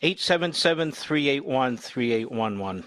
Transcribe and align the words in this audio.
877 0.00 0.92
3811. 0.92 1.76
3811. 1.76 2.84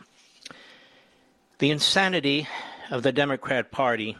The 1.59 1.69
insanity 1.69 2.47
of 2.89 3.03
the 3.03 3.11
Democrat 3.11 3.69
Party 3.69 4.15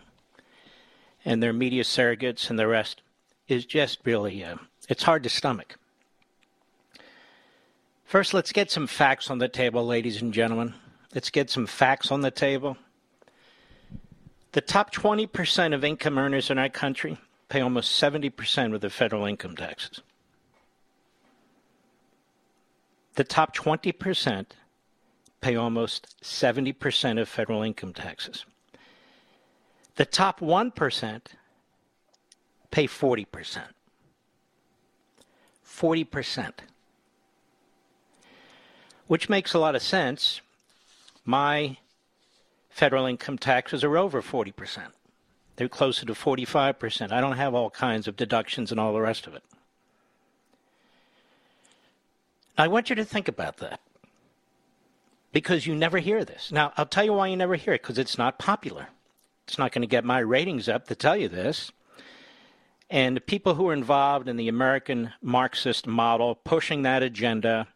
and 1.24 1.42
their 1.42 1.54
media 1.54 1.84
surrogates 1.84 2.50
and 2.50 2.60
the 2.60 2.68
rest 2.68 3.02
is 3.48 3.66
just 3.66 4.00
really, 4.04 4.44
uh, 4.44 4.58
it's 4.90 5.04
hard 5.04 5.24
to 5.24 5.30
stomach. 5.30 5.78
First, 8.04 8.34
let's 8.34 8.52
get 8.52 8.70
some 8.70 8.88
facts 8.88 9.30
on 9.30 9.38
the 9.38 9.48
table, 9.48 9.86
ladies 9.86 10.22
and 10.22 10.34
gentlemen. 10.34 10.74
Let's 11.16 11.30
get 11.30 11.50
some 11.50 11.68
facts 11.68 12.12
on 12.12 12.20
the 12.20 12.32
table. 12.32 12.76
The 14.52 14.60
top 14.60 14.94
20% 14.94 15.74
of 15.74 15.86
income 15.86 16.18
earners 16.18 16.50
in 16.50 16.58
our 16.58 16.68
country 16.68 17.18
pay 17.52 17.60
almost 17.60 18.02
70% 18.02 18.74
of 18.74 18.80
the 18.80 18.90
federal 18.90 19.26
income 19.26 19.58
taxes. 19.58 20.00
The 23.16 23.26
top 23.26 23.54
20% 23.54 24.46
pay 25.42 25.58
almost 25.58 26.16
70% 26.24 27.20
of 27.20 27.28
federal 27.28 27.62
income 27.62 27.94
taxes. 27.94 28.46
The 29.98 30.06
top 30.06 30.40
1% 30.40 31.22
pay 32.72 32.88
40%. 32.88 33.62
40%. 35.68 36.52
Which 39.08 39.28
makes 39.28 39.54
a 39.54 39.60
lot 39.60 39.76
of 39.76 39.82
sense. 39.82 40.40
My 41.26 41.76
federal 42.70 43.06
income 43.06 43.38
taxes 43.38 43.84
are 43.84 43.98
over 43.98 44.22
40%. 44.22 44.94
They're 45.62 45.70
closer 45.70 46.08
to 46.08 46.14
45%. 46.14 47.12
I 47.12 47.22
don't 47.22 47.38
have 47.38 47.54
all 47.54 47.70
kinds 47.70 48.08
of 48.08 48.16
deductions 48.16 48.72
and 48.72 48.80
all 48.80 48.94
the 48.94 49.00
rest 49.00 49.28
of 49.28 49.36
it. 49.36 49.44
I 52.58 52.68
want 52.68 52.90
you 52.90 52.96
to 52.96 53.06
think 53.06 53.28
about 53.28 53.58
that 53.58 53.80
because 55.32 55.68
you 55.68 55.76
never 55.76 56.00
hear 56.00 56.26
this. 56.26 56.52
Now, 56.52 56.74
I'll 56.78 56.88
tell 56.88 57.04
you 57.04 57.14
why 57.14 57.28
you 57.28 57.38
never 57.38 57.58
hear 57.58 57.76
it 57.76 57.84
because 57.84 58.00
it's 58.00 58.18
not 58.18 58.40
popular. 58.40 58.88
It's 59.48 59.60
not 59.60 59.72
going 59.72 59.84
to 59.84 59.88
get 59.88 60.04
my 60.04 60.18
ratings 60.18 60.68
up 60.68 60.88
to 60.88 60.96
tell 60.96 61.16
you 61.16 61.30
this. 61.30 61.72
And 62.90 63.24
people 63.28 63.54
who 63.54 63.70
are 63.70 63.74
involved 63.74 64.28
in 64.28 64.38
the 64.38 64.48
American 64.48 65.14
Marxist 65.22 65.86
model, 65.86 66.34
pushing 66.34 66.82
that 66.82 67.04
agenda, 67.04 67.68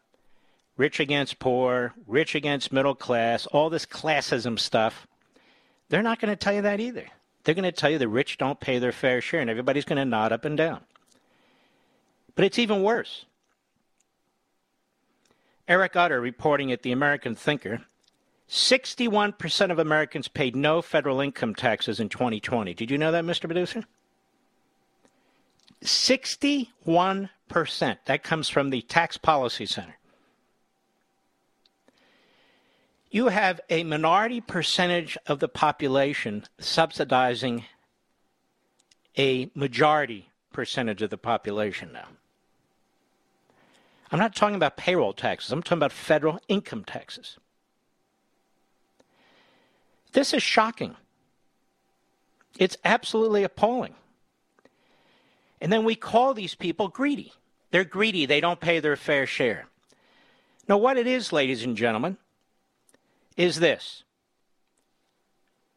rich 0.76 0.98
against 0.98 1.38
poor, 1.38 1.94
rich 2.04 2.34
against 2.34 2.72
middle 2.72 2.96
class, 2.96 3.46
all 3.46 3.70
this 3.70 3.86
classism 3.86 4.58
stuff, 4.58 5.06
they're 5.88 6.02
not 6.02 6.18
going 6.18 6.32
to 6.32 6.36
tell 6.36 6.52
you 6.52 6.62
that 6.62 6.80
either. 6.80 7.06
They're 7.46 7.54
going 7.54 7.62
to 7.62 7.70
tell 7.70 7.90
you 7.90 7.98
the 7.98 8.08
rich 8.08 8.38
don't 8.38 8.58
pay 8.58 8.80
their 8.80 8.90
fair 8.90 9.20
share, 9.20 9.40
and 9.40 9.48
everybody's 9.48 9.84
going 9.84 9.98
to 9.98 10.04
nod 10.04 10.32
up 10.32 10.44
and 10.44 10.56
down. 10.56 10.80
But 12.34 12.44
it's 12.44 12.58
even 12.58 12.82
worse. 12.82 13.24
Eric 15.68 15.94
Utter 15.94 16.20
reporting 16.20 16.72
at 16.72 16.82
the 16.82 16.90
American 16.90 17.36
Thinker 17.36 17.82
61% 18.50 19.70
of 19.70 19.78
Americans 19.78 20.26
paid 20.26 20.56
no 20.56 20.82
federal 20.82 21.20
income 21.20 21.54
taxes 21.54 22.00
in 22.00 22.08
2020. 22.08 22.74
Did 22.74 22.90
you 22.90 22.98
know 22.98 23.12
that, 23.12 23.24
Mr. 23.24 23.42
Producer? 23.42 23.84
61%. 25.82 27.28
That 28.06 28.24
comes 28.24 28.48
from 28.48 28.70
the 28.70 28.82
Tax 28.82 29.18
Policy 29.18 29.66
Center. 29.66 29.96
You 33.16 33.28
have 33.28 33.62
a 33.70 33.82
minority 33.82 34.42
percentage 34.42 35.16
of 35.26 35.38
the 35.38 35.48
population 35.48 36.44
subsidizing 36.58 37.64
a 39.16 39.50
majority 39.54 40.28
percentage 40.52 41.00
of 41.00 41.08
the 41.08 41.16
population 41.16 41.94
now. 41.94 42.08
I'm 44.12 44.18
not 44.18 44.36
talking 44.36 44.54
about 44.54 44.76
payroll 44.76 45.14
taxes, 45.14 45.50
I'm 45.50 45.62
talking 45.62 45.78
about 45.78 45.92
federal 45.92 46.38
income 46.46 46.84
taxes. 46.84 47.38
This 50.12 50.34
is 50.34 50.42
shocking. 50.42 50.94
It's 52.58 52.76
absolutely 52.84 53.44
appalling. 53.44 53.94
And 55.62 55.72
then 55.72 55.84
we 55.84 55.94
call 55.94 56.34
these 56.34 56.54
people 56.54 56.88
greedy. 56.88 57.32
They're 57.70 57.82
greedy, 57.82 58.26
they 58.26 58.42
don't 58.42 58.60
pay 58.60 58.78
their 58.78 58.94
fair 58.94 59.24
share. 59.24 59.68
Now, 60.68 60.76
what 60.76 60.98
it 60.98 61.06
is, 61.06 61.32
ladies 61.32 61.64
and 61.64 61.78
gentlemen, 61.78 62.18
is 63.36 63.60
this 63.60 64.04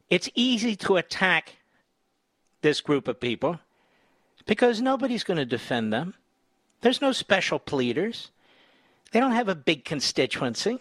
it's 0.08 0.28
easy 0.34 0.74
to 0.76 0.96
attack 0.96 1.56
this 2.62 2.80
group 2.80 3.06
of 3.08 3.20
people 3.20 3.60
because 4.46 4.80
nobody's 4.80 5.24
going 5.24 5.38
to 5.38 5.46
defend 5.46 5.92
them. 5.92 6.14
There's 6.80 7.00
no 7.00 7.12
special 7.12 7.58
pleaders. 7.58 8.30
They 9.12 9.20
don't 9.20 9.32
have 9.32 9.48
a 9.48 9.54
big 9.54 9.84
constituency. 9.84 10.80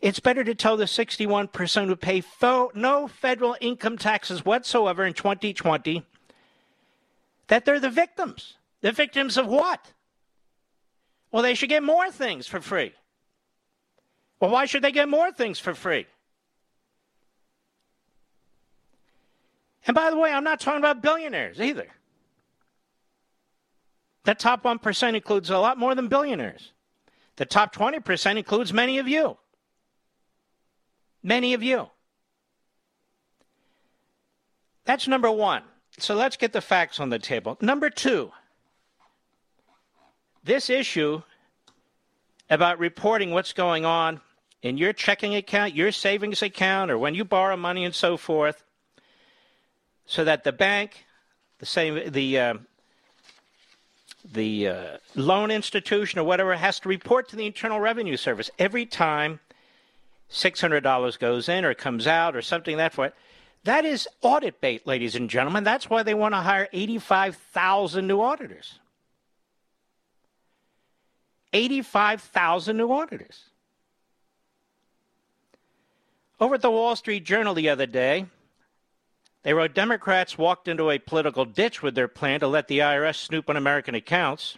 It's 0.00 0.20
better 0.20 0.44
to 0.44 0.54
tell 0.54 0.76
the 0.76 0.84
61% 0.84 1.86
who 1.86 1.96
pay 1.96 2.20
fo- 2.20 2.70
no 2.74 3.08
federal 3.08 3.56
income 3.60 3.98
taxes 3.98 4.44
whatsoever 4.44 5.04
in 5.04 5.14
2020 5.14 6.04
that 7.48 7.64
they're 7.64 7.80
the 7.80 7.90
victims. 7.90 8.54
The 8.80 8.92
victims 8.92 9.36
of 9.36 9.46
what? 9.46 9.92
Well, 11.32 11.42
they 11.42 11.54
should 11.54 11.68
get 11.68 11.82
more 11.82 12.10
things 12.10 12.46
for 12.46 12.60
free. 12.60 12.94
Well, 14.40 14.50
why 14.50 14.66
should 14.66 14.82
they 14.82 14.92
get 14.92 15.08
more 15.08 15.32
things 15.32 15.58
for 15.58 15.74
free? 15.74 16.06
And 19.86 19.94
by 19.94 20.10
the 20.10 20.18
way, 20.18 20.30
I'm 20.32 20.44
not 20.44 20.60
talking 20.60 20.78
about 20.78 21.02
billionaires 21.02 21.60
either. 21.60 21.88
That 24.24 24.38
top 24.38 24.62
1% 24.62 25.14
includes 25.14 25.48
a 25.48 25.58
lot 25.58 25.78
more 25.78 25.94
than 25.94 26.08
billionaires. 26.08 26.72
The 27.36 27.46
top 27.46 27.74
20% 27.74 28.36
includes 28.36 28.72
many 28.72 28.98
of 28.98 29.08
you. 29.08 29.38
Many 31.22 31.54
of 31.54 31.62
you. 31.62 31.88
That's 34.84 35.08
number 35.08 35.30
one. 35.30 35.62
So 35.98 36.14
let's 36.14 36.36
get 36.36 36.52
the 36.52 36.60
facts 36.60 37.00
on 37.00 37.08
the 37.08 37.18
table. 37.18 37.56
Number 37.60 37.90
two, 37.90 38.32
this 40.44 40.70
issue 40.70 41.22
about 42.50 42.78
reporting 42.78 43.30
what's 43.30 43.52
going 43.52 43.84
on 43.84 44.20
in 44.62 44.76
your 44.76 44.92
checking 44.92 45.34
account, 45.34 45.74
your 45.74 45.92
savings 45.92 46.42
account, 46.42 46.90
or 46.90 46.98
when 46.98 47.14
you 47.14 47.24
borrow 47.24 47.56
money 47.56 47.84
and 47.84 47.94
so 47.94 48.16
forth, 48.16 48.64
so 50.06 50.24
that 50.24 50.44
the 50.44 50.52
bank, 50.52 51.04
the 51.58 51.66
same, 51.66 52.10
the 52.10 52.38
uh, 52.38 52.54
the 54.32 54.68
uh, 54.68 54.96
loan 55.14 55.50
institution 55.50 56.18
or 56.18 56.24
whatever 56.24 56.54
has 56.56 56.80
to 56.80 56.88
report 56.88 57.28
to 57.28 57.36
the 57.36 57.46
Internal 57.46 57.80
Revenue 57.80 58.16
Service 58.16 58.50
every 58.58 58.84
time 58.84 59.40
$600 60.30 61.18
goes 61.18 61.48
in 61.48 61.64
or 61.64 61.74
comes 61.74 62.06
out 62.06 62.36
or 62.36 62.42
something 62.42 62.76
that 62.76 62.92
for 62.92 63.06
it. 63.06 63.14
That 63.64 63.84
is 63.84 64.08
audit 64.22 64.60
bait, 64.60 64.86
ladies 64.86 65.14
and 65.14 65.28
gentlemen. 65.30 65.64
That's 65.64 65.90
why 65.90 66.02
they 66.02 66.14
want 66.14 66.34
to 66.34 66.38
hire 66.38 66.68
85,000 66.72 68.06
new 68.06 68.20
auditors. 68.20 68.78
85,000 71.52 72.76
new 72.76 72.92
auditors. 72.92 73.44
Over 76.40 76.54
at 76.54 76.62
the 76.62 76.70
Wall 76.70 76.94
Street 76.94 77.24
Journal 77.24 77.54
the 77.54 77.68
other 77.68 77.86
day, 77.86 78.26
they 79.42 79.54
wrote 79.54 79.74
Democrats 79.74 80.38
walked 80.38 80.68
into 80.68 80.90
a 80.90 80.98
political 80.98 81.44
ditch 81.44 81.82
with 81.82 81.94
their 81.94 82.06
plan 82.06 82.40
to 82.40 82.46
let 82.46 82.68
the 82.68 82.78
IRS 82.78 83.16
snoop 83.16 83.50
on 83.50 83.56
American 83.56 83.94
accounts. 83.94 84.56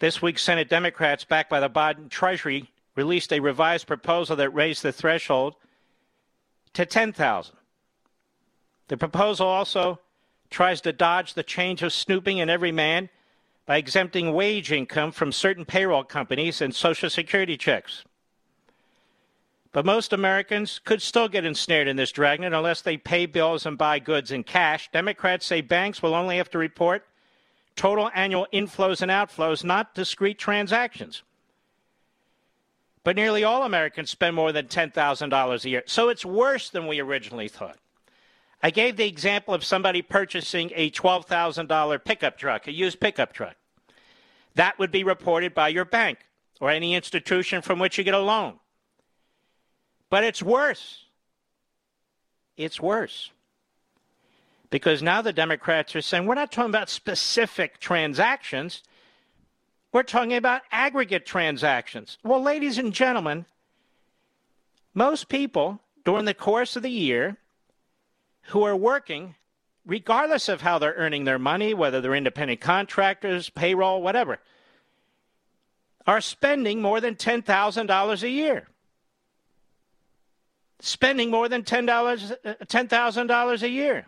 This 0.00 0.20
week, 0.20 0.38
Senate 0.38 0.68
Democrats, 0.68 1.24
backed 1.24 1.50
by 1.50 1.60
the 1.60 1.70
Biden 1.70 2.08
Treasury, 2.08 2.70
released 2.96 3.32
a 3.32 3.40
revised 3.40 3.86
proposal 3.86 4.34
that 4.36 4.50
raised 4.50 4.82
the 4.82 4.92
threshold 4.92 5.54
to 6.72 6.84
10,000. 6.84 7.54
The 8.88 8.96
proposal 8.96 9.46
also 9.46 10.00
tries 10.50 10.80
to 10.80 10.92
dodge 10.92 11.34
the 11.34 11.42
change 11.42 11.82
of 11.82 11.92
snooping 11.92 12.38
in 12.38 12.50
every 12.50 12.72
man 12.72 13.08
by 13.66 13.76
exempting 13.76 14.32
wage 14.32 14.72
income 14.72 15.12
from 15.12 15.30
certain 15.30 15.64
payroll 15.64 16.02
companies 16.02 16.60
and 16.60 16.74
Social 16.74 17.10
Security 17.10 17.56
checks. 17.56 18.04
But 19.72 19.84
most 19.84 20.12
Americans 20.12 20.80
could 20.84 21.02
still 21.02 21.28
get 21.28 21.44
ensnared 21.44 21.88
in 21.88 21.96
this 21.96 22.12
dragnet 22.12 22.54
unless 22.54 22.80
they 22.80 22.96
pay 22.96 23.26
bills 23.26 23.66
and 23.66 23.76
buy 23.76 23.98
goods 23.98 24.30
in 24.30 24.44
cash. 24.44 24.90
Democrats 24.92 25.44
say 25.46 25.60
banks 25.60 26.02
will 26.02 26.14
only 26.14 26.38
have 26.38 26.50
to 26.50 26.58
report 26.58 27.06
total 27.76 28.10
annual 28.14 28.46
inflows 28.52 29.02
and 29.02 29.10
outflows, 29.10 29.64
not 29.64 29.94
discrete 29.94 30.38
transactions. 30.38 31.22
But 33.04 33.14
nearly 33.14 33.44
all 33.44 33.62
Americans 33.62 34.10
spend 34.10 34.34
more 34.34 34.52
than 34.52 34.66
$10,000 34.66 35.64
a 35.64 35.68
year. 35.68 35.82
So 35.86 36.08
it's 36.08 36.24
worse 36.24 36.70
than 36.70 36.86
we 36.86 36.98
originally 37.00 37.48
thought. 37.48 37.78
I 38.62 38.70
gave 38.70 38.96
the 38.96 39.06
example 39.06 39.54
of 39.54 39.64
somebody 39.64 40.02
purchasing 40.02 40.72
a 40.74 40.90
$12,000 40.90 42.04
pickup 42.04 42.36
truck, 42.36 42.66
a 42.66 42.72
used 42.72 43.00
pickup 43.00 43.32
truck. 43.32 43.54
That 44.56 44.78
would 44.78 44.90
be 44.90 45.04
reported 45.04 45.54
by 45.54 45.68
your 45.68 45.84
bank 45.84 46.18
or 46.60 46.70
any 46.70 46.94
institution 46.94 47.62
from 47.62 47.78
which 47.78 47.96
you 47.96 48.04
get 48.04 48.14
a 48.14 48.18
loan. 48.18 48.58
But 50.10 50.24
it's 50.24 50.42
worse. 50.42 51.04
It's 52.56 52.80
worse. 52.80 53.30
Because 54.70 55.02
now 55.02 55.22
the 55.22 55.32
Democrats 55.32 55.94
are 55.96 56.02
saying 56.02 56.26
we're 56.26 56.34
not 56.34 56.52
talking 56.52 56.70
about 56.70 56.90
specific 56.90 57.78
transactions. 57.80 58.82
We're 59.92 60.02
talking 60.02 60.34
about 60.34 60.62
aggregate 60.70 61.24
transactions. 61.24 62.18
Well, 62.22 62.42
ladies 62.42 62.76
and 62.78 62.92
gentlemen, 62.92 63.46
most 64.94 65.28
people 65.28 65.80
during 66.04 66.24
the 66.24 66.34
course 66.34 66.76
of 66.76 66.82
the 66.82 66.90
year 66.90 67.36
who 68.48 68.62
are 68.62 68.76
working, 68.76 69.34
regardless 69.86 70.48
of 70.48 70.60
how 70.60 70.78
they're 70.78 70.94
earning 70.94 71.24
their 71.24 71.38
money, 71.38 71.72
whether 71.72 72.00
they're 72.00 72.14
independent 72.14 72.60
contractors, 72.60 73.50
payroll, 73.50 74.02
whatever, 74.02 74.38
are 76.06 76.20
spending 76.20 76.80
more 76.82 77.00
than 77.00 77.14
$10,000 77.14 78.22
a 78.22 78.28
year. 78.28 78.68
Spending 80.80 81.30
more 81.30 81.48
than 81.48 81.62
$10, 81.62 82.32
uh, 82.44 82.54
$10,000 82.64 83.62
a 83.62 83.68
year. 83.68 84.06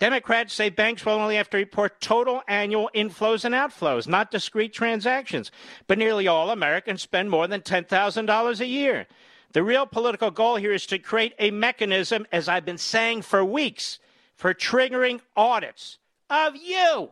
Democrats 0.00 0.52
say 0.52 0.70
banks 0.70 1.06
will 1.06 1.12
only 1.12 1.36
have 1.36 1.48
to 1.50 1.56
report 1.56 2.00
total 2.00 2.42
annual 2.48 2.90
inflows 2.94 3.44
and 3.44 3.54
outflows, 3.54 4.08
not 4.08 4.30
discrete 4.30 4.72
transactions. 4.72 5.52
But 5.86 5.98
nearly 5.98 6.26
all 6.26 6.50
Americans 6.50 7.02
spend 7.02 7.30
more 7.30 7.46
than 7.46 7.60
$10,000 7.60 8.60
a 8.60 8.66
year. 8.66 9.06
The 9.52 9.62
real 9.62 9.86
political 9.86 10.32
goal 10.32 10.56
here 10.56 10.72
is 10.72 10.84
to 10.86 10.98
create 10.98 11.34
a 11.38 11.52
mechanism, 11.52 12.26
as 12.32 12.48
I've 12.48 12.64
been 12.64 12.76
saying 12.76 13.22
for 13.22 13.44
weeks, 13.44 14.00
for 14.34 14.52
triggering 14.52 15.20
audits 15.36 15.98
of 16.28 16.56
you, 16.56 17.10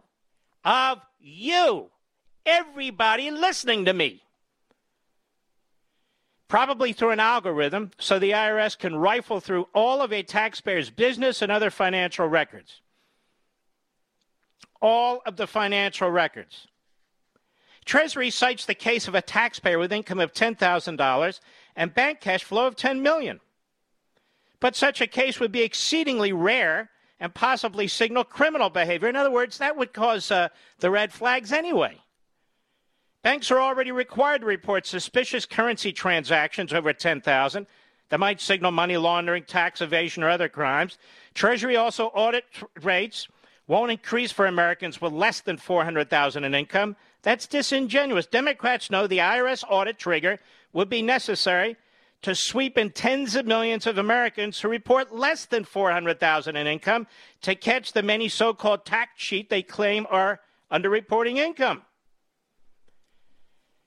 of 0.64 0.98
you, 1.20 1.90
everybody 2.44 3.30
listening 3.30 3.84
to 3.84 3.92
me. 3.92 4.24
Probably 6.52 6.92
through 6.92 7.12
an 7.12 7.18
algorithm, 7.18 7.92
so 7.98 8.18
the 8.18 8.32
IRS 8.32 8.78
can 8.78 8.94
rifle 8.94 9.40
through 9.40 9.68
all 9.72 10.02
of 10.02 10.12
a 10.12 10.22
taxpayer's 10.22 10.90
business 10.90 11.40
and 11.40 11.50
other 11.50 11.70
financial 11.70 12.28
records. 12.28 12.82
All 14.82 15.22
of 15.24 15.38
the 15.38 15.46
financial 15.46 16.10
records. 16.10 16.68
Treasury 17.86 18.28
cites 18.28 18.66
the 18.66 18.74
case 18.74 19.08
of 19.08 19.14
a 19.14 19.22
taxpayer 19.22 19.78
with 19.78 19.94
income 19.94 20.20
of 20.20 20.34
$10,000 20.34 21.40
and 21.74 21.94
bank 21.94 22.20
cash 22.20 22.44
flow 22.44 22.66
of 22.66 22.76
10 22.76 23.00
million. 23.00 23.40
But 24.60 24.76
such 24.76 25.00
a 25.00 25.06
case 25.06 25.40
would 25.40 25.52
be 25.52 25.62
exceedingly 25.62 26.34
rare 26.34 26.90
and 27.18 27.32
possibly 27.32 27.88
signal 27.88 28.24
criminal 28.24 28.68
behavior. 28.68 29.08
In 29.08 29.16
other 29.16 29.30
words, 29.30 29.56
that 29.56 29.78
would 29.78 29.94
cause 29.94 30.30
uh, 30.30 30.50
the 30.80 30.90
red 30.90 31.14
flags 31.14 31.50
anyway. 31.50 32.01
Banks 33.22 33.52
are 33.52 33.60
already 33.60 33.92
required 33.92 34.40
to 34.40 34.46
report 34.46 34.84
suspicious 34.84 35.46
currency 35.46 35.92
transactions 35.92 36.72
over 36.72 36.92
10,000 36.92 37.66
that 38.08 38.18
might 38.18 38.40
signal 38.40 38.72
money 38.72 38.96
laundering, 38.96 39.44
tax 39.44 39.80
evasion, 39.80 40.24
or 40.24 40.28
other 40.28 40.48
crimes. 40.48 40.98
Treasury 41.32 41.76
also 41.76 42.06
audit 42.06 42.44
rates 42.82 43.28
won't 43.68 43.92
increase 43.92 44.32
for 44.32 44.46
Americans 44.46 45.00
with 45.00 45.12
less 45.12 45.40
than 45.40 45.56
400,000 45.56 46.42
in 46.42 46.52
income. 46.52 46.96
That's 47.22 47.46
disingenuous. 47.46 48.26
Democrats 48.26 48.90
know 48.90 49.06
the 49.06 49.18
IRS 49.18 49.62
audit 49.68 49.98
trigger 49.98 50.40
would 50.72 50.88
be 50.88 51.00
necessary 51.00 51.76
to 52.22 52.34
sweep 52.34 52.76
in 52.76 52.90
tens 52.90 53.36
of 53.36 53.46
millions 53.46 53.86
of 53.86 53.98
Americans 53.98 54.60
who 54.60 54.68
report 54.68 55.14
less 55.14 55.44
than 55.44 55.64
400,000 55.64 56.56
in 56.56 56.66
income 56.66 57.06
to 57.42 57.54
catch 57.54 57.92
the 57.92 58.02
many 58.02 58.28
so-called 58.28 58.84
tax 58.84 59.12
cheat 59.16 59.48
they 59.48 59.62
claim 59.62 60.08
are 60.10 60.40
underreporting 60.72 61.36
income. 61.36 61.82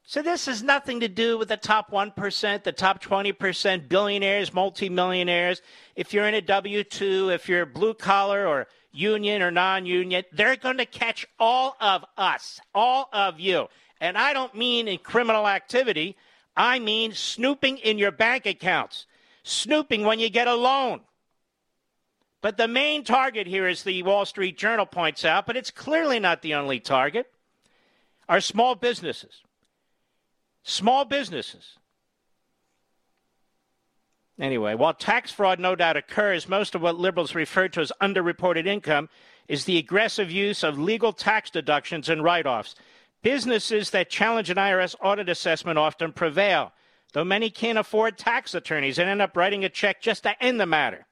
So 0.08 0.22
this 0.22 0.46
has 0.46 0.62
nothing 0.62 1.00
to 1.00 1.08
do 1.08 1.36
with 1.36 1.48
the 1.48 1.58
top 1.58 1.90
1%, 1.90 2.64
the 2.64 2.72
top 2.72 3.04
20%, 3.04 3.90
billionaires, 3.90 4.54
multimillionaires. 4.54 5.64
If 5.96 6.14
you're 6.14 6.28
in 6.28 6.36
a 6.36 6.44
W2, 6.44 7.34
if 7.34 7.50
you're 7.50 7.66
blue 7.66 7.96
collar 7.96 8.46
or 8.46 8.68
union 8.92 9.42
or 9.42 9.50
non 9.50 9.88
union, 9.88 10.24
they're 10.32 10.58
going 10.58 10.78
to 10.78 10.86
catch 10.86 11.26
all 11.40 11.76
of 11.82 12.06
us, 12.18 12.60
all 12.76 13.10
of 13.14 13.40
you. 13.40 13.68
And 14.00 14.16
I 14.16 14.34
don't 14.34 14.54
mean 14.54 14.88
in 14.88 15.00
criminal 15.00 15.48
activity, 15.48 16.16
I 16.56 16.78
mean 16.78 17.14
snooping 17.14 17.80
in 17.80 17.98
your 17.98 18.12
bank 18.12 18.46
accounts, 18.46 19.08
snooping 19.42 20.04
when 20.04 20.20
you 20.20 20.30
get 20.30 20.48
a 20.48 20.54
loan. 20.54 21.02
But 22.42 22.58
the 22.58 22.68
main 22.68 23.04
target 23.04 23.48
here, 23.48 23.66
as 23.66 23.82
the 23.82 24.04
Wall 24.04 24.24
Street 24.26 24.56
Journal 24.56 24.86
points 24.86 25.26
out, 25.26 25.48
but 25.48 25.58
it's 25.58 25.72
clearly 25.72 26.20
not 26.20 26.44
the 26.44 26.54
only 26.54 26.80
target, 26.80 27.26
are 28.30 28.40
small 28.40 28.76
businesses. 28.76 29.42
Small 30.68 31.06
businesses. 31.06 31.78
Anyway, 34.40 34.74
while 34.74 34.96
tax 34.96 35.32
fraud 35.32 35.60
no 35.60 35.76
doubt 35.76 35.96
occurs, 35.96 36.50
most 36.50 36.74
of 36.74 36.82
what 36.82 36.98
liberals 36.98 37.36
refer 37.36 37.68
to 37.70 37.82
as 37.82 37.92
underreported 38.02 38.66
income 38.66 39.08
is 39.48 39.66
the 39.66 39.78
aggressive 39.78 40.32
use 40.32 40.64
of 40.64 40.80
legal 40.80 41.14
tax 41.14 41.52
deductions 41.52 42.10
and 42.10 42.24
write 42.24 42.48
offs. 42.48 42.74
Businesses 43.22 43.92
that 43.92 44.10
challenge 44.10 44.50
an 44.50 44.58
IRS 44.58 44.96
audit 45.02 45.30
assessment 45.30 45.78
often 45.78 46.12
prevail, 46.12 46.74
though 47.14 47.24
many 47.24 47.52
can't 47.52 47.78
afford 47.78 48.18
tax 48.18 48.56
attorneys 48.56 48.98
and 48.98 49.08
end 49.08 49.22
up 49.22 49.38
writing 49.38 49.64
a 49.64 49.70
check 49.70 50.02
just 50.02 50.24
to 50.24 50.44
end 50.44 50.60
the 50.60 50.66
matter. 50.66 51.06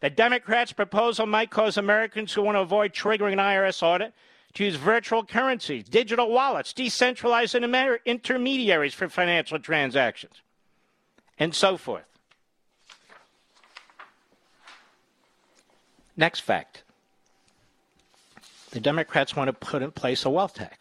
The 0.00 0.10
Democrats' 0.10 0.72
proposal 0.72 1.26
might 1.26 1.50
cause 1.50 1.78
Americans 1.78 2.32
who 2.32 2.42
want 2.42 2.56
to 2.56 2.60
avoid 2.60 2.92
triggering 2.92 3.34
an 3.34 3.38
IRS 3.38 3.84
audit 3.84 4.12
to 4.54 4.64
use 4.64 4.76
virtual 4.76 5.24
currencies, 5.24 5.84
digital 5.84 6.30
wallets, 6.30 6.72
decentralized 6.72 7.54
intermediaries 7.54 8.94
for 8.94 9.08
financial 9.08 9.58
transactions 9.58 10.34
and 11.38 11.54
so 11.54 11.76
forth. 11.76 12.04
Next 16.16 16.40
fact 16.40 16.82
the 18.70 18.80
Democrats 18.80 19.36
want 19.36 19.46
to 19.46 19.52
put 19.52 19.82
in 19.82 19.92
place 19.92 20.24
a 20.24 20.30
wealth 20.30 20.54
tax. 20.54 20.78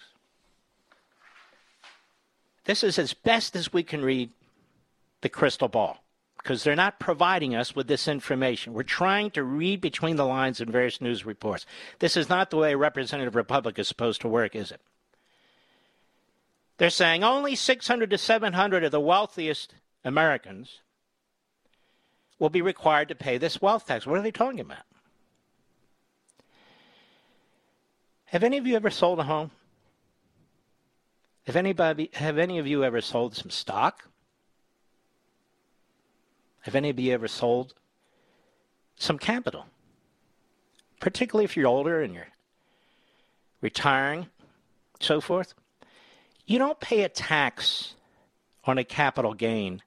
This 2.66 2.84
is 2.84 2.98
as 2.98 3.14
best 3.14 3.56
as 3.56 3.72
we 3.72 3.84
can 3.84 4.04
read 4.04 4.32
the 5.22 5.30
crystal 5.30 5.68
ball 5.68 6.03
because 6.44 6.64
they're 6.64 6.76
not 6.76 7.00
providing 7.00 7.56
us 7.56 7.74
with 7.74 7.88
this 7.88 8.06
information. 8.06 8.74
We're 8.74 8.84
trying 8.84 9.32
to 9.32 9.44
read 9.44 9.80
between 9.80 10.18
the 10.18 10.26
lines 10.26 10.60
in 10.60 10.70
various 10.70 11.00
news 11.00 11.26
reports. 11.26 11.66
This 12.00 12.18
is 12.18 12.28
not 12.28 12.50
the 12.50 12.58
way 12.58 12.74
a 12.74 12.78
representative 12.78 13.36
republic 13.36 13.80
is 13.80 13.88
supposed 13.88 14.20
to 14.22 14.28
work, 14.28 14.54
is 14.54 14.70
it? 14.70 14.82
They're 16.78 16.90
saying 16.90 17.24
only 17.24 17.56
600 17.56 18.10
to 18.10 18.18
700 18.18 18.84
of 18.84 18.92
the 18.92 19.00
wealthiest 19.00 19.76
Americans 20.04 20.82
will 22.40 22.50
be 22.50 22.62
required 22.62 23.08
to 23.08 23.16
pay 23.16 23.38
this 23.38 23.62
wealth 23.62 23.88
tax. 23.88 24.06
What 24.06 24.20
are 24.20 24.24
they 24.24 24.32
talking 24.32 24.60
about? 24.60 24.84
Have 28.26 28.44
any 28.44 28.58
of 28.58 28.68
you 28.68 28.76
ever 28.76 28.90
sold 28.90 29.20
a 29.20 29.24
home? 29.24 29.52
Have 31.46 31.56
anybody 31.56 32.10
have 32.14 32.38
any 32.38 32.58
of 32.58 32.68
you 32.68 32.84
ever 32.84 33.00
sold 33.00 33.36
some 33.36 33.50
stock? 33.50 34.10
Have 36.64 36.76
any 36.76 36.90
of 36.90 37.00
you 37.00 37.14
ever 37.14 37.28
sold 37.28 37.74
some 38.96 39.18
capital? 39.18 39.66
Particularly 41.00 41.46
if 41.46 41.58
you're 41.58 41.68
older 41.68 42.02
and 42.02 42.14
you're 42.14 42.28
retiring, 43.62 44.28
so 45.00 45.20
forth. 45.20 45.54
You 46.46 46.60
don't 46.60 46.80
pay 46.80 47.04
a 47.04 47.10
tax 47.10 47.96
on 48.66 48.78
a 48.78 48.84
capital 48.84 49.34
gain 49.34 49.82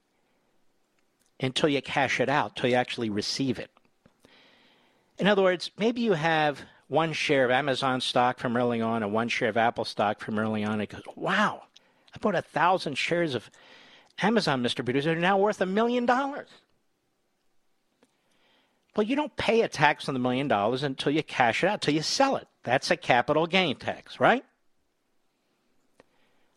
until 1.40 1.68
you 1.68 1.80
cash 1.80 2.20
it 2.20 2.28
out, 2.28 2.52
until 2.56 2.70
you 2.70 2.76
actually 2.76 3.10
receive 3.10 3.58
it. 3.58 3.70
In 5.18 5.26
other 5.26 5.42
words, 5.42 5.70
maybe 5.78 6.02
you 6.02 6.12
have 6.12 6.60
one 6.88 7.14
share 7.14 7.46
of 7.46 7.50
Amazon 7.50 8.02
stock 8.02 8.38
from 8.38 8.56
early 8.56 8.82
on 8.82 9.02
and 9.02 9.12
one 9.12 9.28
share 9.28 9.48
of 9.48 9.56
Apple 9.56 9.86
stock 9.86 10.20
from 10.20 10.38
early 10.38 10.62
on. 10.62 10.80
It 10.82 10.90
goes, 10.90 11.02
wow, 11.14 11.62
I 12.14 12.18
bought 12.18 12.34
a 12.34 12.42
thousand 12.42 12.96
shares 12.96 13.34
of 13.34 13.50
Amazon, 14.20 14.62
Mr. 14.62 14.84
Producer. 14.84 15.10
They're 15.10 15.20
now 15.20 15.38
worth 15.38 15.60
a 15.60 15.66
million 15.66 16.04
dollars. 16.04 16.48
Well, 18.96 19.06
you 19.06 19.14
don't 19.14 19.36
pay 19.36 19.60
a 19.60 19.68
tax 19.68 20.08
on 20.08 20.14
the 20.14 20.20
million 20.20 20.48
dollars 20.48 20.82
until 20.82 21.12
you 21.12 21.22
cash 21.22 21.62
it 21.62 21.66
out, 21.66 21.74
until 21.74 21.94
you 21.94 22.02
sell 22.02 22.36
it. 22.36 22.48
That's 22.62 22.90
a 22.90 22.96
capital 22.96 23.46
gain 23.46 23.76
tax, 23.76 24.18
right? 24.18 24.44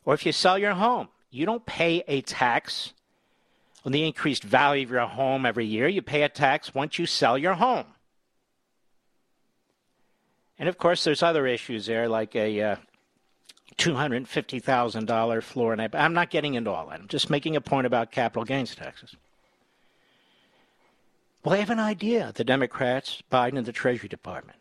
Or 0.05 0.13
if 0.13 0.25
you 0.25 0.31
sell 0.31 0.57
your 0.57 0.73
home, 0.73 1.09
you 1.29 1.45
don't 1.45 1.65
pay 1.65 2.03
a 2.07 2.21
tax 2.21 2.93
on 3.85 3.91
the 3.91 4.05
increased 4.05 4.43
value 4.43 4.85
of 4.85 4.91
your 4.91 5.05
home 5.05 5.45
every 5.45 5.65
year. 5.65 5.89
You 5.89 6.01
pay 6.01 6.23
a 6.23 6.29
tax 6.29 6.73
once 6.73 6.97
you 6.97 7.05
sell 7.05 7.37
your 7.37 7.55
home. 7.55 7.85
And 10.57 10.69
of 10.69 10.77
course, 10.77 11.03
there's 11.03 11.21
other 11.21 11.45
issues 11.45 11.87
there, 11.87 12.07
like 12.07 12.35
a 12.35 12.61
uh, 12.61 12.75
$250,000 13.77 15.43
floor. 15.43 15.73
And 15.73 15.95
I'm 15.95 16.13
not 16.13 16.29
getting 16.29 16.53
into 16.53 16.71
all 16.71 16.87
that. 16.87 17.01
I'm 17.01 17.07
just 17.07 17.29
making 17.29 17.57
a 17.57 17.61
point 17.61 17.85
about 17.85 18.11
capital 18.11 18.45
gains 18.45 18.75
taxes. 18.75 19.15
Well, 21.43 21.53
they 21.53 21.59
have 21.59 21.69
an 21.69 21.79
idea, 21.79 22.31
the 22.35 22.43
Democrats, 22.43 23.23
Biden, 23.31 23.57
and 23.57 23.65
the 23.65 23.71
Treasury 23.71 24.09
Department. 24.09 24.59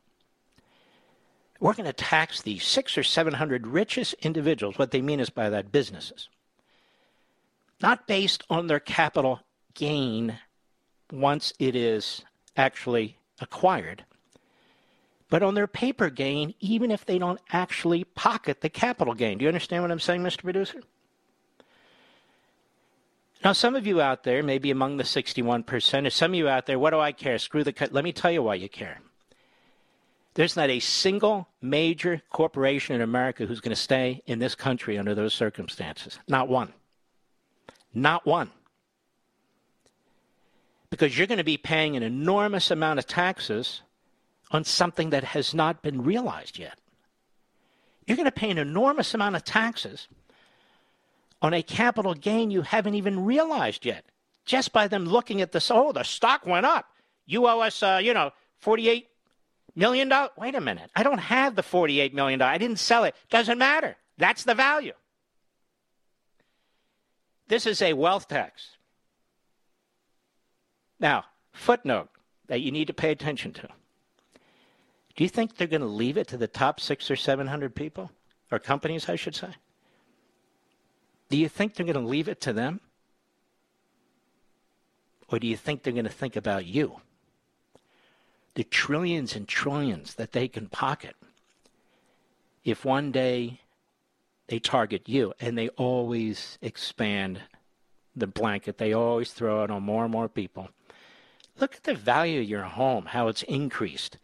We're 1.60 1.74
going 1.74 1.86
to 1.86 1.92
tax 1.92 2.42
the 2.42 2.58
six 2.60 2.96
or 2.96 3.02
seven 3.02 3.34
hundred 3.34 3.66
richest 3.66 4.14
individuals. 4.22 4.78
What 4.78 4.92
they 4.92 5.02
mean 5.02 5.18
is 5.18 5.28
by 5.28 5.50
that 5.50 5.72
businesses. 5.72 6.28
Not 7.82 8.06
based 8.06 8.44
on 8.48 8.68
their 8.68 8.78
capital 8.80 9.40
gain 9.74 10.38
once 11.12 11.52
it 11.58 11.74
is 11.74 12.22
actually 12.56 13.18
acquired, 13.40 14.04
but 15.28 15.42
on 15.42 15.54
their 15.54 15.66
paper 15.66 16.10
gain, 16.10 16.54
even 16.60 16.90
if 16.90 17.04
they 17.04 17.18
don't 17.18 17.40
actually 17.52 18.04
pocket 18.04 18.60
the 18.60 18.68
capital 18.68 19.14
gain. 19.14 19.38
Do 19.38 19.44
you 19.44 19.48
understand 19.48 19.82
what 19.82 19.90
I'm 19.90 20.00
saying, 20.00 20.22
Mr. 20.22 20.42
Producer? 20.42 20.82
Now, 23.44 23.52
some 23.52 23.76
of 23.76 23.86
you 23.86 24.00
out 24.00 24.24
there, 24.24 24.42
maybe 24.42 24.70
among 24.70 24.96
the 24.96 25.04
61%, 25.04 26.06
or 26.06 26.10
some 26.10 26.32
of 26.32 26.34
you 26.34 26.48
out 26.48 26.66
there, 26.66 26.78
what 26.78 26.90
do 26.90 26.98
I 26.98 27.12
care? 27.12 27.38
Screw 27.38 27.62
the 27.62 27.72
cut. 27.72 27.92
Let 27.92 28.04
me 28.04 28.12
tell 28.12 28.32
you 28.32 28.42
why 28.42 28.56
you 28.56 28.68
care. 28.68 29.00
There's 30.34 30.56
not 30.56 30.70
a 30.70 30.80
single 30.80 31.48
major 31.60 32.22
corporation 32.30 32.94
in 32.94 33.00
America 33.00 33.46
who's 33.46 33.60
going 33.60 33.74
to 33.74 33.80
stay 33.80 34.22
in 34.26 34.38
this 34.38 34.54
country 34.54 34.98
under 34.98 35.14
those 35.14 35.34
circumstances. 35.34 36.18
Not 36.28 36.48
one. 36.48 36.72
Not 37.94 38.26
one. 38.26 38.50
Because 40.90 41.16
you're 41.16 41.26
going 41.26 41.38
to 41.38 41.44
be 41.44 41.56
paying 41.56 41.96
an 41.96 42.02
enormous 42.02 42.70
amount 42.70 42.98
of 42.98 43.06
taxes 43.06 43.82
on 44.50 44.64
something 44.64 45.10
that 45.10 45.24
has 45.24 45.54
not 45.54 45.82
been 45.82 46.02
realized 46.02 46.58
yet. 46.58 46.78
You're 48.06 48.16
going 48.16 48.24
to 48.24 48.32
pay 48.32 48.50
an 48.50 48.58
enormous 48.58 49.14
amount 49.14 49.36
of 49.36 49.44
taxes 49.44 50.08
on 51.40 51.54
a 51.54 51.62
capital 51.62 52.14
gain 52.14 52.50
you 52.50 52.62
haven't 52.62 52.94
even 52.94 53.24
realized 53.24 53.84
yet. 53.84 54.04
Just 54.44 54.72
by 54.72 54.88
them 54.88 55.04
looking 55.04 55.40
at 55.40 55.52
this, 55.52 55.70
oh, 55.70 55.92
the 55.92 56.02
stock 56.02 56.46
went 56.46 56.66
up. 56.66 56.86
You 57.26 57.46
owe 57.46 57.60
us, 57.60 57.82
uh, 57.82 58.00
you 58.02 58.14
know, 58.14 58.30
$48 58.64 59.04
million. 59.74 60.10
Wait 60.36 60.54
a 60.54 60.60
minute. 60.60 60.90
I 60.96 61.02
don't 61.02 61.18
have 61.18 61.54
the 61.54 61.62
$48 61.62 62.14
million. 62.14 62.40
I 62.40 62.58
didn't 62.58 62.78
sell 62.78 63.04
it. 63.04 63.14
Doesn't 63.30 63.58
matter. 63.58 63.96
That's 64.16 64.44
the 64.44 64.54
value. 64.54 64.94
This 67.48 67.66
is 67.66 67.80
a 67.82 67.92
wealth 67.92 68.28
tax. 68.28 68.76
Now, 71.00 71.24
footnote 71.52 72.08
that 72.46 72.60
you 72.60 72.72
need 72.72 72.86
to 72.86 72.94
pay 72.94 73.10
attention 73.10 73.52
to. 73.52 73.68
Do 75.16 75.24
you 75.24 75.28
think 75.28 75.56
they're 75.56 75.66
going 75.66 75.80
to 75.80 75.86
leave 75.86 76.16
it 76.16 76.28
to 76.28 76.36
the 76.36 76.46
top 76.46 76.80
six 76.80 77.10
or 77.10 77.16
700 77.16 77.74
people, 77.74 78.10
or 78.50 78.58
companies, 78.58 79.08
I 79.08 79.16
should 79.16 79.34
say? 79.34 79.48
Do 81.30 81.36
you 81.36 81.48
think 81.48 81.74
they're 81.74 81.86
going 81.86 81.94
to 81.94 82.10
leave 82.10 82.28
it 82.28 82.40
to 82.42 82.52
them? 82.52 82.80
Or 85.28 85.38
do 85.38 85.46
you 85.46 85.56
think 85.56 85.82
they're 85.82 85.92
going 85.92 86.04
to 86.04 86.10
think 86.10 86.36
about 86.36 86.64
you? 86.64 87.00
The 88.54 88.64
trillions 88.64 89.36
and 89.36 89.46
trillions 89.46 90.14
that 90.14 90.32
they 90.32 90.48
can 90.48 90.68
pocket 90.68 91.14
if 92.64 92.84
one 92.84 93.12
day 93.12 93.60
they 94.48 94.58
target 94.58 95.08
you 95.08 95.32
and 95.40 95.56
they 95.56 95.68
always 95.70 96.58
expand 96.60 97.40
the 98.16 98.26
blanket, 98.26 98.78
they 98.78 98.92
always 98.92 99.32
throw 99.32 99.64
it 99.64 99.70
on 99.70 99.82
more 99.82 100.04
and 100.04 100.12
more 100.12 100.28
people. 100.28 100.68
Look 101.58 101.76
at 101.76 101.84
the 101.84 101.94
value 101.94 102.40
of 102.40 102.48
your 102.48 102.62
home, 102.62 103.06
how 103.06 103.28
it's 103.28 103.42
increased. 103.44 104.18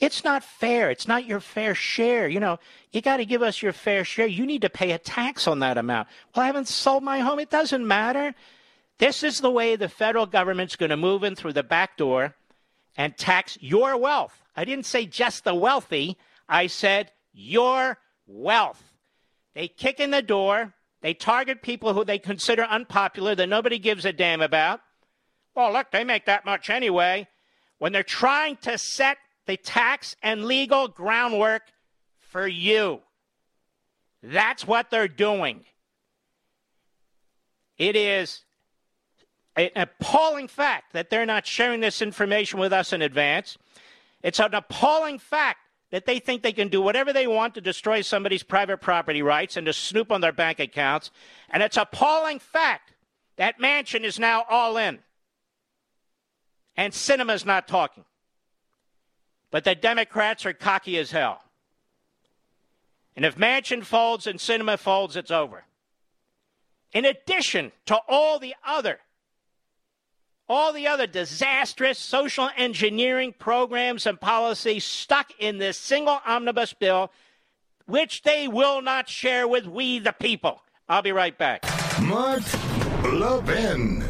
It's 0.00 0.24
not 0.24 0.42
fair. 0.42 0.90
It's 0.90 1.06
not 1.06 1.26
your 1.26 1.40
fair 1.40 1.74
share. 1.74 2.26
You 2.26 2.40
know, 2.40 2.58
you 2.90 3.02
got 3.02 3.18
to 3.18 3.26
give 3.26 3.42
us 3.42 3.60
your 3.60 3.74
fair 3.74 4.02
share. 4.02 4.26
You 4.26 4.46
need 4.46 4.62
to 4.62 4.70
pay 4.70 4.92
a 4.92 4.98
tax 4.98 5.46
on 5.46 5.58
that 5.58 5.76
amount. 5.76 6.08
Well, 6.34 6.42
I 6.42 6.46
haven't 6.46 6.68
sold 6.68 7.02
my 7.02 7.20
home. 7.20 7.38
It 7.38 7.50
doesn't 7.50 7.86
matter. 7.86 8.34
This 8.98 9.22
is 9.22 9.40
the 9.40 9.50
way 9.50 9.76
the 9.76 9.88
federal 9.88 10.26
government's 10.26 10.76
going 10.76 10.90
to 10.90 10.96
move 10.96 11.22
in 11.22 11.36
through 11.36 11.52
the 11.52 11.62
back 11.62 11.96
door 11.98 12.34
and 12.96 13.16
tax 13.16 13.58
your 13.60 13.96
wealth. 13.96 14.42
I 14.56 14.64
didn't 14.64 14.86
say 14.86 15.06
just 15.06 15.44
the 15.44 15.54
wealthy, 15.54 16.16
I 16.48 16.66
said 16.66 17.12
your 17.32 17.98
wealth. 18.26 18.82
They 19.54 19.68
kick 19.68 20.00
in 20.00 20.10
the 20.10 20.22
door, 20.22 20.74
they 21.00 21.14
target 21.14 21.62
people 21.62 21.94
who 21.94 22.04
they 22.04 22.18
consider 22.18 22.64
unpopular 22.64 23.34
that 23.34 23.48
nobody 23.48 23.78
gives 23.78 24.04
a 24.04 24.12
damn 24.12 24.42
about. 24.42 24.80
Well, 25.54 25.72
look, 25.72 25.90
they 25.90 26.04
make 26.04 26.26
that 26.26 26.44
much 26.44 26.68
anyway. 26.68 27.28
When 27.78 27.92
they're 27.92 28.02
trying 28.02 28.56
to 28.58 28.76
set 28.76 29.16
the 29.50 29.56
tax 29.56 30.14
and 30.22 30.44
legal 30.44 30.86
groundwork 30.86 31.62
for 32.20 32.46
you. 32.46 33.00
That's 34.22 34.64
what 34.64 34.90
they're 34.90 35.08
doing. 35.08 35.64
It 37.76 37.96
is 37.96 38.44
an 39.56 39.70
appalling 39.74 40.46
fact 40.46 40.92
that 40.92 41.10
they're 41.10 41.26
not 41.26 41.48
sharing 41.48 41.80
this 41.80 42.00
information 42.00 42.60
with 42.60 42.72
us 42.72 42.92
in 42.92 43.02
advance. 43.02 43.58
It's 44.22 44.38
an 44.38 44.54
appalling 44.54 45.18
fact 45.18 45.58
that 45.90 46.06
they 46.06 46.20
think 46.20 46.42
they 46.42 46.52
can 46.52 46.68
do 46.68 46.80
whatever 46.80 47.12
they 47.12 47.26
want 47.26 47.54
to 47.54 47.60
destroy 47.60 48.02
somebody's 48.02 48.44
private 48.44 48.80
property 48.80 49.20
rights 49.20 49.56
and 49.56 49.66
to 49.66 49.72
snoop 49.72 50.12
on 50.12 50.20
their 50.20 50.30
bank 50.30 50.60
accounts. 50.60 51.10
And 51.48 51.60
it's 51.60 51.76
appalling 51.76 52.38
fact 52.38 52.92
that 53.36 53.58
Manchin 53.58 54.04
is 54.04 54.16
now 54.16 54.44
all 54.48 54.76
in. 54.76 55.00
And 56.76 56.92
Sinema's 56.92 57.44
not 57.44 57.66
talking. 57.66 58.04
But 59.50 59.64
the 59.64 59.74
Democrats 59.74 60.46
are 60.46 60.52
cocky 60.52 60.98
as 60.98 61.10
hell. 61.10 61.42
And 63.16 63.24
if 63.24 63.36
Manchin 63.36 63.84
folds 63.84 64.26
and 64.26 64.38
Sinema 64.38 64.78
folds, 64.78 65.16
it's 65.16 65.30
over. 65.30 65.64
In 66.92 67.04
addition 67.04 67.72
to 67.86 67.98
all 68.08 68.38
the 68.38 68.54
other 68.64 68.98
all 70.50 70.72
the 70.72 70.88
other 70.88 71.06
disastrous 71.06 71.96
social 71.96 72.50
engineering 72.56 73.32
programs 73.38 74.04
and 74.04 74.20
policies 74.20 74.84
stuck 74.84 75.30
in 75.38 75.58
this 75.58 75.78
single 75.78 76.20
omnibus 76.26 76.72
bill, 76.72 77.12
which 77.86 78.22
they 78.22 78.48
will 78.48 78.82
not 78.82 79.08
share 79.08 79.46
with 79.46 79.64
we 79.64 80.00
the 80.00 80.12
people. 80.12 80.60
I'll 80.88 81.02
be 81.02 81.12
right 81.12 81.38
back. 81.38 81.64
Mark 82.02 82.42
Levin. 83.04 84.09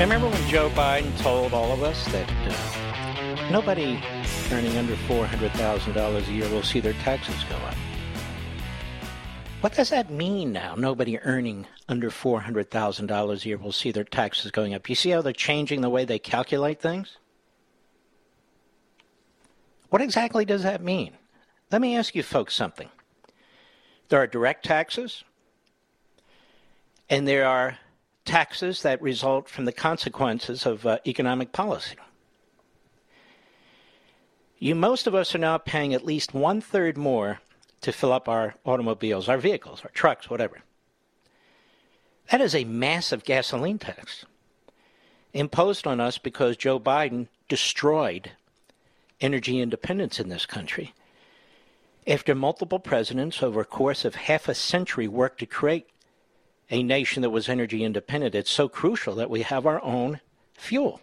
Remember 0.00 0.30
when 0.30 0.48
Joe 0.48 0.70
Biden 0.70 1.14
told 1.18 1.52
all 1.52 1.72
of 1.72 1.82
us 1.82 2.06
that 2.06 2.26
uh, 2.48 3.50
nobody 3.50 4.00
earning 4.50 4.78
under 4.78 4.94
$400,000 4.94 6.26
a 6.26 6.32
year 6.32 6.48
will 6.48 6.62
see 6.62 6.80
their 6.80 6.94
taxes 6.94 7.44
go 7.50 7.56
up? 7.56 7.74
What 9.60 9.74
does 9.74 9.90
that 9.90 10.10
mean 10.10 10.52
now? 10.52 10.74
Nobody 10.74 11.18
earning 11.18 11.66
under 11.86 12.10
$400,000 12.10 13.44
a 13.44 13.46
year 13.46 13.58
will 13.58 13.72
see 13.72 13.90
their 13.90 14.04
taxes 14.04 14.50
going 14.50 14.72
up. 14.72 14.88
You 14.88 14.94
see 14.94 15.10
how 15.10 15.20
they're 15.20 15.34
changing 15.34 15.82
the 15.82 15.90
way 15.90 16.06
they 16.06 16.18
calculate 16.18 16.80
things? 16.80 17.18
What 19.90 20.00
exactly 20.00 20.46
does 20.46 20.62
that 20.62 20.82
mean? 20.82 21.12
Let 21.70 21.82
me 21.82 21.98
ask 21.98 22.14
you 22.14 22.22
folks 22.22 22.54
something. 22.54 22.88
There 24.08 24.18
are 24.18 24.26
direct 24.26 24.64
taxes, 24.64 25.24
and 27.10 27.28
there 27.28 27.46
are 27.46 27.76
taxes 28.30 28.82
that 28.82 29.02
result 29.02 29.48
from 29.48 29.64
the 29.64 29.72
consequences 29.72 30.64
of 30.64 30.86
uh, 30.86 30.98
economic 31.04 31.50
policy. 31.50 31.96
You, 34.60 34.76
most 34.76 35.08
of 35.08 35.16
us 35.16 35.34
are 35.34 35.38
now 35.38 35.58
paying 35.58 35.94
at 35.94 36.04
least 36.04 36.32
one 36.32 36.60
third 36.60 36.96
more 36.96 37.40
to 37.80 37.90
fill 37.90 38.12
up 38.12 38.28
our 38.28 38.54
automobiles, 38.64 39.28
our 39.28 39.38
vehicles, 39.38 39.80
our 39.82 39.90
trucks, 39.90 40.30
whatever. 40.30 40.60
That 42.30 42.40
is 42.40 42.54
a 42.54 42.62
massive 42.62 43.24
gasoline 43.24 43.80
tax 43.80 44.24
imposed 45.32 45.84
on 45.84 45.98
us 45.98 46.16
because 46.16 46.56
Joe 46.56 46.78
Biden 46.78 47.26
destroyed 47.48 48.30
energy 49.20 49.58
independence 49.58 50.20
in 50.20 50.28
this 50.28 50.46
country. 50.46 50.94
After 52.06 52.36
multiple 52.36 52.78
presidents 52.78 53.42
over 53.42 53.60
a 53.60 53.64
course 53.64 54.04
of 54.04 54.14
half 54.14 54.48
a 54.48 54.54
century 54.54 55.08
worked 55.08 55.40
to 55.40 55.46
create 55.46 55.88
a 56.70 56.82
nation 56.82 57.22
that 57.22 57.30
was 57.30 57.48
energy 57.48 57.84
independent. 57.84 58.34
It's 58.34 58.50
so 58.50 58.68
crucial 58.68 59.14
that 59.16 59.30
we 59.30 59.42
have 59.42 59.66
our 59.66 59.82
own 59.82 60.20
fuel. 60.54 61.00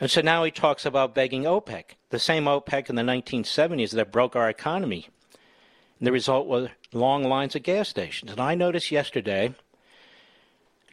And 0.00 0.10
so 0.10 0.20
now 0.20 0.44
he 0.44 0.50
talks 0.50 0.86
about 0.86 1.14
begging 1.14 1.44
OPEC, 1.44 1.96
the 2.10 2.18
same 2.18 2.44
OPEC 2.44 2.88
in 2.88 2.96
the 2.96 3.02
1970s 3.02 3.92
that 3.92 4.12
broke 4.12 4.36
our 4.36 4.48
economy. 4.48 5.08
And 5.98 6.06
the 6.06 6.12
result 6.12 6.46
was 6.46 6.68
long 6.92 7.24
lines 7.24 7.56
at 7.56 7.62
gas 7.62 7.88
stations. 7.88 8.30
And 8.30 8.40
I 8.40 8.54
noticed 8.54 8.92
yesterday, 8.92 9.54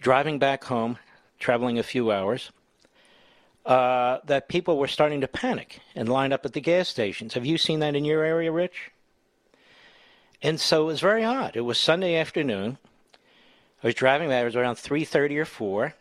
driving 0.01 0.39
back 0.39 0.63
home, 0.63 0.97
traveling 1.39 1.77
a 1.77 1.83
few 1.83 2.11
hours, 2.11 2.51
uh, 3.65 4.19
that 4.25 4.47
people 4.47 4.77
were 4.77 4.87
starting 4.87 5.21
to 5.21 5.27
panic 5.27 5.79
and 5.95 6.09
line 6.09 6.31
up 6.31 6.45
at 6.45 6.53
the 6.53 6.61
gas 6.61 6.89
stations. 6.89 7.33
Have 7.33 7.45
you 7.45 7.57
seen 7.57 7.79
that 7.79 7.95
in 7.95 8.05
your 8.05 8.23
area, 8.23 8.51
Rich? 8.51 8.91
And 10.41 10.59
so 10.59 10.83
it 10.83 10.85
was 10.85 10.99
very 10.99 11.23
odd. 11.23 11.55
It 11.55 11.61
was 11.61 11.79
Sunday 11.79 12.15
afternoon. 12.15 12.77
I 13.85 13.89
was 13.89 13.93
driving 13.95 14.29
back. 14.29 14.41
It 14.41 14.45
was 14.45 14.55
around 14.55 14.77
3:30 14.77 15.37
or 15.37 15.45
4. 15.45 15.93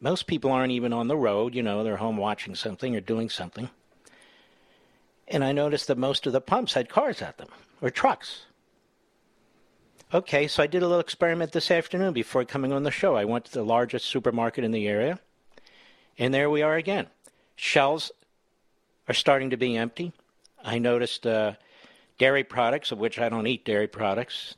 Most 0.00 0.26
people 0.26 0.50
aren't 0.50 0.72
even 0.72 0.92
on 0.92 1.06
the 1.06 1.16
road. 1.16 1.54
You 1.54 1.62
know, 1.62 1.84
they're 1.84 1.98
home 1.98 2.16
watching 2.16 2.56
something 2.56 2.96
or 2.96 3.00
doing 3.00 3.30
something. 3.30 3.70
And 5.28 5.44
I 5.44 5.52
noticed 5.52 5.86
that 5.86 5.98
most 5.98 6.26
of 6.26 6.32
the 6.32 6.40
pumps 6.40 6.74
had 6.74 6.88
cars 6.88 7.22
at 7.22 7.38
them 7.38 7.46
or 7.80 7.90
trucks. 7.90 8.46
Okay, 10.12 10.48
so 10.48 10.64
I 10.64 10.66
did 10.66 10.82
a 10.82 10.88
little 10.88 10.98
experiment 10.98 11.52
this 11.52 11.70
afternoon 11.70 12.12
before 12.12 12.44
coming 12.44 12.72
on 12.72 12.82
the 12.82 12.90
show. 12.90 13.14
I 13.14 13.24
went 13.24 13.44
to 13.44 13.52
the 13.52 13.62
largest 13.62 14.06
supermarket 14.06 14.64
in 14.64 14.72
the 14.72 14.88
area, 14.88 15.20
and 16.18 16.34
there 16.34 16.50
we 16.50 16.62
are 16.62 16.74
again. 16.74 17.06
Shelves 17.54 18.10
are 19.06 19.14
starting 19.14 19.50
to 19.50 19.56
be 19.56 19.76
empty. 19.76 20.12
I 20.64 20.80
noticed 20.80 21.24
uh, 21.24 21.52
dairy 22.18 22.42
products, 22.42 22.90
of 22.90 22.98
which 22.98 23.20
I 23.20 23.28
don't 23.28 23.46
eat 23.46 23.64
dairy 23.64 23.86
products 23.86 24.56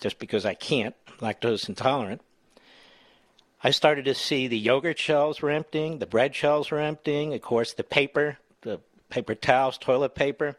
just 0.00 0.18
because 0.18 0.44
I 0.44 0.54
can't 0.54 0.94
lactose 1.20 1.68
intolerant, 1.68 2.20
I 3.62 3.70
started 3.70 4.04
to 4.04 4.14
see 4.14 4.46
the 4.46 4.58
yogurt 4.58 4.98
shelves 4.98 5.40
were 5.40 5.50
emptying, 5.50 5.98
the 5.98 6.06
bread 6.06 6.34
shelves 6.34 6.70
were 6.70 6.78
emptying, 6.78 7.34
of 7.34 7.40
course, 7.42 7.72
the 7.72 7.84
paper, 7.84 8.38
the 8.62 8.80
paper 9.08 9.34
towels, 9.34 9.78
toilet 9.78 10.14
paper, 10.14 10.56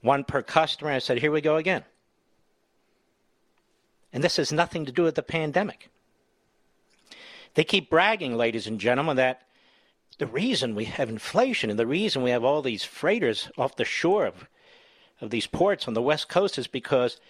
one 0.00 0.24
per 0.24 0.42
customer. 0.42 0.90
I 0.90 0.98
said, 0.98 1.18
here 1.18 1.30
we 1.30 1.40
go 1.40 1.56
again. 1.56 1.84
And 4.12 4.24
this 4.24 4.38
has 4.38 4.50
nothing 4.50 4.86
to 4.86 4.92
do 4.92 5.02
with 5.02 5.14
the 5.14 5.22
pandemic. 5.22 5.88
They 7.54 7.64
keep 7.64 7.90
bragging, 7.90 8.36
ladies 8.36 8.66
and 8.66 8.80
gentlemen, 8.80 9.16
that 9.16 9.42
the 10.18 10.26
reason 10.26 10.74
we 10.74 10.86
have 10.86 11.08
inflation 11.08 11.70
and 11.70 11.78
the 11.78 11.86
reason 11.86 12.22
we 12.22 12.30
have 12.30 12.44
all 12.44 12.62
these 12.62 12.84
freighters 12.84 13.50
off 13.56 13.76
the 13.76 13.84
shore 13.84 14.26
of, 14.26 14.48
of 15.20 15.30
these 15.30 15.46
ports 15.46 15.86
on 15.86 15.94
the 15.94 16.02
West 16.02 16.28
Coast 16.28 16.58
is 16.58 16.66
because 16.66 17.20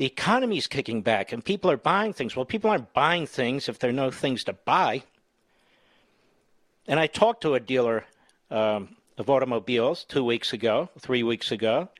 the 0.00 0.06
economy 0.06 0.56
is 0.56 0.66
kicking 0.66 1.02
back 1.02 1.30
and 1.30 1.44
people 1.44 1.70
are 1.70 1.76
buying 1.76 2.14
things. 2.14 2.34
Well, 2.34 2.46
people 2.46 2.70
aren't 2.70 2.94
buying 2.94 3.26
things 3.26 3.68
if 3.68 3.78
there 3.78 3.90
are 3.90 3.92
no 3.92 4.10
things 4.10 4.44
to 4.44 4.54
buy. 4.54 5.02
And 6.88 6.98
I 6.98 7.06
talked 7.06 7.42
to 7.42 7.52
a 7.52 7.60
dealer 7.60 8.06
um, 8.50 8.96
of 9.18 9.28
automobiles 9.28 10.04
two 10.04 10.24
weeks 10.24 10.54
ago, 10.54 10.88
three 10.98 11.22
weeks 11.22 11.52
ago. 11.52 11.90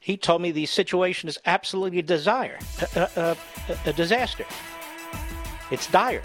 He 0.00 0.16
told 0.16 0.40
me 0.40 0.52
the 0.52 0.64
situation 0.64 1.28
is 1.28 1.38
absolutely 1.44 1.98
a 1.98 2.02
desire, 2.02 2.58
a, 2.94 3.10
a, 3.14 3.36
a, 3.68 3.90
a 3.90 3.92
disaster. 3.92 4.46
It's 5.70 5.90
dire. 5.90 6.22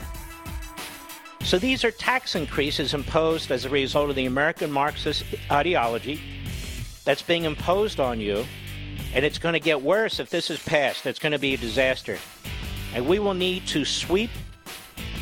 So 1.41 1.59
these 1.59 1.83
are 1.83 1.91
tax 1.91 2.33
increases 2.33 2.93
imposed 2.93 3.51
as 3.51 3.65
a 3.65 3.69
result 3.69 4.09
of 4.09 4.15
the 4.15 4.25
American 4.25 4.71
Marxist 4.71 5.25
ideology 5.51 6.21
that's 7.03 7.21
being 7.21 7.43
imposed 7.43 7.99
on 7.99 8.21
you 8.21 8.45
and 9.13 9.25
it's 9.25 9.37
going 9.37 9.53
to 9.53 9.59
get 9.59 9.81
worse 9.81 10.19
if 10.19 10.29
this 10.29 10.49
is 10.49 10.61
passed. 10.63 11.05
It's 11.05 11.19
going 11.19 11.33
to 11.33 11.39
be 11.39 11.53
a 11.53 11.57
disaster. 11.57 12.17
And 12.93 13.07
we 13.07 13.19
will 13.19 13.33
need 13.33 13.67
to 13.67 13.85
sweep 13.85 14.31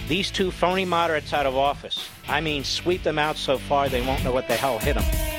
these 0.07 0.31
two 0.31 0.51
phony 0.51 0.85
moderates 0.85 1.33
out 1.33 1.45
of 1.45 1.55
office. 1.55 2.09
I 2.27 2.41
mean, 2.41 2.63
sweep 2.63 3.03
them 3.03 3.19
out 3.19 3.37
so 3.37 3.57
far 3.57 3.89
they 3.89 4.05
won't 4.05 4.23
know 4.23 4.31
what 4.31 4.47
the 4.47 4.55
hell 4.55 4.79
hit 4.79 4.95
them. 4.95 5.38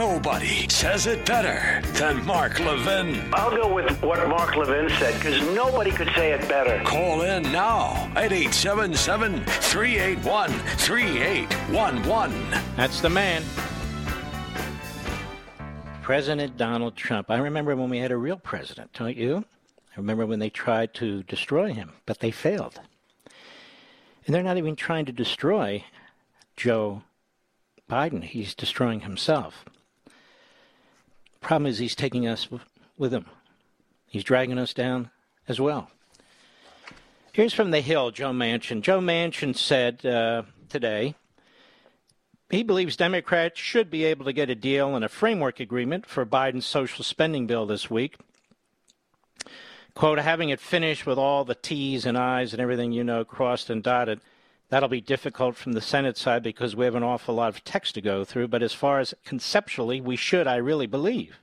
Nobody 0.00 0.66
says 0.70 1.06
it 1.06 1.26
better 1.26 1.82
than 1.98 2.24
Mark 2.24 2.58
Levin. 2.58 3.20
I'll 3.34 3.54
go 3.54 3.70
with 3.70 4.02
what 4.02 4.26
Mark 4.30 4.56
Levin 4.56 4.88
said 4.98 5.12
because 5.16 5.42
nobody 5.54 5.90
could 5.90 6.08
say 6.16 6.32
it 6.32 6.48
better. 6.48 6.82
Call 6.84 7.20
in 7.20 7.42
now 7.52 8.10
at 8.16 8.32
877 8.32 9.44
381 9.44 10.52
3811. 10.52 12.50
That's 12.76 13.02
the 13.02 13.10
man. 13.10 13.42
President 16.00 16.56
Donald 16.56 16.96
Trump. 16.96 17.30
I 17.30 17.36
remember 17.36 17.76
when 17.76 17.90
we 17.90 17.98
had 17.98 18.10
a 18.10 18.16
real 18.16 18.38
president, 18.38 18.94
don't 18.94 19.18
you? 19.18 19.44
I 19.94 19.96
remember 19.98 20.24
when 20.24 20.38
they 20.38 20.48
tried 20.48 20.94
to 20.94 21.24
destroy 21.24 21.74
him, 21.74 21.92
but 22.06 22.20
they 22.20 22.30
failed. 22.30 22.80
And 24.24 24.34
they're 24.34 24.42
not 24.42 24.56
even 24.56 24.76
trying 24.76 25.04
to 25.04 25.12
destroy 25.12 25.84
Joe 26.56 27.02
Biden, 27.86 28.24
he's 28.24 28.54
destroying 28.54 29.00
himself. 29.00 29.66
Problem 31.40 31.70
is, 31.70 31.78
he's 31.78 31.94
taking 31.94 32.26
us 32.26 32.48
with 32.96 33.12
him. 33.12 33.26
He's 34.06 34.24
dragging 34.24 34.58
us 34.58 34.74
down 34.74 35.10
as 35.48 35.60
well. 35.60 35.90
Here's 37.32 37.54
from 37.54 37.70
the 37.70 37.80
Hill, 37.80 38.10
Joe 38.10 38.32
Manchin. 38.32 38.82
Joe 38.82 39.00
Manchin 39.00 39.56
said 39.56 40.04
uh, 40.04 40.42
today 40.68 41.14
he 42.50 42.64
believes 42.64 42.96
Democrats 42.96 43.60
should 43.60 43.90
be 43.90 44.04
able 44.04 44.24
to 44.24 44.32
get 44.32 44.50
a 44.50 44.56
deal 44.56 44.96
and 44.96 45.04
a 45.04 45.08
framework 45.08 45.60
agreement 45.60 46.06
for 46.06 46.26
Biden's 46.26 46.66
social 46.66 47.04
spending 47.04 47.46
bill 47.46 47.64
this 47.64 47.88
week. 47.88 48.16
Quote, 49.94 50.18
having 50.18 50.48
it 50.48 50.60
finished 50.60 51.06
with 51.06 51.18
all 51.18 51.44
the 51.44 51.54
T's 51.54 52.04
and 52.04 52.18
I's 52.18 52.52
and 52.52 52.60
everything 52.60 52.90
you 52.90 53.04
know 53.04 53.24
crossed 53.24 53.70
and 53.70 53.82
dotted, 53.82 54.20
that'll 54.70 54.88
be 54.88 55.00
difficult 55.00 55.56
from 55.56 55.72
the 55.72 55.80
Senate 55.80 56.16
side 56.16 56.42
because 56.42 56.74
we 56.74 56.86
have 56.86 56.94
an 56.94 57.02
awful 57.02 57.34
lot 57.34 57.48
of 57.48 57.62
text 57.64 57.94
to 57.96 58.00
go 58.00 58.24
through. 58.24 58.48
But 58.48 58.62
as 58.62 58.72
far 58.72 59.00
as 59.00 59.14
conceptually, 59.24 60.00
we 60.00 60.16
should, 60.16 60.46
I 60.46 60.56
really 60.56 60.86
believe. 60.86 61.38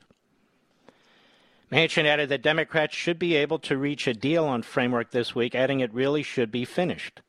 Manchin 1.72 2.06
added 2.06 2.30
that 2.30 2.42
Democrats 2.42 2.96
should 2.96 3.20
be 3.20 3.36
able 3.36 3.60
to 3.60 3.78
reach 3.78 4.08
a 4.08 4.14
deal 4.14 4.46
on 4.46 4.62
framework 4.62 5.12
this 5.12 5.36
week, 5.36 5.54
adding 5.54 5.82
it 5.82 5.94
really 5.94 6.24
should 6.24 6.50
be 6.50 6.64
finished. 6.64 7.22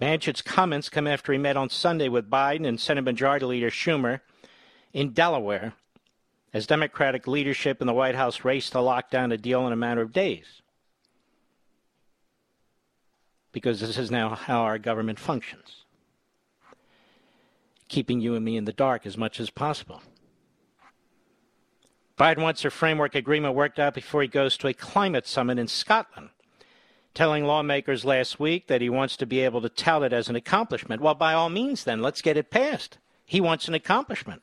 Manchin's 0.00 0.42
comments 0.42 0.88
come 0.88 1.06
after 1.06 1.32
he 1.32 1.38
met 1.38 1.56
on 1.56 1.70
Sunday 1.70 2.08
with 2.08 2.30
Biden 2.30 2.66
and 2.66 2.80
Senate 2.80 3.02
Majority 3.02 3.46
Leader 3.46 3.70
Schumer 3.70 4.20
in 4.92 5.12
Delaware 5.12 5.74
as 6.52 6.66
Democratic 6.66 7.26
leadership 7.26 7.80
in 7.80 7.86
the 7.86 7.94
White 7.94 8.14
House 8.14 8.44
raced 8.44 8.72
to 8.72 8.80
lock 8.80 9.10
down 9.10 9.32
a 9.32 9.36
deal 9.36 9.66
in 9.66 9.72
a 9.72 9.76
matter 9.76 10.00
of 10.00 10.12
days. 10.12 10.62
Because 13.52 13.80
this 13.80 13.96
is 13.96 14.10
now 14.10 14.34
how 14.34 14.62
our 14.62 14.78
government 14.78 15.18
functions, 15.18 15.84
keeping 17.88 18.20
you 18.20 18.34
and 18.34 18.44
me 18.44 18.56
in 18.56 18.66
the 18.66 18.72
dark 18.72 19.06
as 19.06 19.16
much 19.16 19.40
as 19.40 19.50
possible. 19.50 20.02
Biden 22.18 22.42
wants 22.42 22.64
a 22.64 22.70
framework 22.70 23.14
agreement 23.14 23.54
worked 23.54 23.78
out 23.78 23.94
before 23.94 24.22
he 24.22 24.28
goes 24.28 24.56
to 24.58 24.68
a 24.68 24.74
climate 24.74 25.26
summit 25.26 25.58
in 25.58 25.68
Scotland, 25.68 26.30
telling 27.14 27.44
lawmakers 27.44 28.04
last 28.04 28.40
week 28.40 28.66
that 28.66 28.80
he 28.80 28.90
wants 28.90 29.16
to 29.16 29.26
be 29.26 29.40
able 29.40 29.60
to 29.62 29.68
tout 29.68 30.02
it 30.02 30.12
as 30.12 30.28
an 30.28 30.36
accomplishment. 30.36 31.00
Well, 31.00 31.14
by 31.14 31.32
all 31.32 31.48
means, 31.48 31.84
then, 31.84 32.02
let's 32.02 32.20
get 32.20 32.36
it 32.36 32.50
passed. 32.50 32.98
He 33.24 33.40
wants 33.40 33.68
an 33.68 33.74
accomplishment. 33.74 34.42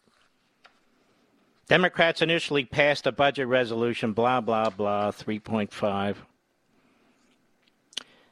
Democrats 1.67 2.21
initially 2.21 2.63
passed 2.63 3.07
a 3.07 3.11
budget 3.11 3.47
resolution, 3.47 4.13
blah, 4.13 4.39
blah, 4.39 4.69
blah, 4.69 5.11
3.5. 5.11 6.15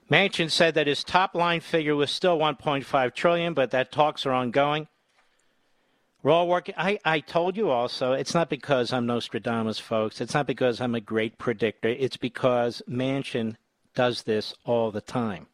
Manchin 0.09 0.51
said 0.51 0.75
that 0.75 0.87
his 0.87 1.03
top 1.03 1.33
line 1.33 1.61
figure 1.61 1.95
was 1.95 2.11
still 2.11 2.37
1.5 2.37 3.13
trillion, 3.13 3.53
but 3.53 3.71
that 3.71 3.91
talks 3.91 4.25
are 4.25 4.31
ongoing. 4.31 4.87
We're 6.21 6.31
all 6.31 6.47
working. 6.47 6.75
I, 6.77 6.99
I 7.03 7.19
told 7.19 7.57
you 7.57 7.69
also, 7.69 8.13
it's 8.13 8.33
not 8.33 8.49
because 8.49 8.93
I'm 8.93 9.05
Nostradamus, 9.05 9.79
folks. 9.79 10.21
It's 10.21 10.33
not 10.33 10.47
because 10.47 10.79
I'm 10.79 10.95
a 10.95 11.01
great 11.01 11.37
predictor. 11.37 11.89
It's 11.89 12.15
because 12.15 12.81
Manchin 12.89 13.55
does 13.93 14.23
this 14.23 14.53
all 14.63 14.91
the 14.91 15.01
time. 15.01 15.47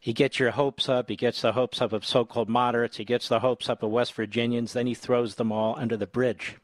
He 0.00 0.12
gets 0.12 0.38
your 0.38 0.50
hopes 0.50 0.88
up. 0.88 1.08
He 1.08 1.16
gets 1.16 1.40
the 1.40 1.52
hopes 1.52 1.80
up 1.80 1.92
of 1.92 2.04
so 2.04 2.24
called 2.24 2.48
moderates. 2.48 2.96
He 2.96 3.04
gets 3.04 3.28
the 3.28 3.40
hopes 3.40 3.68
up 3.68 3.82
of 3.82 3.90
West 3.90 4.12
Virginians. 4.14 4.72
Then 4.72 4.86
he 4.86 4.94
throws 4.94 5.36
them 5.36 5.52
all 5.52 5.76
under 5.78 5.96
the 5.96 6.06
bridge. 6.06 6.56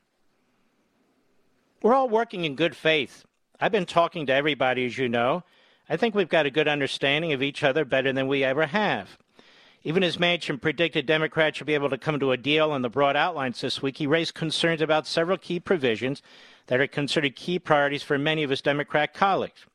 We're 1.81 1.95
all 1.95 2.09
working 2.09 2.45
in 2.45 2.57
good 2.57 2.77
faith. 2.77 3.25
I've 3.59 3.73
been 3.73 3.87
talking 3.87 4.27
to 4.27 4.35
everybody, 4.35 4.85
as 4.85 4.99
you 4.99 5.09
know. 5.09 5.45
I 5.91 5.97
think 5.97 6.15
we've 6.15 6.29
got 6.29 6.47
a 6.47 6.51
good 6.51 6.69
understanding 6.69 7.33
of 7.33 7.43
each 7.43 7.65
other 7.65 7.85
better 7.85 8.13
than 8.13 8.29
we 8.29 8.45
ever 8.45 8.67
have. 8.67 9.19
Even 9.83 10.05
as 10.05 10.19
Manchin 10.19 10.61
predicted 10.61 11.05
Democrats 11.05 11.59
should 11.59 11.67
be 11.67 11.75
able 11.75 11.91
to 11.91 11.99
come 11.99 12.21
to 12.21 12.31
a 12.31 12.37
deal 12.37 12.71
on 12.71 12.83
the 12.83 12.89
broad 12.89 13.17
outlines 13.17 13.61
this 13.61 13.83
week, 13.83 13.97
he 13.97 14.07
raised 14.07 14.33
concerns 14.33 14.81
about 14.81 15.05
several 15.05 15.37
key 15.37 15.59
provisions 15.59 16.23
that 16.69 16.81
are 16.81 16.87
considered 16.87 17.35
key 17.35 17.59
priorities 17.59 18.05
for 18.05 18.19
many 18.19 18.45
of 18.45 18.51
his 18.51 18.63
Democrat 18.63 19.15
colleagues. 19.15 19.67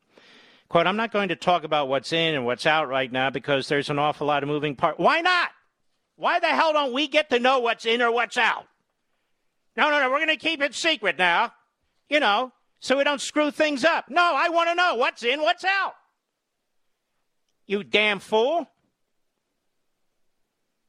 Quote, 0.70 0.86
I'm 0.86 0.96
not 0.96 1.12
going 1.12 1.28
to 1.28 1.36
talk 1.36 1.64
about 1.64 1.88
what's 1.88 2.14
in 2.14 2.34
and 2.34 2.46
what's 2.46 2.64
out 2.64 2.88
right 2.88 3.12
now 3.12 3.28
because 3.28 3.68
there's 3.68 3.90
an 3.90 3.98
awful 3.98 4.26
lot 4.26 4.42
of 4.42 4.48
moving 4.48 4.74
parts. 4.74 4.98
Why 4.98 5.20
not? 5.20 5.50
Why 6.16 6.40
the 6.40 6.46
hell 6.46 6.72
don't 6.72 6.94
we 6.94 7.08
get 7.08 7.28
to 7.28 7.38
know 7.38 7.58
what's 7.58 7.84
in 7.84 8.00
or 8.00 8.10
what's 8.10 8.38
out? 8.38 8.66
No, 9.76 9.90
no, 9.90 10.00
no, 10.00 10.10
we're 10.10 10.24
going 10.24 10.28
to 10.28 10.36
keep 10.36 10.62
it 10.62 10.74
secret 10.74 11.18
now, 11.18 11.52
you 12.08 12.20
know, 12.20 12.52
so 12.80 12.96
we 12.96 13.04
don't 13.04 13.20
screw 13.20 13.50
things 13.50 13.84
up. 13.84 14.06
No, 14.08 14.32
I 14.34 14.48
want 14.48 14.70
to 14.70 14.74
know 14.74 14.94
what's 14.94 15.22
in, 15.22 15.42
what's 15.42 15.64
out. 15.64 15.92
You 17.66 17.82
damn 17.82 18.20
fool. 18.20 18.68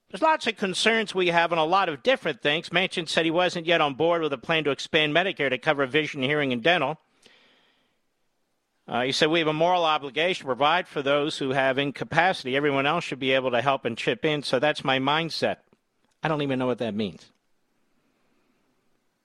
There's 0.09 0.21
lots 0.21 0.47
of 0.47 0.55
concerns 0.55 1.13
we 1.13 1.27
have 1.27 1.51
on 1.51 1.57
a 1.57 1.65
lot 1.65 1.89
of 1.89 2.01
different 2.01 2.41
things. 2.41 2.69
Manchin 2.69 3.09
said 3.09 3.25
he 3.25 3.31
wasn't 3.31 3.65
yet 3.65 3.81
on 3.81 3.95
board 3.95 4.21
with 4.21 4.31
a 4.31 4.37
plan 4.37 4.63
to 4.63 4.71
expand 4.71 5.13
Medicare 5.13 5.49
to 5.49 5.57
cover 5.57 5.85
vision, 5.85 6.21
hearing, 6.21 6.53
and 6.53 6.63
dental. 6.63 6.97
Uh, 8.87 9.01
he 9.01 9.11
said 9.11 9.29
we 9.29 9.39
have 9.39 9.49
a 9.49 9.53
moral 9.53 9.83
obligation 9.83 10.43
to 10.43 10.47
provide 10.47 10.87
for 10.87 11.01
those 11.01 11.37
who 11.37 11.49
have 11.49 11.77
incapacity. 11.77 12.55
Everyone 12.55 12.85
else 12.85 13.03
should 13.03 13.19
be 13.19 13.33
able 13.33 13.51
to 13.51 13.61
help 13.61 13.83
and 13.83 13.97
chip 13.97 14.23
in. 14.23 14.43
So 14.43 14.59
that's 14.59 14.85
my 14.85 14.97
mindset. 14.97 15.57
I 16.23 16.29
don't 16.29 16.41
even 16.41 16.57
know 16.57 16.67
what 16.67 16.77
that 16.77 16.95
means. 16.95 17.29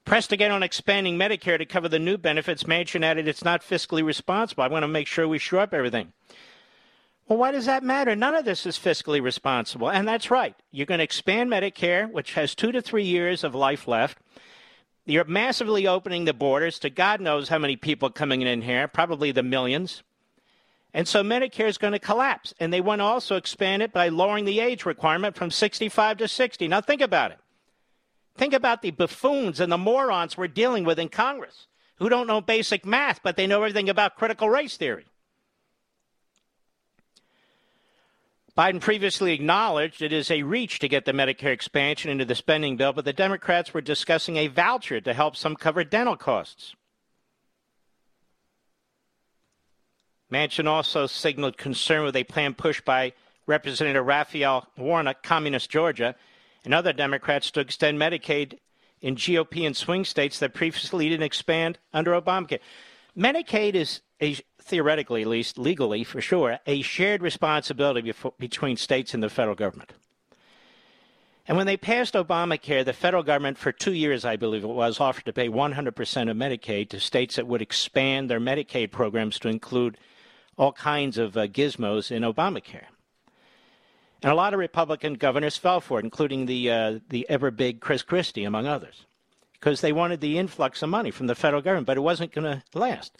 Pressed 0.04 0.32
again 0.32 0.50
on 0.50 0.64
expanding 0.64 1.16
Medicare 1.16 1.58
to 1.58 1.64
cover 1.64 1.88
the 1.88 2.00
new 2.00 2.18
benefits, 2.18 2.64
Manchin 2.64 3.04
added 3.04 3.28
it's 3.28 3.44
not 3.44 3.62
fiscally 3.62 4.04
responsible. 4.04 4.64
I 4.64 4.68
want 4.68 4.82
to 4.82 4.88
make 4.88 5.06
sure 5.06 5.28
we 5.28 5.38
shore 5.38 5.60
up 5.60 5.72
everything. 5.72 6.12
Well, 7.32 7.38
why 7.38 7.52
does 7.52 7.64
that 7.64 7.82
matter? 7.82 8.14
None 8.14 8.34
of 8.34 8.44
this 8.44 8.66
is 8.66 8.78
fiscally 8.78 9.22
responsible. 9.22 9.90
And 9.90 10.06
that's 10.06 10.30
right. 10.30 10.54
You're 10.70 10.84
going 10.84 10.98
to 10.98 11.04
expand 11.04 11.48
Medicare, 11.48 12.12
which 12.12 12.34
has 12.34 12.54
two 12.54 12.70
to 12.72 12.82
three 12.82 13.04
years 13.04 13.42
of 13.42 13.54
life 13.54 13.88
left. 13.88 14.18
You're 15.06 15.24
massively 15.24 15.86
opening 15.86 16.26
the 16.26 16.34
borders 16.34 16.78
to 16.80 16.90
God 16.90 17.22
knows 17.22 17.48
how 17.48 17.56
many 17.56 17.74
people 17.74 18.10
coming 18.10 18.42
in 18.42 18.60
here, 18.60 18.86
probably 18.86 19.32
the 19.32 19.42
millions. 19.42 20.02
And 20.92 21.08
so 21.08 21.22
Medicare 21.22 21.68
is 21.68 21.78
going 21.78 21.94
to 21.94 21.98
collapse. 21.98 22.52
And 22.60 22.70
they 22.70 22.82
want 22.82 22.98
to 22.98 23.04
also 23.04 23.36
expand 23.36 23.82
it 23.82 23.94
by 23.94 24.08
lowering 24.08 24.44
the 24.44 24.60
age 24.60 24.84
requirement 24.84 25.34
from 25.34 25.50
65 25.50 26.18
to 26.18 26.28
60. 26.28 26.68
Now, 26.68 26.82
think 26.82 27.00
about 27.00 27.30
it. 27.30 27.38
Think 28.36 28.52
about 28.52 28.82
the 28.82 28.90
buffoons 28.90 29.58
and 29.58 29.72
the 29.72 29.78
morons 29.78 30.36
we're 30.36 30.48
dealing 30.48 30.84
with 30.84 30.98
in 30.98 31.08
Congress 31.08 31.66
who 31.96 32.10
don't 32.10 32.26
know 32.26 32.42
basic 32.42 32.84
math, 32.84 33.20
but 33.22 33.36
they 33.36 33.46
know 33.46 33.62
everything 33.62 33.88
about 33.88 34.16
critical 34.16 34.50
race 34.50 34.76
theory. 34.76 35.06
Biden 38.56 38.80
previously 38.80 39.32
acknowledged 39.32 40.02
it 40.02 40.12
is 40.12 40.30
a 40.30 40.42
reach 40.42 40.78
to 40.80 40.88
get 40.88 41.06
the 41.06 41.12
Medicare 41.12 41.52
expansion 41.52 42.10
into 42.10 42.26
the 42.26 42.34
spending 42.34 42.76
bill, 42.76 42.92
but 42.92 43.06
the 43.06 43.12
Democrats 43.12 43.72
were 43.72 43.80
discussing 43.80 44.36
a 44.36 44.48
voucher 44.48 45.00
to 45.00 45.14
help 45.14 45.36
some 45.36 45.56
cover 45.56 45.84
dental 45.84 46.16
costs. 46.16 46.74
Manchin 50.30 50.66
also 50.66 51.06
signaled 51.06 51.56
concern 51.56 52.04
with 52.04 52.16
a 52.16 52.24
plan 52.24 52.54
pushed 52.54 52.84
by 52.84 53.12
Representative 53.46 54.04
Raphael 54.04 54.66
Warnock, 54.76 55.22
Communist 55.22 55.70
Georgia, 55.70 56.14
and 56.64 56.74
other 56.74 56.92
Democrats 56.92 57.50
to 57.52 57.60
extend 57.60 57.98
Medicaid 57.98 58.58
in 59.00 59.16
GOP 59.16 59.66
and 59.66 59.76
swing 59.76 60.04
states 60.04 60.38
that 60.38 60.54
previously 60.54 61.08
didn't 61.08 61.24
expand 61.24 61.78
under 61.92 62.12
Obamacare. 62.12 62.60
Medicaid 63.16 63.74
is 63.74 64.00
a, 64.22 64.36
theoretically, 64.62 65.22
at 65.22 65.28
least 65.28 65.58
legally 65.58 66.04
for 66.04 66.20
sure, 66.20 66.58
a 66.66 66.82
shared 66.82 67.22
responsibility 67.22 68.12
between 68.38 68.76
states 68.76 69.14
and 69.14 69.22
the 69.22 69.28
federal 69.28 69.56
government. 69.56 69.92
And 71.48 71.56
when 71.56 71.66
they 71.66 71.76
passed 71.76 72.14
Obamacare, 72.14 72.84
the 72.84 72.92
federal 72.92 73.24
government, 73.24 73.58
for 73.58 73.72
two 73.72 73.92
years, 73.92 74.24
I 74.24 74.36
believe 74.36 74.62
it 74.62 74.68
was, 74.68 75.00
offered 75.00 75.24
to 75.24 75.32
pay 75.32 75.48
100% 75.48 76.30
of 76.30 76.36
Medicaid 76.36 76.88
to 76.90 77.00
states 77.00 77.36
that 77.36 77.48
would 77.48 77.60
expand 77.60 78.30
their 78.30 78.38
Medicaid 78.38 78.92
programs 78.92 79.40
to 79.40 79.48
include 79.48 79.98
all 80.56 80.72
kinds 80.72 81.18
of 81.18 81.36
uh, 81.36 81.48
gizmos 81.48 82.12
in 82.12 82.22
Obamacare. 82.22 82.86
And 84.22 84.30
a 84.30 84.36
lot 84.36 84.54
of 84.54 84.60
Republican 84.60 85.14
governors 85.14 85.56
fell 85.56 85.80
for 85.80 85.98
it, 85.98 86.04
including 86.04 86.46
the, 86.46 86.70
uh, 86.70 86.98
the 87.08 87.28
ever 87.28 87.50
big 87.50 87.80
Chris 87.80 88.02
Christie, 88.02 88.44
among 88.44 88.68
others, 88.68 89.04
because 89.54 89.80
they 89.80 89.92
wanted 89.92 90.20
the 90.20 90.38
influx 90.38 90.80
of 90.80 90.90
money 90.90 91.10
from 91.10 91.26
the 91.26 91.34
federal 91.34 91.60
government, 91.60 91.88
but 91.88 91.96
it 91.96 92.02
wasn't 92.02 92.32
going 92.32 92.44
to 92.44 92.78
last. 92.78 93.18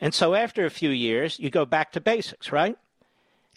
And 0.00 0.14
so 0.14 0.34
after 0.34 0.64
a 0.64 0.70
few 0.70 0.90
years, 0.90 1.38
you 1.38 1.50
go 1.50 1.66
back 1.66 1.92
to 1.92 2.00
basics, 2.00 2.50
right? 2.50 2.76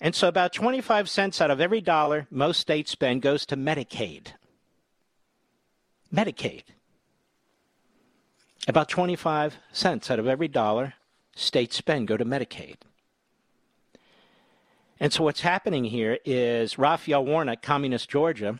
And 0.02 0.14
so 0.14 0.28
about 0.28 0.52
25 0.52 1.10
cents 1.10 1.40
out 1.40 1.52
of 1.52 1.62
every 1.62 1.80
dollar 1.80 2.28
most 2.30 2.60
states 2.60 2.92
spend 2.92 3.22
goes 3.22 3.46
to 3.46 3.56
Medicaid. 3.56 4.34
Medicaid. 6.14 6.64
About 8.68 8.90
25 8.90 9.58
cents 9.72 10.12
out 10.12 10.20
of 10.20 10.28
every 10.28 10.48
dollar 10.48 10.96
states 11.36 11.78
spend 11.78 12.08
go 12.08 12.18
to 12.18 12.26
Medicaid. 12.26 12.76
And 15.00 15.12
so 15.12 15.24
what's 15.24 15.42
happening 15.42 15.86
here 15.86 16.20
is 16.24 16.78
Raphael 16.78 17.26
Warnock, 17.26 17.62
Communist 17.62 18.10
Georgia, 18.10 18.60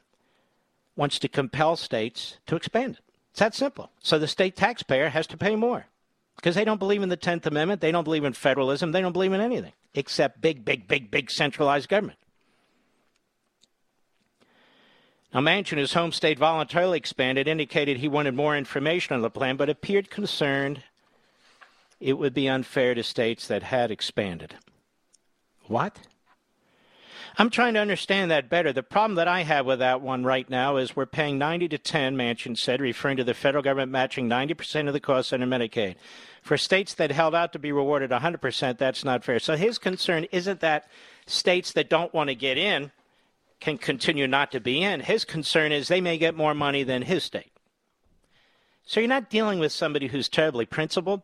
wants 0.96 1.20
to 1.20 1.28
compel 1.28 1.76
states 1.76 2.38
to 2.48 2.56
expand 2.56 2.96
it. 2.96 3.02
It's 3.32 3.40
that 3.40 3.56
simple. 3.56 3.92
So 4.00 4.20
the 4.20 4.28
state 4.28 4.56
taxpayer 4.56 5.10
has 5.10 5.28
to 5.28 5.38
pay 5.38 5.56
more 5.56 5.88
because 6.36 6.56
they 6.56 6.66
don't 6.66 6.80
believe 6.80 7.02
in 7.02 7.10
the 7.10 7.18
10th 7.18 7.46
Amendment. 7.46 7.82
They 7.82 7.92
don't 7.92 8.04
believe 8.04 8.24
in 8.24 8.34
federalism. 8.34 8.92
They 8.92 9.02
don't 9.02 9.14
believe 9.14 9.34
in 9.34 9.42
anything 9.42 9.74
except 9.94 10.42
big, 10.42 10.66
big, 10.66 10.88
big, 10.88 11.12
big 11.12 11.30
centralized 11.30 11.90
government. 11.90 12.20
Now, 15.34 15.42
Manchin, 15.42 15.78
whose 15.78 15.94
home 15.94 16.12
state 16.12 16.38
voluntarily 16.38 16.98
expanded, 16.98 17.48
indicated 17.48 17.98
he 17.98 18.08
wanted 18.08 18.36
more 18.36 18.56
information 18.56 19.16
on 19.16 19.22
the 19.22 19.32
plan, 19.32 19.56
but 19.56 19.70
appeared 19.70 20.12
concerned 20.12 20.84
it 22.00 22.14
would 22.14 22.34
be 22.34 22.48
unfair 22.48 22.94
to 22.94 23.02
states 23.02 23.48
that 23.48 23.64
had 23.64 23.90
expanded. 23.90 24.56
What? 25.68 25.98
I'm 27.36 27.50
trying 27.50 27.74
to 27.74 27.80
understand 27.80 28.30
that 28.30 28.48
better. 28.48 28.72
The 28.72 28.84
problem 28.84 29.16
that 29.16 29.28
I 29.28 29.42
have 29.42 29.66
with 29.66 29.80
that 29.80 30.02
one 30.02 30.24
right 30.24 30.48
now 30.48 30.78
is 30.78 30.96
we're 30.96 31.08
paying 31.08 31.40
90 31.40 31.68
to 31.70 31.78
10, 31.80 32.16
Manchin 32.16 32.56
said, 32.56 32.80
referring 32.80 33.18
to 33.18 33.24
the 33.24 33.34
federal 33.34 33.64
government 33.64 33.92
matching 33.92 34.30
90% 34.30 34.88
of 34.88 34.94
the 34.94 35.00
costs 35.00 35.34
under 35.34 35.48
Medicaid. 35.48 35.96
For 36.44 36.58
states 36.58 36.94
that 36.94 37.12
held 37.12 37.34
out 37.34 37.52
to 37.54 37.60
be 37.60 37.72
rewarded 37.72 38.12
100%, 38.12 38.78
that's 38.78 39.04
not 39.04 39.24
fair. 39.24 39.40
So 39.40 39.56
his 39.56 39.80
concern 39.80 40.26
isn't 40.32 40.60
that 40.60 40.88
states 41.26 41.72
that 41.72 41.90
don't 41.90 42.14
want 42.14 42.30
to 42.30 42.36
get 42.36 42.60
in 42.60 42.92
can 43.60 43.80
continue 43.80 44.28
not 44.28 44.52
to 44.52 44.60
be 44.60 44.84
in. 44.84 45.00
His 45.00 45.26
concern 45.26 45.72
is 45.72 45.88
they 45.88 46.02
may 46.02 46.20
get 46.20 46.36
more 46.36 46.54
money 46.54 46.84
than 46.84 47.02
his 47.02 47.24
state. 47.24 47.52
So 48.86 49.00
you're 49.00 49.10
not 49.10 49.32
dealing 49.32 49.58
with 49.58 49.72
somebody 49.72 50.08
who's 50.08 50.30
terribly 50.30 50.68
principled 50.68 51.24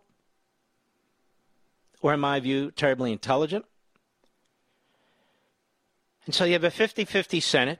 or, 2.02 2.14
in 2.14 2.20
my 2.20 2.40
view, 2.40 2.72
terribly 2.72 3.12
intelligent. 3.12 3.66
And 6.30 6.36
so 6.36 6.46
you 6.46 6.54
have 6.54 6.64
a 6.64 6.70
50 6.70 7.06
50 7.06 7.40
Senate, 7.40 7.80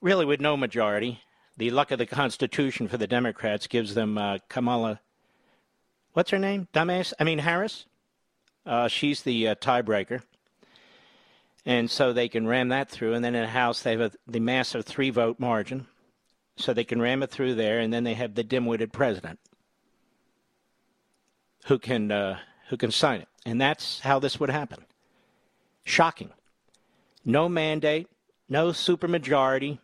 really 0.00 0.24
with 0.24 0.40
no 0.40 0.56
majority. 0.56 1.20
The 1.56 1.72
luck 1.72 1.90
of 1.90 1.98
the 1.98 2.06
Constitution 2.06 2.86
for 2.86 2.96
the 2.96 3.08
Democrats 3.08 3.66
gives 3.66 3.96
them 3.96 4.16
uh, 4.16 4.38
Kamala, 4.48 5.00
what's 6.12 6.30
her 6.30 6.38
name? 6.38 6.68
Dumbass? 6.72 7.12
I 7.18 7.24
mean, 7.24 7.40
Harris? 7.40 7.86
Uh, 8.64 8.86
she's 8.86 9.22
the 9.22 9.48
uh, 9.48 9.54
tiebreaker. 9.56 10.22
And 11.66 11.90
so 11.90 12.12
they 12.12 12.28
can 12.28 12.46
ram 12.46 12.68
that 12.68 12.88
through. 12.88 13.14
And 13.14 13.24
then 13.24 13.34
in 13.34 13.42
the 13.42 13.48
House, 13.48 13.82
they 13.82 13.90
have 13.96 14.00
a, 14.00 14.12
the 14.28 14.38
massive 14.38 14.84
three 14.84 15.10
vote 15.10 15.40
margin. 15.40 15.88
So 16.54 16.72
they 16.72 16.84
can 16.84 17.02
ram 17.02 17.24
it 17.24 17.32
through 17.32 17.56
there. 17.56 17.80
And 17.80 17.92
then 17.92 18.04
they 18.04 18.14
have 18.14 18.36
the 18.36 18.44
dim 18.44 18.66
witted 18.66 18.92
president 18.92 19.40
who 21.64 21.80
can, 21.80 22.12
uh, 22.12 22.38
who 22.68 22.76
can 22.76 22.92
sign 22.92 23.22
it. 23.22 23.28
And 23.44 23.60
that's 23.60 23.98
how 23.98 24.20
this 24.20 24.38
would 24.38 24.50
happen. 24.50 24.84
Shocking 25.82 26.30
no 27.28 27.48
mandate, 27.48 28.08
no 28.48 28.68
supermajority. 28.70 29.78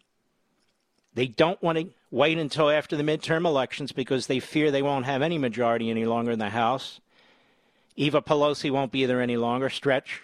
They 1.12 1.26
don't 1.26 1.62
want 1.62 1.78
to 1.78 1.90
wait 2.10 2.38
until 2.38 2.70
after 2.70 2.96
the 2.96 3.02
midterm 3.02 3.44
elections 3.44 3.92
because 3.92 4.26
they 4.26 4.40
fear 4.40 4.70
they 4.70 4.82
won't 4.82 5.04
have 5.04 5.20
any 5.20 5.36
majority 5.36 5.90
any 5.90 6.06
longer 6.06 6.32
in 6.32 6.38
the 6.38 6.48
House. 6.48 7.00
Eva 7.96 8.22
Pelosi 8.22 8.70
won't 8.70 8.90
be 8.90 9.04
there 9.04 9.20
any 9.20 9.36
longer, 9.36 9.68
stretch. 9.68 10.22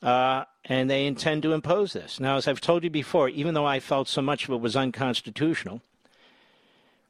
Uh, 0.00 0.44
and 0.64 0.88
they 0.88 1.04
intend 1.04 1.42
to 1.42 1.52
impose 1.52 1.92
this. 1.92 2.20
Now, 2.20 2.36
as 2.36 2.46
I've 2.46 2.60
told 2.60 2.84
you 2.84 2.90
before, 2.90 3.28
even 3.28 3.52
though 3.52 3.66
I 3.66 3.80
felt 3.80 4.08
so 4.08 4.22
much 4.22 4.44
of 4.44 4.54
it 4.54 4.60
was 4.60 4.76
unconstitutional, 4.76 5.82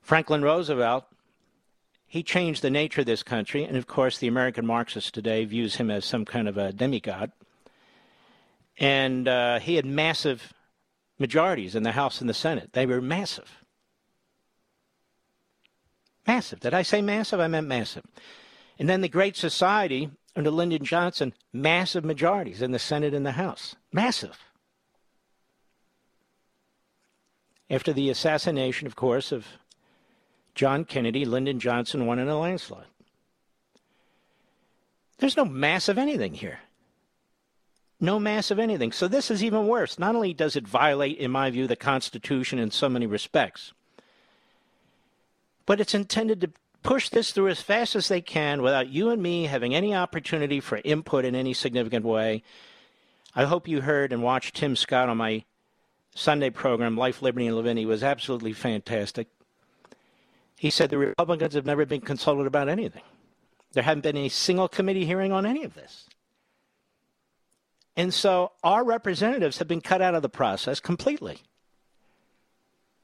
Franklin 0.00 0.42
Roosevelt, 0.42 1.04
he 2.06 2.22
changed 2.22 2.62
the 2.62 2.70
nature 2.70 3.02
of 3.02 3.06
this 3.06 3.22
country. 3.22 3.64
And 3.64 3.76
of 3.76 3.86
course, 3.86 4.16
the 4.16 4.26
American 4.28 4.66
Marxist 4.66 5.12
today 5.12 5.44
views 5.44 5.76
him 5.76 5.90
as 5.90 6.06
some 6.06 6.24
kind 6.24 6.48
of 6.48 6.56
a 6.56 6.72
demigod 6.72 7.30
and 8.80 9.28
uh, 9.28 9.60
he 9.60 9.76
had 9.76 9.84
massive 9.84 10.54
majorities 11.18 11.74
in 11.74 11.82
the 11.82 11.92
House 11.92 12.20
and 12.20 12.28
the 12.28 12.34
Senate. 12.34 12.70
They 12.72 12.86
were 12.86 13.02
massive. 13.02 13.62
Massive. 16.26 16.60
Did 16.60 16.72
I 16.72 16.82
say 16.82 17.02
massive? 17.02 17.38
I 17.38 17.46
meant 17.46 17.66
massive. 17.66 18.04
And 18.78 18.88
then 18.88 19.02
the 19.02 19.08
Great 19.08 19.36
Society 19.36 20.10
under 20.34 20.50
Lyndon 20.50 20.84
Johnson, 20.84 21.34
massive 21.52 22.04
majorities 22.04 22.62
in 22.62 22.70
the 22.70 22.78
Senate 22.78 23.12
and 23.12 23.26
the 23.26 23.32
House. 23.32 23.76
Massive. 23.92 24.38
After 27.68 27.92
the 27.92 28.08
assassination, 28.08 28.86
of 28.86 28.96
course, 28.96 29.30
of 29.30 29.46
John 30.54 30.84
Kennedy, 30.84 31.24
Lyndon 31.24 31.60
Johnson 31.60 32.06
won 32.06 32.18
in 32.18 32.28
a 32.28 32.38
landslide. 32.38 32.86
There's 35.18 35.36
no 35.36 35.44
massive 35.44 35.98
anything 35.98 36.32
here 36.32 36.60
no 38.00 38.18
mass 38.18 38.50
of 38.50 38.58
anything. 38.58 38.92
So 38.92 39.06
this 39.08 39.30
is 39.30 39.44
even 39.44 39.66
worse. 39.66 39.98
Not 39.98 40.14
only 40.14 40.32
does 40.32 40.56
it 40.56 40.66
violate, 40.66 41.18
in 41.18 41.30
my 41.30 41.50
view, 41.50 41.66
the 41.66 41.76
Constitution 41.76 42.58
in 42.58 42.70
so 42.70 42.88
many 42.88 43.06
respects, 43.06 43.72
but 45.66 45.80
it's 45.80 45.94
intended 45.94 46.40
to 46.40 46.50
push 46.82 47.10
this 47.10 47.30
through 47.30 47.48
as 47.48 47.60
fast 47.60 47.94
as 47.94 48.08
they 48.08 48.20
can 48.20 48.62
without 48.62 48.88
you 48.88 49.10
and 49.10 49.22
me 49.22 49.44
having 49.44 49.74
any 49.74 49.94
opportunity 49.94 50.60
for 50.60 50.80
input 50.84 51.24
in 51.24 51.34
any 51.34 51.52
significant 51.52 52.04
way. 52.04 52.42
I 53.34 53.44
hope 53.44 53.68
you 53.68 53.82
heard 53.82 54.12
and 54.12 54.22
watched 54.22 54.56
Tim 54.56 54.74
Scott 54.74 55.08
on 55.08 55.18
my 55.18 55.44
Sunday 56.14 56.50
program, 56.50 56.96
Life, 56.96 57.22
Liberty, 57.22 57.46
and 57.46 57.56
Levin. 57.56 57.76
He 57.76 57.86
was 57.86 58.02
absolutely 58.02 58.52
fantastic. 58.52 59.28
He 60.56 60.70
said 60.70 60.90
the 60.90 60.98
Republicans 60.98 61.54
have 61.54 61.66
never 61.66 61.86
been 61.86 62.00
consulted 62.00 62.46
about 62.46 62.68
anything. 62.68 63.02
There 63.72 63.84
haven't 63.84 64.02
been 64.02 64.16
a 64.16 64.28
single 64.28 64.68
committee 64.68 65.06
hearing 65.06 65.32
on 65.32 65.46
any 65.46 65.62
of 65.62 65.74
this. 65.74 66.09
And 68.00 68.14
so 68.14 68.52
our 68.64 68.82
representatives 68.82 69.58
have 69.58 69.68
been 69.68 69.82
cut 69.82 70.00
out 70.00 70.14
of 70.14 70.22
the 70.22 70.30
process 70.30 70.80
completely. 70.80 71.42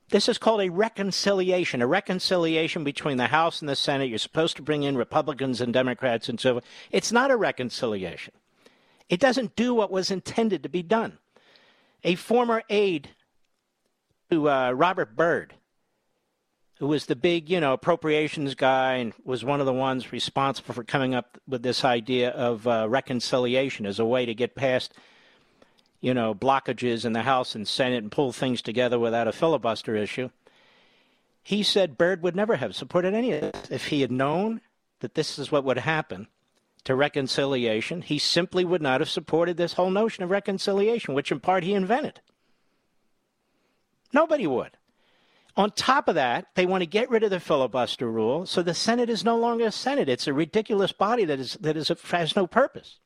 This 0.09 0.27
is 0.27 0.39
called 0.39 0.63
a 0.63 0.71
reconciliation, 0.71 1.83
a 1.83 1.87
reconciliation 1.87 2.83
between 2.83 3.19
the 3.19 3.27
House 3.27 3.61
and 3.61 3.69
the 3.69 3.77
Senate. 3.77 4.09
You're 4.09 4.17
supposed 4.17 4.57
to 4.57 4.63
bring 4.63 4.85
in 4.85 4.97
Republicans 4.97 5.61
and 5.61 5.71
Democrats 5.71 6.31
and 6.31 6.41
so 6.41 6.55
forth. 6.55 6.65
It's 6.91 7.13
not 7.13 7.31
a 7.31 7.37
reconciliation. 7.37 8.33
It 9.11 9.21
doesn't 9.21 9.55
do 9.55 9.75
what 9.75 9.91
was 9.91 10.11
intended 10.11 10.63
to 10.63 10.71
be 10.71 10.83
done. 10.83 11.19
A 12.03 12.15
former 12.15 12.63
aide 12.71 13.11
to 14.31 14.49
uh, 14.49 14.71
Robert 14.71 15.15
Byrd 15.15 15.57
who 16.79 16.87
was 16.87 17.07
the 17.07 17.17
big, 17.17 17.49
you 17.49 17.61
know, 17.61 17.73
appropriations 17.73 18.55
guy 18.55 18.95
and 18.95 19.15
was 19.25 19.45
one 19.45 19.61
of 19.61 19.67
the 19.67 19.73
ones 19.73 20.12
responsible 20.12 20.75
for 20.75 20.85
coming 20.85 21.15
up 21.15 21.39
with 21.49 21.62
this 21.62 21.85
idea 21.85 22.31
of 22.31 22.67
uh, 22.67 22.87
reconciliation 22.89 23.87
as 23.87 23.99
a 23.99 24.05
way 24.05 24.27
to 24.27 24.35
get 24.35 24.55
past, 24.55 24.93
you 26.01 26.12
know, 26.12 26.35
blockages 26.35 27.05
in 27.05 27.15
the 27.15 27.23
House 27.23 27.55
and 27.55 27.67
Senate 27.67 28.03
and 28.03 28.12
pull 28.12 28.31
things 28.33 28.61
together 28.61 28.99
without 28.99 29.29
a 29.29 29.33
filibuster 29.33 29.97
issue. 29.97 30.29
He 31.43 31.62
said 31.62 31.97
Byrd 31.97 32.23
would 32.23 32.37
never 32.37 32.57
have 32.57 32.75
supported 32.75 33.15
any 33.15 33.33
of 33.33 33.41
this 33.41 33.71
if 33.71 33.87
he 33.87 34.03
had 34.03 34.12
known 34.12 34.61
that 35.01 35.15
this 35.15 35.39
is 35.39 35.51
what 35.51 35.65
would 35.65 35.79
happen 35.79 36.27
to 36.85 36.95
reconciliation. 36.95 38.03
He 38.03 38.19
simply 38.19 38.65
would 38.65 38.83
not 38.83 39.01
have 39.01 39.09
supported 39.09 39.57
this 39.57 39.75
whole 39.75 39.91
notion 39.91 40.25
of 40.25 40.31
reconciliation, 40.31 41.15
which 41.15 41.33
in 41.33 41.41
part 41.41 41.65
he 41.65 41.73
invented. 41.73 42.21
Nobody 44.12 44.47
would. 44.47 44.76
On 45.57 45.71
top 45.71 46.09
of 46.09 46.16
that, 46.16 46.49
they 46.55 46.66
want 46.66 46.83
to 46.83 46.87
get 46.87 47.09
rid 47.09 47.23
of 47.23 47.31
the 47.31 47.40
filibuster 47.40 48.11
rule, 48.11 48.45
so 48.45 48.62
the 48.62 48.75
Senate 48.75 49.09
is 49.09 49.25
no 49.25 49.38
longer 49.38 49.66
a 49.66 49.73
Senate. 49.73 50.09
It's 50.09 50.27
a 50.27 50.35
ridiculous 50.35 50.92
body 50.92 51.25
that 51.25 51.40
is 51.40 51.55
that 51.62 51.79
is 51.79 51.88
has 51.88 52.37
no 52.37 52.47
purpose. 52.47 52.99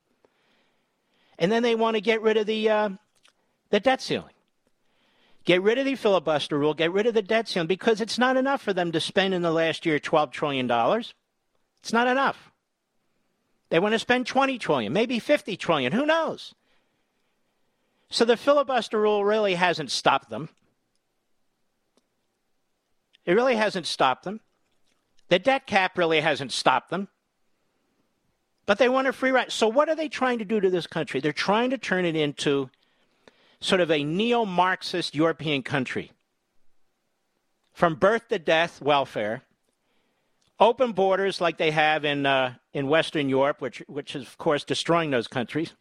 And 1.39 1.53
then 1.53 1.63
they 1.63 1.77
want 1.77 1.95
to 1.95 2.01
get 2.01 2.23
rid 2.23 2.37
of 2.37 2.47
the 2.47 2.69
uh, 2.69 2.89
the 3.71 3.79
debt 3.79 4.03
ceiling. 4.03 4.35
Get 5.45 5.63
rid 5.63 5.79
of 5.79 5.85
the 5.85 5.95
filibuster 5.95 6.59
rule. 6.59 6.75
Get 6.75 6.93
rid 6.93 7.07
of 7.07 7.15
the 7.15 7.23
debt 7.23 7.49
ceiling 7.49 7.69
because 7.69 8.01
it's 8.01 8.19
not 8.19 8.37
enough 8.37 8.61
for 8.61 8.73
them 8.73 8.91
to 8.93 9.01
spend 9.01 9.33
in 9.33 9.43
the 9.43 9.53
last 9.53 9.87
year 9.87 10.01
twelve 10.01 10.33
trillion 10.33 10.67
dollars. 10.67 11.15
It's 11.83 11.93
not 11.93 12.09
enough. 12.09 12.51
They 13.69 13.79
want 13.79 13.93
to 13.93 13.99
spend 14.01 14.27
twenty 14.27 14.59
trillion, 14.59 14.93
maybe 14.93 15.21
fifty 15.21 15.57
trillion. 15.57 15.93
Who 15.93 16.05
knows? 16.05 16.53
So 18.11 18.25
the 18.25 18.37
filibuster 18.37 19.01
rule 19.01 19.25
really 19.25 19.55
hasn't 19.55 19.93
stopped 19.93 20.31
them. 20.31 20.49
It 23.27 23.35
really 23.35 23.57
hasn't 23.57 23.87
stopped 23.87 24.25
them. 24.25 24.41
The 25.29 25.39
debt 25.39 25.67
cap 25.67 25.97
really 25.97 26.21
hasn't 26.21 26.53
stopped 26.53 26.91
them. 26.91 27.09
But 28.67 28.79
they 28.79 28.89
want 28.89 29.09
a 29.09 29.13
free 29.13 29.31
ride. 29.31 29.51
So, 29.51 29.69
what 29.69 29.89
are 29.89 29.97
they 29.97 30.09
trying 30.09 30.39
to 30.39 30.45
do 30.45 30.61
to 30.61 30.71
this 30.71 30.87
country? 30.87 31.21
They're 31.21 31.33
trying 31.33 31.71
to 31.71 31.79
turn 31.79 32.05
it 32.05 32.15
into 32.15 32.71
sort 33.61 33.81
of 33.81 33.91
a 33.91 34.05
neo 34.05 34.45
Marxist 34.45 35.15
European 35.15 35.63
country. 35.63 36.13
From 37.73 37.95
birth 37.95 38.29
to 38.29 38.39
death, 38.39 38.81
welfare. 38.81 39.43
Open 40.59 40.93
borders 40.93 41.41
like 41.41 41.57
they 41.57 41.71
have 41.71 42.05
in, 42.05 42.27
uh, 42.27 42.55
in 42.75 42.89
Western 42.89 43.29
Europe, 43.29 43.61
which, 43.61 43.83
which 43.87 44.15
is, 44.15 44.23
of 44.27 44.37
course, 44.37 44.63
destroying 44.63 45.11
those 45.11 45.27
countries. 45.27 45.73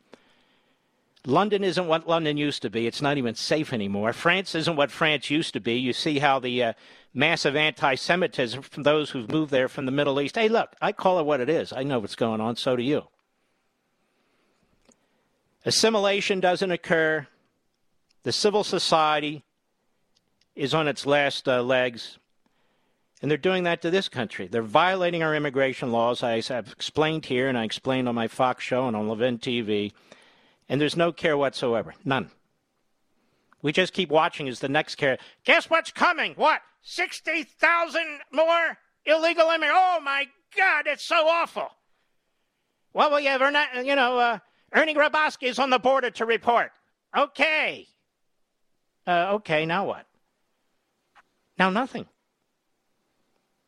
London 1.25 1.63
isn't 1.63 1.87
what 1.87 2.07
London 2.07 2.37
used 2.37 2.61
to 2.61 2.69
be. 2.69 2.87
It's 2.87 3.01
not 3.01 3.17
even 3.17 3.35
safe 3.35 3.73
anymore. 3.73 4.13
France 4.13 4.55
isn't 4.55 4.77
what 4.77 4.89
France 4.89 5.29
used 5.29 5.53
to 5.53 5.59
be. 5.59 5.75
You 5.75 5.91
see 5.91 6.19
how 6.19 6.39
the 6.39 6.63
uh, 6.63 6.73
massive 7.13 7.55
anti 7.55 7.95
Semitism 7.95 8.61
from 8.61 8.83
those 8.83 9.09
who've 9.09 9.31
moved 9.31 9.51
there 9.51 9.67
from 9.67 9.85
the 9.85 9.91
Middle 9.91 10.19
East. 10.21 10.35
Hey, 10.35 10.49
look, 10.49 10.75
I 10.81 10.91
call 10.91 11.19
it 11.19 11.25
what 11.25 11.41
it 11.41 11.49
is. 11.49 11.73
I 11.73 11.83
know 11.83 11.99
what's 11.99 12.15
going 12.15 12.41
on. 12.41 12.55
So 12.55 12.75
do 12.75 12.83
you. 12.83 13.03
Assimilation 15.65 16.39
doesn't 16.39 16.71
occur. 16.71 17.27
The 18.23 18.31
civil 18.31 18.63
society 18.63 19.43
is 20.55 20.73
on 20.73 20.87
its 20.87 21.05
last 21.05 21.47
uh, 21.47 21.61
legs. 21.61 22.17
And 23.21 23.29
they're 23.29 23.37
doing 23.37 23.63
that 23.63 23.81
to 23.81 23.91
this 23.91 24.07
country. 24.07 24.47
They're 24.47 24.61
violating 24.61 25.23
our 25.23 25.35
immigration 25.35 25.91
laws, 25.91 26.23
as 26.23 26.49
I've 26.49 26.71
explained 26.71 27.25
here 27.25 27.49
and 27.49 27.57
I 27.57 27.65
explained 27.65 28.07
on 28.07 28.15
my 28.15 28.29
Fox 28.29 28.63
show 28.63 28.87
and 28.87 28.95
on 28.95 29.09
Levin 29.09 29.39
TV. 29.39 29.91
And 30.69 30.79
there's 30.79 30.95
no 30.95 31.11
care 31.11 31.37
whatsoever. 31.37 31.93
None. 32.05 32.31
We 33.61 33.71
just 33.71 33.93
keep 33.93 34.09
watching 34.09 34.47
as 34.47 34.59
the 34.59 34.69
next 34.69 34.95
carrier. 34.95 35.17
Guess 35.43 35.69
what's 35.69 35.91
coming? 35.91 36.33
What? 36.35 36.61
60,000 36.81 38.01
more 38.31 38.77
illegal 39.05 39.49
immigrants. 39.49 39.75
Oh 39.77 39.99
my 40.01 40.27
God, 40.55 40.87
it's 40.87 41.03
so 41.03 41.27
awful. 41.27 41.69
Well, 42.93 43.19
yeah, 43.19 43.37
we're 43.37 43.51
not, 43.51 43.85
you 43.85 43.95
know, 43.95 44.17
uh, 44.17 44.39
Ernie 44.73 44.95
Grabowski 44.95 45.43
is 45.43 45.59
on 45.59 45.69
the 45.69 45.79
border 45.79 46.09
to 46.11 46.25
report. 46.25 46.71
Okay. 47.15 47.87
Uh, 49.05 49.33
okay, 49.35 49.65
now 49.65 49.85
what? 49.85 50.05
Now 51.57 51.69
nothing. 51.69 52.05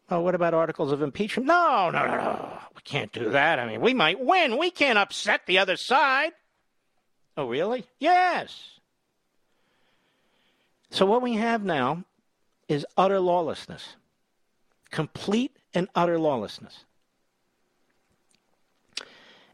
Well, 0.10 0.23
what 0.23 0.36
about 0.36 0.54
articles 0.54 0.91
of 0.91 1.01
impeachment? 1.01 1.47
No, 1.47 1.89
no, 1.89 2.06
no, 2.06 2.15
no. 2.15 2.58
We 2.75 2.82
can't 2.84 3.12
do 3.12 3.30
that. 3.32 3.60
I 3.60 3.67
mean, 3.67 3.82
we 3.82 3.93
might 3.93 4.19
win. 4.19 4.58
We 4.58 4.69
can't 4.69 4.97
upset 4.97 5.41
the 5.45 5.60
other 5.60 5.77
side. 5.77 6.32
Oh, 7.38 7.47
really? 7.47 7.86
Yes. 7.99 8.80
So 10.91 11.06
what 11.06 11.21
we 11.21 11.36
have 11.36 11.63
now 11.63 12.04
is 12.67 12.86
utter 12.97 13.19
lawlessness. 13.19 13.95
Complete 14.91 15.56
and 15.73 15.88
utter 15.95 16.19
lawlessness. 16.19 16.84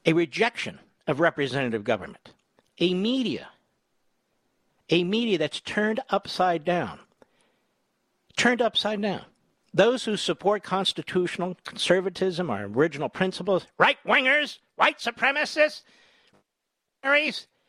A 0.05 0.13
rejection 0.13 0.79
of 1.05 1.19
representative 1.19 1.83
government. 1.83 2.31
A 2.79 2.93
media. 2.93 3.49
A 4.89 5.03
media 5.03 5.37
that's 5.37 5.59
turned 5.61 5.99
upside 6.09 6.65
down. 6.65 6.99
Turned 8.35 8.61
upside 8.61 9.01
down. 9.01 9.25
Those 9.73 10.05
who 10.05 10.17
support 10.17 10.63
constitutional 10.63 11.55
conservatism, 11.65 12.49
our 12.49 12.63
original 12.63 13.09
principles, 13.09 13.67
right 13.77 13.97
wingers, 14.07 14.57
white 14.75 14.97
supremacists, 14.97 15.83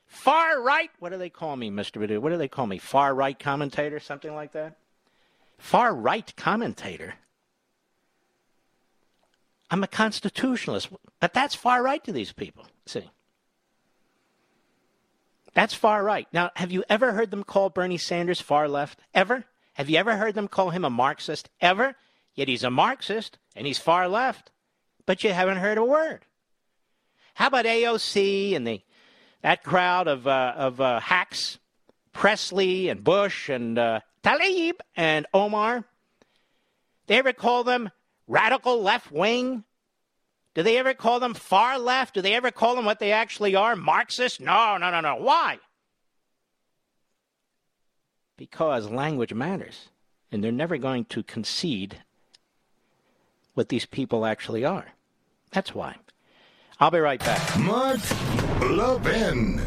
far 0.09 0.61
right. 0.61 0.91
What 0.99 1.13
do 1.13 1.19
they 1.19 1.31
call 1.31 1.57
me, 1.57 1.71
Mr. 1.71 2.03
Badu? 2.03 2.19
What 2.19 2.31
do 2.31 2.37
they 2.37 2.49
call 2.49 2.67
me? 2.67 2.79
Far 2.79 3.15
right 3.15 3.39
commentator, 3.39 4.01
something 4.01 4.35
like 4.35 4.53
that? 4.53 4.77
Far 5.59 5.95
right 5.95 6.35
commentator? 6.37 7.15
I'm 9.71 9.85
a 9.85 9.89
constitutionalist, 9.89 10.89
but 11.21 11.35
that's 11.35 11.55
far 11.55 11.83
right 11.83 12.03
to 12.05 12.13
these 12.13 12.33
people. 12.33 12.67
See? 12.87 13.09
That's 15.55 15.75
far 15.75 16.03
right. 16.03 16.27
Now, 16.33 16.51
have 16.57 16.73
you 16.73 16.85
ever 16.89 17.13
heard 17.13 17.31
them 17.31 17.45
call 17.45 17.69
Bernie 17.69 17.99
Sanders 17.99 18.41
far 18.41 18.69
left? 18.69 19.01
Ever? 19.13 19.45
Have 19.75 19.91
you 19.91 19.99
ever 19.99 20.17
heard 20.17 20.35
them 20.35 20.49
call 20.49 20.71
him 20.71 20.85
a 20.85 20.91
Marxist? 20.91 21.51
Ever? 21.61 21.97
Yet 22.35 22.49
he's 22.49 22.65
a 22.65 22.71
Marxist 22.71 23.39
and 23.55 23.67
he's 23.67 23.79
far 23.79 24.09
left. 24.09 24.51
But 25.05 25.25
you 25.25 25.33
haven't 25.33 25.59
heard 25.59 25.79
a 25.79 25.85
word. 25.85 26.25
How 27.35 27.49
about 27.49 27.65
AOC 27.65 28.55
and 28.57 28.67
the 28.67 28.81
that 29.43 29.63
crowd 29.63 30.09
of 30.09 30.27
uh, 30.27 30.55
of 30.57 30.81
uh, 30.81 31.01
hacks, 31.01 31.59
Presley 32.13 32.89
and 32.89 33.03
Bush 33.05 33.49
and 33.49 33.79
uh, 33.79 34.01
Tlaib 34.23 34.75
and 34.97 35.27
Omar? 35.33 35.85
They 37.07 37.19
ever 37.19 37.33
call 37.33 37.65
them 37.65 37.91
radical 38.27 38.83
left 38.83 39.11
wing? 39.11 39.65
Do 40.55 40.63
they 40.63 40.77
ever 40.77 40.95
call 40.95 41.21
them 41.21 41.35
far 41.35 41.79
left? 41.79 42.15
Do 42.15 42.21
they 42.21 42.35
ever 42.35 42.51
call 42.51 42.75
them 42.75 42.85
what 42.85 42.99
they 42.99 43.13
actually 43.13 43.55
are, 43.55 43.77
Marxist? 43.77 44.41
No, 44.41 44.77
no, 44.77 44.91
no, 44.91 45.01
no. 45.01 45.17
Why? 45.17 45.59
Because 48.37 48.91
language 48.91 49.33
matters, 49.33 49.89
and 50.31 50.43
they're 50.43 50.53
never 50.53 50.77
going 50.77 51.05
to 51.07 51.23
concede 51.23 52.03
what 53.55 53.69
these 53.69 53.87
people 53.87 54.27
actually 54.27 54.65
are. 54.65 54.87
That's 55.51 55.75
why. 55.75 55.97
I'll 56.81 56.91
be 56.91 56.99
right 56.99 57.21
back. 57.21 57.59
Mark 57.59 58.01
Levin. 58.61 59.61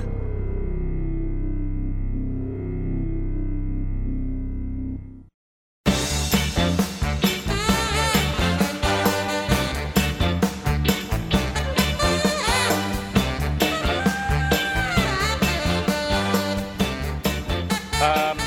Um, 18.02 18.38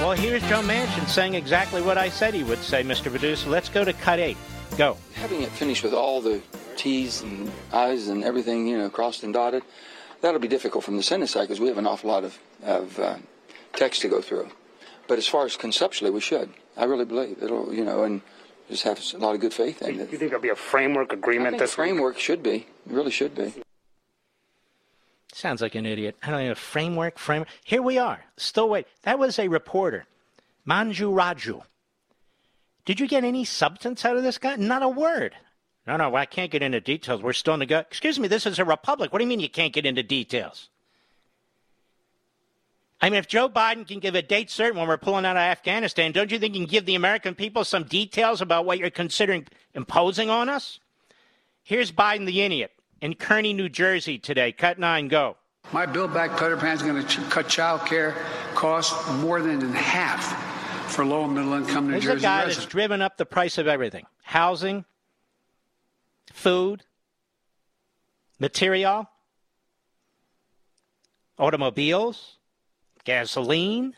well, 0.00 0.12
here's 0.12 0.42
Joe 0.42 0.62
Manchin 0.62 1.06
saying 1.06 1.34
exactly 1.34 1.80
what 1.82 1.98
I 1.98 2.08
said 2.08 2.34
he 2.34 2.42
would 2.42 2.58
say, 2.58 2.82
Mr. 2.82 3.10
Producer. 3.10 3.48
Let's 3.50 3.68
go 3.68 3.84
to 3.84 3.92
cut 3.92 4.18
eight. 4.18 4.36
Go. 4.76 4.96
Having 5.14 5.42
it 5.42 5.50
finished 5.50 5.84
with 5.84 5.94
all 5.94 6.20
the 6.20 6.40
T's 6.76 7.20
and 7.20 7.50
I's 7.72 8.08
and 8.08 8.24
everything, 8.24 8.66
you 8.66 8.78
know, 8.78 8.90
crossed 8.90 9.22
and 9.22 9.32
dotted, 9.32 9.62
that'll 10.22 10.40
be 10.40 10.48
difficult 10.48 10.84
from 10.84 10.96
the 10.96 11.02
Senate 11.02 11.28
side 11.28 11.42
because 11.42 11.60
we 11.60 11.68
have 11.68 11.78
an 11.78 11.86
awful 11.86 12.08
lot 12.10 12.24
of, 12.24 12.38
of 12.62 12.98
uh, 12.98 13.16
text 13.74 14.00
to 14.02 14.08
go 14.08 14.20
through. 14.22 14.48
But 15.08 15.18
as 15.18 15.28
far 15.28 15.44
as 15.44 15.56
conceptually, 15.56 16.10
we 16.10 16.20
should. 16.20 16.48
I 16.76 16.84
really 16.84 17.04
believe 17.04 17.42
it'll, 17.42 17.72
you 17.74 17.84
know, 17.84 18.04
and 18.04 18.22
just 18.70 18.84
have 18.84 18.98
a 19.14 19.18
lot 19.18 19.34
of 19.34 19.40
good 19.40 19.52
faith 19.52 19.82
in 19.82 19.96
Do 19.98 20.02
it. 20.04 20.12
you 20.12 20.18
think 20.18 20.30
there'll 20.30 20.42
be 20.42 20.48
a 20.48 20.56
framework 20.56 21.12
I 21.12 21.14
agreement 21.16 21.50
think 21.50 21.58
the 21.58 21.64
this 21.64 21.72
week? 21.76 21.88
framework 21.88 22.18
should 22.18 22.42
be. 22.42 22.54
It 22.54 22.66
really 22.86 23.10
should 23.10 23.34
be. 23.34 23.52
Sounds 25.34 25.60
like 25.62 25.74
an 25.74 25.86
idiot. 25.86 26.16
I 26.22 26.30
don't 26.30 26.46
know, 26.46 26.54
framework, 26.54 27.18
framework. 27.18 27.48
Here 27.64 27.82
we 27.82 27.98
are. 27.98 28.24
Still 28.36 28.68
wait. 28.68 28.86
That 29.02 29.18
was 29.18 29.38
a 29.38 29.48
reporter, 29.48 30.06
Manu 30.64 31.10
Raju. 31.10 31.62
Did 32.84 33.00
you 33.00 33.08
get 33.08 33.24
any 33.24 33.44
substance 33.44 34.04
out 34.04 34.16
of 34.16 34.22
this 34.22 34.38
guy? 34.38 34.56
Not 34.56 34.82
a 34.82 34.88
word. 34.88 35.34
No, 35.86 35.96
no, 35.96 36.14
I 36.14 36.26
can't 36.26 36.50
get 36.50 36.62
into 36.62 36.80
details. 36.80 37.22
We're 37.22 37.32
still 37.32 37.54
in 37.54 37.60
the 37.60 37.66
go. 37.66 37.78
Excuse 37.78 38.18
me, 38.18 38.28
this 38.28 38.46
is 38.46 38.58
a 38.58 38.64
republic. 38.64 39.12
What 39.12 39.18
do 39.18 39.24
you 39.24 39.28
mean 39.28 39.40
you 39.40 39.48
can't 39.48 39.72
get 39.72 39.84
into 39.84 40.02
details? 40.02 40.68
I 43.00 43.10
mean, 43.10 43.18
if 43.18 43.26
Joe 43.26 43.48
Biden 43.48 43.86
can 43.86 43.98
give 43.98 44.14
a 44.14 44.22
date 44.22 44.48
certain 44.48 44.78
when 44.78 44.86
we're 44.86 44.96
pulling 44.96 45.24
out 45.24 45.36
of 45.36 45.40
Afghanistan, 45.40 46.12
don't 46.12 46.30
you 46.30 46.38
think 46.38 46.54
you 46.54 46.60
can 46.60 46.70
give 46.70 46.86
the 46.86 46.94
American 46.94 47.34
people 47.34 47.64
some 47.64 47.82
details 47.82 48.40
about 48.40 48.64
what 48.64 48.78
you're 48.78 48.90
considering 48.90 49.44
imposing 49.74 50.30
on 50.30 50.48
us? 50.48 50.78
Here's 51.64 51.90
Biden 51.90 52.26
the 52.26 52.42
idiot 52.42 52.70
in 53.00 53.14
Kearny, 53.14 53.54
New 53.56 53.68
Jersey 53.68 54.18
today. 54.18 54.52
Cut 54.52 54.78
nine, 54.78 55.08
go. 55.08 55.36
My 55.72 55.84
Build 55.84 56.14
Back 56.14 56.38
Better 56.38 56.56
plan 56.56 56.76
is 56.76 56.82
going 56.82 57.04
to 57.04 57.08
ch- 57.08 57.28
cut 57.28 57.48
child 57.48 57.84
care 57.86 58.14
costs 58.54 59.10
more 59.14 59.40
than 59.42 59.60
in 59.62 59.72
half 59.72 60.92
for 60.92 61.04
low 61.04 61.24
and 61.24 61.34
middle 61.34 61.54
income 61.54 61.88
New 61.88 61.94
This 61.94 62.04
is 62.04 62.10
Jersey 62.10 62.18
a 62.18 62.22
guy 62.22 62.44
that's 62.46 62.66
driven 62.66 63.02
up 63.02 63.16
the 63.16 63.26
price 63.26 63.58
of 63.58 63.66
everything 63.66 64.06
housing, 64.22 64.84
food, 66.32 66.84
material, 68.38 69.08
automobiles, 71.38 72.38
gasoline. 73.04 73.94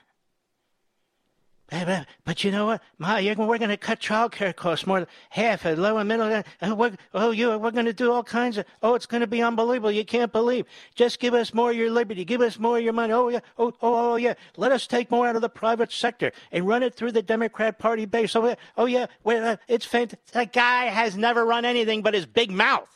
But, 1.74 1.86
but- 1.86 2.06
but 2.24 2.44
you 2.44 2.50
know 2.52 2.66
what, 2.66 2.82
Ma, 2.98 3.16
we're 3.16 3.58
going 3.58 3.68
to 3.68 3.76
cut 3.76 3.98
child 3.98 4.32
care 4.32 4.52
costs 4.52 4.86
more 4.86 5.00
than 5.00 5.08
half 5.30 5.66
at 5.66 5.76
low 5.76 5.98
and 5.98 6.08
middle. 6.08 6.32
Uh, 6.62 6.74
we're, 6.74 6.92
oh, 7.12 7.32
you, 7.32 7.58
we're 7.58 7.70
going 7.72 7.84
to 7.86 7.92
do 7.92 8.12
all 8.12 8.22
kinds 8.22 8.58
of. 8.58 8.64
Oh, 8.82 8.94
it's 8.94 9.06
going 9.06 9.22
to 9.22 9.26
be 9.26 9.42
unbelievable. 9.42 9.90
You 9.90 10.04
can't 10.04 10.30
believe. 10.32 10.66
Just 10.94 11.18
give 11.18 11.34
us 11.34 11.52
more 11.52 11.70
of 11.70 11.76
your 11.76 11.90
liberty. 11.90 12.24
Give 12.24 12.40
us 12.40 12.58
more 12.58 12.78
of 12.78 12.84
your 12.84 12.92
money. 12.92 13.12
Oh 13.12 13.28
yeah. 13.28 13.40
Oh, 13.58 13.72
oh, 13.82 14.12
oh 14.12 14.16
yeah. 14.16 14.34
Let 14.56 14.70
us 14.72 14.86
take 14.86 15.10
more 15.10 15.26
out 15.26 15.36
of 15.36 15.42
the 15.42 15.48
private 15.48 15.90
sector 15.92 16.32
and 16.52 16.66
run 16.66 16.82
it 16.82 16.94
through 16.94 17.12
the 17.12 17.22
Democrat 17.22 17.78
Party 17.78 18.04
base. 18.06 18.34
Oh 18.36 18.46
yeah. 18.46 18.54
Oh 18.76 18.86
yeah. 18.86 19.06
Well, 19.24 19.44
uh, 19.44 19.56
it's 19.68 19.84
fantastic. 19.84 20.24
That 20.32 20.52
guy 20.52 20.84
has 20.86 21.16
never 21.16 21.44
run 21.44 21.64
anything 21.64 22.02
but 22.02 22.14
his 22.14 22.26
big 22.26 22.50
mouth. 22.50 22.88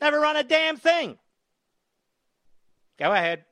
Never 0.00 0.20
run 0.20 0.36
a 0.36 0.44
damn 0.44 0.76
thing. 0.76 1.18
Go 2.98 3.12
ahead. 3.12 3.44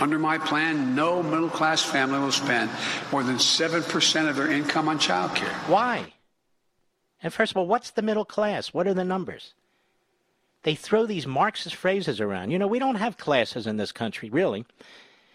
Under 0.00 0.18
my 0.18 0.38
plan, 0.38 0.94
no 0.94 1.22
middle 1.22 1.48
class 1.48 1.82
family 1.82 2.18
will 2.18 2.32
spend 2.32 2.70
more 3.12 3.22
than 3.22 3.36
7% 3.36 4.28
of 4.28 4.36
their 4.36 4.50
income 4.50 4.88
on 4.88 4.98
child 4.98 5.34
care. 5.34 5.52
Why? 5.66 6.12
And 7.22 7.32
first 7.32 7.52
of 7.52 7.56
all, 7.56 7.66
what's 7.66 7.90
the 7.90 8.02
middle 8.02 8.24
class? 8.24 8.74
What 8.74 8.86
are 8.86 8.94
the 8.94 9.04
numbers? 9.04 9.54
They 10.64 10.74
throw 10.74 11.06
these 11.06 11.26
Marxist 11.26 11.74
phrases 11.74 12.20
around. 12.20 12.50
You 12.50 12.58
know, 12.58 12.66
we 12.66 12.78
don't 12.78 12.96
have 12.96 13.16
classes 13.16 13.66
in 13.66 13.76
this 13.76 13.92
country, 13.92 14.30
really. 14.30 14.64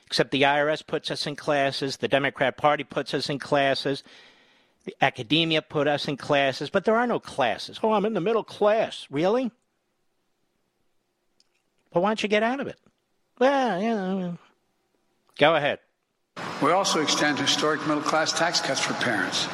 Except 0.05 0.31
the 0.31 0.43
IRS 0.43 0.85
puts 0.85 1.11
us 1.11 1.27
in 1.27 1.35
classes, 1.35 1.97
the 1.97 2.07
Democrat 2.07 2.55
Party 2.55 2.83
puts 2.83 3.13
us 3.13 3.29
in 3.29 3.39
classes, 3.39 4.03
the 4.85 4.95
academia 5.01 5.61
put 5.61 5.85
us 5.87 6.07
in 6.07 6.15
classes, 6.15 6.69
but 6.69 6.85
there 6.85 6.95
are 6.95 7.07
no 7.07 7.19
classes. 7.19 7.79
Oh, 7.83 7.91
I'm 7.91 8.05
in 8.05 8.13
the 8.13 8.21
middle 8.21 8.43
class. 8.43 9.05
Really? 9.09 9.51
Well, 11.93 12.03
why 12.03 12.09
don't 12.09 12.23
you 12.23 12.29
get 12.29 12.43
out 12.43 12.61
of 12.61 12.67
it? 12.67 12.79
Well, 13.39 13.81
you 13.81 13.89
know. 13.89 14.37
Go 15.37 15.55
ahead. 15.55 15.79
We 16.61 16.71
also 16.71 17.01
extend 17.01 17.37
historic 17.37 17.85
middle 17.87 18.01
class 18.01 18.31
tax 18.31 18.59
cuts 18.61 18.79
for 18.79 18.93
parents 18.95 19.47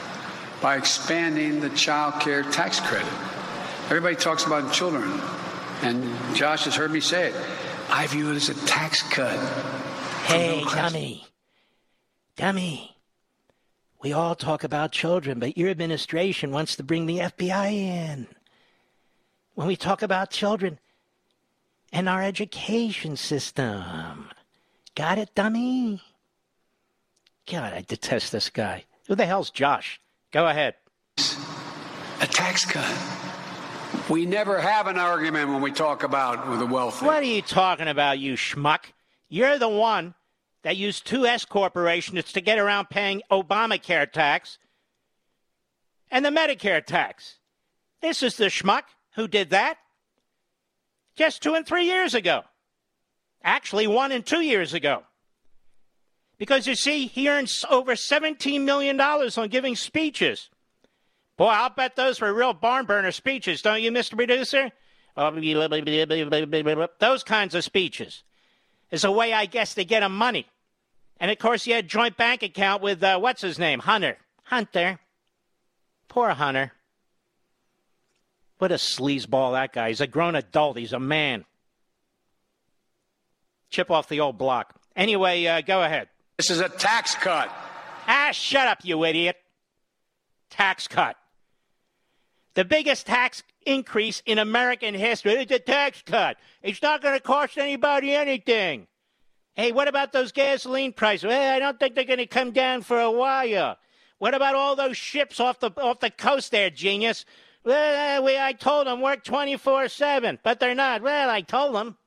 by 0.62 0.78
expanding 0.78 1.60
the 1.60 1.70
child 1.72 2.22
care 2.22 2.44
tax 2.44 2.80
credit. 2.80 3.12
Everybody 3.86 4.16
talks 4.16 4.46
about 4.46 4.72
children, 4.72 5.20
and 5.82 6.04
Josh 6.36 6.64
has 6.66 6.76
heard 6.76 6.92
me 6.92 7.02
say 7.02 7.30
it. 7.30 7.36
I 7.90 8.08
view 8.08 8.32
it 8.32 8.36
as 8.36 8.50
a 8.50 8.66
tax 8.66 9.02
cut. 9.04 9.38
Hey, 10.26 10.56
middle 10.56 10.70
class. 10.70 10.92
dummy. 10.94 11.28
Dummy. 12.38 12.96
We 14.02 14.14
all 14.14 14.36
talk 14.36 14.64
about 14.64 14.92
children, 14.94 15.40
but 15.40 15.58
your 15.58 15.70
administration 15.70 16.52
wants 16.52 16.78
to 16.78 16.84
bring 16.84 17.06
the 17.06 17.20
FBI 17.20 17.72
in. 17.72 18.28
When 19.56 19.68
we 19.68 19.76
talk 19.76 20.02
about 20.02 20.32
children 20.32 20.80
and 21.94 22.10
our 22.10 22.24
education 22.24 23.16
system. 23.16 24.30
Got 24.96 25.20
it, 25.20 25.34
dummy? 25.36 26.02
God, 27.50 27.74
I 27.74 27.82
detest 27.82 28.32
this 28.32 28.50
guy. 28.50 28.86
Who 29.08 29.16
the 29.16 29.26
hell's 29.26 29.52
Josh? 29.52 30.02
Go 30.32 30.48
ahead. 30.48 30.74
A 32.20 32.28
tax 32.28 32.66
cut. 32.66 34.10
We 34.10 34.26
never 34.26 34.60
have 34.60 34.88
an 34.88 34.98
argument 34.98 35.50
when 35.50 35.62
we 35.62 35.72
talk 35.72 36.04
about 36.04 36.60
the 36.60 36.66
wealthy. 36.66 37.06
What 37.06 37.22
are 37.22 37.28
you 37.28 37.42
talking 37.42 37.88
about, 37.88 38.18
you 38.20 38.34
schmuck? 38.34 38.86
You're 39.30 39.60
the 39.60 39.70
one 39.70 40.16
that 40.64 40.78
used 40.78 41.06
two 41.06 41.28
S 41.28 41.46
corporations 41.46 42.34
to 42.34 42.42
get 42.42 42.58
around 42.58 42.90
paying 42.90 43.22
Obamacare 43.30 44.12
tax 44.12 44.58
and 46.10 46.26
the 46.26 46.30
Medicare 46.30 46.84
tax. 46.84 47.38
This 48.02 48.24
is 48.24 48.38
the 48.38 48.46
schmuck 48.46 48.84
who 49.16 49.28
did 49.28 49.52
that 49.52 49.78
just 51.16 51.42
two 51.42 51.56
and 51.56 51.66
three 51.66 51.86
years 51.86 52.14
ago. 52.14 52.44
Actually, 53.44 53.88
one 53.88 54.12
and 54.12 54.26
two 54.26 54.42
years 54.42 54.74
ago. 54.74 55.04
Because 56.38 56.66
you 56.68 56.76
see, 56.76 57.08
he 57.08 57.30
earns 57.30 57.64
over 57.70 57.94
$17 57.94 58.62
million 58.62 59.00
on 59.00 59.50
giving 59.50 59.76
speeches. 59.76 60.50
Boy, 61.38 61.48
I'll 61.48 61.70
bet 61.70 61.96
those 61.96 62.22
were 62.22 62.34
real 62.34 62.54
barn 62.54 62.86
burner 62.86 63.12
speeches, 63.12 63.62
don't 63.62 63.82
you, 63.82 63.92
Mr. 63.92 64.16
Producer? 64.16 64.72
Those 67.00 67.24
kinds 67.24 67.56
of 67.56 67.64
speeches 67.64 68.24
is 68.92 69.04
a 69.04 69.12
way, 69.12 69.34
I 69.34 69.46
guess, 69.46 69.76
to 69.76 69.86
get 69.86 70.04
him 70.04 70.16
money. 70.16 70.48
And 71.20 71.32
of 71.32 71.38
course, 71.38 71.64
he 71.64 71.72
had 71.72 71.88
joint 71.88 72.18
bank 72.18 72.44
account 72.44 72.82
with, 72.82 73.04
uh, 73.04 73.20
what's 73.20 73.42
his 73.42 73.60
name? 73.60 73.80
Hunter. 73.80 74.18
Hunter. 74.44 75.00
Poor 76.08 76.32
Hunter. 76.32 76.74
What 78.64 78.72
a 78.72 78.76
sleazeball 78.76 79.52
that 79.52 79.74
guy. 79.74 79.90
He's 79.90 80.00
a 80.00 80.08
grown 80.08 80.36
adult. 80.36 80.78
He's 80.78 80.94
a 80.94 81.00
man. 81.00 81.44
Chip 83.70 83.92
off 83.92 84.08
the 84.08 84.22
old 84.22 84.38
block. 84.38 84.80
Anyway, 84.96 85.46
uh, 85.46 85.60
go 85.60 85.84
ahead. 85.84 86.08
This 86.38 86.50
is 86.50 86.62
a 86.62 86.70
tax 86.70 87.14
cut. 87.14 87.52
Ah, 88.08 88.30
shut 88.32 88.70
up, 88.70 88.78
you 88.84 89.04
idiot. 89.04 89.36
Tax 90.50 90.88
cut. 90.88 91.18
The 92.54 92.64
biggest 92.64 93.06
tax 93.06 93.44
increase 93.66 94.24
in 94.26 94.38
American 94.38 94.94
history. 94.94 95.34
It's 95.34 95.52
a 95.52 95.60
tax 95.60 96.02
cut. 96.02 96.38
It's 96.62 96.82
not 96.82 97.02
going 97.02 97.16
to 97.16 97.22
cost 97.22 97.58
anybody 97.58 98.14
anything. 98.14 98.88
Hey, 99.56 99.74
what 99.74 99.90
about 99.90 100.14
those 100.14 100.32
gasoline 100.32 100.94
prices? 100.94 101.26
Well, 101.26 101.54
I 101.54 101.60
don't 101.60 101.78
think 101.78 101.96
they're 101.96 102.06
going 102.06 102.20
to 102.20 102.28
come 102.28 102.52
down 102.52 102.82
for 102.82 103.02
a 103.02 103.12
while. 103.12 103.76
What 104.20 104.34
about 104.34 104.56
all 104.56 104.78
those 104.78 104.96
ships 104.96 105.42
off 105.42 105.60
the 105.60 105.70
off 105.82 106.00
the 106.00 106.10
coast 106.10 106.52
there, 106.52 106.70
genius? 106.70 107.26
Well, 107.64 108.20
uh, 108.20 108.26
we, 108.26 108.38
I 108.38 108.54
told 108.54 108.88
them 108.88 109.02
work 109.02 109.24
24 109.24 109.88
7, 109.88 110.40
but 110.44 110.60
they're 110.60 110.76
not. 110.76 111.02
Well, 111.02 111.30
I 111.30 111.42
told 111.42 111.76
them. 111.76 111.98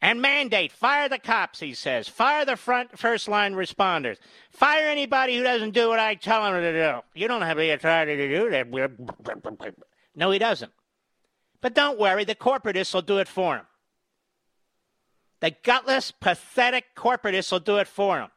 And 0.00 0.22
mandate, 0.22 0.70
fire 0.70 1.08
the 1.08 1.18
cops, 1.18 1.58
he 1.58 1.74
says. 1.74 2.06
Fire 2.06 2.44
the 2.44 2.56
front 2.56 2.96
first 2.96 3.26
line 3.26 3.54
responders. 3.54 4.16
Fire 4.50 4.86
anybody 4.86 5.36
who 5.36 5.42
doesn't 5.42 5.72
do 5.72 5.88
what 5.88 5.98
I 5.98 6.14
tell 6.14 6.44
them 6.44 6.62
to 6.62 6.72
do. 6.72 7.00
You 7.14 7.26
don't 7.26 7.42
have 7.42 7.56
the 7.56 7.70
authority 7.70 8.16
to 8.16 8.28
do 8.28 8.50
that. 8.50 9.74
No, 10.14 10.30
he 10.30 10.38
doesn't. 10.38 10.72
But 11.60 11.74
don't 11.74 11.98
worry, 11.98 12.24
the 12.24 12.36
corporatists 12.36 12.94
will 12.94 13.02
do 13.02 13.18
it 13.18 13.26
for 13.26 13.56
him. 13.56 13.66
The 15.40 15.54
gutless, 15.62 16.12
pathetic 16.12 16.94
corporatists 16.96 17.50
will 17.50 17.60
do 17.60 17.78
it 17.78 17.88
for 17.88 18.20
him. 18.20 18.28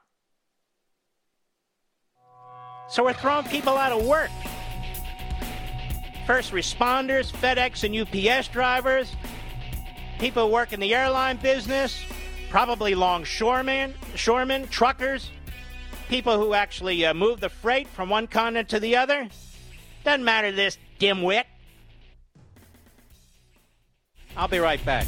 So 2.92 3.06
we're 3.06 3.14
throwing 3.14 3.46
people 3.46 3.78
out 3.78 3.94
of 3.94 4.06
work. 4.06 4.30
First 6.28 6.52
responders, 6.52 7.32
FedEx 7.32 7.86
and 7.86 7.96
UPS 7.96 8.50
drivers, 8.50 9.16
people 10.20 10.48
who 10.48 10.54
work 10.54 10.74
in 10.74 10.82
the 10.82 10.94
airline 10.94 11.38
business, 11.38 12.04
probably 12.50 12.94
longshoremen, 12.94 13.94
shoremen, 14.16 14.70
truckers, 14.70 15.32
people 16.10 16.38
who 16.38 16.54
actually 16.54 17.06
uh, 17.06 17.14
move 17.14 17.40
the 17.40 17.48
freight 17.48 17.88
from 17.88 18.10
one 18.10 18.28
continent 18.28 18.68
to 18.68 18.80
the 18.82 18.98
other. 18.98 19.30
Doesn't 20.04 20.26
matter 20.26 20.52
this 20.52 20.78
dimwit. 21.00 21.46
I'll 24.36 24.50
be 24.50 24.60
right 24.60 24.84
back. 24.84 25.08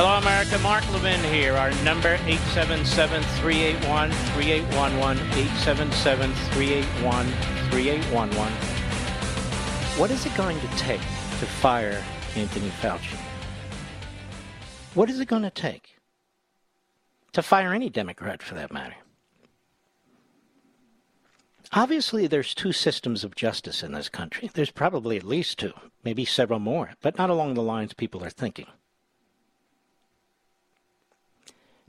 Hello, 0.00 0.16
America. 0.16 0.56
Mark 0.60 0.88
Levin 0.92 1.20
here. 1.24 1.56
Our 1.56 1.72
number 1.82 2.18
877-381-3811, 2.18 5.16
877-381-3811. 7.72 8.48
What 9.98 10.12
is 10.12 10.24
it 10.24 10.36
going 10.36 10.60
to 10.60 10.68
take 10.76 11.00
to 11.00 11.46
fire 11.46 12.00
Anthony 12.36 12.68
Fauci? 12.80 13.16
What 14.94 15.10
is 15.10 15.18
it 15.18 15.26
going 15.26 15.42
to 15.42 15.50
take 15.50 15.96
to 17.32 17.42
fire 17.42 17.74
any 17.74 17.90
Democrat 17.90 18.40
for 18.40 18.54
that 18.54 18.72
matter? 18.72 18.94
Obviously, 21.72 22.28
there's 22.28 22.54
two 22.54 22.70
systems 22.70 23.24
of 23.24 23.34
justice 23.34 23.82
in 23.82 23.90
this 23.90 24.08
country. 24.08 24.48
There's 24.54 24.70
probably 24.70 25.16
at 25.16 25.24
least 25.24 25.58
two, 25.58 25.72
maybe 26.04 26.24
several 26.24 26.60
more, 26.60 26.90
but 27.02 27.18
not 27.18 27.30
along 27.30 27.54
the 27.54 27.62
lines 27.62 27.94
people 27.94 28.22
are 28.22 28.30
thinking. 28.30 28.68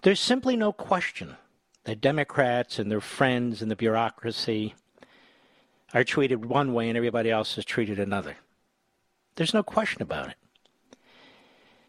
There's 0.02 0.20
simply 0.20 0.56
no 0.56 0.72
question 0.72 1.36
that 1.84 2.00
Democrats 2.00 2.80
and 2.80 2.91
their 2.91 3.02
friends 3.02 3.62
in 3.62 3.68
the 3.70 3.76
bureaucracy 3.76 4.76
are 5.93 6.04
treated 6.04 6.45
one 6.45 6.74
way 6.74 6.88
and 6.88 6.97
everybody 6.97 7.30
else 7.30 7.58
is 7.58 7.66
treated 7.66 8.00
another. 8.00 8.38
There's 9.36 9.54
no 9.54 9.64
question 9.64 10.02
about 10.02 10.30
it. 10.30 10.36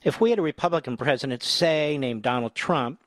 If 0.03 0.21
we 0.21 0.31
had 0.31 0.39
a 0.39 0.43
Republican 0.43 0.97
president, 0.97 1.43
say, 1.43 1.99
named 1.99 2.23
Donald 2.23 2.55
Trump, 2.55 3.01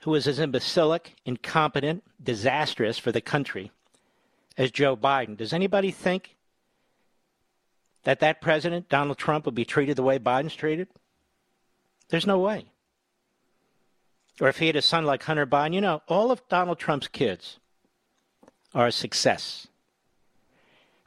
who 0.00 0.10
was 0.10 0.28
as 0.28 0.38
imbecilic, 0.38 1.16
incompetent, 1.24 2.04
disastrous 2.22 2.98
for 2.98 3.10
the 3.10 3.20
country 3.20 3.72
as 4.58 4.70
Joe 4.70 4.96
Biden, 4.96 5.36
does 5.36 5.52
anybody 5.52 5.90
think 5.90 6.36
that 8.04 8.20
that 8.20 8.40
president, 8.40 8.88
Donald 8.88 9.18
Trump, 9.18 9.46
would 9.46 9.54
be 9.54 9.64
treated 9.64 9.96
the 9.96 10.02
way 10.02 10.18
Biden's 10.18 10.54
treated? 10.54 10.88
There's 12.10 12.26
no 12.26 12.38
way. 12.38 12.66
Or 14.40 14.48
if 14.48 14.58
he 14.58 14.68
had 14.68 14.76
a 14.76 14.82
son 14.82 15.04
like 15.04 15.22
Hunter 15.24 15.46
Biden, 15.46 15.74
you 15.74 15.80
know, 15.82 16.02
all 16.08 16.30
of 16.30 16.46
Donald 16.48 16.78
Trump's 16.78 17.08
kids 17.08 17.58
are 18.74 18.86
a 18.86 18.92
success, 18.92 19.68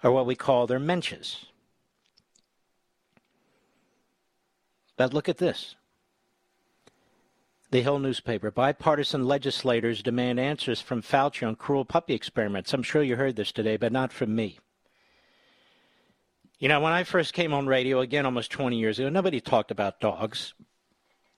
or 0.04 0.12
what 0.12 0.28
we 0.28 0.36
call 0.36 0.68
their 0.68 0.80
mensches. 0.80 1.46
But 4.96 5.14
look 5.14 5.28
at 5.28 5.40
this. 5.40 5.76
The 7.72 7.82
Hill 7.82 7.98
newspaper. 7.98 8.52
Bipartisan 8.52 9.26
legislators 9.26 10.04
demand 10.04 10.40
answers 10.40 10.80
from 10.80 11.02
Fauci 11.02 11.48
on 11.48 11.56
cruel 11.56 11.86
puppy 11.86 12.14
experiments. 12.14 12.72
I'm 12.72 12.84
sure 12.84 13.02
you 13.02 13.16
heard 13.16 13.36
this 13.36 13.52
today, 13.52 13.78
but 13.78 13.92
not 13.92 14.14
from 14.14 14.36
me. 14.36 14.60
You 16.60 16.70
know, 16.70 16.80
when 16.80 16.94
I 16.94 17.04
first 17.04 17.34
came 17.34 17.52
on 17.52 17.66
radio, 17.66 18.00
again 18.00 18.28
almost 18.28 18.52
20 18.52 18.78
years 18.78 19.00
ago, 19.00 19.10
nobody 19.10 19.42
talked 19.42 19.72
about 19.72 20.00
dogs. 20.00 20.54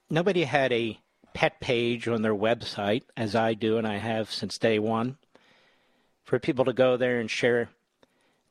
Nobody 0.09 0.43
had 0.43 0.73
a 0.73 0.99
pet 1.35 1.59
page 1.59 2.07
on 2.07 2.21
their 2.21 2.33
website, 2.33 3.03
as 3.15 3.35
I 3.35 3.53
do, 3.53 3.77
and 3.77 3.85
I 3.85 3.97
have 3.97 4.31
since 4.31 4.57
day 4.57 4.79
one, 4.79 5.17
for 6.23 6.39
people 6.39 6.63
to 6.65 6.73
go 6.73 6.95
there 6.95 7.19
and 7.19 7.29
share 7.29 7.69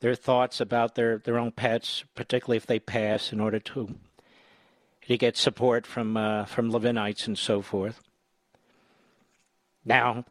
their 0.01 0.15
thoughts 0.15 0.61
about 0.61 0.95
their, 0.95 1.17
their 1.19 1.39
own 1.39 1.51
pets, 1.51 2.05
particularly 2.15 2.59
if 2.59 2.67
they 2.67 2.79
pass, 2.79 3.33
in 3.33 3.41
order 3.41 3.59
to 3.59 3.97
to 5.07 5.19
get 5.19 5.37
support 5.37 5.87
from 5.87 6.17
uh, 6.17 6.45
from 6.45 6.71
Levinites 6.71 7.27
and 7.27 7.39
so 7.39 7.63
forth. 7.63 8.01
Now, 9.85 10.25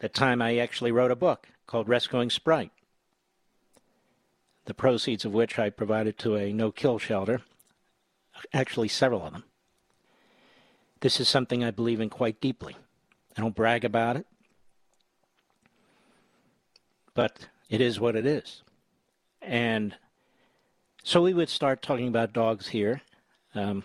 the 0.00 0.08
time 0.08 0.40
I 0.40 0.58
actually 0.58 0.92
wrote 0.92 1.10
a 1.10 1.16
book 1.16 1.48
called 1.66 1.88
Rescuing 1.88 2.30
Sprite, 2.30 2.72
the 4.66 4.74
proceeds 4.74 5.24
of 5.24 5.32
which 5.32 5.58
I 5.58 5.70
provided 5.70 6.18
to 6.18 6.36
a 6.36 6.52
no-kill 6.52 6.98
shelter, 6.98 7.42
actually 8.52 8.88
several 8.88 9.26
of 9.26 9.32
them. 9.32 9.44
This 11.00 11.20
is 11.20 11.28
something 11.28 11.62
I 11.62 11.70
believe 11.70 12.00
in 12.00 12.10
quite 12.10 12.40
deeply. 12.40 12.76
I 13.36 13.40
don't 13.40 13.54
brag 13.54 13.84
about 13.84 14.16
it, 14.16 14.26
but 17.14 17.48
it 17.70 17.80
is 17.80 18.00
what 18.00 18.16
it 18.16 18.26
is. 18.26 18.62
And 19.40 19.94
so 21.04 21.22
we 21.22 21.34
would 21.34 21.48
start 21.48 21.82
talking 21.82 22.08
about 22.08 22.32
dogs 22.32 22.68
here 22.68 23.02
um, 23.54 23.84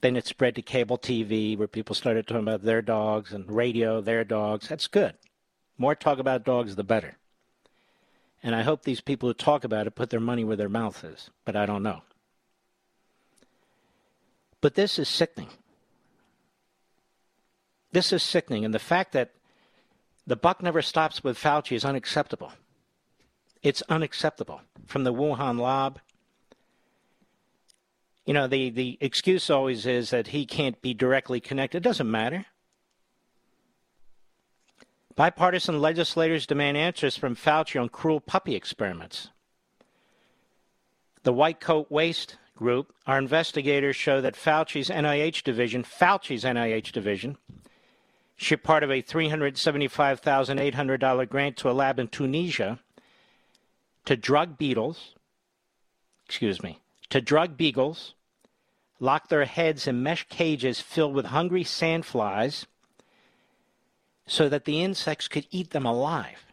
Then 0.00 0.16
it 0.16 0.26
spread 0.26 0.54
to 0.56 0.62
cable 0.62 0.98
TV 0.98 1.56
where 1.56 1.68
people 1.68 1.94
started 1.94 2.26
talking 2.26 2.42
about 2.42 2.62
their 2.62 2.82
dogs 2.82 3.32
and 3.32 3.50
radio, 3.50 4.00
their 4.00 4.22
dogs. 4.22 4.68
That's 4.68 4.86
good. 4.86 5.14
More 5.78 5.94
talk 5.94 6.18
about 6.18 6.44
dogs, 6.44 6.76
the 6.76 6.84
better. 6.84 7.16
And 8.42 8.54
I 8.54 8.62
hope 8.62 8.82
these 8.82 9.00
people 9.00 9.28
who 9.28 9.34
talk 9.34 9.64
about 9.64 9.86
it 9.86 9.94
put 9.94 10.10
their 10.10 10.20
money 10.20 10.44
where 10.44 10.56
their 10.56 10.68
mouth 10.68 11.02
is, 11.04 11.30
but 11.46 11.56
I 11.56 11.64
don't 11.64 11.82
know. 11.82 12.02
But 14.60 14.74
this 14.74 14.98
is 14.98 15.08
sickening. 15.08 15.48
This 17.94 18.12
is 18.12 18.24
sickening. 18.24 18.64
And 18.64 18.74
the 18.74 18.80
fact 18.80 19.12
that 19.12 19.30
the 20.26 20.34
buck 20.34 20.60
never 20.60 20.82
stops 20.82 21.22
with 21.22 21.38
Fauci 21.38 21.76
is 21.76 21.84
unacceptable. 21.84 22.52
It's 23.62 23.82
unacceptable. 23.82 24.62
From 24.84 25.04
the 25.04 25.14
Wuhan 25.14 25.60
lab, 25.60 26.00
you 28.26 28.34
know, 28.34 28.48
the, 28.48 28.70
the 28.70 28.98
excuse 29.00 29.48
always 29.48 29.86
is 29.86 30.10
that 30.10 30.28
he 30.28 30.44
can't 30.44 30.82
be 30.82 30.92
directly 30.92 31.38
connected. 31.38 31.78
It 31.78 31.88
doesn't 31.88 32.10
matter. 32.10 32.46
Bipartisan 35.14 35.80
legislators 35.80 36.46
demand 36.46 36.76
answers 36.76 37.16
from 37.16 37.36
Fauci 37.36 37.80
on 37.80 37.88
cruel 37.88 38.18
puppy 38.18 38.56
experiments. 38.56 39.28
The 41.22 41.32
White 41.32 41.60
Coat 41.60 41.92
Waste 41.92 42.38
Group, 42.56 42.92
our 43.06 43.18
investigators 43.18 43.94
show 43.94 44.20
that 44.20 44.34
Fauci's 44.34 44.88
NIH 44.88 45.44
division, 45.44 45.84
Fauci's 45.84 46.42
NIH 46.42 46.90
division, 46.90 47.38
shipped 48.36 48.64
part 48.64 48.82
of 48.82 48.90
a 48.90 49.02
$375,800 49.02 51.28
grant 51.28 51.56
to 51.58 51.70
a 51.70 51.72
lab 51.72 51.98
in 51.98 52.08
Tunisia 52.08 52.78
to 54.04 54.16
drug 54.16 54.58
beetles, 54.58 55.14
excuse 56.26 56.62
me, 56.62 56.80
to 57.10 57.20
drug 57.20 57.56
beagles, 57.56 58.14
lock 59.00 59.28
their 59.28 59.44
heads 59.44 59.86
in 59.86 60.02
mesh 60.02 60.26
cages 60.28 60.80
filled 60.80 61.14
with 61.14 61.26
hungry 61.26 61.62
sandflies 61.64 62.64
so 64.26 64.48
that 64.48 64.64
the 64.64 64.82
insects 64.82 65.28
could 65.28 65.46
eat 65.50 65.70
them 65.70 65.86
alive. 65.86 66.46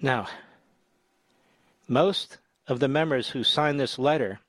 Now, 0.00 0.28
most 1.88 2.38
of 2.66 2.80
the 2.80 2.88
members 2.88 3.28
who 3.30 3.44
signed 3.44 3.80
this 3.80 3.98
letter 3.98 4.40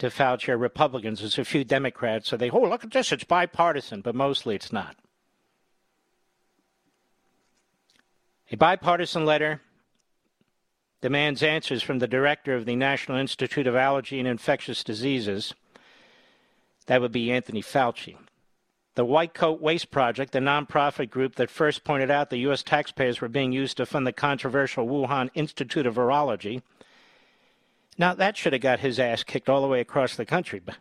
to 0.00 0.08
Fauci 0.08 0.48
are 0.48 0.58
Republicans. 0.58 1.20
There's 1.20 1.38
a 1.38 1.44
few 1.44 1.64
Democrats, 1.64 2.28
so 2.28 2.36
they, 2.36 2.50
oh, 2.50 2.60
look 2.60 2.84
at 2.84 2.90
this, 2.90 3.12
it's 3.12 3.24
bipartisan, 3.24 4.00
but 4.00 4.14
mostly 4.14 4.54
it's 4.54 4.72
not. 4.72 4.96
A 8.50 8.56
bipartisan 8.56 9.24
letter 9.24 9.60
demands 11.00 11.42
answers 11.42 11.82
from 11.82 11.98
the 11.98 12.08
director 12.08 12.54
of 12.54 12.66
the 12.66 12.76
National 12.76 13.16
Institute 13.16 13.66
of 13.66 13.76
Allergy 13.76 14.18
and 14.18 14.26
Infectious 14.26 14.82
Diseases. 14.82 15.54
That 16.86 17.00
would 17.00 17.12
be 17.12 17.30
Anthony 17.30 17.62
Fauci. 17.62 18.16
The 18.96 19.04
White 19.04 19.34
Coat 19.34 19.60
Waste 19.60 19.90
Project, 19.90 20.32
the 20.32 20.40
nonprofit 20.40 21.10
group 21.10 21.36
that 21.36 21.48
first 21.48 21.84
pointed 21.84 22.10
out 22.10 22.28
the 22.28 22.38
U.S. 22.38 22.62
taxpayers 22.62 23.20
were 23.20 23.28
being 23.28 23.52
used 23.52 23.76
to 23.76 23.86
fund 23.86 24.06
the 24.06 24.12
controversial 24.12 24.86
Wuhan 24.86 25.30
Institute 25.34 25.86
of 25.86 25.94
Virology. 25.94 26.62
Now, 27.98 28.14
that 28.14 28.36
should 28.36 28.52
have 28.52 28.62
got 28.62 28.80
his 28.80 28.98
ass 28.98 29.22
kicked 29.22 29.48
all 29.48 29.62
the 29.62 29.68
way 29.68 29.80
across 29.80 30.16
the 30.16 30.24
country. 30.24 30.60
but 30.60 30.76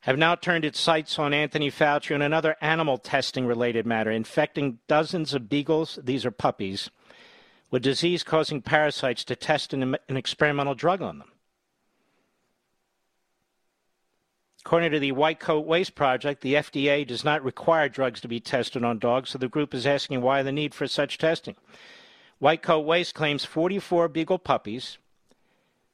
Have 0.00 0.18
now 0.18 0.34
turned 0.34 0.64
its 0.64 0.80
sights 0.80 1.18
on 1.18 1.32
Anthony 1.32 1.70
Fauci 1.70 2.14
on 2.14 2.22
another 2.22 2.56
animal 2.60 2.98
testing 2.98 3.46
related 3.46 3.86
matter, 3.86 4.10
infecting 4.10 4.78
dozens 4.88 5.34
of 5.34 5.48
beagles, 5.48 5.98
these 6.02 6.26
are 6.26 6.30
puppies, 6.30 6.90
with 7.70 7.82
disease 7.82 8.22
causing 8.22 8.62
parasites 8.62 9.24
to 9.24 9.36
test 9.36 9.72
an, 9.72 9.96
an 10.08 10.16
experimental 10.16 10.74
drug 10.74 11.02
on 11.02 11.18
them. 11.18 11.32
According 14.64 14.92
to 14.92 14.98
the 14.98 15.12
White 15.12 15.40
Coat 15.40 15.64
Waste 15.64 15.94
Project, 15.94 16.42
the 16.42 16.54
FDA 16.54 17.06
does 17.06 17.24
not 17.24 17.42
require 17.42 17.88
drugs 17.88 18.20
to 18.20 18.28
be 18.28 18.38
tested 18.38 18.84
on 18.84 18.98
dogs, 18.98 19.30
so 19.30 19.38
the 19.38 19.48
group 19.48 19.72
is 19.72 19.86
asking 19.86 20.20
why 20.20 20.42
the 20.42 20.52
need 20.52 20.74
for 20.74 20.86
such 20.86 21.16
testing. 21.16 21.56
White 22.38 22.62
Coat 22.62 22.80
Waste 22.80 23.14
claims 23.14 23.44
44 23.44 24.08
beagle 24.08 24.38
puppies 24.38 24.98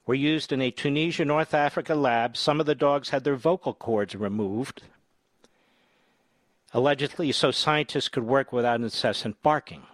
were 0.06 0.14
used 0.14 0.52
in 0.52 0.60
a 0.60 0.70
Tunisia, 0.70 1.24
North 1.24 1.54
Africa 1.54 1.94
lab. 1.94 2.36
Some 2.36 2.60
of 2.60 2.66
the 2.66 2.74
dogs 2.74 3.08
had 3.08 3.24
their 3.24 3.36
vocal 3.36 3.72
cords 3.72 4.14
removed, 4.14 4.82
allegedly 6.74 7.32
so 7.32 7.50
scientists 7.50 8.08
could 8.08 8.24
work 8.24 8.52
without 8.52 8.80
incessant 8.80 9.42
barking. 9.42 9.84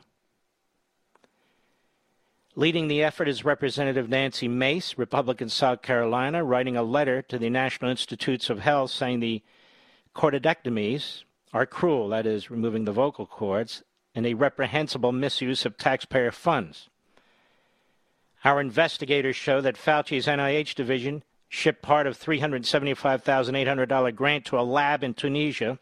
Leading 2.57 2.89
the 2.89 3.05
effort 3.05 3.29
is 3.29 3.45
Representative 3.45 4.09
Nancy 4.09 4.49
Mace, 4.49 4.99
Republican 4.99 5.49
South 5.49 5.83
Carolina, 5.83 6.43
writing 6.43 6.77
a 6.77 6.83
letter 6.83 7.23
to 7.23 7.39
the 7.39 7.49
National 7.49 7.93
Institutes 7.93 8.51
of 8.51 8.59
Health 8.59 8.91
saying 8.91 9.21
the 9.21 9.41
chordectomies 10.17 11.23
are 11.53 11.65
cruel, 11.65 12.09
that 12.09 12.27
is, 12.27 12.51
removing 12.51 12.85
the 12.85 12.93
vocal 12.93 13.25
cords, 13.25 13.85
and 14.15 14.27
a 14.27 14.35
reprehensible 14.35 15.13
misuse 15.13 15.65
of 15.65 15.79
taxpayer 15.79 16.31
funds. 16.31 16.89
Our 18.45 18.61
investigators 18.61 19.37
show 19.37 19.61
that 19.61 19.77
Fauci's 19.77 20.27
NIH 20.27 20.75
division 20.75 21.23
shipped 21.49 21.83
part 21.83 22.07
of 22.07 22.19
$375,800 22.19 24.15
grant 24.15 24.45
to 24.47 24.59
a 24.59 24.63
lab 24.63 25.05
in 25.05 25.15
Tunisia 25.15 25.79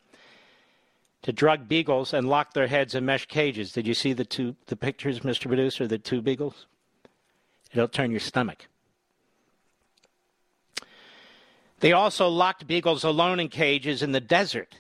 to 1.23 1.33
drug 1.33 1.69
beagles 1.69 2.13
and 2.13 2.29
lock 2.29 2.55
their 2.55 2.67
heads 2.67 2.95
in 2.95 3.05
mesh 3.05 3.27
cages. 3.27 3.73
Did 3.73 3.87
you 3.87 3.95
see 3.95 4.13
the 4.13 4.25
two 4.25 4.57
the 4.67 4.77
pictures, 4.77 5.21
Mr. 5.21 5.47
Producer, 5.47 5.87
the 5.87 5.99
two 5.99 6.23
beagles? 6.23 6.67
It'll 7.73 7.89
turn 7.89 8.11
your 8.11 8.21
stomach. 8.21 8.67
They 11.81 11.93
also 11.93 12.29
locked 12.29 12.67
beagles 12.67 13.05
alone 13.05 13.39
in 13.39 13.49
cages 13.49 14.03
in 14.03 14.13
the 14.13 14.21
desert 14.21 14.77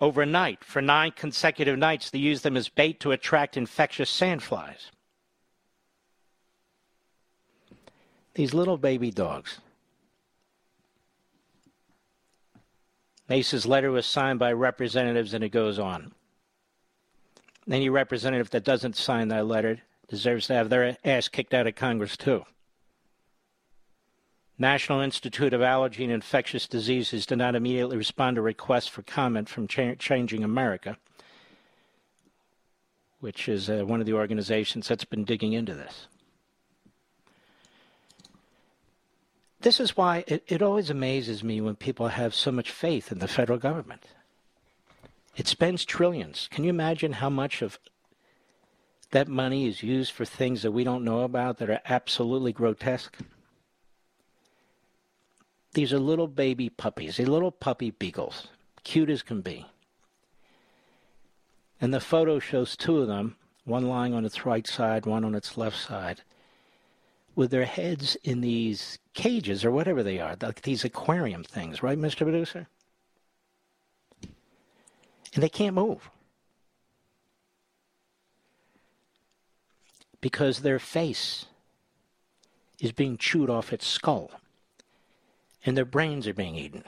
overnight. 0.00 0.64
For 0.64 0.80
nine 0.80 1.12
consecutive 1.12 1.78
nights, 1.78 2.10
they 2.10 2.18
used 2.18 2.42
them 2.42 2.56
as 2.56 2.68
bait 2.68 3.00
to 3.00 3.12
attract 3.12 3.56
infectious 3.56 4.10
sandflies. 4.10 4.90
These 8.34 8.54
little 8.54 8.78
baby 8.78 9.10
dogs. 9.10 9.60
Mace's 13.28 13.66
letter 13.66 13.90
was 13.90 14.06
signed 14.06 14.38
by 14.38 14.52
representatives, 14.52 15.34
and 15.34 15.44
it 15.44 15.50
goes 15.50 15.78
on. 15.78 16.12
Any 17.70 17.88
representative 17.88 18.50
that 18.50 18.64
doesn't 18.64 18.96
sign 18.96 19.28
that 19.28 19.46
letter 19.46 19.80
deserves 20.08 20.48
to 20.48 20.54
have 20.54 20.68
their 20.68 20.96
ass 21.04 21.28
kicked 21.28 21.54
out 21.54 21.68
of 21.68 21.76
Congress, 21.76 22.16
too. 22.16 22.44
National 24.60 25.00
Institute 25.00 25.54
of 25.54 25.62
Allergy 25.62 26.04
and 26.04 26.12
Infectious 26.12 26.68
Diseases 26.68 27.24
did 27.24 27.38
not 27.38 27.54
immediately 27.54 27.96
respond 27.96 28.36
to 28.36 28.42
requests 28.42 28.88
for 28.88 29.00
comment 29.00 29.48
from 29.48 29.66
Ch- 29.66 29.98
Changing 29.98 30.44
America, 30.44 30.98
which 33.20 33.48
is 33.48 33.70
uh, 33.70 33.84
one 33.86 34.00
of 34.00 34.06
the 34.06 34.12
organizations 34.12 34.86
that's 34.86 35.06
been 35.06 35.24
digging 35.24 35.54
into 35.54 35.72
this. 35.72 36.08
This 39.62 39.80
is 39.80 39.96
why 39.96 40.24
it, 40.26 40.44
it 40.46 40.60
always 40.60 40.90
amazes 40.90 41.42
me 41.42 41.62
when 41.62 41.74
people 41.74 42.08
have 42.08 42.34
so 42.34 42.52
much 42.52 42.70
faith 42.70 43.10
in 43.10 43.18
the 43.18 43.28
federal 43.28 43.58
government. 43.58 44.04
It 45.36 45.46
spends 45.46 45.86
trillions. 45.86 46.48
Can 46.50 46.64
you 46.64 46.70
imagine 46.70 47.14
how 47.14 47.30
much 47.30 47.62
of 47.62 47.78
that 49.12 49.26
money 49.26 49.66
is 49.66 49.82
used 49.82 50.12
for 50.12 50.26
things 50.26 50.60
that 50.62 50.72
we 50.72 50.84
don't 50.84 51.04
know 51.04 51.20
about 51.20 51.56
that 51.58 51.70
are 51.70 51.80
absolutely 51.86 52.52
grotesque? 52.52 53.16
These 55.72 55.92
are 55.92 55.98
little 55.98 56.26
baby 56.26 56.68
puppies, 56.68 57.16
these 57.16 57.28
little 57.28 57.52
puppy 57.52 57.90
beagles, 57.90 58.48
cute 58.82 59.10
as 59.10 59.22
can 59.22 59.40
be. 59.40 59.66
And 61.80 61.94
the 61.94 62.00
photo 62.00 62.38
shows 62.38 62.76
two 62.76 62.98
of 62.98 63.08
them, 63.08 63.36
one 63.64 63.86
lying 63.86 64.12
on 64.12 64.24
its 64.24 64.44
right 64.44 64.66
side, 64.66 65.06
one 65.06 65.24
on 65.24 65.34
its 65.34 65.56
left 65.56 65.76
side 65.78 66.22
with 67.34 67.50
their 67.50 67.64
heads 67.64 68.16
in 68.22 68.40
these 68.40 68.98
cages 69.14 69.64
or 69.64 69.70
whatever 69.70 70.02
they 70.02 70.18
are, 70.18 70.36
like 70.42 70.62
these 70.62 70.84
aquarium 70.84 71.42
things, 71.44 71.82
right, 71.82 71.98
Mr. 71.98 72.18
Producer? 72.18 72.68
And 75.34 75.42
they 75.42 75.48
can't 75.48 75.74
move. 75.74 76.10
Because 80.20 80.60
their 80.60 80.78
face 80.78 81.46
is 82.78 82.92
being 82.92 83.16
chewed 83.16 83.48
off 83.48 83.72
its 83.72 83.86
skull. 83.86 84.30
And 85.64 85.76
their 85.76 85.84
brains 85.84 86.26
are 86.26 86.34
being 86.34 86.56
eaten. 86.56 86.84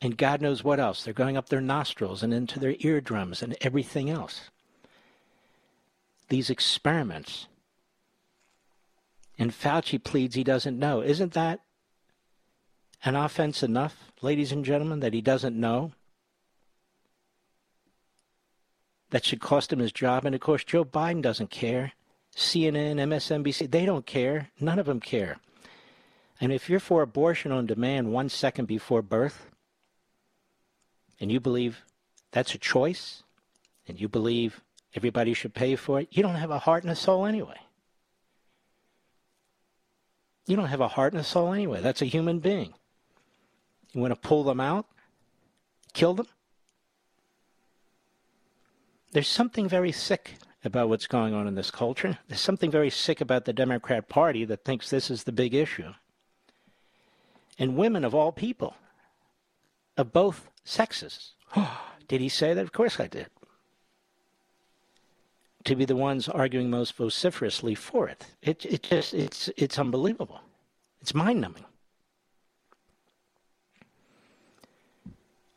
And 0.00 0.18
God 0.18 0.40
knows 0.40 0.64
what 0.64 0.80
else. 0.80 1.04
They're 1.04 1.14
going 1.14 1.36
up 1.36 1.48
their 1.48 1.60
nostrils 1.60 2.22
and 2.22 2.34
into 2.34 2.58
their 2.58 2.74
eardrums 2.80 3.42
and 3.42 3.56
everything 3.60 4.10
else. 4.10 4.50
These 6.28 6.50
experiments 6.50 7.46
and 9.38 9.50
Fauci 9.50 10.02
pleads 10.02 10.34
he 10.34 10.44
doesn't 10.44 10.78
know. 10.78 11.02
Isn't 11.02 11.32
that 11.32 11.60
an 13.04 13.16
offense 13.16 13.62
enough, 13.62 14.12
ladies 14.20 14.52
and 14.52 14.64
gentlemen, 14.64 15.00
that 15.00 15.14
he 15.14 15.20
doesn't 15.20 15.58
know? 15.58 15.92
That 19.10 19.24
should 19.24 19.40
cost 19.40 19.72
him 19.72 19.78
his 19.78 19.92
job. 19.92 20.24
And 20.24 20.34
of 20.34 20.40
course, 20.40 20.64
Joe 20.64 20.84
Biden 20.84 21.22
doesn't 21.22 21.50
care. 21.50 21.92
CNN, 22.34 22.96
MSNBC, 22.96 23.70
they 23.70 23.84
don't 23.84 24.06
care. 24.06 24.48
None 24.58 24.78
of 24.78 24.86
them 24.86 25.00
care. 25.00 25.38
And 26.42 26.52
if 26.52 26.68
you're 26.68 26.80
for 26.80 27.02
abortion 27.02 27.52
on 27.52 27.66
demand 27.66 28.12
one 28.12 28.28
second 28.28 28.66
before 28.66 29.00
birth, 29.00 29.46
and 31.20 31.30
you 31.30 31.38
believe 31.38 31.84
that's 32.32 32.52
a 32.52 32.58
choice, 32.58 33.22
and 33.86 34.00
you 34.00 34.08
believe 34.08 34.60
everybody 34.96 35.34
should 35.34 35.54
pay 35.54 35.76
for 35.76 36.00
it, 36.00 36.08
you 36.10 36.20
don't 36.20 36.34
have 36.34 36.50
a 36.50 36.58
heart 36.58 36.82
and 36.82 36.90
a 36.90 36.96
soul 36.96 37.26
anyway. 37.26 37.58
You 40.44 40.56
don't 40.56 40.66
have 40.66 40.80
a 40.80 40.88
heart 40.88 41.12
and 41.12 41.20
a 41.20 41.24
soul 41.24 41.52
anyway. 41.52 41.80
That's 41.80 42.02
a 42.02 42.06
human 42.06 42.40
being. 42.40 42.74
You 43.92 44.00
want 44.00 44.12
to 44.12 44.28
pull 44.28 44.42
them 44.42 44.58
out? 44.58 44.86
Kill 45.92 46.12
them? 46.12 46.26
There's 49.12 49.28
something 49.28 49.68
very 49.68 49.92
sick 49.92 50.34
about 50.64 50.88
what's 50.88 51.06
going 51.06 51.34
on 51.34 51.46
in 51.46 51.54
this 51.54 51.70
culture. 51.70 52.18
There's 52.26 52.40
something 52.40 52.72
very 52.72 52.90
sick 52.90 53.20
about 53.20 53.44
the 53.44 53.52
Democrat 53.52 54.08
Party 54.08 54.44
that 54.46 54.64
thinks 54.64 54.90
this 54.90 55.08
is 55.08 55.22
the 55.22 55.30
big 55.30 55.54
issue. 55.54 55.92
And 57.58 57.76
women 57.76 58.04
of 58.04 58.14
all 58.14 58.32
people, 58.32 58.74
of 59.96 60.12
both 60.12 60.50
sexes. 60.64 61.32
did 62.08 62.20
he 62.20 62.28
say 62.28 62.54
that? 62.54 62.62
Of 62.62 62.72
course 62.72 62.98
I 62.98 63.06
did. 63.06 63.28
To 65.64 65.76
be 65.76 65.84
the 65.84 65.96
ones 65.96 66.28
arguing 66.28 66.70
most 66.70 66.94
vociferously 66.94 67.74
for 67.74 68.08
it. 68.08 68.26
It, 68.42 68.64
it 68.64 68.82
just, 68.82 69.14
it's, 69.14 69.48
it's 69.56 69.78
unbelievable. 69.78 70.40
It's 71.00 71.14
mind 71.14 71.40
numbing. 71.40 71.64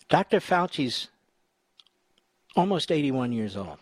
Dr. 0.10 0.40
Fauci's 0.40 1.10
almost 2.56 2.92
81 2.92 3.32
years 3.32 3.58
old. 3.58 3.78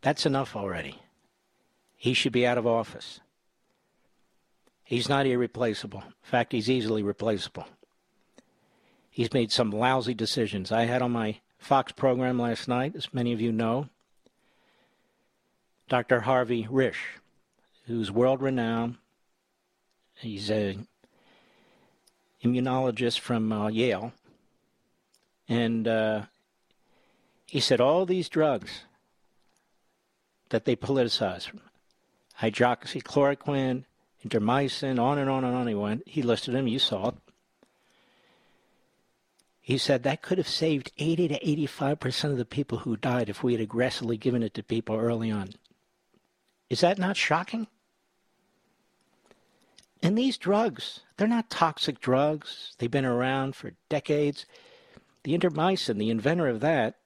That's 0.00 0.26
enough 0.26 0.56
already. 0.56 1.00
He 1.96 2.14
should 2.14 2.32
be 2.32 2.46
out 2.46 2.58
of 2.58 2.66
office. 2.66 3.20
He's 4.92 5.08
not 5.08 5.26
irreplaceable. 5.26 6.00
In 6.00 6.12
fact, 6.20 6.52
he's 6.52 6.68
easily 6.68 7.02
replaceable. 7.02 7.64
He's 9.08 9.32
made 9.32 9.50
some 9.50 9.70
lousy 9.70 10.12
decisions. 10.12 10.70
I 10.70 10.84
had 10.84 11.00
on 11.00 11.12
my 11.12 11.40
Fox 11.56 11.92
program 11.92 12.38
last 12.38 12.68
night, 12.68 12.94
as 12.94 13.14
many 13.14 13.32
of 13.32 13.40
you 13.40 13.52
know, 13.52 13.88
Dr. 15.88 16.20
Harvey 16.20 16.64
Risch, 16.70 17.18
who's 17.86 18.10
world 18.10 18.42
renowned. 18.42 18.96
He's 20.16 20.50
a 20.50 20.76
immunologist 22.44 23.18
from 23.18 23.50
uh, 23.50 23.68
Yale. 23.68 24.12
And 25.48 25.88
uh, 25.88 26.24
he 27.46 27.60
said 27.60 27.80
all 27.80 28.04
these 28.04 28.28
drugs 28.28 28.82
that 30.50 30.66
they 30.66 30.76
politicize, 30.76 31.50
hydroxychloroquine, 32.42 33.84
ivermectin, 34.26 35.00
on 35.00 35.18
and 35.18 35.28
on 35.28 35.44
and 35.44 35.54
on 35.54 35.66
he 35.66 35.74
went. 35.74 36.02
He 36.06 36.22
listed 36.22 36.54
them, 36.54 36.68
you 36.68 36.78
saw 36.78 37.08
it. 37.08 37.14
He 39.60 39.78
said 39.78 40.02
that 40.02 40.22
could 40.22 40.38
have 40.38 40.48
saved 40.48 40.90
80 40.98 41.28
to 41.28 41.38
85% 41.68 42.24
of 42.32 42.36
the 42.36 42.44
people 42.44 42.78
who 42.78 42.96
died 42.96 43.28
if 43.28 43.42
we 43.42 43.52
had 43.52 43.60
aggressively 43.60 44.16
given 44.16 44.42
it 44.42 44.54
to 44.54 44.62
people 44.62 44.96
early 44.96 45.30
on. 45.30 45.50
Is 46.68 46.80
that 46.80 46.98
not 46.98 47.16
shocking? 47.16 47.68
And 50.02 50.18
these 50.18 50.36
drugs, 50.36 51.00
they're 51.16 51.28
not 51.28 51.48
toxic 51.48 52.00
drugs. 52.00 52.74
They've 52.78 52.90
been 52.90 53.04
around 53.04 53.54
for 53.54 53.74
decades. 53.88 54.46
The 55.22 55.38
ivermectin, 55.38 55.98
the 55.98 56.10
inventor 56.10 56.48
of 56.48 56.58
that, 56.60 56.96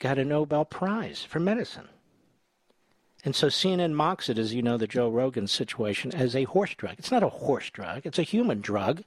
got 0.00 0.18
a 0.18 0.24
Nobel 0.24 0.64
Prize 0.64 1.22
for 1.22 1.38
medicine. 1.38 1.88
And 3.24 3.36
so 3.36 3.48
CNN 3.48 3.92
mocks 3.92 4.28
it, 4.28 4.38
as 4.38 4.54
you 4.54 4.62
know, 4.62 4.76
the 4.76 4.86
Joe 4.86 5.10
Rogan 5.10 5.46
situation, 5.46 6.14
as 6.14 6.34
a 6.34 6.44
horse 6.44 6.74
drug. 6.74 6.94
It's 6.98 7.10
not 7.10 7.22
a 7.22 7.28
horse 7.28 7.70
drug, 7.70 8.02
it's 8.04 8.18
a 8.18 8.22
human 8.22 8.60
drug. 8.60 9.02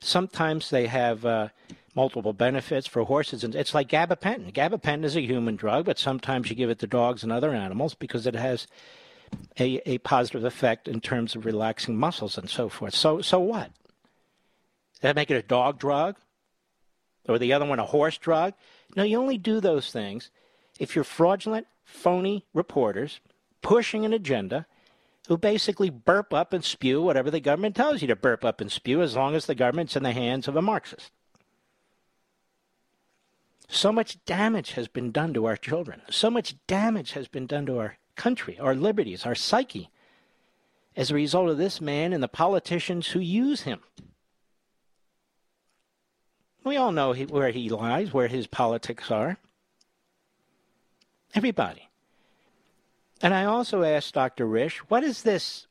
Sometimes 0.00 0.70
they 0.70 0.86
have 0.86 1.24
uh, 1.24 1.48
multiple 1.94 2.32
benefits 2.32 2.86
for 2.86 3.04
horses. 3.04 3.44
And 3.44 3.54
it's 3.54 3.74
like 3.74 3.88
gabapentin. 3.88 4.52
Gabapentin 4.52 5.04
is 5.04 5.16
a 5.16 5.22
human 5.22 5.56
drug, 5.56 5.84
but 5.84 5.98
sometimes 5.98 6.48
you 6.48 6.56
give 6.56 6.70
it 6.70 6.78
to 6.80 6.86
dogs 6.86 7.22
and 7.22 7.32
other 7.32 7.52
animals 7.52 7.94
because 7.94 8.26
it 8.26 8.34
has 8.34 8.66
a, 9.58 9.80
a 9.86 9.98
positive 9.98 10.44
effect 10.44 10.88
in 10.88 11.00
terms 11.00 11.34
of 11.34 11.44
relaxing 11.44 11.96
muscles 11.96 12.38
and 12.38 12.48
so 12.48 12.68
forth. 12.68 12.94
So, 12.94 13.20
so 13.20 13.40
what? 13.40 13.70
Does 14.94 15.02
that 15.02 15.16
make 15.16 15.30
it 15.30 15.36
a 15.36 15.42
dog 15.42 15.78
drug? 15.78 16.16
Or 17.28 17.38
the 17.38 17.52
other 17.52 17.66
one 17.66 17.78
a 17.78 17.84
horse 17.84 18.18
drug? 18.18 18.54
No, 18.96 19.02
you 19.02 19.18
only 19.18 19.38
do 19.38 19.60
those 19.60 19.90
things 19.92 20.30
if 20.78 20.94
you're 20.94 21.04
fraudulent, 21.04 21.66
phony 21.84 22.44
reporters 22.54 23.20
pushing 23.62 24.04
an 24.04 24.12
agenda 24.12 24.66
who 25.28 25.36
basically 25.36 25.90
burp 25.90 26.34
up 26.34 26.52
and 26.52 26.64
spew 26.64 27.02
whatever 27.02 27.30
the 27.30 27.40
government 27.40 27.76
tells 27.76 28.02
you 28.02 28.08
to 28.08 28.16
burp 28.16 28.44
up 28.44 28.60
and 28.60 28.72
spew 28.72 29.02
as 29.02 29.14
long 29.14 29.34
as 29.34 29.46
the 29.46 29.54
government's 29.54 29.96
in 29.96 30.02
the 30.02 30.12
hands 30.12 30.48
of 30.48 30.56
a 30.56 30.62
Marxist. 30.62 31.12
So 33.68 33.92
much 33.92 34.24
damage 34.24 34.72
has 34.72 34.88
been 34.88 35.12
done 35.12 35.32
to 35.34 35.46
our 35.46 35.56
children. 35.56 36.02
So 36.10 36.30
much 36.30 36.56
damage 36.66 37.12
has 37.12 37.28
been 37.28 37.46
done 37.46 37.66
to 37.66 37.78
our 37.78 37.98
country, 38.16 38.58
our 38.58 38.74
liberties, 38.74 39.24
our 39.24 39.36
psyche, 39.36 39.90
as 40.96 41.10
a 41.10 41.14
result 41.14 41.48
of 41.48 41.58
this 41.58 41.80
man 41.80 42.12
and 42.12 42.22
the 42.22 42.28
politicians 42.28 43.08
who 43.08 43.20
use 43.20 43.62
him. 43.62 43.80
We 46.64 46.76
all 46.76 46.92
know 46.92 47.12
he, 47.12 47.26
where 47.26 47.50
he 47.50 47.68
lies, 47.68 48.12
where 48.12 48.28
his 48.28 48.48
politics 48.48 49.10
are. 49.10 49.38
Everybody. 51.34 51.89
And 53.22 53.34
I 53.34 53.44
also 53.44 53.82
asked 53.82 54.14
Dr. 54.14 54.46
Risch, 54.46 54.78
what 54.88 55.04
is 55.04 55.22
this 55.22 55.66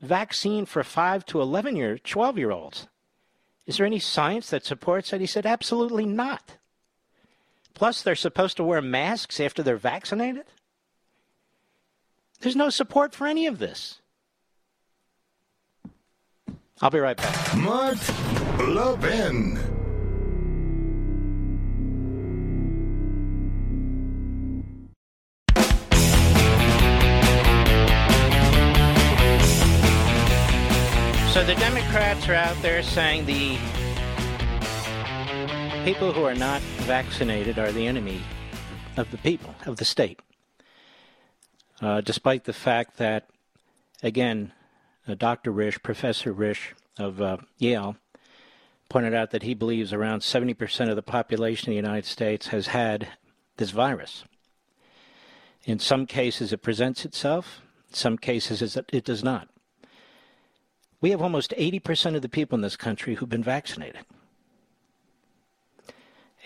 vaccine 0.00 0.66
for 0.66 0.82
5 0.84 1.26
to 1.26 1.40
11 1.40 1.76
year, 1.76 1.98
12 1.98 2.38
year 2.38 2.50
olds? 2.50 2.86
Is 3.66 3.76
there 3.76 3.86
any 3.86 3.98
science 3.98 4.50
that 4.50 4.64
supports 4.64 5.12
it? 5.12 5.20
He 5.20 5.26
said, 5.26 5.46
absolutely 5.46 6.06
not. 6.06 6.56
Plus, 7.74 8.02
they're 8.02 8.14
supposed 8.14 8.56
to 8.56 8.64
wear 8.64 8.82
masks 8.82 9.40
after 9.40 9.62
they're 9.62 9.76
vaccinated? 9.76 10.44
There's 12.40 12.56
no 12.56 12.70
support 12.70 13.14
for 13.14 13.26
any 13.26 13.46
of 13.46 13.58
this. 13.58 14.00
I'll 16.80 16.90
be 16.90 16.98
right 16.98 17.16
back. 17.16 17.56
Mark 17.56 17.98
Levin. 18.58 19.81
So 31.42 31.46
the 31.46 31.54
Democrats 31.56 32.28
are 32.28 32.34
out 32.34 32.62
there 32.62 32.84
saying 32.84 33.26
the 33.26 33.58
people 35.84 36.12
who 36.12 36.22
are 36.22 36.36
not 36.36 36.62
vaccinated 36.86 37.58
are 37.58 37.72
the 37.72 37.84
enemy 37.84 38.20
of 38.96 39.10
the 39.10 39.18
people, 39.18 39.52
of 39.66 39.78
the 39.78 39.84
state. 39.84 40.20
Uh, 41.80 42.00
despite 42.00 42.44
the 42.44 42.52
fact 42.52 42.96
that, 42.98 43.28
again, 44.04 44.52
uh, 45.08 45.14
Dr. 45.14 45.50
Risch, 45.50 45.82
Professor 45.82 46.32
Risch 46.32 46.74
of 46.96 47.20
uh, 47.20 47.38
Yale, 47.58 47.96
pointed 48.88 49.12
out 49.12 49.32
that 49.32 49.42
he 49.42 49.54
believes 49.54 49.92
around 49.92 50.20
70% 50.20 50.90
of 50.90 50.94
the 50.94 51.02
population 51.02 51.70
of 51.70 51.72
the 51.72 51.88
United 51.88 52.04
States 52.04 52.46
has 52.46 52.68
had 52.68 53.08
this 53.56 53.72
virus. 53.72 54.22
In 55.64 55.80
some 55.80 56.06
cases, 56.06 56.52
it 56.52 56.62
presents 56.62 57.04
itself. 57.04 57.62
In 57.88 57.94
some 57.94 58.16
cases, 58.16 58.76
it 58.76 59.04
does 59.04 59.24
not. 59.24 59.48
We 61.02 61.10
have 61.10 61.20
almost 61.20 61.52
80% 61.58 62.14
of 62.14 62.22
the 62.22 62.28
people 62.28 62.56
in 62.56 62.62
this 62.62 62.76
country 62.76 63.16
who've 63.16 63.28
been 63.28 63.42
vaccinated. 63.42 64.06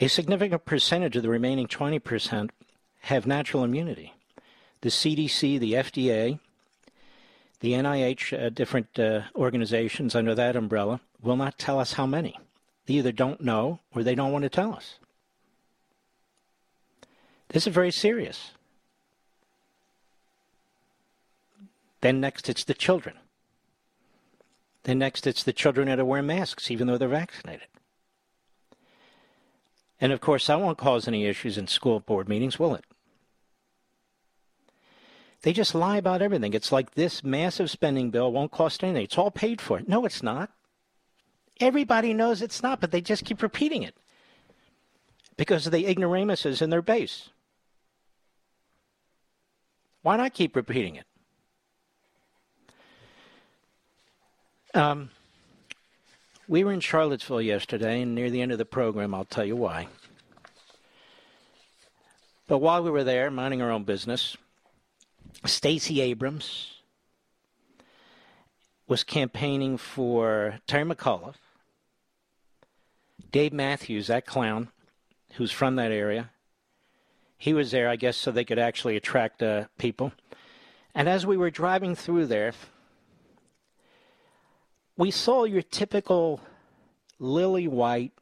A 0.00 0.08
significant 0.08 0.64
percentage 0.64 1.14
of 1.14 1.22
the 1.22 1.28
remaining 1.28 1.68
20% 1.68 2.50
have 3.00 3.26
natural 3.26 3.64
immunity. 3.64 4.14
The 4.80 4.88
CDC, 4.88 5.60
the 5.60 5.74
FDA, 5.74 6.38
the 7.60 7.72
NIH, 7.72 8.46
uh, 8.46 8.48
different 8.48 8.98
uh, 8.98 9.22
organizations 9.34 10.14
under 10.14 10.34
that 10.34 10.56
umbrella, 10.56 11.00
will 11.22 11.36
not 11.36 11.58
tell 11.58 11.78
us 11.78 11.92
how 11.92 12.06
many. 12.06 12.38
They 12.86 12.94
either 12.94 13.12
don't 13.12 13.42
know 13.42 13.80
or 13.94 14.02
they 14.02 14.14
don't 14.14 14.32
want 14.32 14.44
to 14.44 14.48
tell 14.48 14.72
us. 14.72 14.98
This 17.48 17.66
is 17.66 17.74
very 17.74 17.92
serious. 17.92 18.52
Then 22.00 22.20
next, 22.20 22.48
it's 22.48 22.64
the 22.64 22.74
children. 22.74 23.16
Then 24.86 25.00
next, 25.00 25.26
it's 25.26 25.42
the 25.42 25.52
children 25.52 25.88
that 25.88 25.98
are 25.98 26.04
wearing 26.04 26.28
masks, 26.28 26.70
even 26.70 26.86
though 26.86 26.96
they're 26.96 27.08
vaccinated. 27.08 27.66
And 30.00 30.12
of 30.12 30.20
course, 30.20 30.46
that 30.46 30.60
won't 30.60 30.78
cause 30.78 31.08
any 31.08 31.26
issues 31.26 31.58
in 31.58 31.66
school 31.66 31.98
board 31.98 32.28
meetings, 32.28 32.60
will 32.60 32.76
it? 32.76 32.84
They 35.42 35.52
just 35.52 35.74
lie 35.74 35.96
about 35.96 36.22
everything. 36.22 36.54
It's 36.54 36.70
like 36.70 36.94
this 36.94 37.24
massive 37.24 37.68
spending 37.68 38.12
bill 38.12 38.30
won't 38.30 38.52
cost 38.52 38.84
anything. 38.84 39.02
It's 39.02 39.18
all 39.18 39.32
paid 39.32 39.60
for. 39.60 39.82
No, 39.88 40.04
it's 40.04 40.22
not. 40.22 40.52
Everybody 41.58 42.14
knows 42.14 42.40
it's 42.40 42.62
not, 42.62 42.80
but 42.80 42.92
they 42.92 43.00
just 43.00 43.24
keep 43.24 43.42
repeating 43.42 43.82
it 43.82 43.96
because 45.36 45.66
of 45.66 45.72
the 45.72 45.88
ignoramuses 45.88 46.62
in 46.62 46.70
their 46.70 46.80
base. 46.80 47.30
Why 50.02 50.16
not 50.16 50.32
keep 50.32 50.54
repeating 50.54 50.94
it? 50.94 51.06
Um, 54.76 55.08
we 56.46 56.62
were 56.62 56.72
in 56.72 56.80
Charlottesville 56.80 57.40
yesterday, 57.40 58.02
and 58.02 58.14
near 58.14 58.28
the 58.28 58.42
end 58.42 58.52
of 58.52 58.58
the 58.58 58.66
program, 58.66 59.14
I'll 59.14 59.24
tell 59.24 59.46
you 59.46 59.56
why. 59.56 59.88
But 62.46 62.58
while 62.58 62.84
we 62.84 62.90
were 62.90 63.02
there, 63.02 63.30
minding 63.30 63.62
our 63.62 63.70
own 63.70 63.84
business, 63.84 64.36
Stacey 65.46 66.02
Abrams 66.02 66.74
was 68.86 69.02
campaigning 69.02 69.78
for 69.78 70.58
Terry 70.66 70.84
McAuliffe. 70.84 71.36
Dave 73.32 73.54
Matthews, 73.54 74.08
that 74.08 74.26
clown, 74.26 74.68
who's 75.36 75.50
from 75.50 75.76
that 75.76 75.90
area, 75.90 76.30
he 77.38 77.54
was 77.54 77.70
there, 77.70 77.88
I 77.88 77.96
guess, 77.96 78.18
so 78.18 78.30
they 78.30 78.44
could 78.44 78.58
actually 78.58 78.96
attract 78.96 79.42
uh, 79.42 79.64
people. 79.78 80.12
And 80.94 81.08
as 81.08 81.24
we 81.24 81.38
were 81.38 81.50
driving 81.50 81.94
through 81.94 82.26
there, 82.26 82.52
we 84.96 85.10
saw 85.10 85.44
your 85.44 85.62
typical 85.62 86.40
lily 87.18 87.68
white, 87.68 88.12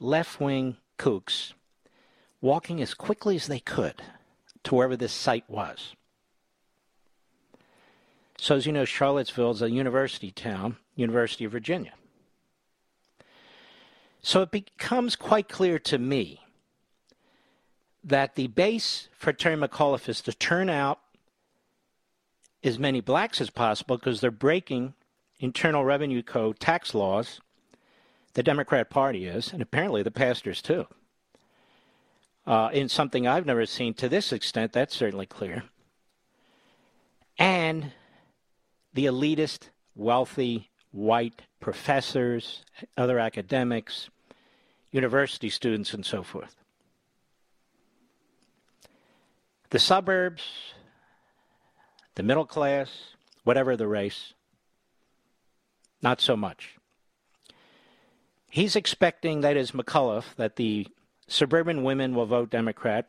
left 0.00 0.40
wing 0.40 0.76
kooks 0.98 1.52
walking 2.40 2.82
as 2.82 2.94
quickly 2.94 3.36
as 3.36 3.46
they 3.46 3.60
could 3.60 4.02
to 4.64 4.74
wherever 4.74 4.96
this 4.96 5.12
site 5.12 5.48
was. 5.48 5.94
So, 8.38 8.56
as 8.56 8.66
you 8.66 8.72
know, 8.72 8.84
Charlottesville 8.84 9.52
is 9.52 9.62
a 9.62 9.70
university 9.70 10.30
town, 10.30 10.76
University 10.96 11.44
of 11.44 11.52
Virginia. 11.52 11.92
So 14.24 14.40
it 14.40 14.50
becomes 14.50 15.16
quite 15.16 15.50
clear 15.50 15.78
to 15.80 15.98
me 15.98 16.40
that 18.02 18.36
the 18.36 18.46
base 18.46 19.08
for 19.12 19.34
Terry 19.34 19.56
McAuliffe 19.56 20.08
is 20.08 20.22
to 20.22 20.32
turn 20.32 20.70
out 20.70 20.98
as 22.62 22.78
many 22.78 23.02
blacks 23.02 23.40
as 23.42 23.50
possible 23.50 23.98
because 23.98 24.22
they're 24.22 24.30
breaking 24.30 24.94
Internal 25.40 25.84
Revenue 25.84 26.22
Code 26.22 26.60
tax 26.60 26.94
laws. 26.94 27.40
The 28.34 28.42
Democrat 28.42 28.90
Party 28.90 29.26
is, 29.26 29.52
and 29.52 29.62
apparently 29.62 30.02
the 30.02 30.10
pastors 30.10 30.60
too. 30.60 30.86
Uh, 32.46 32.70
in 32.72 32.88
something 32.88 33.26
I've 33.26 33.46
never 33.46 33.64
seen 33.64 33.94
to 33.94 34.08
this 34.08 34.32
extent, 34.32 34.72
that's 34.72 34.94
certainly 34.94 35.26
clear. 35.26 35.62
And 37.38 37.92
the 38.92 39.06
elitist, 39.06 39.70
wealthy, 39.94 40.70
white 40.90 41.42
professors, 41.60 42.64
other 42.96 43.18
academics, 43.18 44.10
university 44.90 45.50
students, 45.50 45.94
and 45.94 46.04
so 46.04 46.22
forth. 46.22 46.56
The 49.70 49.78
suburbs, 49.78 50.44
the 52.14 52.22
middle 52.22 52.46
class, 52.46 52.90
whatever 53.42 53.76
the 53.76 53.88
race, 53.88 54.34
not 56.04 56.20
so 56.20 56.36
much. 56.36 56.76
He's 58.50 58.76
expecting, 58.76 59.40
that 59.40 59.56
is 59.56 59.72
McAuliffe, 59.72 60.36
that 60.36 60.54
the 60.54 60.86
suburban 61.26 61.82
women 61.82 62.14
will 62.14 62.26
vote 62.26 62.50
Democrat 62.50 63.06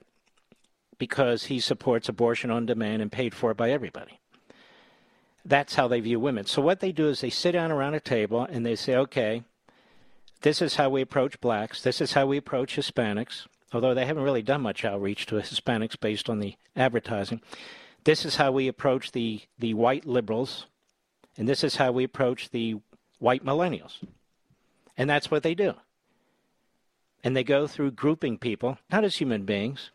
because 0.97 1.45
he 1.45 1.59
supports 1.59 2.09
abortion 2.09 2.49
on 2.49 2.65
demand 2.65 3.01
and 3.01 3.11
paid 3.11 3.35
for 3.35 3.53
by 3.53 3.69
everybody. 3.69 4.19
That's 5.43 5.75
how 5.75 5.87
they 5.87 5.99
view 5.99 6.19
women. 6.19 6.45
So 6.45 6.61
what 6.61 6.79
they 6.79 6.91
do 6.91 7.09
is 7.09 7.21
they 7.21 7.29
sit 7.29 7.51
down 7.51 7.71
around 7.71 7.93
a 7.93 7.99
table 7.99 8.47
and 8.49 8.65
they 8.65 8.75
say, 8.75 8.95
okay, 8.95 9.43
this 10.41 10.61
is 10.61 10.77
how 10.77 10.89
we 10.89 11.01
approach 11.01 11.39
blacks, 11.41 11.81
this 11.81 12.01
is 12.01 12.13
how 12.13 12.25
we 12.25 12.37
approach 12.37 12.75
Hispanics, 12.75 13.45
although 13.73 13.93
they 13.93 14.05
haven't 14.05 14.23
really 14.23 14.41
done 14.41 14.61
much 14.61 14.85
outreach 14.85 15.25
to 15.27 15.35
Hispanics 15.35 15.99
based 15.99 16.29
on 16.29 16.39
the 16.39 16.55
advertising. 16.75 17.41
This 18.05 18.25
is 18.25 18.37
how 18.37 18.51
we 18.51 18.67
approach 18.67 19.11
the, 19.11 19.41
the 19.59 19.73
white 19.73 20.05
liberals, 20.05 20.67
and 21.37 21.47
this 21.47 21.63
is 21.63 21.75
how 21.75 21.91
we 21.91 22.03
approach 22.03 22.49
the 22.49 22.75
white 23.19 23.45
millennials. 23.45 23.97
And 24.97 25.09
that's 25.09 25.29
what 25.29 25.43
they 25.43 25.55
do. 25.55 25.73
And 27.23 27.35
they 27.35 27.43
go 27.43 27.67
through 27.67 27.91
grouping 27.91 28.37
people, 28.37 28.77
not 28.91 29.03
as 29.03 29.17
human 29.17 29.45
beings, 29.45 29.91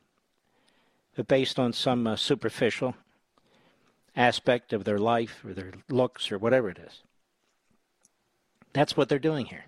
but 1.15 1.29
based 1.29 1.59
on 1.59 1.73
some 1.73 2.07
uh, 2.07 2.17
superficial 2.17 2.95
aspect 4.17 4.73
of 4.73 4.85
their 4.85 4.99
life 4.99 5.43
or 5.45 5.53
their 5.53 5.73
looks 5.89 6.33
or 6.33 6.39
whatever 6.39 6.69
it 6.69 6.79
is. 6.79 7.03
That's 8.73 8.97
what 8.97 9.09
they're 9.09 9.19
doing 9.19 9.47
here. 9.47 9.65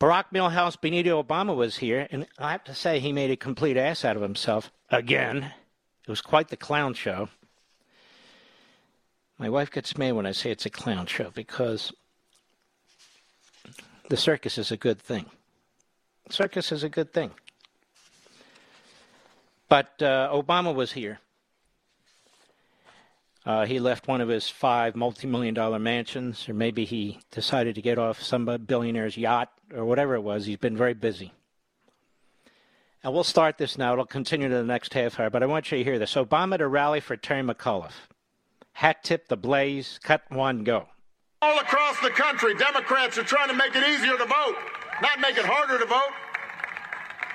Barack 0.00 0.26
Milhouse 0.32 0.80
Benito 0.80 1.22
Obama 1.22 1.54
was 1.54 1.76
here, 1.76 2.08
and 2.10 2.26
I 2.38 2.52
have 2.52 2.64
to 2.64 2.74
say 2.74 3.00
he 3.00 3.12
made 3.12 3.30
a 3.30 3.36
complete 3.36 3.76
ass 3.76 4.04
out 4.04 4.16
of 4.16 4.22
himself 4.22 4.72
again. 4.88 5.52
It 6.02 6.10
was 6.10 6.22
quite 6.22 6.48
the 6.48 6.56
clown 6.56 6.94
show. 6.94 7.28
My 9.40 9.48
wife 9.48 9.70
gets 9.70 9.96
mad 9.96 10.12
when 10.12 10.26
I 10.26 10.32
say 10.32 10.50
it's 10.50 10.66
a 10.66 10.70
clown 10.70 11.06
show 11.06 11.30
because 11.34 11.94
the 14.10 14.18
circus 14.18 14.58
is 14.58 14.70
a 14.70 14.76
good 14.76 15.00
thing. 15.00 15.24
Circus 16.28 16.70
is 16.70 16.82
a 16.82 16.90
good 16.90 17.10
thing. 17.10 17.30
But 19.70 19.94
uh, 20.02 20.28
Obama 20.30 20.74
was 20.74 20.92
here. 20.92 21.20
Uh, 23.46 23.64
he 23.64 23.80
left 23.80 24.06
one 24.06 24.20
of 24.20 24.28
his 24.28 24.50
five 24.50 24.94
multi-million 24.94 25.54
dollar 25.54 25.78
mansions, 25.78 26.46
or 26.46 26.52
maybe 26.52 26.84
he 26.84 27.20
decided 27.30 27.76
to 27.76 27.80
get 27.80 27.98
off 27.98 28.20
some 28.20 28.44
billionaire's 28.44 29.16
yacht, 29.16 29.50
or 29.74 29.86
whatever 29.86 30.14
it 30.16 30.20
was. 30.20 30.44
He's 30.44 30.58
been 30.58 30.76
very 30.76 30.92
busy. 30.92 31.32
And 33.02 33.14
we'll 33.14 33.24
start 33.24 33.56
this 33.56 33.78
now. 33.78 33.94
It'll 33.94 34.04
continue 34.04 34.50
to 34.50 34.54
the 34.54 34.64
next 34.64 34.92
half 34.92 35.18
hour, 35.18 35.30
but 35.30 35.42
I 35.42 35.46
want 35.46 35.72
you 35.72 35.78
to 35.78 35.84
hear 35.84 35.98
this. 35.98 36.14
Obama 36.14 36.58
to 36.58 36.68
rally 36.68 37.00
for 37.00 37.16
Terry 37.16 37.42
McAuliffe. 37.42 38.09
Hat 38.80 39.04
tip 39.04 39.28
the 39.28 39.36
blaze, 39.36 40.00
cut 40.02 40.22
one, 40.30 40.64
go. 40.64 40.88
All 41.42 41.58
across 41.58 42.00
the 42.00 42.08
country, 42.08 42.54
Democrats 42.54 43.18
are 43.18 43.22
trying 43.22 43.48
to 43.48 43.54
make 43.54 43.76
it 43.76 43.86
easier 43.86 44.16
to 44.16 44.24
vote, 44.24 44.56
not 45.02 45.20
make 45.20 45.36
it 45.36 45.44
harder 45.44 45.78
to 45.78 45.84
vote, 45.84 46.12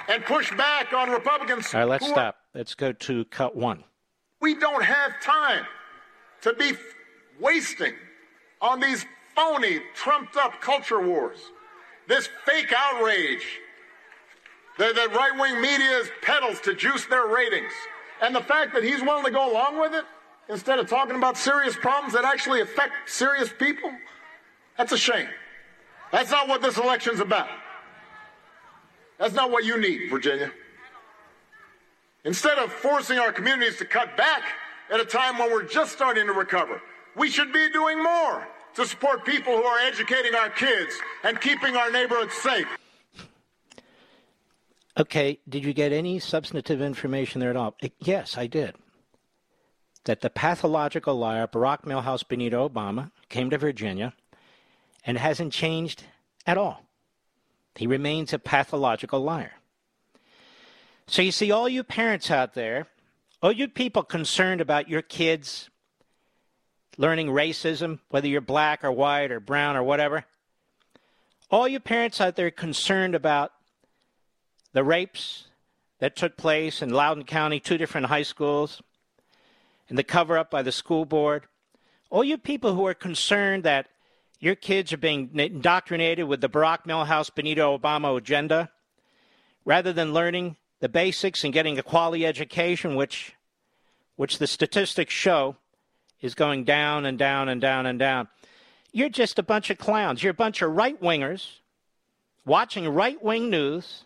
and 0.08 0.26
push 0.26 0.52
back 0.58 0.92
on 0.92 1.12
Republicans. 1.12 1.72
All 1.72 1.82
right, 1.82 1.88
let's 1.88 2.08
stop. 2.08 2.38
Let's 2.56 2.74
go 2.74 2.94
to 2.94 3.26
cut 3.26 3.56
one. 3.56 3.84
We 4.42 4.56
don't 4.56 4.84
have 4.84 5.22
time 5.22 5.68
to 6.42 6.54
be 6.54 6.72
wasting 7.40 7.94
on 8.60 8.80
these 8.80 9.06
phony, 9.36 9.82
trumped 9.94 10.38
up 10.38 10.60
culture 10.62 11.00
wars, 11.00 11.38
this 12.08 12.28
fake 12.48 12.74
outrage 12.76 13.46
that, 14.80 14.96
that 14.96 15.14
right 15.14 15.40
wing 15.40 15.62
media 15.62 16.06
peddles 16.24 16.60
to 16.62 16.74
juice 16.74 17.06
their 17.06 17.28
ratings. 17.28 17.72
And 18.20 18.34
the 18.34 18.42
fact 18.42 18.74
that 18.74 18.84
he's 18.84 19.04
willing 19.04 19.26
to 19.26 19.32
go 19.32 19.52
along 19.52 19.80
with 19.80 19.94
it 19.94 20.06
instead 20.50 20.80
of 20.80 20.90
talking 20.90 21.16
about 21.16 21.38
serious 21.38 21.76
problems 21.76 22.14
that 22.14 22.26
actually 22.26 22.62
affect 22.62 22.94
serious 23.08 23.50
people? 23.58 23.92
That's 24.78 24.92
a 24.92 24.98
shame. 24.98 25.28
That's 26.12 26.32
not 26.32 26.48
what 26.48 26.62
this 26.62 26.78
election's 26.78 27.20
about. 27.20 27.48
That's 29.18 29.34
not 29.34 29.52
what 29.52 29.64
you 29.64 29.80
need, 29.80 30.10
Virginia. 30.10 30.52
Instead 32.26 32.58
of 32.58 32.72
forcing 32.72 33.20
our 33.20 33.32
communities 33.32 33.78
to 33.78 33.86
cut 33.86 34.18
back 34.18 34.44
at 34.92 35.00
a 35.00 35.06
time 35.06 35.38
when 35.38 35.52
we're 35.52 35.64
just 35.64 35.94
starting 35.94 36.26
to 36.26 36.34
recover, 36.34 36.82
we 37.16 37.30
should 37.30 37.54
be 37.54 37.70
doing 37.72 38.02
more 38.02 38.48
to 38.76 38.86
support 38.86 39.24
people 39.26 39.56
who 39.56 39.64
are 39.64 39.80
educating 39.80 40.36
our 40.36 40.50
kids 40.50 40.94
and 41.24 41.40
keeping 41.40 41.78
our 41.78 41.90
neighborhoods 41.92 42.34
safe. 42.34 42.68
Okay, 44.98 45.40
did 45.48 45.64
you 45.64 45.74
get 45.74 45.92
any 45.92 46.20
substantive 46.20 46.82
information 46.82 47.40
there 47.40 47.50
at 47.50 47.58
all? 47.58 47.76
Yes, 48.00 48.38
I 48.38 48.48
did 48.48 48.76
that 50.06 50.22
the 50.22 50.30
pathological 50.30 51.16
liar 51.16 51.48
Barack 51.48 51.84
Milhouse 51.84 52.28
Benito 52.28 52.68
Obama 52.68 53.12
came 53.30 53.50
to 53.50 53.58
Virginia 53.58 54.14
and 55.06 55.18
hasn't 55.18 55.54
changed 55.54 56.04
at 56.46 56.58
all. 56.58 56.86
He 57.76 57.88
remains 57.88 58.32
a 58.32 58.40
pathological 58.40 59.20
liar. 59.20 59.54
So 61.08 61.22
you 61.22 61.32
see, 61.32 61.52
all 61.52 61.68
you 61.68 61.84
parents 61.84 62.32
out 62.32 62.54
there, 62.54 62.88
all 63.42 63.52
you 63.52 63.68
people 63.68 64.04
concerned 64.04 64.62
about 64.62 64.90
your 64.90 65.02
kids 65.02 65.70
learning 66.98 67.28
racism, 67.28 68.00
whether 68.10 68.28
you're 68.28 68.42
black 68.42 68.84
or 68.84 68.92
white 68.92 69.32
or 69.32 69.40
brown 69.40 69.76
or 69.76 69.84
whatever, 69.84 70.26
all 71.52 71.68
you 71.68 71.80
parents 71.80 72.22
out 72.22 72.36
there 72.36 72.50
concerned 72.50 73.14
about 73.14 73.52
the 74.74 74.84
rapes 74.84 75.48
that 76.00 76.16
took 76.16 76.38
place 76.38 76.82
in 76.82 76.90
Loudoun 76.90 77.24
County, 77.24 77.60
two 77.60 77.78
different 77.78 78.08
high 78.08 78.24
schools, 78.24 78.82
and 79.90 79.98
the 79.98 80.04
cover 80.04 80.38
up 80.38 80.50
by 80.50 80.62
the 80.62 80.72
school 80.72 81.06
board, 81.06 81.46
all 82.10 82.24
you 82.24 82.38
people 82.38 82.76
who 82.76 82.86
are 82.88 82.94
concerned 82.94 83.64
that 83.64 83.88
your 84.40 84.56
kids 84.56 84.94
are 84.94 84.98
being 84.98 85.30
indoctrinated 85.34 86.28
with 86.28 86.42
the 86.42 86.50
Barack 86.50 86.86
Milhouse 86.86 87.34
Benito 87.34 87.78
Obama 87.78 88.16
agenda, 88.18 88.70
rather 89.64 89.92
than 89.94 90.14
learning 90.14 90.56
the 90.80 90.90
basics 90.90 91.44
and 91.44 91.54
getting 91.54 91.80
a 91.80 91.84
quality 91.84 92.26
education, 92.26 92.96
which, 92.96 93.34
which 94.16 94.38
the 94.38 94.48
statistics 94.48 95.14
show 95.14 95.56
is 96.22 96.36
going 96.36 96.64
down 96.64 97.06
and 97.06 97.18
down 97.18 97.50
and 97.50 97.62
down 97.62 97.86
and 97.86 97.98
down. 97.98 98.28
You're 98.92 99.10
just 99.10 99.40
a 99.40 99.44
bunch 99.44 99.70
of 99.70 99.78
clowns. 99.78 100.22
You're 100.22 100.32
a 100.32 100.34
bunch 100.34 100.62
of 100.62 100.72
right 100.72 101.00
wingers 101.02 101.60
watching 102.46 102.88
right 102.88 103.22
wing 103.24 103.50
news, 103.50 104.06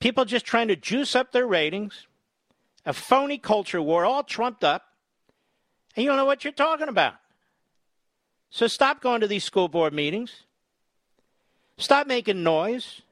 people 0.00 0.24
just 0.24 0.44
trying 0.44 0.68
to 0.68 0.76
juice 0.76 1.14
up 1.14 1.32
their 1.32 1.46
ratings, 1.46 2.06
a 2.86 2.92
phony 2.92 3.38
culture 3.38 3.82
war 3.82 4.04
all 4.04 4.22
trumped 4.22 4.64
up, 4.64 4.84
and 5.94 6.04
you 6.04 6.10
don't 6.10 6.16
know 6.16 6.24
what 6.24 6.44
you're 6.44 6.52
talking 6.52 6.88
about. 6.88 7.14
So 8.50 8.66
stop 8.66 9.00
going 9.00 9.20
to 9.20 9.28
these 9.28 9.44
school 9.44 9.68
board 9.68 9.92
meetings. 9.92 10.44
Stop 11.78 12.06
making 12.06 12.42
noise. 12.42 13.02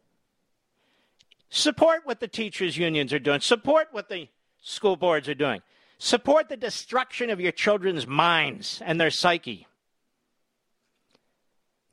Support 1.50 2.02
what 2.04 2.20
the 2.20 2.28
teachers' 2.28 2.76
unions 2.76 3.12
are 3.12 3.18
doing. 3.18 3.40
Support 3.40 3.88
what 3.92 4.08
the 4.08 4.28
school 4.60 4.96
boards 4.96 5.28
are 5.28 5.34
doing. 5.34 5.62
Support 5.98 6.48
the 6.48 6.56
destruction 6.56 7.30
of 7.30 7.40
your 7.40 7.52
children's 7.52 8.06
minds 8.06 8.82
and 8.84 9.00
their 9.00 9.10
psyche. 9.10 9.66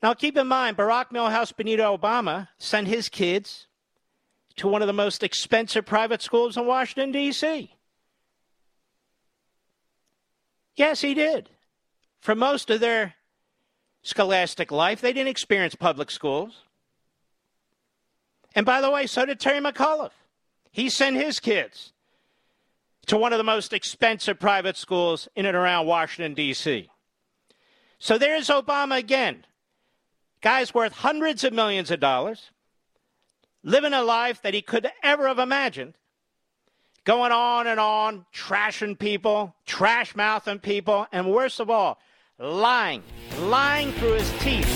Now, 0.03 0.13
keep 0.13 0.37
in 0.37 0.47
mind, 0.47 0.77
Barack 0.77 1.11
Milhouse 1.11 1.55
Benito 1.55 1.95
Obama 1.97 2.49
sent 2.59 2.87
his 2.87 3.09
kids 3.09 3.67
to 4.57 4.67
one 4.67 4.81
of 4.81 4.87
the 4.87 4.93
most 4.93 5.23
expensive 5.23 5.85
private 5.85 6.21
schools 6.21 6.57
in 6.57 6.65
Washington, 6.65 7.11
D.C. 7.11 7.71
Yes, 10.75 11.01
he 11.01 11.13
did. 11.13 11.49
For 12.19 12.35
most 12.35 12.69
of 12.69 12.79
their 12.79 13.15
scholastic 14.01 14.71
life, 14.71 15.01
they 15.01 15.13
didn't 15.13 15.29
experience 15.29 15.75
public 15.75 16.11
schools. 16.11 16.63
And 18.53 18.65
by 18.65 18.81
the 18.81 18.89
way, 18.89 19.07
so 19.07 19.25
did 19.25 19.39
Terry 19.39 19.59
McAuliffe. 19.59 20.11
He 20.71 20.89
sent 20.89 21.17
his 21.17 21.39
kids 21.39 21.93
to 23.07 23.17
one 23.17 23.33
of 23.33 23.37
the 23.37 23.43
most 23.43 23.73
expensive 23.73 24.39
private 24.39 24.77
schools 24.77 25.27
in 25.35 25.45
and 25.45 25.55
around 25.55 25.85
Washington, 25.85 26.33
D.C. 26.33 26.89
So 27.99 28.17
there's 28.17 28.49
Obama 28.49 28.97
again. 28.97 29.45
Guy's 30.41 30.73
worth 30.73 30.93
hundreds 30.93 31.43
of 31.43 31.53
millions 31.53 31.91
of 31.91 31.99
dollars, 31.99 32.51
living 33.65 33.93
a 33.93 34.03
life 34.03 34.43
that 34.43 34.53
he 34.53 34.61
could 34.61 34.89
ever 35.03 35.27
have 35.27 35.39
imagined, 35.39 35.95
going 37.03 37.31
on 37.31 37.65
and 37.65 37.79
on, 37.79 38.25
trashing 38.33 38.97
people, 38.97 39.55
trash 39.65 40.15
mouthing 40.15 40.59
people, 40.59 41.07
and 41.11 41.29
worst 41.29 41.59
of 41.59 41.69
all, 41.69 41.99
lying, 42.37 43.01
lying 43.39 43.91
through 43.93 44.13
his 44.13 44.31
teeth. 44.39 44.69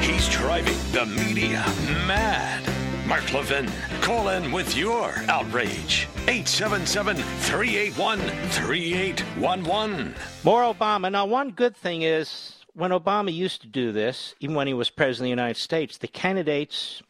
He's 0.00 0.28
driving 0.28 0.78
the 0.92 1.06
media 1.06 1.64
mad. 2.06 2.73
Mark 3.06 3.34
Levin, 3.34 3.70
call 4.00 4.28
in 4.28 4.50
with 4.50 4.74
your 4.74 5.12
outrage. 5.28 6.08
877 6.26 7.16
381 7.16 8.18
3811. 8.18 10.14
More 10.42 10.62
Obama. 10.62 11.12
Now, 11.12 11.26
one 11.26 11.50
good 11.50 11.76
thing 11.76 12.00
is 12.00 12.64
when 12.72 12.92
Obama 12.92 13.30
used 13.30 13.60
to 13.60 13.66
do 13.66 13.92
this, 13.92 14.34
even 14.40 14.56
when 14.56 14.66
he 14.66 14.72
was 14.72 14.88
president 14.88 15.24
of 15.24 15.36
the 15.36 15.42
United 15.42 15.60
States, 15.60 15.98
the 15.98 16.08
candidates, 16.08 17.02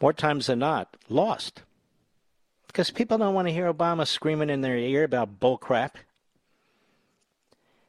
more 0.00 0.12
times 0.12 0.48
than 0.48 0.58
not, 0.58 0.96
lost. 1.08 1.62
Because 2.66 2.90
people 2.90 3.16
don't 3.16 3.34
want 3.34 3.46
to 3.46 3.54
hear 3.54 3.72
Obama 3.72 4.08
screaming 4.08 4.50
in 4.50 4.60
their 4.60 4.76
ear 4.76 5.04
about 5.04 5.38
bullcrap. 5.38 5.92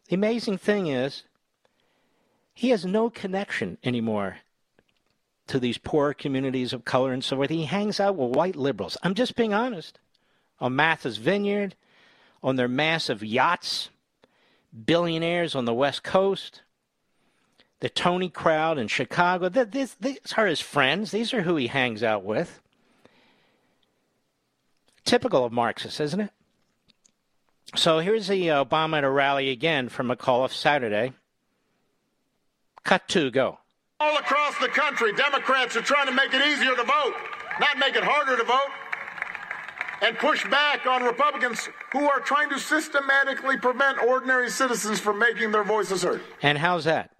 The 0.07 0.15
amazing 0.15 0.59
thing 0.59 0.85
is, 0.85 1.23
he 2.53 2.69
has 2.69 2.85
no 2.85 3.09
connection 3.09 3.79
anymore 3.83 4.37
to 5.49 5.59
these 5.59 5.77
poor 5.77 6.13
communities 6.13 6.73
of 6.73 6.85
color 6.85 7.11
and 7.11 7.23
so 7.23 7.35
forth. 7.35 7.49
He 7.49 7.65
hangs 7.65 7.99
out 7.99 8.15
with 8.15 8.35
white 8.35 8.55
liberals. 8.55 8.97
I'm 9.03 9.15
just 9.15 9.35
being 9.35 9.53
honest. 9.53 9.99
On 10.59 10.75
Martha's 10.75 11.17
Vineyard, 11.17 11.75
on 12.43 12.55
their 12.55 12.67
massive 12.67 13.23
yachts, 13.23 13.89
billionaires 14.85 15.55
on 15.55 15.65
the 15.65 15.73
West 15.73 16.03
Coast, 16.03 16.61
the 17.79 17.89
Tony 17.89 18.29
crowd 18.29 18.77
in 18.77 18.87
Chicago. 18.87 19.49
These, 19.49 19.95
these 19.99 20.19
are 20.37 20.45
his 20.45 20.61
friends. 20.61 21.11
These 21.11 21.33
are 21.33 21.41
who 21.41 21.55
he 21.55 21.67
hangs 21.67 22.03
out 22.03 22.23
with. 22.23 22.61
Typical 25.05 25.45
of 25.45 25.51
Marxists, 25.51 25.99
isn't 25.99 26.19
it? 26.19 26.31
So 27.75 27.99
here's 27.99 28.27
the 28.27 28.47
Obama 28.47 28.99
at 28.99 29.03
a 29.03 29.09
rally 29.09 29.49
again 29.49 29.89
from 29.89 30.09
McAuliffe 30.09 30.51
Saturday. 30.51 31.13
Cut 32.83 33.07
two, 33.07 33.31
go. 33.31 33.59
All 33.99 34.17
across 34.17 34.57
the 34.59 34.69
country, 34.69 35.13
Democrats 35.13 35.75
are 35.75 35.81
trying 35.81 36.07
to 36.07 36.13
make 36.13 36.33
it 36.33 36.41
easier 36.47 36.75
to 36.75 36.83
vote, 36.83 37.13
not 37.59 37.77
make 37.77 37.95
it 37.95 38.03
harder 38.03 38.37
to 38.37 38.43
vote, 38.43 38.69
and 40.01 40.17
push 40.17 40.47
back 40.49 40.85
on 40.85 41.03
Republicans 41.03 41.67
who 41.91 42.09
are 42.09 42.21
trying 42.21 42.49
to 42.49 42.59
systematically 42.59 43.57
prevent 43.57 44.01
ordinary 44.01 44.49
citizens 44.49 45.01
from 45.01 45.19
making 45.19 45.51
their 45.51 45.65
voices 45.65 46.03
heard. 46.03 46.21
And 46.41 46.57
how's 46.57 46.85
that? 46.85 47.11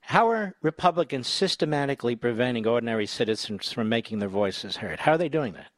How 0.00 0.30
are 0.30 0.54
Republicans 0.62 1.26
systematically 1.26 2.14
preventing 2.14 2.64
ordinary 2.64 3.06
citizens 3.06 3.72
from 3.72 3.88
making 3.88 4.20
their 4.20 4.28
voices 4.28 4.76
heard? 4.76 5.00
How 5.00 5.12
are 5.12 5.18
they 5.18 5.28
doing 5.28 5.54
that? 5.54 5.72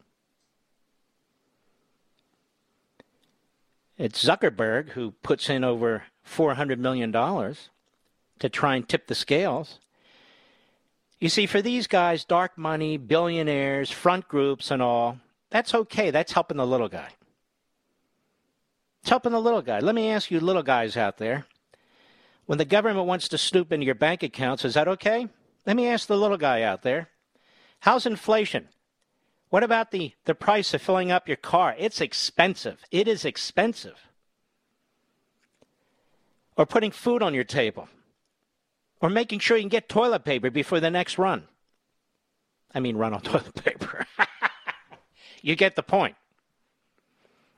It's 3.97 4.23
Zuckerberg 4.23 4.91
who 4.91 5.13
puts 5.23 5.49
in 5.49 5.65
over 5.65 6.05
$400 6.31 6.79
million 6.79 7.11
to 8.41 8.49
try 8.49 8.77
and 8.77 8.89
tip 8.89 9.07
the 9.07 9.15
scales. 9.15 9.79
You 11.19 11.29
see, 11.29 11.47
for 11.47 11.61
these 11.61 11.87
guys, 11.87 12.25
dark 12.25 12.57
money, 12.57 12.97
billionaires, 12.97 13.91
front 13.91 14.29
groups, 14.29 14.71
and 14.71 14.81
all, 14.81 15.19
that's 15.51 15.75
okay. 15.75 16.11
That's 16.11 16.33
helping 16.33 16.59
the 16.59 16.67
little 16.67 16.89
guy. 16.89 17.09
It's 19.01 19.11
helping 19.11 19.33
the 19.33 19.41
little 19.41 19.63
guy. 19.63 19.81
Let 19.81 19.95
me 19.95 20.11
ask 20.11 20.31
you, 20.31 20.39
little 20.41 20.63
guys 20.63 20.97
out 20.97 21.19
there. 21.19 21.47
When 22.47 22.59
the 22.59 22.65
government 22.65 23.07
wants 23.07 23.29
to 23.29 23.39
snoop 23.39 23.73
into 23.73 23.87
your 23.87 23.95
bank 23.95 24.23
accounts, 24.23 24.65
is 24.65 24.75
that 24.75 24.89
okay? 24.89 25.29
Let 25.67 25.77
me 25.77 25.89
ask 25.89 26.07
the 26.07 26.17
little 26.17 26.37
guy 26.37 26.63
out 26.63 26.83
there. 26.83 27.09
How's 27.81 28.07
inflation? 28.07 28.69
What 29.51 29.63
about 29.63 29.91
the, 29.91 30.13
the 30.25 30.35
price 30.35 30.75
of 30.75 30.83
filling 30.83 31.11
up 31.11 31.27
your 31.27 31.37
car? 31.37 31.75
It's 31.79 32.01
expensive. 32.01 32.81
It 32.91 33.09
is 33.09 33.25
expensive. 33.25 33.97
Or 36.57 36.67
putting 36.67 36.91
food 36.91 37.23
on 37.23 37.35
your 37.35 37.45
table. 37.45 37.89
Or 39.01 39.09
making 39.09 39.39
sure 39.39 39.57
you 39.57 39.63
can 39.63 39.69
get 39.69 39.89
toilet 39.89 40.25
paper 40.25 40.51
before 40.51 40.81
the 40.81 40.91
next 40.91 41.19
run. 41.19 41.45
I 42.75 42.81
mean, 42.81 42.97
run 42.97 43.15
on 43.15 43.21
toilet 43.23 43.55
paper. 43.55 44.07
you 45.43 45.57
get 45.57 45.77
the 45.77 45.83
point. 45.83 46.17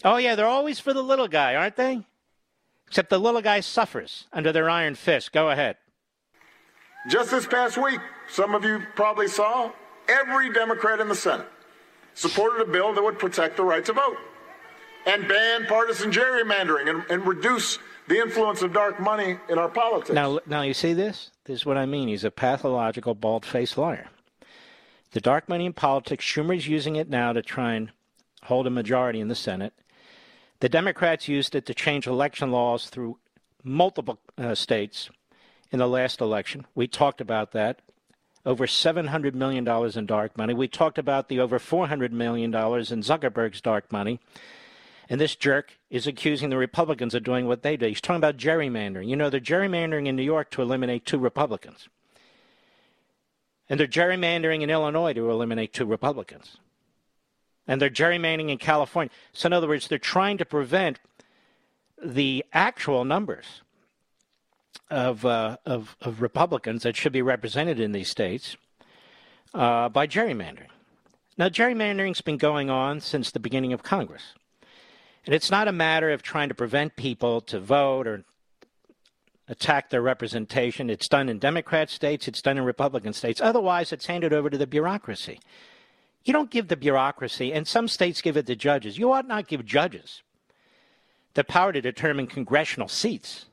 Oh, 0.05 0.17
yeah, 0.17 0.35
they're 0.35 0.47
always 0.47 0.81
for 0.81 0.93
the 0.93 1.03
little 1.03 1.29
guy, 1.29 1.55
aren't 1.55 1.77
they? 1.77 2.07
Except 2.87 3.11
the 3.11 3.19
little 3.19 3.43
guy 3.43 3.61
suffers 3.61 4.27
under 4.33 4.53
their 4.53 4.69
iron 4.69 4.95
fist. 4.95 5.33
Go 5.33 5.51
ahead. 5.51 5.77
Just 7.09 7.31
this 7.31 7.47
past 7.47 7.79
week, 7.79 8.01
some 8.29 8.55
of 8.55 8.65
you 8.65 8.83
probably 8.95 9.29
saw 9.29 9.73
every 10.09 10.53
Democrat 10.53 11.01
in 11.01 11.09
the 11.09 11.15
Senate 11.15 11.47
supported 12.15 12.61
a 12.61 12.71
bill 12.71 12.93
that 12.93 13.03
would 13.03 13.19
protect 13.19 13.57
the 13.57 13.63
right 13.63 13.85
to 13.85 13.93
vote 13.93 14.17
and 15.07 15.27
ban 15.29 15.67
partisan 15.67 16.11
gerrymandering 16.11 16.91
and, 16.91 17.05
and 17.11 17.27
reduce 17.27 17.79
the 18.11 18.19
influence 18.19 18.61
of 18.61 18.73
dark 18.73 18.99
money 18.99 19.39
in 19.49 19.57
our 19.57 19.69
politics. 19.69 20.11
Now, 20.11 20.41
now 20.45 20.63
you 20.63 20.75
see 20.75 20.93
this? 20.93 21.31
This 21.45 21.61
is 21.61 21.67
what 21.67 21.79
I 21.79 21.87
mean. 21.87 22.09
He's 22.09 22.25
a 22.25 22.31
pathological, 22.33 23.15
bald-faced 23.15 23.79
liar. 23.79 24.09
The 25.13 25.21
dark 25.21 25.49
money 25.49 25.65
in 25.65 25.73
politics, 25.73 26.25
Schumer's 26.25 26.67
using 26.67 26.97
it 26.97 27.09
now 27.09 27.33
to 27.33 27.41
try 27.41 27.75
and 27.75 27.93
hold 28.45 28.67
a 28.67 28.71
majority 28.71 29.21
in 29.21 29.29
the 29.29 29.37
Senate. 29.37 29.73
The 30.59 30.69
Democrats 30.69 31.29
used 31.29 31.55
it 31.55 31.65
to 31.67 31.75
change 31.75 32.09
election 32.09 32.51
laws 32.51 32.91
through 32.91 33.19
multiple 33.63 34.19
uh, 34.37 34.57
states 34.57 35.09
in 35.71 35.79
the 35.79 35.89
last 35.89 36.21
election. 36.21 36.67
We 36.75 36.89
talked 36.89 37.21
about 37.21 37.53
that. 37.53 37.81
Over 38.45 38.67
$700 38.67 39.35
million 39.35 39.67
in 39.69 40.07
dark 40.07 40.37
money. 40.37 40.53
We 40.53 40.67
talked 40.67 40.99
about 40.99 41.29
the 41.29 41.39
over 41.39 41.61
$400 41.61 42.11
million 42.11 42.53
in 42.53 43.03
Zuckerberg's 43.03 43.61
dark 43.61 43.93
money. 43.93 44.19
And 45.11 45.21
this 45.21 45.35
jerk 45.35 45.77
is 45.91 46.07
accusing 46.07 46.51
the 46.51 46.57
Republicans 46.57 47.17
of 47.17 47.25
doing 47.25 47.49
what 47.49 47.63
they 47.63 47.77
do. 47.77 47.87
He's 47.87 48.01
talking 48.01 48.19
about 48.19 48.37
gerrymandering. 48.37 49.09
You 49.09 49.17
know, 49.17 49.29
they're 49.29 49.41
gerrymandering 49.41 50.07
in 50.07 50.15
New 50.15 50.23
York 50.23 50.51
to 50.53 50.63
eliminate 50.63 51.05
two 51.05 51.19
Republicans. 51.19 51.89
And 53.69 53.79
they're 53.79 53.89
gerrymandering 53.89 54.63
in 54.63 54.71
Illinois 54.71 55.13
to 55.15 55.29
eliminate 55.29 55.73
two 55.73 55.85
Republicans. 55.85 56.59
And 57.67 57.83
they're 57.83 57.91
gerrymandering 57.91 58.51
in 58.51 58.59
California. 58.59 59.11
So, 59.33 59.49
in 59.49 59.53
other 59.53 59.67
words, 59.67 59.89
they're 59.89 59.99
trying 59.99 60.39
to 60.39 60.45
prevent 60.45 61.01
the 62.01 62.45
actual 62.53 63.05
numbers 63.05 63.63
of, 64.91 65.27
uh, 65.27 65.57
of, 65.67 65.97
of, 66.01 66.23
Republicans 66.23 66.85
that 66.85 66.97
should 66.97 67.13
be 67.13 67.23
represented 67.23 67.81
in 67.81 67.93
these 67.93 68.09
states 68.09 68.57
uh, 69.55 69.89
by 69.89 70.07
gerrymandering. 70.07 70.71
Now, 71.37 71.49
gerrymandering's 71.49 72.21
been 72.21 72.39
going 72.39 72.71
on 72.71 73.01
since 73.01 73.33
the 73.33 73.41
beginning 73.41 73.73
of 73.73 73.83
Congress. 73.83 74.35
And 75.27 75.35
it's 75.35 75.51
not 75.51 75.69
a 75.69 75.73
matter 75.73 76.11
of 76.11 76.23
trying 76.23 76.49
to 76.49 76.55
prevent 76.55 76.97
people 76.97 77.41
to 77.43 77.61
vote 77.61 78.07
or 78.07 78.25
attack 79.49 79.91
their 79.91 80.01
representation. 80.01 80.89
It's 80.89 81.09
done 81.09 81.29
in 81.29 81.39
Democrat 81.39 81.91
states, 81.91 82.29
it's 82.29 82.41
done 82.41 82.57
in 82.57 82.65
Republican 82.65 83.13
states. 83.13 83.41
Otherwise, 83.41 83.93
it's 83.93 84.07
handed 84.07 84.33
over 84.33 84.49
to 84.49 84.57
the 84.57 84.67
bureaucracy. 84.67 85.41
You 86.25 86.33
don't 86.33 86.51
give 86.51 86.69
the 86.69 86.77
bureaucracy, 86.77 87.53
and 87.53 87.67
some 87.67 87.89
states 87.89 88.21
give 88.21 88.37
it 88.37 88.47
to 88.47 88.57
judges. 88.57 88.99
You 88.99 89.13
ought 89.13 89.27
not 89.27 89.49
give 89.49 89.65
judges 89.65 90.23
the 91.35 91.45
power 91.45 91.73
to 91.73 91.81
determine 91.81 92.27
congressional 92.27 92.89
seats. 92.89 93.47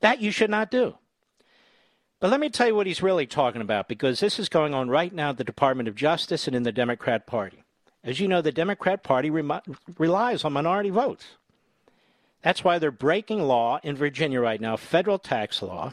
That 0.00 0.20
you 0.20 0.30
should 0.30 0.50
not 0.50 0.70
do. 0.70 0.96
But 2.20 2.30
let 2.30 2.40
me 2.40 2.50
tell 2.50 2.66
you 2.66 2.74
what 2.74 2.86
he's 2.86 3.02
really 3.02 3.26
talking 3.26 3.60
about 3.62 3.88
because 3.88 4.20
this 4.20 4.38
is 4.38 4.48
going 4.48 4.74
on 4.74 4.88
right 4.88 5.12
now 5.12 5.30
at 5.30 5.36
the 5.36 5.44
Department 5.44 5.88
of 5.88 5.94
Justice 5.94 6.46
and 6.46 6.56
in 6.56 6.64
the 6.64 6.72
Democrat 6.72 7.26
Party. 7.26 7.62
As 8.08 8.18
you 8.20 8.26
know, 8.26 8.40
the 8.40 8.50
Democrat 8.50 9.02
Party 9.02 9.28
relies 9.28 10.42
on 10.42 10.54
minority 10.54 10.88
votes. 10.88 11.26
That's 12.40 12.64
why 12.64 12.78
they're 12.78 12.90
breaking 12.90 13.42
law 13.42 13.80
in 13.82 13.96
Virginia 13.96 14.40
right 14.40 14.62
now, 14.62 14.78
federal 14.78 15.18
tax 15.18 15.60
law, 15.60 15.92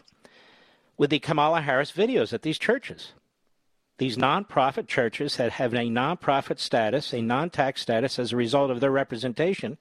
with 0.97 1.09
the 1.09 1.19
Kamala 1.19 1.59
Harris 1.59 1.91
videos 1.91 2.31
at 2.31 2.41
these 2.41 2.57
churches. 2.57 3.11
These 3.97 4.15
nonprofit 4.15 4.87
churches 4.87 5.35
that 5.35 5.51
have 5.51 5.73
a 5.73 5.89
nonprofit 5.89 6.59
status, 6.59 7.13
a 7.13 7.21
non 7.21 7.49
tax 7.49 7.81
status 7.81 8.17
as 8.17 8.31
a 8.31 8.37
result 8.37 8.71
of 8.71 8.79
their 8.79 8.91
representation, 8.91 9.77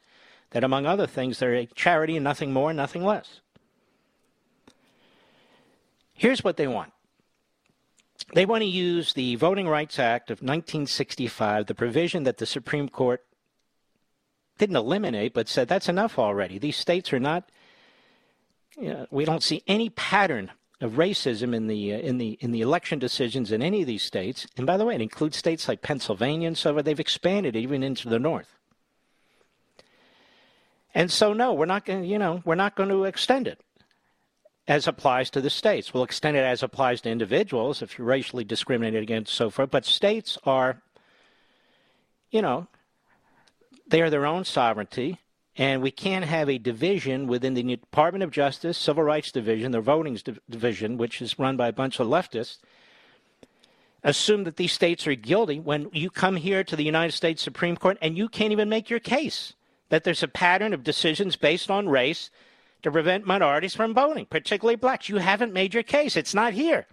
that 0.51 0.65
among 0.65 0.87
other 0.87 1.07
things, 1.07 1.39
they're 1.39 1.55
a 1.55 1.67
charity 1.67 2.17
and 2.17 2.25
nothing 2.25 2.53
more, 2.53 2.73
nothing 2.73 3.05
less. 3.05 3.43
Here's 6.15 6.43
what 6.43 6.57
they 6.57 6.67
want 6.67 6.93
they 8.33 8.47
want 8.47 8.63
to 8.63 8.69
use 8.69 9.13
the 9.13 9.37
Voting 9.37 9.69
Rights 9.69 9.99
Act 9.99 10.31
of 10.31 10.39
1965, 10.39 11.67
the 11.67 11.75
provision 11.75 12.25
that 12.25 12.39
the 12.39 12.47
Supreme 12.47 12.89
Court 12.89 13.25
didn't 14.59 14.77
eliminate, 14.77 15.35
but 15.35 15.49
said 15.49 15.69
that's 15.69 15.89
enough 15.89 16.19
already. 16.19 16.59
These 16.59 16.77
states 16.77 17.13
are 17.13 17.21
not. 17.21 17.51
You 18.79 18.89
know, 18.89 19.07
we 19.11 19.25
don't 19.25 19.43
see 19.43 19.63
any 19.67 19.89
pattern 19.91 20.51
of 20.81 20.93
racism 20.93 21.55
in 21.55 21.67
the 21.67 21.95
uh, 21.95 21.99
in 21.99 22.19
the 22.19 22.39
in 22.41 22.53
the 22.53 22.61
election 22.61 22.99
decisions 22.99 23.53
in 23.53 23.63
any 23.63 23.83
of 23.83 23.87
these 23.87 24.03
states. 24.03 24.47
And 24.57 24.67
by 24.67 24.77
the 24.77 24.85
way, 24.85 24.95
it 24.95 25.01
includes 25.01 25.37
states 25.37 25.69
like 25.69 25.83
Pennsylvania 25.83 26.49
and 26.49 26.59
so. 26.59 26.81
They've 26.81 26.99
expanded 26.99 27.57
even 27.57 27.83
into 27.83 28.09
the 28.09 28.19
north. 28.19 28.57
And 30.95 31.11
so, 31.11 31.33
no, 31.33 31.53
we're 31.53 31.67
not 31.67 31.85
going. 31.85 32.05
You 32.05 32.19
know, 32.19 32.43
we're 32.45 32.55
not 32.55 32.77
going 32.77 32.91
to 32.91 33.05
extend 33.05 33.49
it 33.49 33.64
as 34.67 34.89
applies 34.89 35.31
to 35.31 35.41
the 35.41 35.51
states. 35.51 35.93
We'll 35.93 36.05
extend 36.05 36.37
it 36.37 36.45
as 36.45 36.63
applies 36.63 37.01
to 37.03 37.11
individuals 37.11 37.83
if 37.83 37.99
you're 37.99 38.07
racially 38.07 38.45
discriminated 38.45 39.03
against, 39.03 39.35
so 39.35 39.51
forth. 39.51 39.71
But 39.71 39.85
states 39.85 40.39
are, 40.45 40.81
you 42.31 42.41
know, 42.41 42.67
they 43.87 44.01
are 44.01 44.11
their 44.11 44.25
own 44.25 44.45
sovereignty, 44.45 45.21
and 45.57 45.83
we 45.83 45.91
can't 45.91 46.25
have 46.25 46.49
a 46.49 46.59
division 46.59 47.27
within 47.27 47.55
the 47.55 47.77
Department 47.77 48.25
of 48.25 48.31
Justice, 48.31 48.79
Civil 48.79 49.05
Rights 49.05 49.31
Division, 49.31 49.73
the 49.73 49.81
Voting 49.81 50.19
Division, 50.49 50.97
which 50.97 51.21
is 51.21 51.39
run 51.39 51.57
by 51.57 51.69
a 51.69 51.73
bunch 51.73 52.01
of 52.01 52.09
leftists. 52.09 52.59
Assume 54.03 54.45
that 54.45 54.57
these 54.57 54.73
states 54.73 55.07
are 55.07 55.15
guilty 55.15 55.61
when 55.61 55.89
you 55.93 56.11
come 56.11 56.37
here 56.37 56.65
to 56.65 56.77
the 56.77 56.85
United 56.85 57.13
States 57.13 57.43
Supreme 57.43 57.77
Court 57.77 57.97
and 58.03 58.19
you 58.19 58.29
can't 58.29 58.53
even 58.53 58.69
make 58.69 58.91
your 58.91 59.01
case 59.01 59.55
that 59.89 60.05
there's 60.05 60.23
a 60.23 60.29
pattern 60.29 60.75
of 60.75 60.85
decisions 60.85 61.37
based 61.37 61.71
on 61.71 61.89
race 61.89 62.31
to 62.85 62.91
prevent 62.91 63.27
minorities 63.27 63.75
from 63.75 63.93
voting, 63.95 64.27
particularly 64.27 64.77
blacks. 64.77 65.09
You 65.09 65.17
haven't 65.17 65.53
made 65.53 65.75
your 65.75 65.83
case. 65.83 66.17
It's 66.17 66.35
not 66.35 66.53
here. 66.53 66.87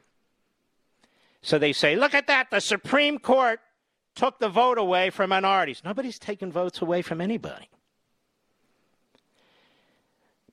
So 1.41 1.59
they 1.59 1.73
say, 1.73 1.95
look 1.95 2.13
at 2.13 2.27
that. 2.27 2.49
The 2.49 2.61
Supreme 2.61 3.19
Court 3.19 3.59
took 4.15 4.39
the 4.39 4.49
vote 4.49 4.77
away 4.77 5.09
from 5.09 5.29
minorities. 5.29 5.81
Nobody's 5.83 6.17
taken 6.17 6.51
votes 6.51 6.81
away 6.81 7.01
from 7.01 7.19
anybody. 7.19 7.69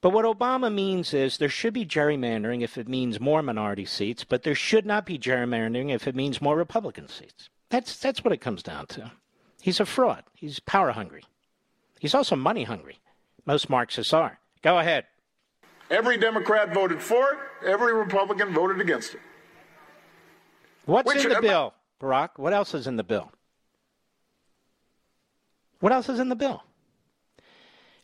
But 0.01 0.11
what 0.11 0.24
Obama 0.24 0.72
means 0.72 1.14
is 1.14 1.39
there 1.39 1.49
should 1.49 1.74
be 1.74 1.86
gerrymandering 1.86 2.62
if 2.62 2.76
it 2.76 2.89
means 2.89 3.20
more 3.20 3.43
minority 3.43 3.84
seats, 3.84 4.24
but 4.24 4.43
there 4.43 4.55
should 4.55 4.86
not 4.86 5.07
be 5.07 5.18
gerrymandering 5.18 5.93
if 5.93 6.07
it 6.07 6.14
means 6.14 6.41
more 6.41 6.57
Republican 6.57 7.09
seats. 7.09 7.49
That's, 7.68 7.97
that's 7.99 8.24
what 8.24 8.32
it 8.32 8.41
comes 8.41 8.62
down 8.62 8.86
to. 8.89 9.12
He's 9.61 9.80
a 9.80 9.86
fraud. 9.86 10.24
He's 10.34 10.61
power 10.61 10.93
hungry. 10.93 11.24
He's 12.01 12.14
also 12.14 12.36
money 12.36 12.64
hungry. 12.64 12.99
Most 13.45 13.68
Marxists 13.68 14.12
are. 14.12 14.39
Go 14.62 14.78
ahead. 14.78 15.07
Every 15.91 16.18
Democrat 16.18 16.74
voted 16.74 17.01
for 17.01 17.32
it, 17.32 17.39
every 17.66 17.95
Republican 17.95 18.53
voted 18.53 18.80
against 18.80 19.14
it. 19.14 19.20
What's 20.84 21.07
Which, 21.07 21.24
in 21.24 21.30
the 21.30 21.41
bill, 21.41 21.74
Barack? 22.01 22.30
What 22.36 22.53
else 22.53 22.74
is 22.74 22.86
in 22.86 22.97
the 22.97 23.05
bill? 23.05 23.30
What 25.80 25.93
else 25.93 26.09
is 26.09 26.18
in 26.18 26.28
the 26.28 26.36
bill? 26.36 26.62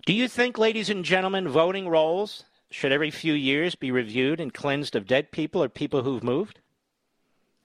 Do 0.07 0.13
you 0.13 0.29
think, 0.29 0.59
ladies 0.59 0.91
and 0.91 1.05
gentlemen, 1.05 1.49
voting 1.49 1.89
rolls 1.89 2.45
should 2.71 2.93
every 2.93 3.11
few 3.11 3.35
years 3.35 3.75
be 3.75 3.91
reviewed 3.91 4.41
and 4.41 4.53
cleansed 4.53 4.97
of 4.97 5.07
dead 5.07 5.31
people 5.31 5.63
or 5.63 5.69
people 5.69 6.03
who've 6.03 6.23
moved? 6.23 6.61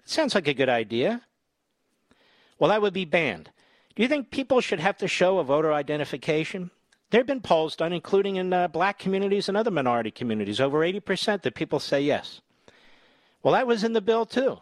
It 0.04 0.10
sounds 0.10 0.36
like 0.36 0.48
a 0.48 0.54
good 0.54 0.70
idea. 0.70 1.22
Well, 2.58 2.70
that 2.70 2.82
would 2.82 2.94
be 2.94 3.06
banned. 3.06 3.52
Do 3.96 4.04
you 4.04 4.10
think 4.10 4.32
people 4.32 4.62
should 4.62 4.80
have 4.80 4.98
to 5.00 5.08
show 5.08 5.40
a 5.40 5.44
voter 5.44 5.74
identification? 5.74 6.72
There 7.10 7.20
have 7.20 7.28
been 7.28 7.42
polls 7.42 7.76
done, 7.76 7.92
including 7.92 8.36
in 8.36 8.54
uh, 8.54 8.68
black 8.68 9.00
communities 9.00 9.48
and 9.48 9.58
other 9.58 9.72
minority 9.72 10.12
communities, 10.12 10.60
over 10.60 10.80
80% 10.80 11.42
that 11.42 11.56
people 11.56 11.80
say 11.80 12.02
yes. 12.02 12.42
Well, 13.42 13.54
that 13.54 13.66
was 13.68 13.84
in 13.84 13.94
the 13.94 14.02
bill, 14.02 14.26
too, 14.26 14.60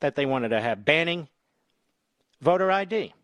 that 0.00 0.14
they 0.14 0.26
wanted 0.26 0.50
to 0.50 0.60
have 0.60 0.84
banning 0.84 1.28
voter 2.40 2.70
ID. 2.70 3.14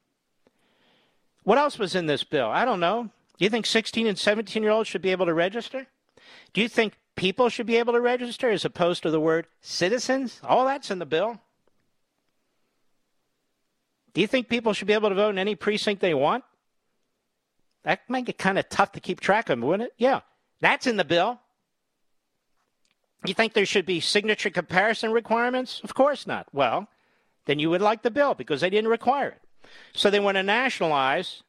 What 1.43 1.59
else 1.59 1.79
was 1.79 1.95
in 1.95 2.07
this 2.07 2.25
bill? 2.25 2.49
I 2.49 2.65
don't 2.65 2.81
know. 2.81 3.11
Do 3.39 3.45
you 3.45 3.51
think 3.51 3.67
16 3.67 4.07
and 4.07 4.19
17 4.19 4.63
year 4.63 4.73
olds 4.73 4.89
should 4.89 5.03
be 5.03 5.11
able 5.11 5.27
to 5.27 5.35
register? 5.35 5.87
Do 6.55 6.63
you 6.63 6.69
think 6.69 6.95
people 7.15 7.49
should 7.51 7.67
be 7.67 7.77
able 7.77 7.93
to 7.93 8.01
register 8.01 8.51
as 8.51 8.65
opposed 8.65 9.03
to 9.03 9.11
the 9.11 9.21
word 9.21 9.47
citizens? 9.61 10.41
All 10.43 10.65
that's 10.65 10.91
in 10.91 10.99
the 10.99 11.07
bill. 11.07 11.39
Do 14.15 14.23
you 14.23 14.27
think 14.27 14.49
people 14.49 14.73
should 14.73 14.87
be 14.87 14.95
able 14.95 15.11
to 15.11 15.15
vote 15.15 15.31
in 15.31 15.39
any 15.39 15.55
precinct 15.55 16.01
they 16.01 16.15
want? 16.15 16.43
That 17.87 18.01
might 18.09 18.25
get 18.25 18.37
kind 18.37 18.59
of 18.59 18.69
tough 18.69 18.91
to 18.93 19.01
keep 19.01 19.21
track 19.21 19.49
of, 19.49 19.61
wouldn't 19.61 19.89
it? 19.89 19.95
Yeah, 19.97 20.21
that's 20.61 20.89
in 20.89 20.97
the 20.97 21.05
bill. 21.05 21.39
You 23.25 23.33
think 23.33 23.53
there 23.53 23.65
should 23.65 23.87
be 23.87 24.01
signature 24.01 24.51
comparison 24.51 25.13
requirements? 25.13 25.81
Of 25.85 25.95
course 25.95 26.27
not. 26.27 26.49
Well, 26.53 26.89
then 27.45 27.61
you 27.61 27.71
would 27.71 27.81
like 27.81 28.03
the 28.03 28.11
bill 28.11 28.35
because 28.35 28.61
they 28.61 28.71
didn't 28.71 28.91
require 28.91 29.29
it. 29.29 29.69
So 29.95 30.11
they 30.11 30.19
want 30.19 30.37
to 30.37 30.43
nationalize, 30.43 31.45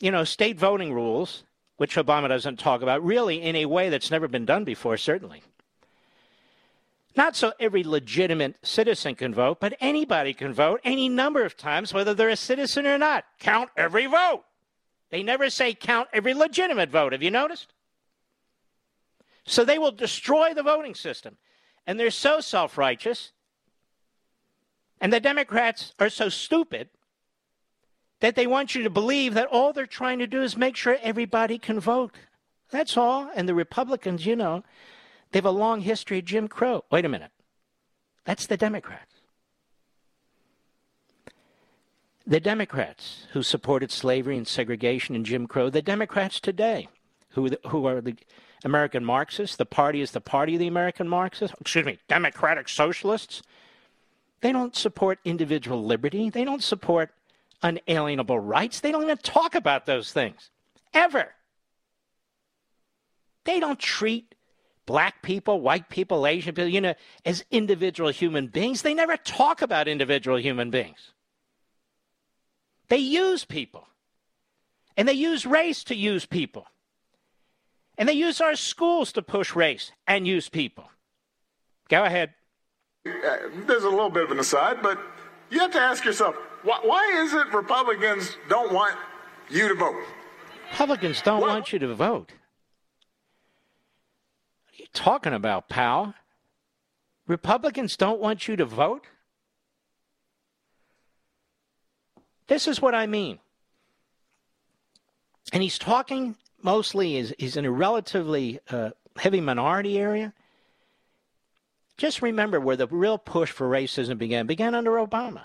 you 0.00 0.10
know, 0.10 0.24
state 0.24 0.58
voting 0.58 0.92
rules, 0.92 1.44
which 1.76 1.94
Obama 1.94 2.28
doesn't 2.28 2.58
talk 2.58 2.82
about, 2.82 3.04
really 3.04 3.40
in 3.40 3.54
a 3.54 3.66
way 3.66 3.88
that's 3.90 4.10
never 4.10 4.26
been 4.26 4.44
done 4.44 4.64
before, 4.64 4.96
certainly. 4.96 5.42
Not 7.14 7.36
so 7.36 7.52
every 7.60 7.84
legitimate 7.84 8.56
citizen 8.66 9.14
can 9.14 9.32
vote, 9.32 9.60
but 9.60 9.76
anybody 9.80 10.34
can 10.34 10.52
vote 10.52 10.80
any 10.82 11.08
number 11.08 11.44
of 11.44 11.56
times, 11.56 11.94
whether 11.94 12.12
they're 12.12 12.28
a 12.28 12.36
citizen 12.36 12.88
or 12.88 12.98
not. 12.98 13.24
Count 13.38 13.70
every 13.76 14.06
vote. 14.06 14.42
They 15.10 15.22
never 15.22 15.50
say 15.50 15.74
count 15.74 16.08
every 16.12 16.34
legitimate 16.34 16.90
vote. 16.90 17.12
Have 17.12 17.22
you 17.22 17.30
noticed? 17.30 17.72
So 19.46 19.64
they 19.64 19.78
will 19.78 19.92
destroy 19.92 20.54
the 20.54 20.62
voting 20.62 20.94
system. 20.94 21.36
And 21.86 22.00
they're 22.00 22.10
so 22.10 22.40
self 22.40 22.76
righteous, 22.76 23.32
and 25.00 25.12
the 25.12 25.20
Democrats 25.20 25.92
are 26.00 26.10
so 26.10 26.28
stupid 26.28 26.88
that 28.20 28.34
they 28.34 28.46
want 28.46 28.74
you 28.74 28.82
to 28.82 28.90
believe 28.90 29.34
that 29.34 29.48
all 29.48 29.72
they're 29.72 29.86
trying 29.86 30.18
to 30.18 30.26
do 30.26 30.42
is 30.42 30.56
make 30.56 30.74
sure 30.74 30.98
everybody 31.02 31.58
can 31.58 31.78
vote. 31.78 32.14
That's 32.70 32.96
all. 32.96 33.30
And 33.34 33.48
the 33.48 33.54
Republicans, 33.54 34.26
you 34.26 34.34
know, 34.34 34.64
they 35.30 35.38
have 35.38 35.44
a 35.44 35.50
long 35.50 35.82
history 35.82 36.18
of 36.18 36.24
Jim 36.24 36.48
Crow. 36.48 36.84
Wait 36.90 37.04
a 37.04 37.08
minute. 37.08 37.30
That's 38.24 38.46
the 38.46 38.56
Democrats. 38.56 39.15
The 42.26 42.40
Democrats 42.40 43.26
who 43.32 43.42
supported 43.42 43.92
slavery 43.92 44.36
and 44.36 44.48
segregation 44.48 45.14
and 45.14 45.24
Jim 45.24 45.46
Crow, 45.46 45.70
the 45.70 45.80
Democrats 45.80 46.40
today 46.40 46.88
who, 47.30 47.50
who 47.68 47.86
are 47.86 48.00
the 48.00 48.16
American 48.64 49.04
Marxists, 49.04 49.56
the 49.56 49.64
party 49.64 50.00
is 50.00 50.10
the 50.10 50.20
party 50.20 50.54
of 50.54 50.58
the 50.58 50.66
American 50.66 51.08
Marxists, 51.08 51.56
excuse 51.60 51.86
me, 51.86 51.98
Democratic 52.08 52.68
Socialists. 52.68 53.42
They 54.40 54.50
don't 54.50 54.74
support 54.74 55.20
individual 55.24 55.84
liberty. 55.84 56.28
They 56.28 56.44
don't 56.44 56.64
support 56.64 57.12
unalienable 57.62 58.40
rights. 58.40 58.80
They 58.80 58.90
don't 58.90 59.04
even 59.04 59.18
talk 59.18 59.54
about 59.54 59.86
those 59.86 60.12
things, 60.12 60.50
ever. 60.92 61.32
They 63.44 63.60
don't 63.60 63.78
treat 63.78 64.34
black 64.84 65.22
people, 65.22 65.60
white 65.60 65.88
people, 65.88 66.26
Asian 66.26 66.54
people, 66.54 66.68
you 66.68 66.80
know, 66.80 66.94
as 67.24 67.44
individual 67.52 68.10
human 68.10 68.48
beings. 68.48 68.82
They 68.82 68.94
never 68.94 69.16
talk 69.16 69.62
about 69.62 69.86
individual 69.86 70.40
human 70.40 70.70
beings. 70.70 71.12
They 72.88 72.98
use 72.98 73.44
people. 73.44 73.88
And 74.96 75.06
they 75.06 75.12
use 75.12 75.44
race 75.44 75.84
to 75.84 75.94
use 75.94 76.24
people. 76.24 76.66
And 77.98 78.08
they 78.08 78.14
use 78.14 78.40
our 78.40 78.56
schools 78.56 79.12
to 79.12 79.22
push 79.22 79.54
race 79.54 79.92
and 80.06 80.26
use 80.26 80.48
people. 80.48 80.90
Go 81.88 82.04
ahead. 82.04 82.34
Uh, 83.06 83.36
there's 83.66 83.84
a 83.84 83.88
little 83.88 84.10
bit 84.10 84.24
of 84.24 84.30
an 84.30 84.38
aside, 84.38 84.82
but 84.82 84.98
you 85.50 85.60
have 85.60 85.70
to 85.72 85.80
ask 85.80 86.04
yourself 86.04 86.34
why, 86.62 86.80
why 86.82 87.22
is 87.22 87.32
it 87.32 87.52
Republicans 87.54 88.36
don't 88.48 88.72
want 88.72 88.96
you 89.48 89.68
to 89.68 89.74
vote? 89.74 90.02
Republicans 90.72 91.22
don't 91.22 91.40
well, 91.40 91.50
want 91.50 91.72
you 91.72 91.78
to 91.78 91.94
vote. 91.94 92.32
What 94.64 94.72
are 94.72 94.82
you 94.82 94.86
talking 94.92 95.32
about, 95.32 95.68
pal? 95.68 96.14
Republicans 97.28 97.96
don't 97.96 98.20
want 98.20 98.48
you 98.48 98.56
to 98.56 98.64
vote? 98.64 99.06
This 102.46 102.68
is 102.68 102.80
what 102.80 102.94
I 102.94 103.06
mean. 103.06 103.38
And 105.52 105.62
he's 105.62 105.78
talking 105.78 106.36
mostly, 106.62 107.16
is 107.16 107.34
he's 107.38 107.56
in 107.56 107.64
a 107.64 107.70
relatively 107.70 108.60
uh, 108.70 108.90
heavy 109.16 109.40
minority 109.40 109.98
area. 109.98 110.32
Just 111.96 112.20
remember 112.20 112.60
where 112.60 112.76
the 112.76 112.86
real 112.88 113.16
push 113.16 113.50
for 113.50 113.68
racism 113.68 114.18
began. 114.18 114.46
Began 114.46 114.74
under 114.74 114.92
Obama. 114.92 115.44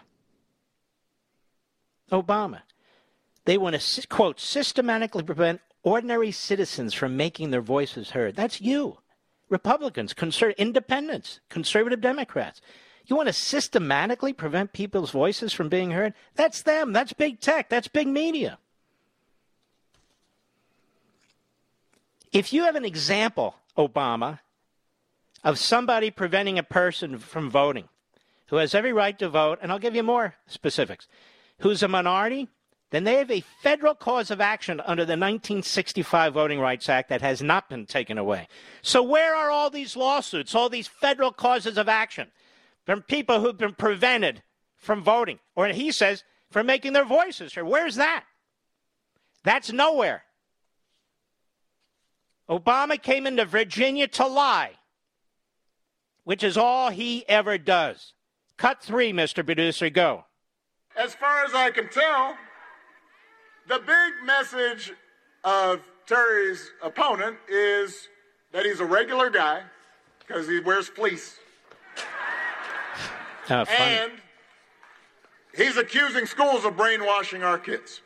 Obama. 2.12 2.62
They 3.46 3.58
want 3.58 3.80
to, 3.80 4.08
quote, 4.08 4.40
systematically 4.40 5.24
prevent 5.24 5.62
ordinary 5.84 6.32
citizens 6.32 6.94
from 6.94 7.18
making 7.18 7.52
their 7.52 7.62
voices 7.62 8.12
heard. 8.12 8.36
That's 8.36 8.62
you. 8.62 8.98
Republicans, 9.50 10.14
conser- 10.14 10.56
independents, 10.58 11.40
conservative 11.50 12.02
Democrats. 12.02 12.62
You 13.08 13.16
want 13.16 13.28
to 13.28 13.34
systematically 13.34 14.34
prevent 14.34 14.74
people's 14.74 15.12
voices 15.12 15.54
from 15.54 15.70
being 15.70 15.92
heard? 15.92 16.14
That's 16.36 16.62
them. 16.62 16.94
That's 16.94 17.14
big 17.14 17.40
tech. 17.40 17.70
That's 17.70 17.88
big 17.88 18.08
media. 18.08 18.58
If 22.32 22.54
you 22.54 22.64
have 22.64 22.76
an 22.76 22.86
example, 22.86 23.56
Obama, 23.78 24.40
of 25.44 25.58
somebody 25.58 26.12
preventing 26.12 26.58
a 26.60 26.64
person 26.64 27.18
from 27.18 27.50
voting 27.50 27.90
who 28.48 28.58
has 28.58 28.76
every 28.76 28.94
right 28.94 29.18
to 29.18 29.30
vote, 29.30 29.60
and 29.62 29.72
I'll 29.72 29.80
give 29.80 29.96
you 29.96 30.04
more 30.04 30.36
specifics, 30.48 31.08
who's 31.60 31.82
a 31.82 31.88
minority, 31.88 32.48
then 32.92 33.06
they 33.06 33.16
have 33.16 33.32
a 33.32 33.44
federal 33.64 33.96
cause 33.96 34.30
of 34.30 34.42
action 34.42 34.82
under 34.82 35.04
the 35.04 35.14
1965 35.14 36.34
Voting 36.34 36.60
Rights 36.60 36.90
Act 36.90 37.10
that 37.10 37.22
has 37.22 37.42
not 37.42 37.70
been 37.70 37.86
taken 37.86 38.18
away. 38.18 38.48
So, 38.82 39.02
where 39.02 39.34
are 39.34 39.50
all 39.50 39.70
these 39.70 39.96
lawsuits, 39.96 40.54
all 40.54 40.70
these 40.70 40.88
federal 40.88 41.32
causes 41.32 41.78
of 41.78 41.88
action 41.88 42.32
from 42.86 43.02
people 43.02 43.40
who've 43.40 43.58
been 43.58 43.74
prevented 43.74 44.44
from 44.78 45.04
voting, 45.04 45.40
or 45.56 45.68
he 45.68 45.92
says, 45.92 46.24
from 46.50 46.66
making 46.66 46.94
their 46.94 47.06
voices 47.06 47.54
heard? 47.54 47.66
Where's 47.66 47.96
that? 47.96 48.26
That's 49.44 49.72
nowhere. 49.72 50.24
Obama 52.50 53.02
came 53.02 53.26
into 53.26 53.46
Virginia 53.46 54.08
to 54.08 54.28
lie, 54.28 54.72
which 56.24 56.44
is 56.44 56.58
all 56.58 56.90
he 56.90 57.28
ever 57.30 57.58
does. 57.58 58.14
Cut 58.58 58.84
three, 58.84 59.14
Mr. 59.14 59.46
Producer, 59.46 59.90
go. 59.90 60.26
As 60.98 61.16
far 61.16 61.46
as 61.46 61.54
I 61.54 61.72
can 61.72 61.88
tell, 61.90 62.36
the 63.68 63.80
big 63.80 64.26
message 64.26 64.92
of 65.44 65.80
Terry's 66.06 66.70
opponent 66.84 67.38
is 67.48 68.10
that 68.52 68.66
he's 68.66 68.82
a 68.82 68.86
regular 68.86 69.30
guy 69.30 69.64
because 70.20 70.48
he 70.48 70.60
wears 70.60 70.90
fleece. 70.90 71.40
And 73.52 74.12
he's 75.56 75.78
accusing 75.78 76.26
schools 76.26 76.66
of 76.66 76.78
brainwashing 76.78 77.44
our 77.44 77.58
kids. 77.58 78.02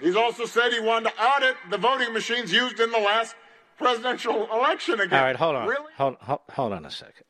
He's 0.00 0.16
also 0.16 0.44
said 0.44 0.72
he 0.72 0.80
wanted 0.80 1.10
to 1.10 1.22
audit 1.22 1.56
the 1.70 1.78
voting 1.78 2.12
machines 2.12 2.52
used 2.52 2.80
in 2.80 2.90
the 2.90 2.98
last 2.98 3.34
presidential 3.78 4.48
election 4.52 5.00
again. 5.00 5.18
All 5.18 5.24
right, 5.24 5.36
hold 5.36 5.56
on. 5.56 5.68
Really? 5.68 5.92
Hold, 5.96 6.16
hold, 6.20 6.40
hold 6.50 6.72
on 6.72 6.84
a 6.84 6.90
second. 6.90 7.24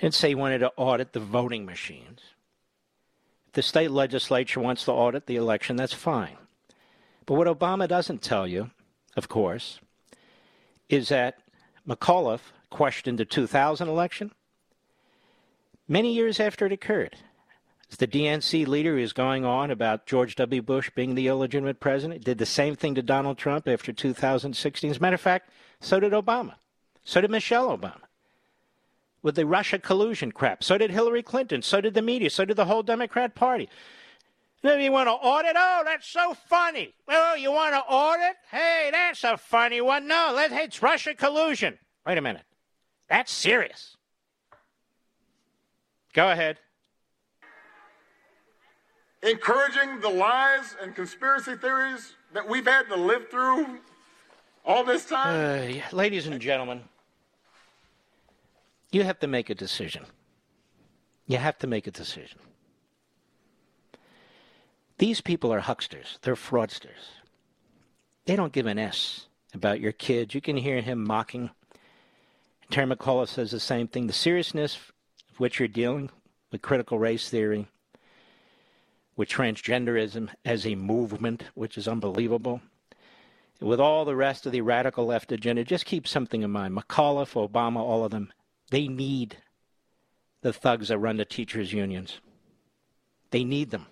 Didn't 0.00 0.14
say 0.14 0.28
he 0.28 0.34
wanted 0.34 0.58
to 0.58 0.70
audit 0.76 1.12
the 1.12 1.20
voting 1.20 1.64
machines. 1.64 2.20
If 3.46 3.52
the 3.54 3.62
state 3.62 3.90
legislature 3.90 4.60
wants 4.60 4.84
to 4.84 4.92
audit 4.92 5.26
the 5.26 5.36
election, 5.36 5.76
that's 5.76 5.94
fine. 5.94 6.36
But 7.26 7.34
what 7.34 7.46
Obama 7.46 7.88
doesn't 7.88 8.20
tell 8.20 8.46
you, 8.46 8.70
of 9.16 9.28
course, 9.28 9.80
is 10.90 11.08
that 11.08 11.38
McAuliffe 11.88 12.52
questioned 12.70 13.18
the 13.18 13.24
2000 13.24 13.88
election 13.88 14.32
many 15.86 16.12
years 16.12 16.40
after 16.40 16.66
it 16.66 16.72
occurred. 16.72 17.16
As 17.90 17.98
the 17.98 18.06
DNC 18.06 18.66
leader 18.66 18.98
is 18.98 19.12
going 19.12 19.44
on 19.44 19.70
about 19.70 20.06
George 20.06 20.34
W. 20.36 20.62
Bush 20.62 20.90
being 20.94 21.14
the 21.14 21.28
illegitimate 21.28 21.80
president, 21.80 22.24
did 22.24 22.38
the 22.38 22.46
same 22.46 22.74
thing 22.74 22.94
to 22.94 23.02
Donald 23.02 23.38
Trump 23.38 23.68
after 23.68 23.92
2016. 23.92 24.90
As 24.90 24.96
a 24.96 25.00
matter 25.00 25.14
of 25.14 25.20
fact, 25.20 25.50
so 25.80 26.00
did 26.00 26.12
Obama. 26.12 26.54
So 27.04 27.20
did 27.20 27.30
Michelle 27.30 27.76
Obama 27.76 28.00
with 29.24 29.36
the 29.36 29.46
Russia 29.46 29.78
collusion 29.78 30.30
crap. 30.30 30.62
So 30.62 30.78
did 30.78 30.90
Hillary 30.90 31.22
Clinton. 31.22 31.62
So 31.62 31.80
did 31.80 31.94
the 31.94 32.02
media. 32.02 32.30
So 32.30 32.44
did 32.44 32.56
the 32.56 32.66
whole 32.66 32.82
Democrat 32.82 33.34
Party. 33.34 33.68
Then 34.64 34.80
you 34.80 34.92
want 34.92 35.08
to 35.08 35.12
audit? 35.12 35.56
Oh, 35.58 35.82
that's 35.84 36.08
so 36.08 36.32
funny. 36.32 36.94
Oh, 37.06 37.34
you 37.34 37.52
want 37.52 37.74
to 37.74 37.80
audit? 37.80 38.36
Hey, 38.50 38.88
that's 38.90 39.22
a 39.22 39.36
funny 39.36 39.82
one. 39.82 40.08
No, 40.08 40.32
let, 40.34 40.52
hey, 40.52 40.64
it's 40.64 40.80
Russia 40.80 41.14
collusion. 41.14 41.78
Wait 42.06 42.16
a 42.16 42.22
minute. 42.22 42.44
That's 43.10 43.30
serious. 43.30 43.98
Go 46.14 46.30
ahead. 46.30 46.60
Encouraging 49.22 50.00
the 50.00 50.08
lies 50.08 50.74
and 50.80 50.94
conspiracy 50.94 51.56
theories 51.56 52.14
that 52.32 52.48
we've 52.48 52.66
had 52.66 52.88
to 52.88 52.96
live 52.96 53.28
through 53.30 53.66
all 54.64 54.82
this 54.82 55.04
time? 55.04 55.74
Uh, 55.74 55.94
ladies 55.94 56.26
and 56.26 56.40
gentlemen, 56.40 56.80
you 58.92 59.02
have 59.02 59.18
to 59.18 59.26
make 59.26 59.50
a 59.50 59.54
decision. 59.54 60.06
You 61.26 61.36
have 61.36 61.58
to 61.58 61.66
make 61.66 61.86
a 61.86 61.90
decision. 61.90 62.38
These 65.04 65.20
people 65.20 65.52
are 65.52 65.60
hucksters, 65.60 66.18
they're 66.22 66.34
fraudsters. 66.34 67.20
They 68.24 68.36
don't 68.36 68.54
give 68.54 68.64
an 68.64 68.78
S 68.78 69.26
about 69.52 69.78
your 69.78 69.92
kids. 69.92 70.34
You 70.34 70.40
can 70.40 70.56
hear 70.56 70.80
him 70.80 71.06
mocking. 71.06 71.50
Terry 72.70 72.86
McAuliffe 72.86 73.28
says 73.28 73.50
the 73.50 73.60
same 73.60 73.86
thing. 73.86 74.06
The 74.06 74.14
seriousness 74.14 74.78
of 75.30 75.38
which 75.38 75.58
you're 75.58 75.68
dealing 75.68 76.08
with 76.50 76.62
critical 76.62 76.98
race 76.98 77.28
theory, 77.28 77.68
with 79.14 79.28
transgenderism 79.28 80.30
as 80.42 80.66
a 80.66 80.74
movement, 80.74 81.44
which 81.52 81.76
is 81.76 81.86
unbelievable, 81.86 82.62
with 83.60 83.80
all 83.80 84.06
the 84.06 84.16
rest 84.16 84.46
of 84.46 84.52
the 84.52 84.62
radical 84.62 85.04
left 85.04 85.32
agenda, 85.32 85.64
just 85.64 85.84
keep 85.84 86.08
something 86.08 86.40
in 86.40 86.50
mind. 86.50 86.74
McAuliffe, 86.74 87.34
Obama, 87.46 87.76
all 87.76 88.06
of 88.06 88.10
them, 88.10 88.32
they 88.70 88.88
need 88.88 89.36
the 90.40 90.54
thugs 90.54 90.88
that 90.88 90.96
run 90.96 91.18
the 91.18 91.26
teachers' 91.26 91.74
unions. 91.74 92.20
They 93.32 93.44
need 93.44 93.70
them. 93.70 93.84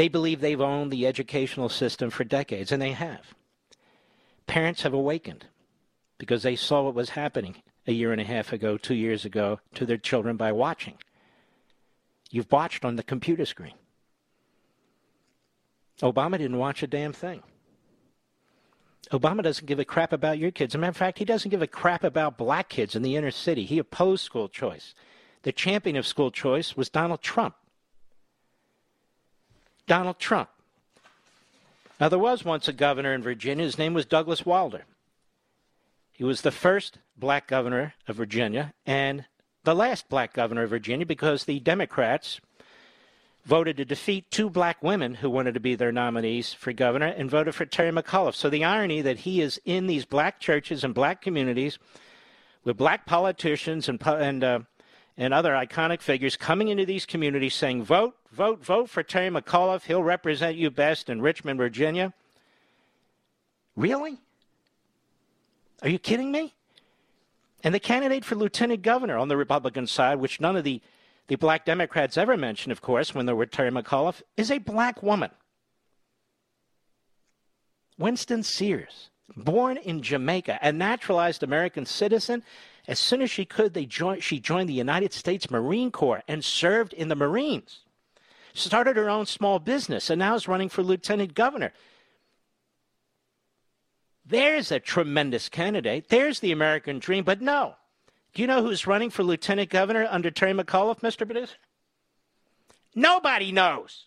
They 0.00 0.08
believe 0.08 0.40
they've 0.40 0.58
owned 0.58 0.90
the 0.90 1.06
educational 1.06 1.68
system 1.68 2.08
for 2.08 2.24
decades, 2.24 2.72
and 2.72 2.80
they 2.80 2.92
have. 2.92 3.34
Parents 4.46 4.80
have 4.80 4.94
awakened 4.94 5.44
because 6.16 6.42
they 6.42 6.56
saw 6.56 6.84
what 6.84 6.94
was 6.94 7.10
happening 7.10 7.56
a 7.86 7.92
year 7.92 8.10
and 8.10 8.18
a 8.18 8.24
half 8.24 8.50
ago, 8.50 8.78
two 8.78 8.94
years 8.94 9.26
ago, 9.26 9.60
to 9.74 9.84
their 9.84 9.98
children 9.98 10.38
by 10.38 10.52
watching. 10.52 10.94
You've 12.30 12.50
watched 12.50 12.82
on 12.82 12.96
the 12.96 13.02
computer 13.02 13.44
screen. 13.44 13.74
Obama 16.00 16.38
didn't 16.38 16.56
watch 16.56 16.82
a 16.82 16.86
damn 16.86 17.12
thing. 17.12 17.42
Obama 19.12 19.42
doesn't 19.42 19.66
give 19.66 19.80
a 19.80 19.84
crap 19.84 20.14
about 20.14 20.38
your 20.38 20.50
kids. 20.50 20.74
As 20.74 20.76
a 20.76 20.78
matter 20.78 20.92
of 20.92 20.96
fact, 20.96 21.18
he 21.18 21.26
doesn't 21.26 21.50
give 21.50 21.60
a 21.60 21.66
crap 21.66 22.04
about 22.04 22.38
black 22.38 22.70
kids 22.70 22.96
in 22.96 23.02
the 23.02 23.16
inner 23.16 23.30
city. 23.30 23.66
He 23.66 23.76
opposed 23.76 24.24
school 24.24 24.48
choice. 24.48 24.94
The 25.42 25.52
champion 25.52 25.96
of 25.96 26.06
school 26.06 26.30
choice 26.30 26.74
was 26.74 26.88
Donald 26.88 27.20
Trump. 27.20 27.54
Donald 29.86 30.18
Trump. 30.18 30.48
Now, 32.00 32.08
there 32.08 32.18
was 32.18 32.44
once 32.44 32.66
a 32.66 32.72
governor 32.72 33.12
in 33.12 33.22
Virginia. 33.22 33.64
His 33.64 33.78
name 33.78 33.92
was 33.92 34.06
Douglas 34.06 34.46
Wilder. 34.46 34.84
He 36.12 36.24
was 36.24 36.42
the 36.42 36.50
first 36.50 36.98
black 37.16 37.46
governor 37.46 37.94
of 38.08 38.16
Virginia 38.16 38.72
and 38.86 39.26
the 39.64 39.74
last 39.74 40.08
black 40.08 40.32
governor 40.32 40.62
of 40.62 40.70
Virginia 40.70 41.04
because 41.04 41.44
the 41.44 41.60
Democrats 41.60 42.40
voted 43.44 43.76
to 43.76 43.84
defeat 43.84 44.30
two 44.30 44.50
black 44.50 44.82
women 44.82 45.14
who 45.14 45.30
wanted 45.30 45.54
to 45.54 45.60
be 45.60 45.74
their 45.74 45.92
nominees 45.92 46.52
for 46.52 46.72
governor 46.72 47.06
and 47.06 47.30
voted 47.30 47.54
for 47.54 47.64
Terry 47.64 47.90
McAuliffe. 47.90 48.34
So 48.34 48.50
the 48.50 48.64
irony 48.64 49.00
that 49.02 49.20
he 49.20 49.40
is 49.40 49.60
in 49.64 49.86
these 49.86 50.04
black 50.04 50.40
churches 50.40 50.84
and 50.84 50.94
black 50.94 51.22
communities 51.22 51.78
with 52.64 52.76
black 52.76 53.06
politicians 53.06 53.88
and 53.88 54.00
and 54.06 54.44
uh, 54.44 54.60
and 55.16 55.34
other 55.34 55.52
iconic 55.52 56.00
figures 56.00 56.36
coming 56.36 56.68
into 56.68 56.86
these 56.86 57.06
communities 57.06 57.54
saying, 57.54 57.84
"Vote, 57.84 58.14
vote, 58.30 58.64
vote 58.64 58.90
for 58.90 59.02
Terry 59.02 59.28
McAuliffe. 59.28 59.84
He'll 59.84 60.02
represent 60.02 60.56
you 60.56 60.70
best 60.70 61.08
in 61.08 61.20
Richmond, 61.20 61.58
Virginia." 61.58 62.12
Really? 63.76 64.18
Are 65.82 65.88
you 65.88 65.98
kidding 65.98 66.30
me? 66.30 66.54
And 67.62 67.74
the 67.74 67.80
candidate 67.80 68.24
for 68.24 68.34
lieutenant 68.34 68.82
governor 68.82 69.16
on 69.16 69.28
the 69.28 69.36
Republican 69.36 69.86
side, 69.86 70.18
which 70.18 70.40
none 70.40 70.56
of 70.56 70.64
the 70.64 70.80
the 71.28 71.36
black 71.36 71.64
Democrats 71.64 72.16
ever 72.16 72.36
mentioned, 72.36 72.72
of 72.72 72.80
course, 72.80 73.14
when 73.14 73.24
there 73.24 73.36
were 73.36 73.46
Terry 73.46 73.70
McAuliffe, 73.70 74.20
is 74.36 74.50
a 74.50 74.58
black 74.58 75.00
woman. 75.00 75.30
Winsome 77.98 78.42
Sears, 78.42 79.10
born 79.36 79.76
in 79.76 80.02
Jamaica, 80.02 80.58
a 80.60 80.72
naturalized 80.72 81.44
American 81.44 81.86
citizen. 81.86 82.42
As 82.88 82.98
soon 82.98 83.22
as 83.22 83.30
she 83.30 83.44
could, 83.44 83.74
they 83.74 83.86
joined, 83.86 84.24
she 84.24 84.40
joined 84.40 84.68
the 84.68 84.74
United 84.74 85.12
States 85.12 85.48
Marine 85.52 85.92
Corps 85.92 86.24
and 86.26 86.44
served 86.44 86.94
in 86.94 87.06
the 87.06 87.14
Marines. 87.14 87.84
Started 88.54 88.96
her 88.96 89.08
own 89.08 89.26
small 89.26 89.58
business 89.58 90.10
and 90.10 90.18
now 90.18 90.34
is 90.34 90.48
running 90.48 90.68
for 90.68 90.82
lieutenant 90.82 91.34
governor. 91.34 91.72
There's 94.24 94.70
a 94.70 94.80
tremendous 94.80 95.48
candidate. 95.48 96.08
There's 96.08 96.40
the 96.40 96.52
American 96.52 96.98
dream. 96.98 97.24
But 97.24 97.40
no, 97.40 97.74
do 98.34 98.42
you 98.42 98.48
know 98.48 98.62
who's 98.62 98.86
running 98.86 99.10
for 99.10 99.22
lieutenant 99.22 99.70
governor 99.70 100.06
under 100.10 100.30
Terry 100.30 100.52
McAuliffe, 100.52 101.00
Mr. 101.00 101.26
Producer? 101.26 101.56
Nobody 102.94 103.52
knows. 103.52 104.06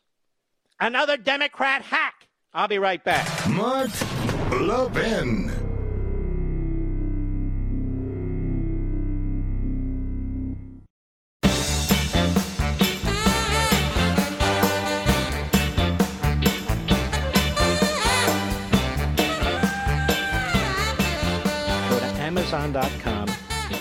Another 0.80 1.18
Democrat 1.18 1.82
hack 1.82 2.28
I'll 2.54 2.68
be 2.68 2.78
right 2.78 3.04
back. 3.04 3.28
Mark 3.50 3.90
Levin. 4.52 5.43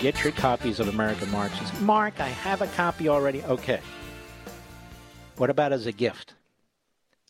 Get 0.03 0.25
your 0.25 0.33
copies 0.33 0.81
of 0.81 0.89
American 0.89 1.31
Marxism. 1.31 1.87
Mark, 1.87 2.19
I 2.19 2.27
have 2.27 2.61
a 2.61 2.67
copy 2.67 3.09
already. 3.09 3.41
Okay. 3.45 3.79
What 5.37 5.49
about 5.49 5.73
as 5.73 5.87
a 5.87 5.93
gift 5.93 6.35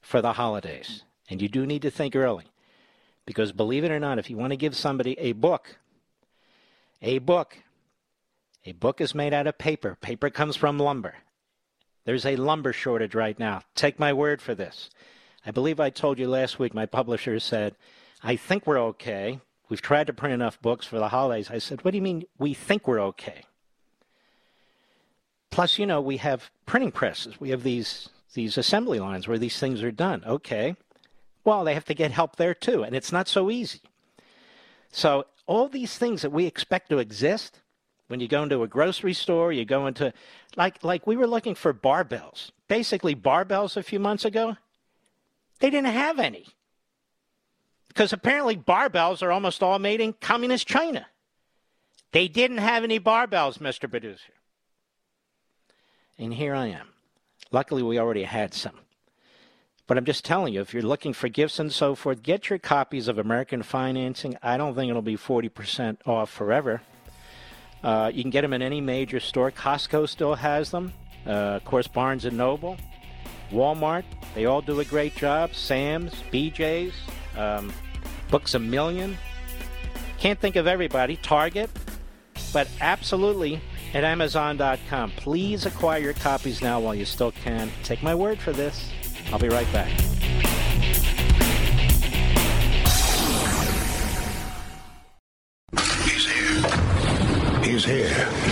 for 0.00 0.22
the 0.22 0.32
holidays? 0.32 1.04
And 1.28 1.42
you 1.42 1.48
do 1.48 1.66
need 1.66 1.82
to 1.82 1.90
think 1.90 2.16
early. 2.16 2.46
Because 3.26 3.52
believe 3.52 3.84
it 3.84 3.90
or 3.90 4.00
not, 4.00 4.18
if 4.18 4.30
you 4.30 4.38
want 4.38 4.52
to 4.52 4.56
give 4.56 4.74
somebody 4.74 5.18
a 5.18 5.32
book, 5.32 5.76
a 7.02 7.18
book, 7.18 7.58
a 8.64 8.72
book 8.72 9.02
is 9.02 9.14
made 9.14 9.34
out 9.34 9.46
of 9.46 9.58
paper. 9.58 9.98
Paper 10.00 10.30
comes 10.30 10.56
from 10.56 10.78
lumber. 10.78 11.16
There's 12.06 12.24
a 12.24 12.36
lumber 12.36 12.72
shortage 12.72 13.14
right 13.14 13.38
now. 13.38 13.62
Take 13.74 13.98
my 13.98 14.14
word 14.14 14.40
for 14.40 14.54
this. 14.54 14.88
I 15.44 15.50
believe 15.50 15.78
I 15.78 15.90
told 15.90 16.18
you 16.18 16.26
last 16.26 16.58
week, 16.58 16.72
my 16.72 16.86
publisher 16.86 17.38
said, 17.38 17.76
I 18.22 18.36
think 18.36 18.66
we're 18.66 18.80
okay. 18.80 19.40
We've 19.72 19.80
tried 19.80 20.08
to 20.08 20.12
print 20.12 20.34
enough 20.34 20.60
books 20.60 20.84
for 20.84 20.98
the 20.98 21.08
holidays. 21.08 21.48
I 21.50 21.56
said, 21.56 21.82
What 21.82 21.92
do 21.92 21.96
you 21.96 22.02
mean 22.02 22.24
we 22.36 22.52
think 22.52 22.86
we're 22.86 23.00
okay? 23.00 23.46
Plus, 25.48 25.78
you 25.78 25.86
know, 25.86 25.98
we 25.98 26.18
have 26.18 26.50
printing 26.66 26.92
presses. 26.92 27.40
We 27.40 27.48
have 27.48 27.62
these 27.62 28.10
these 28.34 28.58
assembly 28.58 29.00
lines 29.00 29.26
where 29.26 29.38
these 29.38 29.58
things 29.58 29.82
are 29.82 29.90
done. 29.90 30.24
Okay. 30.26 30.76
Well, 31.42 31.64
they 31.64 31.72
have 31.72 31.86
to 31.86 31.94
get 31.94 32.10
help 32.10 32.36
there 32.36 32.52
too, 32.52 32.82
and 32.82 32.94
it's 32.94 33.12
not 33.12 33.28
so 33.28 33.50
easy. 33.50 33.80
So, 34.90 35.24
all 35.46 35.68
these 35.68 35.96
things 35.96 36.20
that 36.20 36.32
we 36.32 36.44
expect 36.44 36.90
to 36.90 36.98
exist 36.98 37.62
when 38.08 38.20
you 38.20 38.28
go 38.28 38.42
into 38.42 38.62
a 38.62 38.68
grocery 38.68 39.14
store, 39.14 39.54
you 39.54 39.64
go 39.64 39.86
into 39.86 40.12
like 40.54 40.84
like 40.84 41.06
we 41.06 41.16
were 41.16 41.26
looking 41.26 41.54
for 41.54 41.72
barbells. 41.72 42.50
Basically 42.68 43.16
barbells 43.16 43.78
a 43.78 43.82
few 43.82 43.98
months 43.98 44.26
ago. 44.26 44.58
They 45.60 45.70
didn't 45.70 45.94
have 45.94 46.18
any. 46.18 46.48
Because 47.92 48.14
apparently 48.14 48.56
barbells 48.56 49.22
are 49.22 49.30
almost 49.30 49.62
all 49.62 49.78
made 49.78 50.00
in 50.00 50.14
communist 50.14 50.66
China. 50.66 51.06
They 52.12 52.26
didn't 52.26 52.58
have 52.58 52.84
any 52.84 52.98
barbells, 52.98 53.58
Mr. 53.58 53.90
Producer. 53.90 54.32
And 56.18 56.32
here 56.32 56.54
I 56.54 56.68
am. 56.68 56.88
Luckily, 57.50 57.82
we 57.82 57.98
already 57.98 58.22
had 58.22 58.54
some. 58.54 58.78
But 59.86 59.98
I'm 59.98 60.06
just 60.06 60.24
telling 60.24 60.54
you, 60.54 60.62
if 60.62 60.72
you're 60.72 60.82
looking 60.82 61.12
for 61.12 61.28
gifts 61.28 61.58
and 61.58 61.70
so 61.70 61.94
forth, 61.94 62.22
get 62.22 62.48
your 62.48 62.58
copies 62.58 63.08
of 63.08 63.18
American 63.18 63.62
Financing. 63.62 64.38
I 64.42 64.56
don't 64.56 64.74
think 64.74 64.88
it'll 64.88 65.02
be 65.02 65.18
40% 65.18 65.98
off 66.06 66.30
forever. 66.30 66.80
Uh, 67.82 68.10
you 68.14 68.22
can 68.22 68.30
get 68.30 68.40
them 68.40 68.54
in 68.54 68.62
any 68.62 68.80
major 68.80 69.20
store. 69.20 69.50
Costco 69.50 70.08
still 70.08 70.34
has 70.34 70.70
them. 70.70 70.94
Uh, 71.26 71.30
of 71.30 71.64
course, 71.64 71.88
Barnes 71.88 72.24
Noble, 72.24 72.78
Walmart. 73.50 74.04
They 74.34 74.46
all 74.46 74.62
do 74.62 74.80
a 74.80 74.84
great 74.84 75.14
job. 75.14 75.54
Sam's, 75.54 76.14
BJ's, 76.32 76.94
um, 77.36 77.72
Books 78.32 78.54
a 78.54 78.58
Million. 78.58 79.18
Can't 80.18 80.40
think 80.40 80.56
of 80.56 80.66
everybody. 80.66 81.16
Target, 81.16 81.68
but 82.52 82.66
absolutely 82.80 83.60
at 83.92 84.04
Amazon.com. 84.04 85.10
Please 85.16 85.66
acquire 85.66 86.00
your 86.00 86.14
copies 86.14 86.62
now 86.62 86.80
while 86.80 86.94
you 86.94 87.04
still 87.04 87.32
can. 87.32 87.70
Take 87.84 88.02
my 88.02 88.14
word 88.14 88.38
for 88.38 88.52
this. 88.52 88.90
I'll 89.30 89.38
be 89.38 89.50
right 89.50 89.70
back. 89.70 89.90
He's 96.04 96.26
here. 96.26 97.62
He's 97.62 97.84
here. 97.84 98.51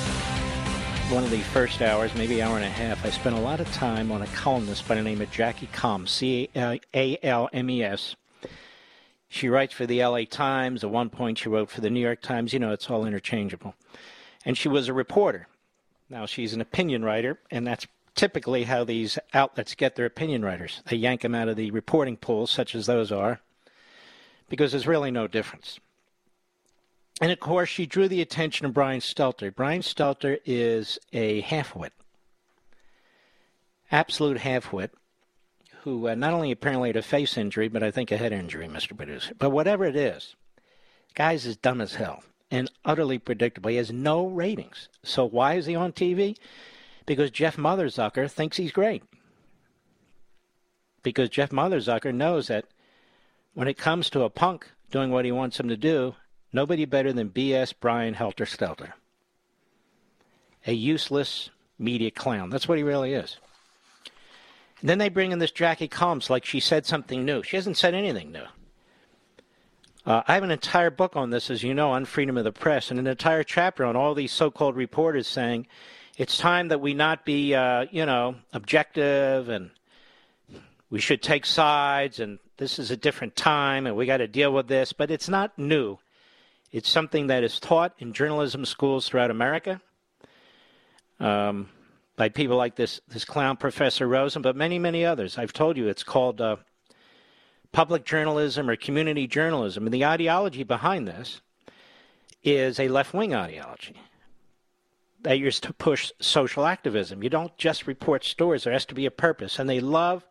one 1.11 1.23
of 1.25 1.31
the 1.31 1.39
first 1.39 1.81
hours, 1.81 2.15
maybe 2.15 2.41
hour 2.41 2.55
and 2.55 2.63
a 2.63 2.69
half, 2.69 3.05
I 3.05 3.09
spent 3.09 3.35
a 3.35 3.41
lot 3.41 3.59
of 3.59 3.69
time 3.73 4.13
on 4.13 4.21
a 4.21 4.27
columnist 4.27 4.87
by 4.87 4.95
the 4.95 5.03
name 5.03 5.19
of 5.19 5.29
Jackie 5.29 5.67
Calmes, 5.73 6.09
C-A-L-M-E-S. 6.09 6.55
She 9.27 9.49
writes 9.49 9.73
for 9.73 9.85
the 9.85 10.05
LA 10.05 10.23
Times. 10.23 10.85
At 10.85 10.89
one 10.89 11.09
point, 11.09 11.39
she 11.39 11.49
wrote 11.49 11.69
for 11.69 11.81
the 11.81 11.89
New 11.89 11.99
York 11.99 12.21
Times. 12.21 12.53
You 12.53 12.59
know, 12.59 12.71
it's 12.71 12.89
all 12.89 13.05
interchangeable. 13.05 13.75
And 14.45 14.57
she 14.57 14.69
was 14.69 14.87
a 14.87 14.93
reporter. 14.93 15.49
Now, 16.09 16.25
she's 16.25 16.53
an 16.53 16.61
opinion 16.61 17.03
writer, 17.03 17.39
and 17.51 17.67
that's 17.67 17.87
typically 18.15 18.63
how 18.63 18.85
these 18.85 19.19
outlets 19.33 19.75
get 19.75 19.97
their 19.97 20.05
opinion 20.05 20.45
writers. 20.45 20.81
They 20.85 20.95
yank 20.95 21.21
them 21.21 21.35
out 21.35 21.49
of 21.49 21.57
the 21.57 21.71
reporting 21.71 22.15
pools, 22.15 22.51
such 22.51 22.73
as 22.73 22.85
those 22.85 23.11
are, 23.11 23.41
because 24.47 24.71
there's 24.71 24.87
really 24.87 25.11
no 25.11 25.27
difference. 25.27 25.77
And 27.19 27.31
of 27.31 27.39
course, 27.39 27.69
she 27.69 27.85
drew 27.85 28.07
the 28.07 28.21
attention 28.21 28.65
of 28.65 28.73
Brian 28.73 28.99
Stelter. 28.99 29.53
Brian 29.53 29.81
Stelter 29.81 30.39
is 30.45 30.97
a 31.13 31.41
halfwit, 31.41 31.91
absolute 33.91 34.37
halfwit, 34.37 34.89
who 35.81 36.07
uh, 36.07 36.15
not 36.15 36.33
only 36.33 36.51
apparently 36.51 36.89
had 36.89 36.95
a 36.95 37.01
face 37.01 37.37
injury, 37.37 37.67
but 37.67 37.83
I 37.83 37.91
think 37.91 38.11
a 38.11 38.17
head 38.17 38.31
injury, 38.31 38.67
Mr. 38.67 38.95
Producer. 38.95 39.33
But 39.37 39.49
whatever 39.49 39.85
it 39.85 39.95
is, 39.95 40.35
guy's 41.13 41.45
is 41.45 41.57
dumb 41.57 41.81
as 41.81 41.95
hell 41.95 42.23
and 42.51 42.69
utterly 42.83 43.17
predictable. 43.17 43.69
He 43.69 43.77
has 43.77 43.91
no 43.91 44.27
ratings. 44.27 44.89
So 45.03 45.25
why 45.25 45.55
is 45.55 45.65
he 45.65 45.75
on 45.75 45.93
TV? 45.93 46.37
Because 47.05 47.31
Jeff 47.31 47.55
Motherzucker 47.55 48.29
thinks 48.29 48.57
he's 48.57 48.73
great. 48.73 49.03
Because 51.01 51.29
Jeff 51.29 51.49
Motherzucker 51.49 52.13
knows 52.13 52.47
that 52.47 52.65
when 53.53 53.67
it 53.67 53.77
comes 53.77 54.09
to 54.09 54.23
a 54.23 54.29
punk 54.29 54.69
doing 54.91 55.09
what 55.09 55.25
he 55.25 55.31
wants 55.31 55.59
him 55.59 55.69
to 55.69 55.77
do, 55.77 56.15
nobody 56.53 56.85
better 56.85 57.13
than 57.13 57.29
B.S. 57.29 57.73
Brian 57.73 58.13
Helter 58.13 58.45
Stelter. 58.45 58.93
A 60.67 60.73
useless 60.73 61.49
media 61.79 62.11
clown. 62.11 62.49
That's 62.49 62.67
what 62.67 62.77
he 62.77 62.83
really 62.83 63.13
is. 63.13 63.37
And 64.81 64.89
then 64.89 64.97
they 64.97 65.09
bring 65.09 65.31
in 65.31 65.39
this 65.39 65.51
Jackie 65.51 65.87
Calmes 65.87 66.29
like 66.29 66.45
she 66.45 66.59
said 66.59 66.85
something 66.85 67.23
new. 67.23 67.43
She 67.43 67.55
hasn't 67.55 67.77
said 67.77 67.93
anything 67.93 68.31
new. 68.31 68.45
Uh, 70.03 70.23
I 70.27 70.33
have 70.33 70.43
an 70.43 70.51
entire 70.51 70.89
book 70.89 71.15
on 71.15 71.29
this, 71.29 71.51
as 71.51 71.61
you 71.61 71.75
know, 71.75 71.91
on 71.91 72.05
freedom 72.05 72.35
of 72.35 72.43
the 72.43 72.51
press, 72.51 72.89
and 72.89 72.99
an 72.99 73.05
entire 73.05 73.43
chapter 73.43 73.85
on 73.85 73.95
all 73.95 74.15
these 74.15 74.31
so 74.31 74.49
called 74.49 74.75
reporters 74.75 75.27
saying 75.27 75.67
it's 76.17 76.39
time 76.39 76.69
that 76.69 76.81
we 76.81 76.95
not 76.95 77.23
be, 77.23 77.53
uh, 77.53 77.85
you 77.91 78.07
know, 78.07 78.35
objective 78.53 79.49
and 79.49 79.69
we 80.89 80.99
should 80.99 81.21
take 81.21 81.45
sides 81.45 82.19
and 82.19 82.39
this 82.57 82.79
is 82.79 82.89
a 82.89 82.97
different 82.97 83.35
time 83.35 83.85
and 83.85 83.95
we 83.95 84.07
got 84.07 84.17
to 84.17 84.27
deal 84.27 84.51
with 84.51 84.67
this. 84.67 84.91
But 84.91 85.11
it's 85.11 85.29
not 85.29 85.57
new. 85.57 85.99
It's 86.71 86.89
something 86.89 87.27
that 87.27 87.43
is 87.43 87.59
taught 87.59 87.93
in 87.99 88.13
journalism 88.13 88.65
schools 88.65 89.07
throughout 89.07 89.31
America 89.31 89.81
um, 91.19 91.69
by 92.15 92.29
people 92.29 92.55
like 92.55 92.75
this, 92.75 93.01
this 93.09 93.25
clown 93.25 93.57
Professor 93.57 94.07
Rosen, 94.07 94.41
but 94.41 94.55
many, 94.55 94.79
many 94.79 95.05
others. 95.05 95.37
I've 95.37 95.53
told 95.53 95.75
you 95.75 95.87
it's 95.87 96.03
called 96.03 96.39
uh, 96.39 96.57
public 97.71 98.05
journalism 98.05 98.69
or 98.69 98.75
community 98.75 99.27
journalism. 99.27 99.85
And 99.85 99.93
the 99.93 100.05
ideology 100.05 100.63
behind 100.63 101.07
this 101.07 101.41
is 102.43 102.79
a 102.79 102.87
left 102.87 103.13
wing 103.13 103.33
ideology 103.33 103.95
that 105.23 105.39
used 105.39 105.63
to 105.63 105.73
push 105.73 106.11
social 106.19 106.65
activism. 106.65 107.21
You 107.21 107.29
don't 107.29 107.55
just 107.57 107.85
report 107.85 108.23
stories, 108.23 108.63
there 108.63 108.73
has 108.73 108.85
to 108.85 108.95
be 108.95 109.05
a 109.05 109.11
purpose. 109.11 109.59
And 109.59 109.69
they 109.69 109.79
love 109.79 110.25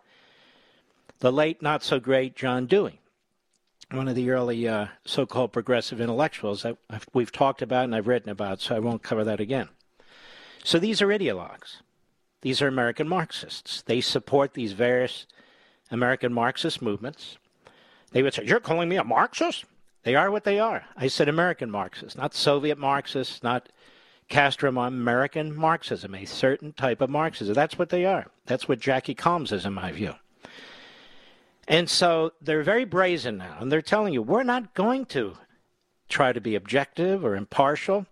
the 1.21 1.31
late, 1.31 1.63
not 1.63 1.83
so 1.83 2.01
great 2.01 2.35
John 2.35 2.67
Dewey, 2.67 3.01
one 3.93 4.09
of 4.09 4.15
the 4.15 4.31
early 4.31 4.69
uh, 4.69 4.87
so 5.05 5.27
called 5.27 5.53
progressive 5.53 6.01
intellectuals 6.01 6.63
that 6.63 6.77
we've 7.13 7.33
talked 7.33 7.63
about 7.63 7.85
and 7.85 7.95
I've 7.95 8.07
written 8.07 8.31
about, 8.31 8.61
so 8.61 8.77
I 8.77 8.79
won't 8.79 9.03
cover 9.03 9.25
that 9.25 9.41
again. 9.41 9.69
So 10.63 10.79
these 10.79 11.03
are 11.03 11.09
ideologues. 11.09 11.77
These 12.43 12.63
are 12.63 12.69
American 12.69 13.09
Marxists. 13.09 13.83
They 13.83 14.01
support 14.01 14.55
these 14.55 14.73
various 14.73 15.27
American 15.91 16.33
Marxist 16.33 16.81
movements. 16.81 17.37
They 18.13 18.23
would 18.23 18.35
say, 18.35 18.45
You're 18.45 18.61
calling 18.61 18.89
me 18.89 18.97
a 18.97 19.05
Marxist? 19.05 19.65
They 20.03 20.15
are 20.15 20.31
what 20.31 20.45
they 20.45 20.59
are. 20.59 20.85
I 20.97 21.09
said 21.09 21.29
American 21.29 21.71
Marxists, 21.71 22.17
not 22.17 22.35
Soviet 22.35 22.79
Marxists, 22.79 23.43
not 23.43 23.69
Castro 24.29 24.71
American 24.71 25.55
Marxism, 25.55 26.15
a 26.15 26.25
certain 26.25 26.73
type 26.73 27.01
of 27.01 27.11
Marxism. 27.11 27.55
That's 27.55 27.79
what 27.79 27.91
they 27.91 28.07
are. 28.07 28.27
That's 28.47 28.69
what 28.69 28.81
Jackie 28.81 29.15
Calmes 29.15 29.53
is, 29.53 29.67
in 29.67 29.75
my 29.75 29.93
view. 29.93 30.15
And 31.71 31.89
so 31.89 32.33
they're 32.43 32.65
very 32.65 32.85
brazen 32.85 33.39
now, 33.39 33.59
and 33.61 33.71
they're 33.71 33.81
telling 33.81 34.13
you, 34.13 34.23
we're 34.23 34.43
not 34.43 34.75
going 34.75 35.07
to 35.07 35.35
try 36.09 36.33
to 36.33 36.41
be 36.41 36.57
objective 36.57 37.25
or 37.25 37.37
impartial. 37.37 38.07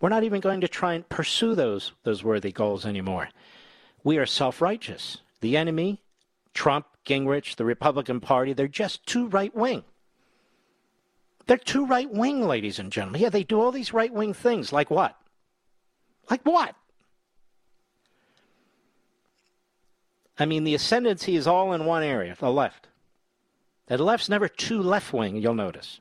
We're 0.00 0.10
not 0.10 0.22
even 0.22 0.40
going 0.40 0.60
to 0.60 0.68
try 0.68 0.94
and 0.94 1.08
pursue 1.08 1.56
those, 1.56 1.90
those 2.04 2.22
worthy 2.22 2.52
goals 2.52 2.86
anymore. 2.86 3.30
We 4.04 4.16
are 4.18 4.26
self 4.26 4.62
righteous. 4.62 5.18
The 5.40 5.56
enemy, 5.56 6.02
Trump, 6.54 6.86
Gingrich, 7.04 7.56
the 7.56 7.64
Republican 7.64 8.20
Party, 8.20 8.52
they're 8.52 8.68
just 8.68 9.04
too 9.06 9.26
right 9.26 9.52
wing. 9.56 9.82
They're 11.46 11.58
too 11.58 11.86
right 11.86 12.08
wing, 12.08 12.46
ladies 12.46 12.78
and 12.78 12.92
gentlemen. 12.92 13.22
Yeah, 13.22 13.28
they 13.28 13.42
do 13.42 13.60
all 13.60 13.72
these 13.72 13.92
right 13.92 14.12
wing 14.12 14.34
things. 14.34 14.72
Like 14.72 14.92
what? 14.92 15.16
Like 16.30 16.42
what? 16.44 16.76
I 20.38 20.46
mean, 20.46 20.64
the 20.64 20.74
ascendancy 20.74 21.36
is 21.36 21.46
all 21.46 21.72
in 21.72 21.84
one 21.84 22.02
area, 22.02 22.36
the 22.38 22.50
left. 22.50 22.88
The 23.86 23.98
left's 23.98 24.28
never 24.28 24.48
too 24.48 24.82
left 24.82 25.12
wing, 25.12 25.36
you'll 25.36 25.54
notice. 25.54 26.00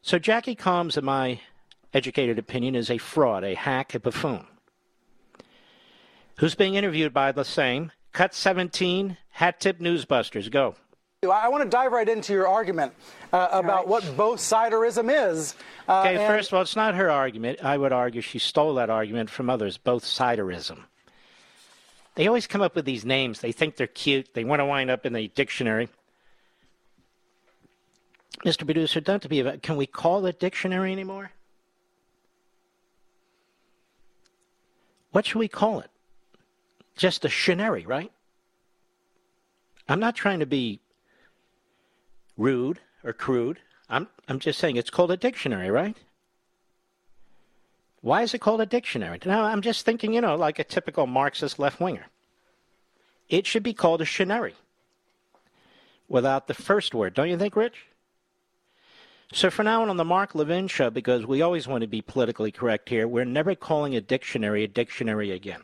So 0.00 0.18
Jackie 0.18 0.56
Calmes, 0.56 0.96
in 0.96 1.04
my 1.04 1.40
educated 1.94 2.38
opinion, 2.38 2.74
is 2.74 2.90
a 2.90 2.98
fraud, 2.98 3.44
a 3.44 3.54
hack, 3.54 3.94
a 3.94 4.00
buffoon. 4.00 4.46
Who's 6.38 6.54
being 6.54 6.74
interviewed 6.74 7.12
by 7.12 7.30
the 7.30 7.44
same? 7.44 7.92
Cut 8.12 8.34
17, 8.34 9.16
Hat 9.30 9.60
Tip 9.60 9.78
Newsbusters. 9.78 10.50
Go. 10.50 10.74
I 11.22 11.48
want 11.50 11.62
to 11.62 11.70
dive 11.70 11.92
right 11.92 12.08
into 12.08 12.32
your 12.32 12.48
argument 12.48 12.94
uh, 13.32 13.48
about 13.52 13.64
right. 13.64 13.88
what 13.88 14.16
both 14.16 14.40
siderism 14.40 15.30
is. 15.30 15.54
Uh, 15.88 16.00
okay, 16.00 16.16
and... 16.16 16.26
first 16.26 16.50
of 16.50 16.54
all, 16.54 16.62
it's 16.62 16.74
not 16.74 16.96
her 16.96 17.08
argument. 17.08 17.64
I 17.64 17.78
would 17.78 17.92
argue 17.92 18.20
she 18.20 18.40
stole 18.40 18.74
that 18.74 18.90
argument 18.90 19.30
from 19.30 19.48
others, 19.48 19.78
both 19.78 20.04
siderism. 20.04 20.80
They 22.14 22.26
always 22.26 22.46
come 22.46 22.60
up 22.60 22.74
with 22.74 22.84
these 22.84 23.04
names. 23.04 23.40
They 23.40 23.52
think 23.52 23.76
they're 23.76 23.86
cute. 23.86 24.34
They 24.34 24.44
want 24.44 24.60
to 24.60 24.66
wind 24.66 24.90
up 24.90 25.06
in 25.06 25.12
the 25.12 25.28
dictionary. 25.28 25.88
Mr. 28.44 28.64
Producer, 28.64 29.00
don't 29.00 29.26
be. 29.28 29.42
Can 29.62 29.76
we 29.76 29.86
call 29.86 30.26
it 30.26 30.40
dictionary 30.40 30.92
anymore? 30.92 31.30
What 35.12 35.26
should 35.26 35.38
we 35.38 35.48
call 35.48 35.80
it? 35.80 35.90
Just 36.96 37.24
a 37.24 37.28
shinary, 37.28 37.86
right? 37.86 38.10
I'm 39.88 40.00
not 40.00 40.16
trying 40.16 40.40
to 40.40 40.46
be 40.46 40.80
rude 42.36 42.80
or 43.04 43.12
crude. 43.12 43.58
I'm 43.88 44.08
I'm 44.28 44.38
just 44.38 44.58
saying 44.58 44.76
it's 44.76 44.90
called 44.90 45.10
a 45.10 45.16
dictionary, 45.16 45.70
right? 45.70 45.96
Why 48.02 48.22
is 48.22 48.34
it 48.34 48.40
called 48.40 48.60
a 48.60 48.66
dictionary? 48.66 49.18
Now 49.24 49.44
I'm 49.44 49.62
just 49.62 49.86
thinking, 49.86 50.12
you 50.12 50.20
know, 50.20 50.34
like 50.36 50.58
a 50.58 50.64
typical 50.64 51.06
Marxist 51.06 51.58
left 51.58 51.80
winger. 51.80 52.06
It 53.28 53.46
should 53.46 53.62
be 53.62 53.72
called 53.72 54.02
a 54.02 54.04
shinary 54.04 54.52
without 56.08 56.48
the 56.48 56.54
first 56.54 56.94
word, 56.94 57.14
don't 57.14 57.30
you 57.30 57.38
think, 57.38 57.56
Rich? 57.56 57.86
So 59.32 59.50
for 59.50 59.62
now 59.62 59.88
on 59.88 59.96
the 59.96 60.04
Mark 60.04 60.34
Levin 60.34 60.68
show, 60.68 60.90
because 60.90 61.24
we 61.24 61.40
always 61.40 61.66
want 61.66 61.80
to 61.80 61.86
be 61.86 62.02
politically 62.02 62.52
correct 62.52 62.90
here, 62.90 63.08
we're 63.08 63.24
never 63.24 63.54
calling 63.54 63.96
a 63.96 64.00
dictionary 64.00 64.64
a 64.64 64.68
dictionary 64.68 65.30
again. 65.30 65.62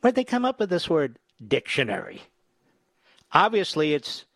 Where'd 0.00 0.14
they 0.14 0.22
come 0.22 0.44
up 0.44 0.60
with 0.60 0.70
this 0.70 0.88
word 0.88 1.18
dictionary? 1.46 2.22
Obviously, 3.32 3.94
it's 3.94 4.26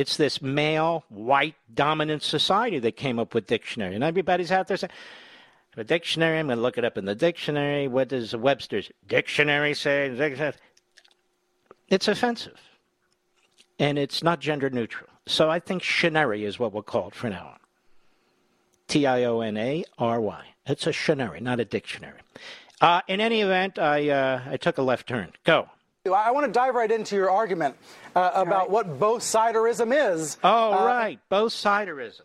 it's 0.00 0.16
this 0.16 0.40
male, 0.40 1.04
white, 1.10 1.54
dominant 1.74 2.22
society 2.22 2.78
that 2.78 2.96
came 2.96 3.18
up 3.18 3.34
with 3.34 3.46
dictionary. 3.46 3.94
And 3.94 4.02
everybody's 4.02 4.50
out 4.50 4.66
there 4.66 4.78
saying, 4.78 4.90
a 5.76 5.84
dictionary, 5.84 6.38
I'm 6.38 6.46
going 6.46 6.56
to 6.56 6.62
look 6.62 6.78
it 6.78 6.84
up 6.86 6.96
in 6.96 7.04
the 7.04 7.14
dictionary. 7.14 7.86
What 7.86 8.08
does 8.08 8.34
Webster's 8.34 8.90
dictionary 9.06 9.74
say? 9.74 10.08
It's 11.88 12.08
offensive. 12.08 12.58
And 13.78 13.98
it's 13.98 14.22
not 14.22 14.40
gender 14.40 14.70
neutral. 14.70 15.10
So 15.26 15.50
I 15.50 15.60
think 15.60 15.82
shinary 15.82 16.42
is 16.42 16.58
what 16.58 16.72
we'll 16.72 16.82
call 16.82 17.08
it 17.08 17.14
for 17.14 17.28
now 17.28 17.46
on. 17.46 17.58
T 18.88 19.06
I 19.06 19.24
O 19.24 19.40
N 19.40 19.58
A 19.58 19.84
R 19.98 20.20
Y. 20.20 20.44
It's 20.66 20.86
a 20.86 20.90
shinary, 20.90 21.40
not 21.42 21.60
a 21.60 21.64
dictionary. 21.66 22.20
Uh, 22.80 23.02
in 23.06 23.20
any 23.20 23.42
event, 23.42 23.78
I, 23.78 24.08
uh, 24.08 24.40
I 24.50 24.56
took 24.56 24.78
a 24.78 24.82
left 24.82 25.06
turn. 25.06 25.32
Go. 25.44 25.68
I 26.06 26.30
want 26.30 26.46
to 26.46 26.52
dive 26.52 26.74
right 26.74 26.90
into 26.90 27.14
your 27.14 27.30
argument 27.30 27.76
uh, 28.16 28.30
about 28.34 28.60
right. 28.60 28.70
what 28.70 28.98
both 28.98 29.22
siderism 29.22 29.92
is. 30.14 30.38
Oh, 30.42 30.72
uh, 30.72 30.86
right. 30.86 31.18
Both 31.28 31.52
siderism. 31.52 32.22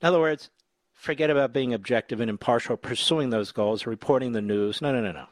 In 0.00 0.06
other 0.08 0.18
words, 0.18 0.48
forget 0.94 1.28
about 1.28 1.52
being 1.52 1.74
objective 1.74 2.20
and 2.20 2.30
impartial, 2.30 2.78
pursuing 2.78 3.28
those 3.28 3.52
goals, 3.52 3.86
reporting 3.86 4.32
the 4.32 4.40
news. 4.40 4.80
No, 4.80 4.92
no, 4.92 5.02
no, 5.02 5.12
no. 5.12 5.26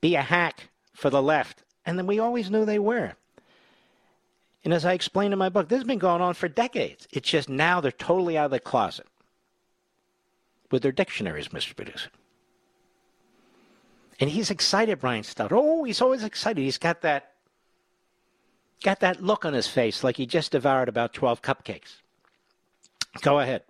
Be 0.00 0.14
a 0.14 0.22
hack 0.22 0.70
for 0.94 1.10
the 1.10 1.22
left. 1.22 1.62
And 1.84 1.98
then 1.98 2.06
we 2.06 2.18
always 2.18 2.50
knew 2.50 2.64
they 2.64 2.78
were. 2.78 3.12
And 4.64 4.72
as 4.72 4.84
I 4.84 4.94
explained 4.94 5.32
in 5.34 5.38
my 5.38 5.48
book, 5.50 5.68
this 5.68 5.78
has 5.78 5.86
been 5.86 5.98
going 5.98 6.22
on 6.22 6.34
for 6.34 6.48
decades. 6.48 7.06
It's 7.12 7.28
just 7.28 7.48
now 7.50 7.80
they're 7.80 7.92
totally 7.92 8.38
out 8.38 8.46
of 8.46 8.50
the 8.52 8.60
closet 8.60 9.06
with 10.70 10.82
their 10.82 10.92
dictionaries, 10.92 11.48
Mr. 11.48 11.76
Producer. 11.76 12.08
And 14.22 14.30
he's 14.30 14.52
excited, 14.52 15.00
Brian 15.00 15.24
Stout. 15.24 15.50
Oh, 15.50 15.82
he's 15.82 16.00
always 16.00 16.22
excited. 16.22 16.62
He's 16.62 16.78
got 16.78 17.00
that 17.00 17.32
got 18.84 19.00
that 19.00 19.20
look 19.20 19.44
on 19.44 19.52
his 19.52 19.66
face 19.66 20.04
like 20.04 20.16
he 20.16 20.26
just 20.26 20.52
devoured 20.52 20.88
about 20.88 21.12
12 21.12 21.42
cupcakes. 21.42 21.96
Go 23.20 23.40
ahead. 23.40 23.62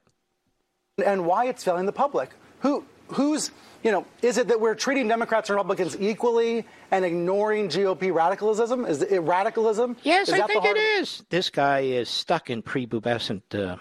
And 1.03 1.25
why 1.25 1.47
it's 1.47 1.65
failing 1.65 1.87
the 1.87 1.93
public. 1.93 2.33
Who 2.61 2.85
who's, 3.07 3.51
you 3.83 3.93
know, 3.93 4.05
is 4.21 4.37
it 4.37 4.49
that 4.49 4.61
we're 4.61 4.75
treating 4.75 5.09
Democrats 5.09 5.49
and 5.49 5.57
Republicans 5.57 5.97
equally 5.99 6.67
and 6.91 7.03
ignoring 7.03 7.69
GOP 7.69 8.13
radicalism? 8.13 8.85
Is 8.85 9.01
it 9.01 9.21
radicalism? 9.21 9.97
Yes, 10.03 10.29
is 10.29 10.35
I 10.35 10.47
think 10.47 10.67
it 10.67 10.77
is. 10.77 11.25
This 11.31 11.49
guy 11.49 11.81
is 11.81 12.11
stuck 12.11 12.51
in 12.51 12.63
prepubescent 12.63 13.41
uh, 13.55 13.77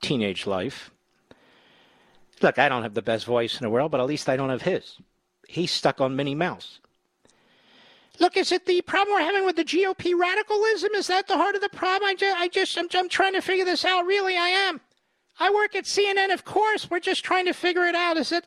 teenage 0.00 0.46
life. 0.46 0.92
Look, 2.40 2.60
I 2.60 2.68
don't 2.68 2.84
have 2.84 2.94
the 2.94 3.02
best 3.02 3.24
voice 3.24 3.58
in 3.58 3.64
the 3.64 3.70
world, 3.70 3.90
but 3.90 4.00
at 4.00 4.06
least 4.06 4.28
I 4.28 4.36
don't 4.36 4.50
have 4.50 4.62
his 4.62 4.96
he's 5.48 5.70
stuck 5.70 6.00
on 6.00 6.16
Minnie 6.16 6.34
Mouse. 6.34 6.80
Look, 8.20 8.36
is 8.36 8.52
it 8.52 8.66
the 8.66 8.80
problem 8.82 9.14
we're 9.14 9.22
having 9.22 9.44
with 9.44 9.56
the 9.56 9.64
GOP 9.64 10.16
radicalism? 10.16 10.92
Is 10.94 11.08
that 11.08 11.26
the 11.26 11.36
heart 11.36 11.56
of 11.56 11.60
the 11.60 11.68
problem? 11.68 12.08
I 12.08 12.14
just, 12.14 12.36
I 12.38 12.48
just, 12.48 12.78
I'm, 12.78 12.86
I'm 12.94 13.08
trying 13.08 13.32
to 13.32 13.40
figure 13.40 13.64
this 13.64 13.84
out. 13.84 14.06
Really, 14.06 14.36
I 14.36 14.48
am. 14.48 14.80
I 15.40 15.50
work 15.50 15.74
at 15.74 15.84
CNN, 15.84 16.32
of 16.32 16.44
course. 16.44 16.88
We're 16.88 17.00
just 17.00 17.24
trying 17.24 17.46
to 17.46 17.52
figure 17.52 17.84
it 17.84 17.96
out. 17.96 18.16
Is 18.16 18.30
it, 18.30 18.46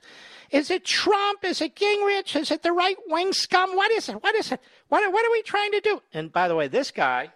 is 0.51 0.71
it 0.71 0.85
Trump? 0.85 1.43
Is 1.43 1.61
it 1.61 1.75
Gingrich? 1.75 2.39
Is 2.39 2.49
it 2.49 2.63
the 2.63 2.71
right 2.71 2.95
wing 3.07 3.33
scum? 3.33 3.75
What 3.75 3.91
is 3.91 4.07
it? 4.07 4.23
What 4.23 4.35
is 4.35 4.53
it? 4.53 4.61
What, 4.87 5.11
what 5.11 5.25
are 5.25 5.31
we 5.31 5.41
trying 5.41 5.71
to 5.73 5.81
do? 5.81 6.01
And 6.13 6.31
by 6.31 6.47
the 6.47 6.55
way, 6.55 6.69
this 6.69 6.91
guy, 6.91 7.33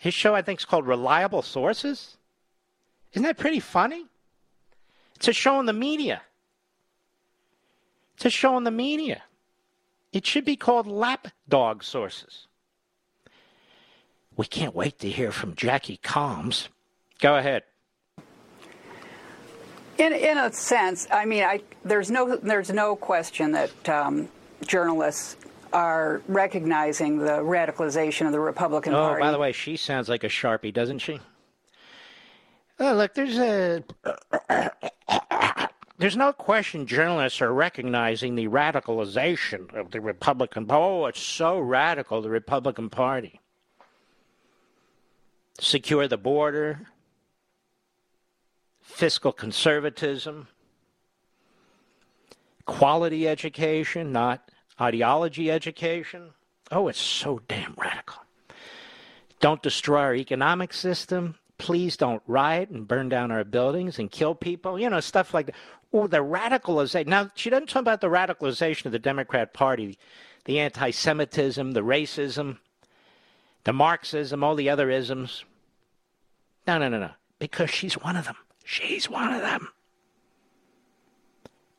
his 0.00 0.14
show 0.14 0.34
I 0.34 0.40
think 0.40 0.60
is 0.60 0.64
called 0.64 0.86
Reliable 0.86 1.42
Sources. 1.42 2.16
Isn't 3.12 3.24
that 3.24 3.36
pretty 3.36 3.60
funny? 3.60 4.06
It's 5.16 5.28
a 5.28 5.34
show 5.34 5.60
in 5.60 5.66
the 5.66 5.74
media 5.74 6.22
to 8.18 8.30
show 8.30 8.56
in 8.56 8.64
the 8.64 8.70
media. 8.70 9.22
It 10.12 10.26
should 10.26 10.44
be 10.44 10.56
called 10.56 10.86
lapdog 10.86 11.82
sources. 11.82 12.46
We 14.36 14.46
can't 14.46 14.74
wait 14.74 14.98
to 15.00 15.10
hear 15.10 15.32
from 15.32 15.54
Jackie 15.54 15.98
Calmes. 16.02 16.68
Go 17.20 17.36
ahead. 17.36 17.62
In, 19.98 20.12
in 20.12 20.38
a 20.38 20.52
sense, 20.52 21.06
I 21.10 21.24
mean, 21.24 21.44
I, 21.44 21.60
there's 21.84 22.10
no 22.10 22.36
there's 22.36 22.70
no 22.70 22.96
question 22.96 23.52
that 23.52 23.88
um, 23.88 24.28
journalists 24.66 25.36
are 25.72 26.20
recognizing 26.26 27.18
the 27.18 27.38
radicalization 27.38 28.26
of 28.26 28.32
the 28.32 28.40
Republican 28.40 28.92
oh, 28.92 28.98
Party. 28.98 29.22
Oh, 29.22 29.24
by 29.24 29.30
the 29.30 29.38
way, 29.38 29.52
she 29.52 29.76
sounds 29.76 30.08
like 30.08 30.24
a 30.24 30.28
sharpie, 30.28 30.72
doesn't 30.72 30.98
she? 30.98 31.20
Oh, 32.80 32.94
look, 32.94 33.14
there's 33.14 33.38
a 33.38 33.84
there's 35.98 36.16
no 36.16 36.32
question 36.32 36.86
journalists 36.86 37.40
are 37.40 37.52
recognizing 37.52 38.34
the 38.34 38.48
radicalization 38.48 39.72
of 39.74 39.92
the 39.92 40.00
Republican 40.00 40.66
Oh, 40.68 41.06
it's 41.06 41.20
so 41.20 41.58
radical, 41.58 42.20
the 42.20 42.30
Republican 42.30 42.90
Party. 42.90 43.40
Secure 45.60 46.08
the 46.08 46.18
border, 46.18 46.88
fiscal 48.82 49.32
conservatism, 49.32 50.48
quality 52.66 53.28
education, 53.28 54.10
not 54.10 54.50
ideology 54.80 55.48
education. 55.50 56.30
Oh, 56.72 56.88
it's 56.88 57.00
so 57.00 57.40
damn 57.46 57.74
radical. 57.76 58.22
Don't 59.38 59.62
destroy 59.62 60.00
our 60.00 60.14
economic 60.14 60.72
system. 60.72 61.36
Please 61.58 61.96
don't 61.96 62.22
riot 62.26 62.70
and 62.70 62.88
burn 62.88 63.08
down 63.08 63.30
our 63.30 63.44
buildings 63.44 63.98
and 63.98 64.10
kill 64.10 64.34
people. 64.34 64.80
You 64.80 64.90
know, 64.90 65.00
stuff 65.00 65.32
like 65.32 65.46
that 65.46 65.54
or 65.94 66.08
the 66.08 66.16
radicalization. 66.16 67.06
Now, 67.06 67.30
she 67.36 67.50
doesn't 67.50 67.68
talk 67.68 67.80
about 67.80 68.00
the 68.00 68.08
radicalization 68.08 68.86
of 68.86 68.92
the 68.92 68.98
Democrat 68.98 69.54
Party, 69.54 69.96
the 70.44 70.58
anti 70.58 70.90
Semitism, 70.90 71.70
the 71.70 71.82
racism, 71.82 72.58
the 73.62 73.72
Marxism, 73.72 74.42
all 74.42 74.56
the 74.56 74.68
other 74.68 74.90
isms. 74.90 75.44
No, 76.66 76.78
no, 76.78 76.88
no, 76.88 76.98
no. 76.98 77.10
Because 77.38 77.70
she's 77.70 77.94
one 77.94 78.16
of 78.16 78.24
them. 78.24 78.34
She's 78.64 79.08
one 79.08 79.34
of 79.34 79.40
them. 79.40 79.68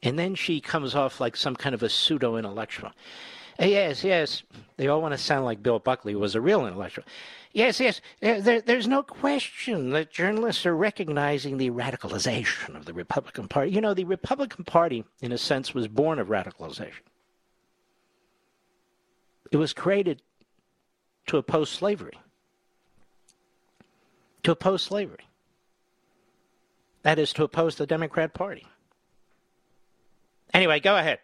And 0.01 0.17
then 0.17 0.33
she 0.33 0.61
comes 0.61 0.95
off 0.95 1.19
like 1.19 1.35
some 1.35 1.57
kind 1.57 1.75
of 1.75 1.83
a 1.83 1.89
pseudo 1.89 2.37
intellectual. 2.37 2.93
Eh, 3.59 3.67
yes, 3.67 4.03
yes. 4.03 4.43
They 4.77 4.87
all 4.87 5.01
want 5.01 5.13
to 5.13 5.17
sound 5.17 5.45
like 5.45 5.63
Bill 5.63 5.79
Buckley 5.79 6.15
was 6.15 6.35
a 6.35 6.41
real 6.41 6.65
intellectual. 6.65 7.05
Yes, 7.53 7.79
yes. 7.79 8.01
Eh, 8.21 8.41
there, 8.41 8.59
there's 8.59 8.87
no 8.87 9.01
question 9.01 9.91
that 9.91 10.11
journalists 10.11 10.65
are 10.65 10.75
recognizing 10.75 11.57
the 11.57 11.69
radicalization 11.71 12.75
of 12.75 12.85
the 12.85 12.93
Republican 12.93 13.47
Party. 13.47 13.71
You 13.71 13.79
know, 13.79 13.93
the 13.93 14.03
Republican 14.03 14.65
Party, 14.65 15.05
in 15.21 15.31
a 15.31 15.37
sense, 15.37 15.73
was 15.73 15.87
born 15.87 16.19
of 16.19 16.27
radicalization. 16.27 17.03
It 19.51 19.57
was 19.57 19.71
created 19.71 20.21
to 21.27 21.37
oppose 21.37 21.69
slavery. 21.69 22.19
To 24.43 24.51
oppose 24.51 24.81
slavery. 24.81 25.29
That 27.03 27.19
is 27.19 27.31
to 27.33 27.43
oppose 27.43 27.75
the 27.75 27.87
Democrat 27.87 28.33
Party. 28.33 28.67
Anyway, 30.53 30.79
go 30.79 30.97
ahead. 30.97 31.19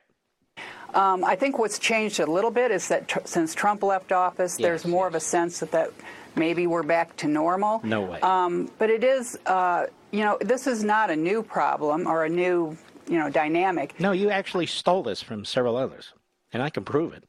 Um, 0.93 1.23
I 1.23 1.35
think 1.35 1.57
what's 1.57 1.79
changed 1.79 2.19
a 2.19 2.25
little 2.25 2.51
bit 2.51 2.71
is 2.71 2.87
that 2.89 3.07
tr- 3.07 3.19
since 3.25 3.53
Trump 3.53 3.83
left 3.83 4.11
office, 4.11 4.59
yes, 4.59 4.65
there's 4.65 4.85
more 4.85 5.05
yes. 5.05 5.11
of 5.11 5.15
a 5.15 5.19
sense 5.19 5.59
that, 5.59 5.71
that 5.71 5.91
maybe 6.35 6.67
we're 6.67 6.83
back 6.83 7.15
to 7.17 7.27
normal. 7.27 7.81
No 7.83 8.01
way. 8.01 8.19
Um, 8.21 8.69
but 8.77 8.89
it 8.89 9.03
is, 9.03 9.37
uh, 9.45 9.87
you 10.11 10.23
know, 10.23 10.37
this 10.41 10.67
is 10.67 10.83
not 10.83 11.09
a 11.09 11.15
new 11.15 11.43
problem 11.43 12.07
or 12.07 12.25
a 12.25 12.29
new, 12.29 12.77
you 13.07 13.17
know, 13.17 13.29
dynamic. 13.29 13.99
No, 13.99 14.11
you 14.11 14.29
actually 14.29 14.65
stole 14.65 15.03
this 15.03 15.21
from 15.21 15.45
several 15.45 15.77
others, 15.77 16.13
and 16.51 16.61
I 16.61 16.69
can 16.69 16.83
prove 16.83 17.13
it. 17.13 17.23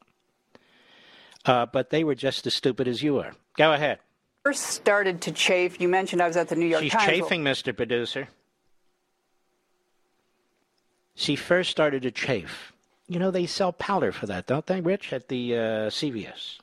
Uh, 1.44 1.66
but 1.66 1.90
they 1.90 2.04
were 2.04 2.14
just 2.14 2.46
as 2.46 2.54
stupid 2.54 2.86
as 2.88 3.02
you 3.02 3.18
are. 3.18 3.32
Go 3.56 3.72
ahead. 3.72 3.98
First 4.44 4.64
started 4.64 5.20
to 5.22 5.32
chafe. 5.32 5.80
You 5.80 5.88
mentioned 5.88 6.20
I 6.20 6.26
was 6.26 6.36
at 6.36 6.48
the 6.48 6.56
New 6.56 6.66
York 6.66 6.82
She's 6.82 6.92
Times. 6.92 7.04
She's 7.04 7.20
chafing, 7.20 7.44
Mr. 7.44 7.76
Producer. 7.76 8.28
She 11.14 11.36
first 11.36 11.70
started 11.70 12.02
to 12.02 12.10
chafe. 12.10 12.72
You 13.08 13.18
know, 13.18 13.30
they 13.30 13.46
sell 13.46 13.72
powder 13.72 14.12
for 14.12 14.26
that, 14.26 14.46
don't 14.46 14.66
they, 14.66 14.80
Rich, 14.80 15.12
at 15.12 15.28
the 15.28 15.54
uh, 15.54 15.60
CVS? 15.90 16.58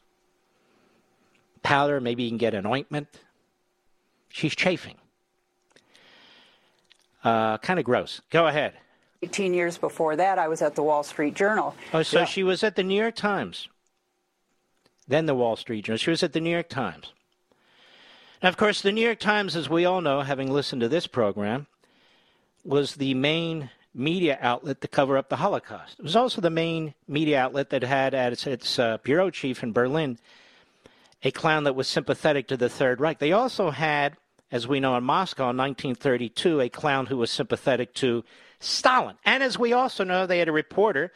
Powder, 1.62 2.00
maybe 2.00 2.24
you 2.24 2.30
can 2.30 2.38
get 2.38 2.54
an 2.54 2.66
ointment. 2.66 3.08
She's 4.30 4.56
chafing. 4.56 4.96
Uh, 7.24 7.58
kind 7.58 7.80
of 7.80 7.86
gross. 7.86 8.22
Go 8.30 8.48
ahead. 8.48 8.74
18 9.22 9.54
years 9.54 9.78
before 9.78 10.16
that, 10.16 10.40
I 10.40 10.48
was 10.48 10.62
at 10.62 10.76
the 10.76 10.84
Wall 10.84 11.04
Street 11.04 11.34
Journal. 11.34 11.76
Oh, 11.94 12.04
so 12.04 12.20
yeah. 12.20 12.26
she 12.26 12.44
was 12.44 12.64
at 12.64 12.76
the 12.76 12.84
New 12.84 13.00
York 13.00 13.16
Times, 13.16 13.68
then 15.08 15.26
the 15.26 15.36
Wall 15.36 15.58
Street 15.58 15.84
Journal. 15.84 15.98
She 15.98 16.10
was 16.10 16.24
at 16.24 16.32
the 16.32 16.40
New 16.40 16.52
York 16.52 16.70
Times. 16.70 17.12
Now, 18.42 18.48
of 18.48 18.56
course, 18.56 18.82
the 18.82 18.94
New 18.94 19.04
York 19.04 19.20
Times, 19.20 19.58
as 19.58 19.70
we 19.70 19.84
all 19.84 20.00
know, 20.00 20.22
having 20.22 20.50
listened 20.50 20.82
to 20.82 20.88
this 20.88 21.08
program, 21.08 21.68
was 22.64 22.96
the 22.96 23.14
main 23.14 23.70
media 23.94 24.38
outlet 24.42 24.82
to 24.82 24.88
cover 24.88 25.18
up 25.18 25.30
the 25.30 25.38
Holocaust. 25.38 26.00
It 26.00 26.04
was 26.04 26.16
also 26.16 26.42
the 26.42 26.50
main 26.50 26.94
media 27.08 27.42
outlet 27.42 27.70
that 27.72 27.84
had 27.84 28.14
its, 28.14 28.46
its 28.46 28.80
uh, 28.80 28.98
bureau 29.04 29.30
chief 29.30 29.64
in 29.64 29.74
Berlin 29.74 30.20
a 31.24 31.32
clown 31.32 31.66
that 31.66 31.76
was 31.76 31.88
sympathetic 31.88 32.48
to 32.48 32.58
the 32.58 32.70
Third 32.70 33.02
Reich. 33.02 33.20
They 33.20 33.32
also 33.32 33.72
had, 33.72 34.16
as 34.52 34.68
we 34.68 34.80
know 34.80 34.96
in 34.96 35.04
Moscow 35.04 35.50
in 35.50 35.58
1932, 35.58 36.62
a 36.62 36.70
clown 36.70 37.08
who 37.08 37.18
was 37.18 37.32
sympathetic 37.32 37.94
to 37.96 38.24
Stalin. 38.60 39.18
And 39.26 39.44
as 39.44 39.60
we 39.60 39.74
also 39.74 40.04
know, 40.04 40.26
they 40.26 40.40
had 40.40 40.48
a 40.48 40.54
reporter 40.54 41.12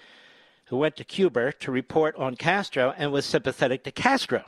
who 0.66 0.78
went 0.78 0.98
to 0.98 1.04
Cuba 1.04 1.54
to 1.54 1.72
report 1.72 2.16
on 2.16 2.36
Castro 2.36 2.94
and 2.98 3.12
was 3.12 3.26
sympathetic 3.26 3.84
to 3.84 3.92
Castro. 3.92 4.44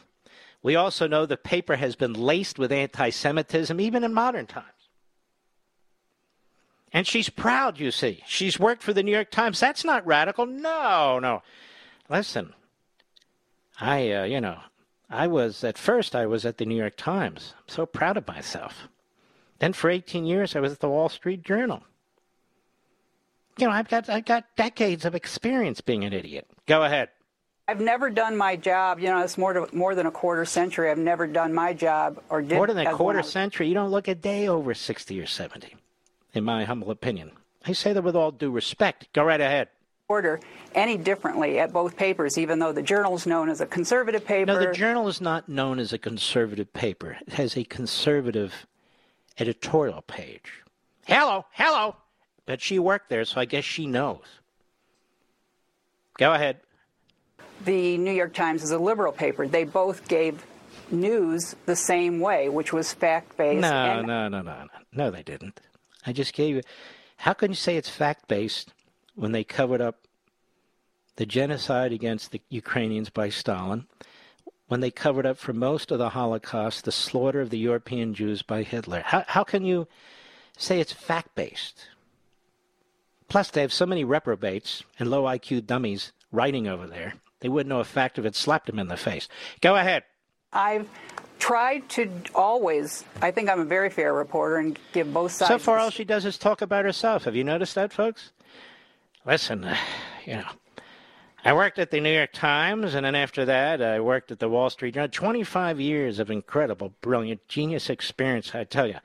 We 0.61 0.75
also 0.75 1.07
know 1.07 1.25
the 1.25 1.37
paper 1.37 1.75
has 1.75 1.95
been 1.95 2.13
laced 2.13 2.57
with 2.57 2.71
anti 2.71 3.11
Semitism 3.11 3.79
even 3.79 4.03
in 4.03 4.13
modern 4.13 4.47
times. 4.47 4.65
And 6.95 7.05
she's 7.05 7.27
proud, 7.27 7.77
you 7.77 7.91
see. 7.91 8.23
She's 8.25 8.57
worked 8.57 8.81
for 8.81 8.93
the 8.93 9.03
New 9.03 9.11
York 9.11 9.29
Times. 9.29 9.59
That's 9.59 9.83
not 9.83 10.07
radical. 10.07 10.45
No, 10.45 11.19
no. 11.19 11.43
Listen, 12.07 12.53
I, 13.81 14.09
uh, 14.13 14.23
you 14.23 14.39
know, 14.39 14.59
I 15.09 15.27
was, 15.27 15.65
at 15.65 15.77
first, 15.77 16.15
I 16.15 16.25
was 16.25 16.45
at 16.45 16.57
the 16.57 16.65
New 16.65 16.77
York 16.77 16.95
Times. 16.95 17.53
I'm 17.57 17.67
so 17.67 17.85
proud 17.85 18.15
of 18.15 18.25
myself. 18.25 18.87
Then 19.59 19.73
for 19.73 19.89
18 19.89 20.25
years, 20.25 20.55
I 20.55 20.61
was 20.61 20.71
at 20.71 20.79
the 20.79 20.87
Wall 20.87 21.09
Street 21.09 21.43
Journal. 21.43 21.83
You 23.57 23.67
know, 23.67 23.73
I've 23.73 23.89
got, 23.89 24.09
I've 24.09 24.23
got 24.23 24.45
decades 24.55 25.03
of 25.03 25.15
experience 25.15 25.81
being 25.81 26.05
an 26.05 26.13
idiot. 26.13 26.47
Go 26.65 26.85
ahead. 26.85 27.09
I've 27.67 27.81
never 27.81 28.09
done 28.09 28.37
my 28.37 28.55
job. 28.55 29.01
You 29.01 29.09
know, 29.09 29.19
it's 29.19 29.37
more 29.37 29.51
to, 29.51 29.67
more 29.75 29.95
than 29.95 30.05
a 30.05 30.11
quarter 30.11 30.45
century. 30.45 30.89
I've 30.89 30.97
never 30.97 31.27
done 31.27 31.53
my 31.53 31.73
job 31.73 32.21
or 32.29 32.41
did 32.41 32.55
more 32.55 32.67
than 32.67 32.87
a 32.87 32.93
quarter 32.93 33.21
century. 33.21 33.67
You 33.67 33.73
don't 33.73 33.91
look 33.91 34.07
a 34.07 34.15
day 34.15 34.47
over 34.47 34.73
60 34.73 35.19
or 35.19 35.25
70 35.25 35.75
in 36.35 36.43
my 36.43 36.65
humble 36.65 36.91
opinion. 36.91 37.31
I 37.65 37.73
say 37.73 37.93
that 37.93 38.03
with 38.03 38.15
all 38.15 38.31
due 38.31 38.51
respect. 38.51 39.07
Go 39.13 39.23
right 39.23 39.41
ahead. 39.41 39.69
Order 40.07 40.39
any 40.75 40.97
differently 40.97 41.57
at 41.57 41.73
both 41.73 41.97
papers, 41.97 42.37
even 42.37 42.59
though 42.59 42.71
the 42.71 42.83
journal 42.83 43.15
is 43.15 43.25
known 43.25 43.49
as 43.49 43.59
a 43.59 43.65
conservative 43.65 44.23
paper. 44.23 44.53
No, 44.53 44.59
the 44.59 44.71
journal 44.71 45.07
is 45.07 45.19
not 45.19 45.49
known 45.49 45.79
as 45.79 45.93
a 45.93 45.97
conservative 45.97 46.71
paper. 46.73 47.17
It 47.25 47.33
has 47.33 47.57
a 47.57 47.63
conservative 47.63 48.67
editorial 49.39 50.03
page. 50.03 50.61
Hello, 51.07 51.45
hello. 51.53 51.95
But 52.45 52.61
she 52.61 52.77
worked 52.77 53.09
there, 53.09 53.25
so 53.25 53.41
I 53.41 53.45
guess 53.45 53.63
she 53.63 53.87
knows. 53.87 54.21
Go 56.19 56.33
ahead. 56.33 56.57
The 57.63 57.97
New 57.97 58.11
York 58.11 58.33
Times 58.33 58.61
is 58.61 58.71
a 58.71 58.77
liberal 58.77 59.11
paper. 59.11 59.47
They 59.47 59.63
both 59.63 60.07
gave 60.07 60.45
news 60.91 61.55
the 61.65 61.75
same 61.75 62.19
way, 62.19 62.47
which 62.47 62.71
was 62.71 62.93
fact 62.93 63.37
based. 63.37 63.61
No, 63.61 63.71
and... 63.71 64.07
no, 64.07 64.27
no, 64.27 64.41
no, 64.41 64.53
no. 64.53 64.67
No, 64.93 65.09
they 65.09 65.23
didn't. 65.23 65.59
I 66.05 66.13
just 66.13 66.33
gave 66.33 66.55
you. 66.55 66.61
How 67.17 67.33
can 67.33 67.51
you 67.51 67.55
say 67.55 67.77
it's 67.77 67.89
fact 67.89 68.27
based 68.27 68.73
when 69.15 69.31
they 69.31 69.43
covered 69.43 69.81
up 69.81 70.07
the 71.15 71.25
genocide 71.25 71.93
against 71.93 72.31
the 72.31 72.41
Ukrainians 72.49 73.09
by 73.09 73.29
Stalin, 73.29 73.87
when 74.67 74.81
they 74.81 74.91
covered 74.91 75.25
up 75.25 75.37
for 75.37 75.53
most 75.53 75.91
of 75.91 75.99
the 75.99 76.09
Holocaust 76.09 76.83
the 76.83 76.91
slaughter 76.91 77.41
of 77.41 77.49
the 77.49 77.57
European 77.57 78.13
Jews 78.13 78.41
by 78.41 78.63
Hitler? 78.63 79.01
How, 79.05 79.23
how 79.27 79.43
can 79.43 79.63
you 79.63 79.87
say 80.57 80.79
it's 80.79 80.91
fact 80.91 81.35
based? 81.35 81.87
Plus, 83.27 83.49
they 83.49 83.61
have 83.61 83.73
so 83.73 83.85
many 83.85 84.03
reprobates 84.03 84.83
and 84.99 85.09
low 85.09 85.23
IQ 85.23 85.65
dummies 85.65 86.11
writing 86.31 86.67
over 86.67 86.85
there. 86.85 87.15
They 87.39 87.49
wouldn't 87.49 87.69
know 87.69 87.79
a 87.79 87.85
fact 87.85 88.19
if 88.19 88.25
it 88.25 88.35
slapped 88.35 88.67
them 88.67 88.79
in 88.79 88.87
the 88.87 88.97
face. 88.97 89.27
Go 89.61 89.75
ahead. 89.75 90.03
I've 90.53 90.89
tried 91.39 91.87
to 91.89 92.09
always, 92.33 93.03
I 93.21 93.31
think 93.31 93.49
I'm 93.49 93.59
a 93.59 93.65
very 93.65 93.89
fair 93.89 94.13
reporter 94.13 94.57
and 94.57 94.77
give 94.93 95.13
both 95.13 95.31
sides. 95.31 95.49
So 95.49 95.57
far, 95.57 95.77
all 95.77 95.89
she 95.89 96.03
does 96.03 96.25
is 96.25 96.37
talk 96.37 96.61
about 96.61 96.85
herself. 96.85 97.25
Have 97.25 97.35
you 97.35 97.43
noticed 97.43 97.75
that, 97.75 97.93
folks? 97.93 98.31
Listen, 99.25 99.63
uh, 99.63 99.77
you 100.25 100.35
know, 100.35 100.47
I 101.43 101.53
worked 101.53 101.77
at 101.77 101.91
the 101.91 101.99
New 101.99 102.11
York 102.11 102.33
Times, 102.33 102.95
and 102.95 103.05
then 103.05 103.13
after 103.13 103.45
that, 103.45 103.81
I 103.81 103.99
worked 103.99 104.31
at 104.31 104.39
the 104.39 104.49
Wall 104.49 104.69
Street 104.69 104.95
Journal. 104.95 105.09
25 105.09 105.79
years 105.79 106.17
of 106.17 106.31
incredible, 106.31 106.93
brilliant, 107.01 107.47
genius 107.47 107.89
experience, 107.89 108.55
I 108.55 108.63
tell 108.63 108.87
you. 108.87 108.97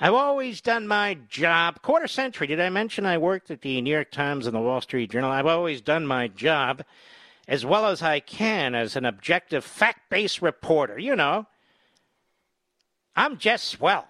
I've 0.00 0.14
always 0.14 0.60
done 0.60 0.88
my 0.88 1.18
job. 1.28 1.82
Quarter 1.82 2.08
century. 2.08 2.46
Did 2.46 2.60
I 2.60 2.70
mention 2.70 3.04
I 3.04 3.18
worked 3.18 3.50
at 3.50 3.60
the 3.60 3.80
New 3.82 3.92
York 3.92 4.10
Times 4.10 4.46
and 4.46 4.56
the 4.56 4.60
Wall 4.60 4.80
Street 4.80 5.10
Journal? 5.10 5.30
I've 5.30 5.46
always 5.46 5.80
done 5.80 6.06
my 6.06 6.28
job 6.28 6.82
as 7.46 7.66
well 7.66 7.86
as 7.86 8.02
I 8.02 8.20
can 8.20 8.74
as 8.74 8.96
an 8.96 9.04
objective, 9.04 9.64
fact 9.64 10.08
based 10.08 10.40
reporter. 10.42 10.98
You 10.98 11.14
know, 11.14 11.46
I'm 13.14 13.38
just 13.38 13.64
swell. 13.64 14.06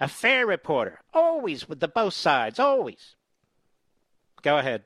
A 0.00 0.08
fair 0.08 0.46
reporter. 0.46 1.00
Always 1.14 1.68
with 1.68 1.80
the 1.80 1.88
both 1.88 2.14
sides. 2.14 2.58
Always. 2.58 3.14
Go 4.42 4.58
ahead. 4.58 4.82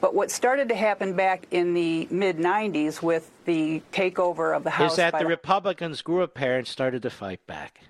But 0.00 0.14
what 0.14 0.30
started 0.30 0.68
to 0.68 0.76
happen 0.76 1.16
back 1.16 1.46
in 1.50 1.74
the 1.74 2.06
mid 2.10 2.38
90s 2.38 3.02
with 3.02 3.30
the 3.46 3.82
takeover 3.92 4.56
of 4.56 4.62
the 4.62 4.70
House 4.70 4.92
is 4.92 4.96
that 4.98 5.18
the 5.18 5.26
Republicans 5.26 6.02
grew 6.02 6.22
a 6.22 6.28
pair 6.28 6.58
and 6.58 6.66
started 6.66 7.02
to 7.02 7.10
fight 7.10 7.44
back. 7.48 7.80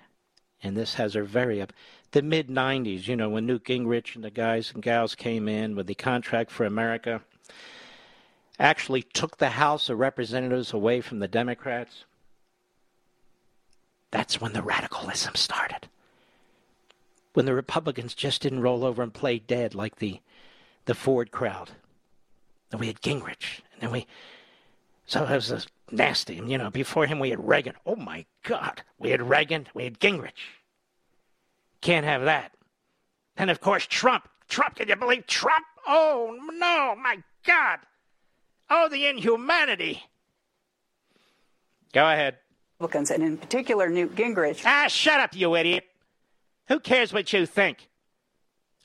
And 0.63 0.75
this 0.75 0.95
has 0.95 1.13
her 1.13 1.23
very 1.23 1.61
up. 1.61 1.71
The 2.11 2.23
mid 2.23 2.47
90s, 2.49 3.07
you 3.07 3.15
know, 3.15 3.29
when 3.29 3.45
Newt 3.45 3.63
Gingrich 3.65 4.15
and 4.15 4.23
the 4.23 4.31
guys 4.31 4.71
and 4.73 4.81
gals 4.81 5.13
came 5.13 5.47
in 5.47 5.75
with 5.75 5.85
the 5.87 5.95
contract 5.95 6.49
for 6.49 6.65
America, 6.65 7.21
actually 8.59 9.03
took 9.03 9.37
the 9.37 9.49
House 9.49 9.87
of 9.89 9.99
Representatives 9.99 10.73
away 10.73 11.01
from 11.01 11.19
the 11.19 11.27
Democrats. 11.27 12.05
That's 14.11 14.41
when 14.41 14.53
the 14.53 14.61
radicalism 14.61 15.35
started. 15.35 15.87
When 17.33 17.45
the 17.45 17.55
Republicans 17.55 18.13
just 18.13 18.41
didn't 18.41 18.61
roll 18.61 18.83
over 18.83 19.01
and 19.01 19.13
play 19.13 19.39
dead 19.39 19.73
like 19.73 19.97
the, 19.97 20.19
the 20.85 20.93
Ford 20.93 21.31
crowd. 21.31 21.71
Then 22.69 22.79
we 22.79 22.87
had 22.87 23.01
Gingrich, 23.01 23.61
and 23.73 23.81
then 23.81 23.91
we. 23.91 24.05
So 25.05 25.25
it 25.25 25.31
was 25.31 25.67
nasty. 25.91 26.37
And, 26.37 26.49
you 26.49 26.57
know, 26.57 26.69
before 26.69 27.05
him 27.05 27.19
we 27.19 27.29
had 27.29 27.45
Reagan. 27.45 27.75
Oh 27.85 27.95
my 27.95 28.25
God. 28.43 28.83
We 28.97 29.09
had 29.11 29.21
Reagan, 29.21 29.67
we 29.73 29.83
had 29.83 29.99
Gingrich. 29.99 30.31
Can't 31.81 32.05
have 32.05 32.23
that. 32.25 32.53
And 33.35 33.49
of 33.49 33.59
course, 33.59 33.85
Trump. 33.85 34.27
Trump, 34.47 34.75
can 34.75 34.87
you 34.87 34.95
believe 34.95 35.27
Trump? 35.27 35.65
Oh 35.87 36.37
no, 36.53 36.95
my 37.01 37.23
God. 37.45 37.79
Oh, 38.69 38.87
the 38.89 39.07
inhumanity. 39.07 40.03
Go 41.93 42.05
ahead. 42.09 42.37
Republicans, 42.81 43.11
and 43.11 43.21
in 43.21 43.37
particular 43.37 43.89
Newt 43.89 44.15
Gingrich. 44.15 44.63
Ah, 44.65 44.87
shut 44.87 45.19
up, 45.19 45.35
you 45.35 45.55
idiot. 45.55 45.83
Who 46.67 46.79
cares 46.79 47.13
what 47.13 47.31
you 47.31 47.45
think? 47.45 47.89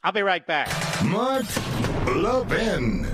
I'll 0.05 0.13
be 0.13 0.21
right 0.21 0.47
back. 0.47 0.69
Mark 1.03 1.47
Levin. 2.15 3.07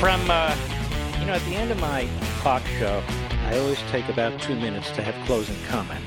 From, 0.00 0.30
uh, 0.30 0.56
you 1.20 1.26
know, 1.26 1.34
at 1.34 1.42
the 1.42 1.56
end 1.56 1.70
of 1.70 1.78
my 1.78 2.08
talk 2.40 2.62
show, 2.78 3.02
I 3.44 3.58
always 3.58 3.78
take 3.90 4.08
about 4.08 4.40
two 4.40 4.54
minutes 4.54 4.90
to 4.92 5.02
have 5.02 5.26
closing 5.26 5.56
comment. 5.68 6.02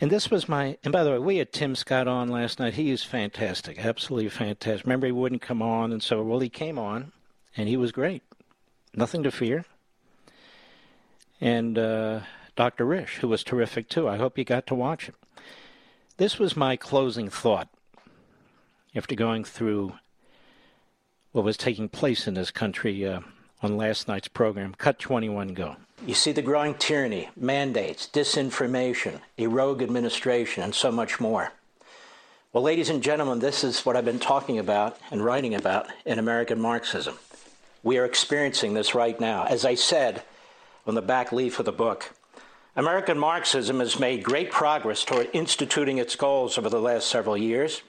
And 0.00 0.12
this 0.12 0.30
was 0.30 0.48
my, 0.48 0.78
and 0.84 0.92
by 0.92 1.02
the 1.02 1.10
way, 1.10 1.18
we 1.18 1.36
had 1.38 1.52
Tim 1.52 1.74
Scott 1.74 2.06
on 2.06 2.28
last 2.28 2.60
night. 2.60 2.74
He 2.74 2.90
is 2.90 3.02
fantastic, 3.02 3.84
absolutely 3.84 4.28
fantastic. 4.28 4.86
Remember, 4.86 5.06
he 5.06 5.12
wouldn't 5.12 5.42
come 5.42 5.60
on, 5.60 5.92
and 5.92 6.00
so, 6.00 6.22
well, 6.22 6.38
he 6.38 6.48
came 6.48 6.78
on, 6.78 7.10
and 7.56 7.68
he 7.68 7.76
was 7.76 7.90
great. 7.90 8.22
Nothing 8.94 9.24
to 9.24 9.32
fear. 9.32 9.64
And 11.40 11.76
uh, 11.76 12.20
Dr. 12.54 12.84
Risch, 12.84 13.18
who 13.18 13.28
was 13.28 13.42
terrific 13.42 13.88
too. 13.88 14.08
I 14.08 14.18
hope 14.18 14.38
you 14.38 14.44
got 14.44 14.66
to 14.68 14.74
watch 14.74 15.08
it. 15.08 15.16
This 16.16 16.38
was 16.38 16.56
my 16.56 16.76
closing 16.76 17.28
thought 17.28 17.68
after 18.94 19.14
going 19.14 19.44
through 19.44 19.94
what 21.32 21.44
was 21.44 21.56
taking 21.56 21.88
place 21.88 22.26
in 22.26 22.34
this 22.34 22.50
country 22.50 23.06
uh, 23.06 23.20
on 23.62 23.76
last 23.76 24.08
night's 24.08 24.28
program. 24.28 24.74
Cut 24.74 24.98
21 24.98 25.54
go. 25.54 25.76
You 26.06 26.14
see 26.14 26.32
the 26.32 26.42
growing 26.42 26.74
tyranny, 26.74 27.28
mandates, 27.36 28.08
disinformation, 28.12 29.20
a 29.36 29.48
rogue 29.48 29.82
administration, 29.82 30.62
and 30.62 30.74
so 30.74 30.92
much 30.92 31.18
more. 31.18 31.52
Well, 32.52 32.62
ladies 32.62 32.88
and 32.88 33.02
gentlemen, 33.02 33.40
this 33.40 33.64
is 33.64 33.84
what 33.84 33.96
I've 33.96 34.04
been 34.04 34.20
talking 34.20 34.58
about 34.58 34.96
and 35.10 35.24
writing 35.24 35.54
about 35.54 35.88
in 36.06 36.18
American 36.18 36.60
Marxism. 36.60 37.18
We 37.82 37.98
are 37.98 38.04
experiencing 38.04 38.74
this 38.74 38.94
right 38.94 39.18
now. 39.18 39.44
As 39.44 39.64
I 39.64 39.74
said 39.74 40.22
on 40.86 40.94
the 40.94 41.02
back 41.02 41.32
leaf 41.32 41.58
of 41.58 41.66
the 41.66 41.72
book, 41.72 42.14
American 42.76 43.18
Marxism 43.18 43.80
has 43.80 43.98
made 43.98 44.22
great 44.22 44.52
progress 44.52 45.04
toward 45.04 45.28
instituting 45.32 45.98
its 45.98 46.14
goals 46.16 46.56
over 46.56 46.70
the 46.70 46.80
last 46.80 47.08
several 47.08 47.36
years. 47.36 47.82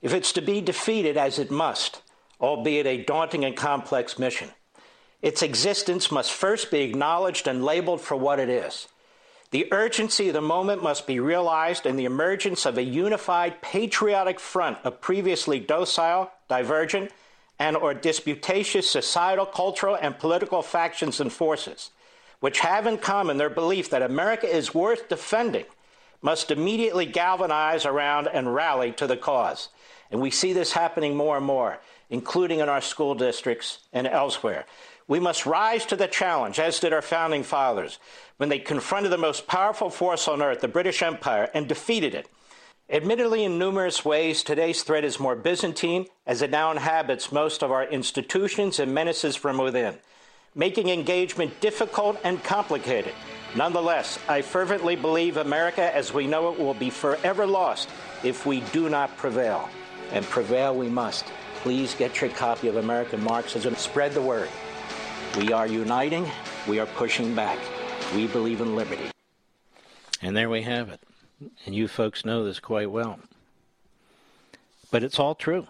If 0.00 0.14
it's 0.14 0.32
to 0.34 0.40
be 0.40 0.60
defeated, 0.60 1.16
as 1.16 1.38
it 1.38 1.50
must, 1.50 2.02
albeit 2.40 2.86
a 2.86 3.02
daunting 3.04 3.44
and 3.44 3.56
complex 3.56 4.18
mission. 4.18 4.50
Its 5.22 5.40
existence 5.40 6.10
must 6.10 6.32
first 6.32 6.70
be 6.70 6.80
acknowledged 6.80 7.46
and 7.46 7.64
labeled 7.64 8.00
for 8.00 8.16
what 8.16 8.40
it 8.40 8.48
is. 8.48 8.88
The 9.52 9.72
urgency 9.72 10.28
of 10.28 10.34
the 10.34 10.40
moment 10.40 10.82
must 10.82 11.06
be 11.06 11.20
realized 11.20 11.86
in 11.86 11.96
the 11.96 12.06
emergence 12.06 12.66
of 12.66 12.76
a 12.76 12.82
unified 12.82 13.62
patriotic 13.62 14.40
front 14.40 14.78
of 14.82 15.00
previously 15.00 15.60
docile, 15.60 16.32
divergent, 16.48 17.12
and 17.58 17.76
or 17.76 17.94
disputatious 17.94 18.90
societal, 18.90 19.46
cultural, 19.46 19.96
and 20.00 20.18
political 20.18 20.62
factions 20.62 21.20
and 21.20 21.32
forces, 21.32 21.90
which 22.40 22.60
have 22.60 22.86
in 22.86 22.98
common 22.98 23.36
their 23.36 23.50
belief 23.50 23.90
that 23.90 24.02
America 24.02 24.48
is 24.48 24.74
worth 24.74 25.08
defending, 25.08 25.66
must 26.22 26.50
immediately 26.50 27.06
galvanize 27.06 27.84
around 27.84 28.26
and 28.26 28.54
rally 28.54 28.90
to 28.92 29.06
the 29.06 29.16
cause. 29.16 29.68
And 30.10 30.20
we 30.20 30.30
see 30.30 30.52
this 30.52 30.72
happening 30.72 31.14
more 31.14 31.36
and 31.36 31.46
more 31.46 31.78
including 32.12 32.60
in 32.60 32.68
our 32.68 32.82
school 32.82 33.14
districts 33.14 33.78
and 33.90 34.06
elsewhere. 34.06 34.66
We 35.08 35.20
must 35.20 35.46
rise 35.46 35.84
to 35.86 35.96
the 35.96 36.06
challenge, 36.06 36.58
as 36.58 36.80
did 36.80 36.92
our 36.92 37.02
founding 37.02 37.42
fathers, 37.42 37.98
when 38.36 38.48
they 38.48 38.58
confronted 38.58 39.12
the 39.12 39.18
most 39.18 39.46
powerful 39.46 39.90
force 39.90 40.28
on 40.28 40.42
earth, 40.42 40.60
the 40.60 40.68
British 40.68 41.02
Empire, 41.02 41.50
and 41.54 41.68
defeated 41.68 42.14
it. 42.14 42.28
Admittedly, 42.90 43.44
in 43.44 43.58
numerous 43.58 44.04
ways, 44.04 44.42
today's 44.42 44.82
threat 44.82 45.04
is 45.04 45.18
more 45.18 45.34
Byzantine, 45.34 46.06
as 46.26 46.42
it 46.42 46.50
now 46.50 46.70
inhabits 46.70 47.32
most 47.32 47.62
of 47.62 47.70
our 47.70 47.84
institutions 47.84 48.78
and 48.78 48.94
menaces 48.94 49.34
from 49.34 49.58
within, 49.58 49.96
making 50.54 50.88
engagement 50.88 51.60
difficult 51.60 52.18
and 52.22 52.42
complicated. 52.44 53.14
Nonetheless, 53.56 54.18
I 54.28 54.42
fervently 54.42 54.96
believe 54.96 55.36
America 55.36 55.94
as 55.94 56.12
we 56.12 56.26
know 56.26 56.52
it 56.52 56.58
will 56.58 56.74
be 56.74 56.90
forever 56.90 57.46
lost 57.46 57.88
if 58.22 58.46
we 58.46 58.60
do 58.72 58.88
not 58.88 59.16
prevail. 59.16 59.68
And 60.10 60.24
prevail 60.26 60.74
we 60.74 60.88
must 60.88 61.24
please 61.62 61.94
get 61.94 62.20
your 62.20 62.30
copy 62.30 62.68
of 62.68 62.76
American 62.76 63.22
Marxism. 63.22 63.76
Spread 63.76 64.12
the 64.12 64.20
word. 64.20 64.48
We 65.38 65.50
are 65.50 65.66
uniting. 65.66 66.30
We 66.68 66.78
are 66.78 66.84
pushing 66.84 67.34
back. 67.34 67.58
We 68.14 68.26
believe 68.26 68.60
in 68.60 68.76
liberty. 68.76 69.10
And 70.20 70.36
there 70.36 70.50
we 70.50 70.60
have 70.62 70.90
it. 70.90 71.00
And 71.64 71.74
you 71.74 71.88
folks 71.88 72.26
know 72.26 72.44
this 72.44 72.60
quite 72.60 72.90
well. 72.90 73.18
But 74.90 75.02
it's 75.02 75.18
all 75.18 75.34
true. 75.34 75.66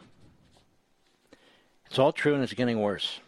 It's 1.86 1.98
all 1.98 2.12
true 2.12 2.34
and 2.34 2.43
it's 2.43 2.55
getting 2.55 2.80
worse. 2.80 3.20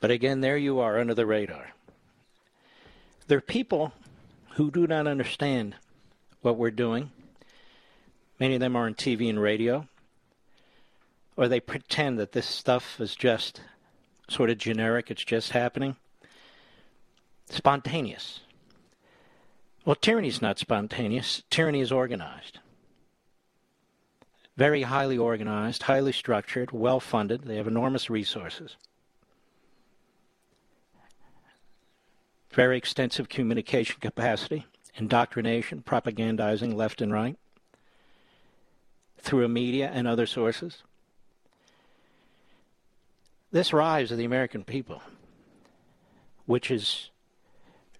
But 0.00 0.12
again, 0.12 0.42
there 0.42 0.56
you 0.56 0.78
are 0.78 1.00
under 1.00 1.14
the 1.14 1.26
radar. 1.26 1.72
There 3.26 3.38
are 3.38 3.40
people 3.40 3.92
who 4.50 4.70
do 4.70 4.86
not 4.86 5.08
understand 5.08 5.74
what 6.40 6.56
we're 6.56 6.70
doing. 6.70 7.10
Many 8.38 8.54
of 8.54 8.60
them 8.60 8.76
are 8.76 8.86
on 8.86 8.94
TV 8.94 9.28
and 9.28 9.42
radio 9.42 9.88
or 11.36 11.48
they 11.48 11.58
pretend 11.58 12.18
that 12.20 12.30
this 12.30 12.46
stuff 12.46 13.00
is 13.00 13.16
just 13.16 13.60
sort 14.28 14.50
of 14.50 14.58
generic, 14.58 15.10
it's 15.10 15.24
just 15.24 15.50
happening. 15.50 15.96
Spontaneous. 17.48 18.40
Well, 19.84 19.96
tyranny 19.96 20.28
is 20.28 20.40
not 20.40 20.58
spontaneous, 20.58 21.42
tyranny 21.50 21.80
is 21.80 21.92
organized. 21.92 22.58
Very 24.56 24.82
highly 24.82 25.18
organized, 25.18 25.82
highly 25.84 26.12
structured, 26.12 26.70
well 26.70 27.00
funded. 27.00 27.42
They 27.42 27.56
have 27.56 27.66
enormous 27.66 28.08
resources. 28.08 28.76
Very 32.50 32.78
extensive 32.78 33.28
communication 33.28 33.96
capacity, 34.00 34.66
indoctrination, 34.94 35.82
propagandizing 35.82 36.74
left 36.74 37.02
and 37.02 37.12
right 37.12 37.36
through 39.18 39.44
a 39.44 39.48
media 39.48 39.90
and 39.92 40.06
other 40.06 40.26
sources 40.26 40.82
this 43.54 43.72
rise 43.72 44.10
of 44.10 44.18
the 44.18 44.24
American 44.24 44.64
people, 44.64 45.00
which 46.44 46.66
has 46.66 47.10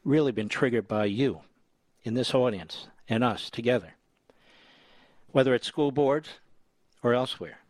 really 0.04 0.32
been 0.32 0.48
triggered 0.48 0.88
by 0.88 1.04
you 1.04 1.42
in 2.02 2.14
this 2.14 2.34
audience 2.34 2.88
and 3.08 3.22
us 3.22 3.50
together, 3.50 3.94
whether 5.30 5.54
at 5.54 5.62
school 5.62 5.92
boards 5.92 6.28
or 7.04 7.14
elsewhere, 7.14 7.60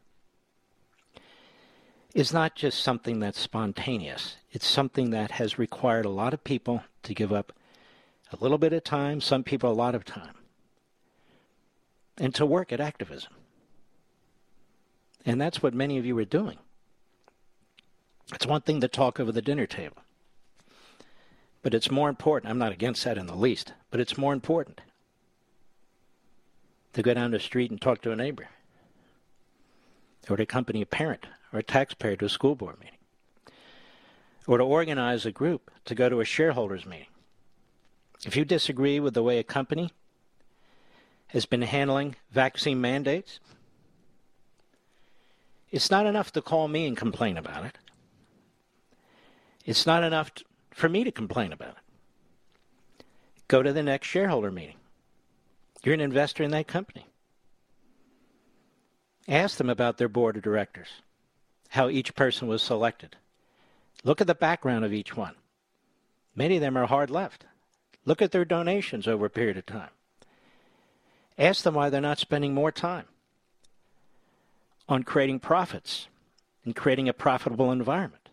is 2.14 2.32
not 2.32 2.54
just 2.54 2.82
something 2.82 3.20
that's 3.20 3.38
spontaneous. 3.38 4.38
It's 4.50 4.66
something 4.66 5.10
that 5.10 5.32
has 5.32 5.58
required 5.58 6.06
a 6.06 6.10
lot 6.10 6.32
of 6.32 6.42
people 6.42 6.84
to 7.02 7.12
give 7.12 7.34
up 7.34 7.52
a 8.32 8.36
little 8.40 8.56
bit 8.56 8.72
of 8.72 8.82
time, 8.82 9.20
some 9.20 9.44
people 9.44 9.70
a 9.70 9.74
lot 9.74 9.94
of 9.94 10.06
time, 10.06 10.36
and 12.16 12.34
to 12.34 12.46
work 12.46 12.72
at 12.72 12.80
activism. 12.80 13.34
And 15.26 15.38
that's 15.38 15.62
what 15.62 15.74
many 15.74 15.98
of 15.98 16.06
you 16.06 16.16
are 16.16 16.24
doing. 16.24 16.56
It's 18.34 18.46
one 18.46 18.62
thing 18.62 18.80
to 18.80 18.88
talk 18.88 19.20
over 19.20 19.32
the 19.32 19.42
dinner 19.42 19.66
table. 19.66 19.98
But 21.62 21.72
it's 21.72 21.90
more 21.90 22.08
important. 22.08 22.50
I'm 22.50 22.58
not 22.58 22.72
against 22.72 23.04
that 23.04 23.16
in 23.16 23.26
the 23.26 23.34
least, 23.34 23.72
but 23.90 24.00
it's 24.00 24.18
more 24.18 24.32
important 24.32 24.80
to 26.92 27.02
go 27.02 27.14
down 27.14 27.30
the 27.30 27.40
street 27.40 27.70
and 27.70 27.80
talk 27.80 28.02
to 28.02 28.12
a 28.12 28.16
neighbor 28.16 28.48
or 30.28 30.36
to 30.36 30.42
accompany 30.42 30.82
a 30.82 30.86
parent 30.86 31.26
or 31.52 31.60
a 31.60 31.62
taxpayer 31.62 32.16
to 32.16 32.26
a 32.26 32.28
school 32.28 32.54
board 32.54 32.78
meeting 32.80 32.98
or 34.46 34.58
to 34.58 34.64
organize 34.64 35.24
a 35.24 35.32
group 35.32 35.70
to 35.84 35.94
go 35.94 36.08
to 36.08 36.20
a 36.20 36.24
shareholders 36.24 36.84
meeting. 36.84 37.08
If 38.26 38.36
you 38.36 38.44
disagree 38.44 39.00
with 39.00 39.14
the 39.14 39.22
way 39.22 39.38
a 39.38 39.44
company 39.44 39.90
has 41.28 41.46
been 41.46 41.62
handling 41.62 42.16
vaccine 42.30 42.80
mandates, 42.80 43.40
it's 45.70 45.90
not 45.90 46.06
enough 46.06 46.32
to 46.32 46.42
call 46.42 46.68
me 46.68 46.86
and 46.86 46.96
complain 46.96 47.36
about 47.36 47.64
it. 47.64 47.78
It's 49.64 49.86
not 49.86 50.04
enough 50.04 50.34
to, 50.34 50.44
for 50.72 50.88
me 50.88 51.04
to 51.04 51.12
complain 51.12 51.52
about 51.52 51.76
it. 51.76 53.04
Go 53.48 53.62
to 53.62 53.72
the 53.72 53.82
next 53.82 54.06
shareholder 54.06 54.50
meeting. 54.50 54.76
You're 55.82 55.94
an 55.94 56.00
investor 56.00 56.42
in 56.42 56.50
that 56.50 56.66
company. 56.66 57.06
Ask 59.26 59.56
them 59.56 59.70
about 59.70 59.96
their 59.96 60.08
board 60.08 60.36
of 60.36 60.42
directors, 60.42 60.88
how 61.68 61.88
each 61.88 62.14
person 62.14 62.46
was 62.48 62.62
selected. 62.62 63.16
Look 64.02 64.20
at 64.20 64.26
the 64.26 64.34
background 64.34 64.84
of 64.84 64.92
each 64.92 65.16
one. 65.16 65.34
Many 66.34 66.56
of 66.56 66.60
them 66.60 66.76
are 66.76 66.86
hard 66.86 67.10
left. 67.10 67.46
Look 68.04 68.20
at 68.20 68.32
their 68.32 68.44
donations 68.44 69.08
over 69.08 69.26
a 69.26 69.30
period 69.30 69.56
of 69.56 69.64
time. 69.64 69.90
Ask 71.38 71.62
them 71.62 71.74
why 71.74 71.88
they're 71.88 72.00
not 72.00 72.18
spending 72.18 72.54
more 72.54 72.70
time 72.70 73.06
on 74.88 75.02
creating 75.02 75.40
profits 75.40 76.08
and 76.64 76.76
creating 76.76 77.08
a 77.08 77.14
profitable 77.14 77.72
environment 77.72 78.23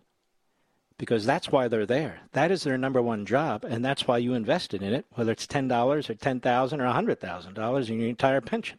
because 1.01 1.25
that's 1.25 1.51
why 1.51 1.67
they're 1.67 1.87
there. 1.87 2.19
That 2.33 2.51
is 2.51 2.61
their 2.61 2.77
number 2.77 3.01
one 3.01 3.25
job, 3.25 3.65
and 3.65 3.83
that's 3.83 4.05
why 4.07 4.19
you 4.19 4.35
invested 4.35 4.83
in 4.83 4.93
it, 4.93 5.07
whether 5.13 5.31
it's 5.31 5.47
ten 5.47 5.67
dollars 5.67 6.11
or 6.11 6.13
ten 6.13 6.39
thousand 6.39 6.79
or 6.79 6.85
a 6.85 6.93
hundred 6.93 7.19
thousand 7.19 7.55
dollars 7.55 7.89
in 7.89 7.99
your 7.99 8.07
entire 8.07 8.39
pension. 8.39 8.77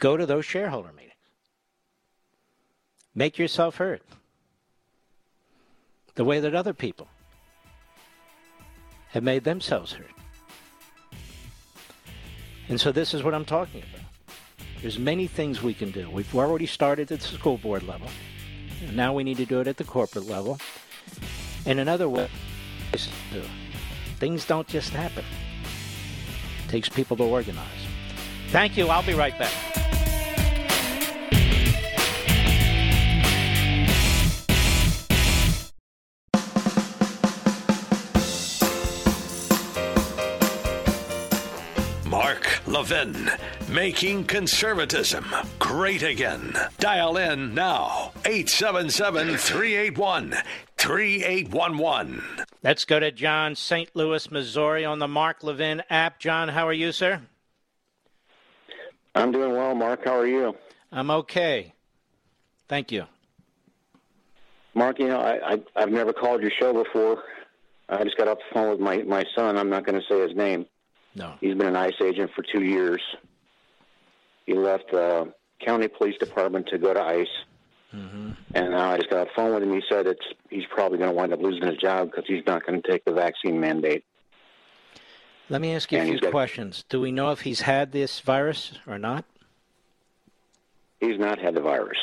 Go 0.00 0.16
to 0.16 0.26
those 0.26 0.44
shareholder 0.44 0.90
meetings. 0.92 1.12
make 3.14 3.38
yourself 3.38 3.76
heard 3.76 4.00
the 6.16 6.24
way 6.24 6.40
that 6.40 6.52
other 6.52 6.74
people 6.74 7.06
have 9.10 9.22
made 9.22 9.44
themselves 9.44 9.92
heard. 9.92 10.12
And 12.68 12.80
so 12.80 12.90
this 12.90 13.14
is 13.14 13.22
what 13.22 13.34
I'm 13.34 13.44
talking 13.44 13.84
about. 13.84 14.34
There's 14.82 14.98
many 14.98 15.28
things 15.28 15.62
we 15.62 15.74
can 15.74 15.92
do. 15.92 16.10
We've 16.10 16.34
already 16.34 16.66
started 16.66 17.12
at 17.12 17.20
the 17.20 17.26
school 17.28 17.56
board 17.56 17.84
level. 17.84 18.08
Now 18.92 19.12
we 19.12 19.24
need 19.24 19.36
to 19.38 19.46
do 19.46 19.60
it 19.60 19.68
at 19.68 19.76
the 19.76 19.84
corporate 19.84 20.26
level. 20.26 20.58
And 21.64 21.80
another 21.80 22.08
way 22.08 22.28
is 22.92 23.08
to 23.32 23.42
things 24.18 24.44
don't 24.44 24.66
just 24.68 24.90
happen. 24.90 25.24
It 26.64 26.70
takes 26.70 26.88
people 26.88 27.16
to 27.16 27.24
organize. 27.24 27.66
Thank 28.48 28.76
you. 28.76 28.88
I'll 28.88 29.02
be 29.02 29.14
right 29.14 29.36
back. 29.38 29.75
Levin, 42.66 43.30
making 43.68 44.24
conservatism 44.24 45.24
great 45.58 46.02
again. 46.02 46.52
Dial 46.78 47.16
in 47.16 47.54
now, 47.54 48.12
877 48.24 49.36
381 49.36 50.34
3811. 50.76 52.22
Let's 52.62 52.84
go 52.84 52.98
to 52.98 53.12
John, 53.12 53.54
St. 53.54 53.88
Louis, 53.94 54.30
Missouri, 54.30 54.84
on 54.84 54.98
the 54.98 55.08
Mark 55.08 55.42
Levin 55.42 55.82
app. 55.90 56.18
John, 56.18 56.48
how 56.48 56.66
are 56.66 56.72
you, 56.72 56.90
sir? 56.90 57.20
I'm 59.14 59.32
doing 59.32 59.52
well, 59.52 59.74
Mark. 59.74 60.04
How 60.04 60.18
are 60.18 60.26
you? 60.26 60.56
I'm 60.92 61.10
okay. 61.10 61.72
Thank 62.68 62.90
you. 62.90 63.04
Mark, 64.74 64.98
you 64.98 65.08
know, 65.08 65.20
I, 65.20 65.54
I, 65.54 65.60
I've 65.76 65.90
never 65.90 66.12
called 66.12 66.42
your 66.42 66.50
show 66.60 66.72
before. 66.72 67.22
I 67.88 68.04
just 68.04 68.16
got 68.18 68.28
off 68.28 68.38
the 68.38 68.54
phone 68.54 68.70
with 68.70 68.80
my, 68.80 68.98
my 69.04 69.24
son. 69.34 69.56
I'm 69.56 69.70
not 69.70 69.86
going 69.86 69.98
to 69.98 70.06
say 70.06 70.20
his 70.20 70.36
name. 70.36 70.66
No. 71.16 71.34
He's 71.40 71.54
been 71.54 71.66
an 71.66 71.76
ICE 71.76 71.94
agent 72.04 72.30
for 72.36 72.42
two 72.42 72.62
years. 72.62 73.00
He 74.44 74.54
left 74.54 74.90
the 74.92 75.32
county 75.64 75.88
police 75.88 76.16
department 76.18 76.68
to 76.68 76.78
go 76.78 76.92
to 76.94 77.02
ICE. 77.02 77.26
Mm-hmm. 77.94 78.30
And 78.54 78.70
now 78.70 78.90
I 78.90 78.98
just 78.98 79.08
got 79.08 79.26
a 79.26 79.30
phone 79.34 79.54
with 79.54 79.62
him. 79.62 79.72
He 79.72 79.82
said 79.88 80.06
it's 80.06 80.24
he's 80.50 80.66
probably 80.70 80.98
going 80.98 81.10
to 81.10 81.16
wind 81.16 81.32
up 81.32 81.40
losing 81.40 81.66
his 81.66 81.78
job 81.78 82.10
because 82.10 82.24
he's 82.28 82.44
not 82.46 82.64
going 82.66 82.80
to 82.80 82.88
take 82.88 83.04
the 83.04 83.12
vaccine 83.12 83.58
mandate. 83.58 84.04
Let 85.48 85.60
me 85.62 85.74
ask 85.74 85.90
you 85.90 85.98
a 86.00 86.04
few 86.04 86.20
got- 86.20 86.30
questions. 86.32 86.84
Do 86.88 87.00
we 87.00 87.12
know 87.12 87.30
if 87.30 87.40
he's 87.40 87.62
had 87.62 87.92
this 87.92 88.20
virus 88.20 88.72
or 88.86 88.98
not? 88.98 89.24
He's 91.00 91.18
not 91.18 91.38
had 91.38 91.54
the 91.54 91.60
virus. 91.60 91.98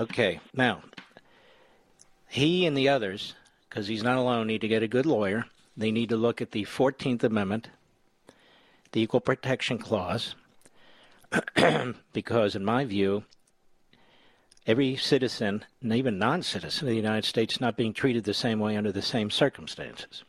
Okay. 0.00 0.40
Now, 0.54 0.82
he 2.28 2.66
and 2.66 2.76
the 2.76 2.88
others, 2.88 3.34
because 3.68 3.86
he's 3.86 4.02
not 4.02 4.16
alone, 4.16 4.46
need 4.46 4.62
to 4.62 4.68
get 4.68 4.82
a 4.82 4.88
good 4.88 5.06
lawyer. 5.06 5.44
They 5.76 5.92
need 5.92 6.08
to 6.08 6.16
look 6.16 6.40
at 6.40 6.52
the 6.52 6.64
14th 6.64 7.22
Amendment, 7.22 7.68
the 8.96 9.02
Equal 9.02 9.20
Protection 9.20 9.76
Clause, 9.76 10.36
because, 12.14 12.56
in 12.56 12.64
my 12.64 12.86
view, 12.86 13.24
every 14.66 14.96
citizen, 14.96 15.66
and 15.82 15.92
even 15.92 16.18
non 16.18 16.42
citizen 16.42 16.88
of 16.88 16.92
the 16.92 16.96
United 16.96 17.26
States, 17.26 17.60
not 17.60 17.76
being 17.76 17.92
treated 17.92 18.24
the 18.24 18.32
same 18.32 18.58
way 18.58 18.74
under 18.74 18.90
the 18.90 19.02
same 19.02 19.30
circumstances. 19.30 20.24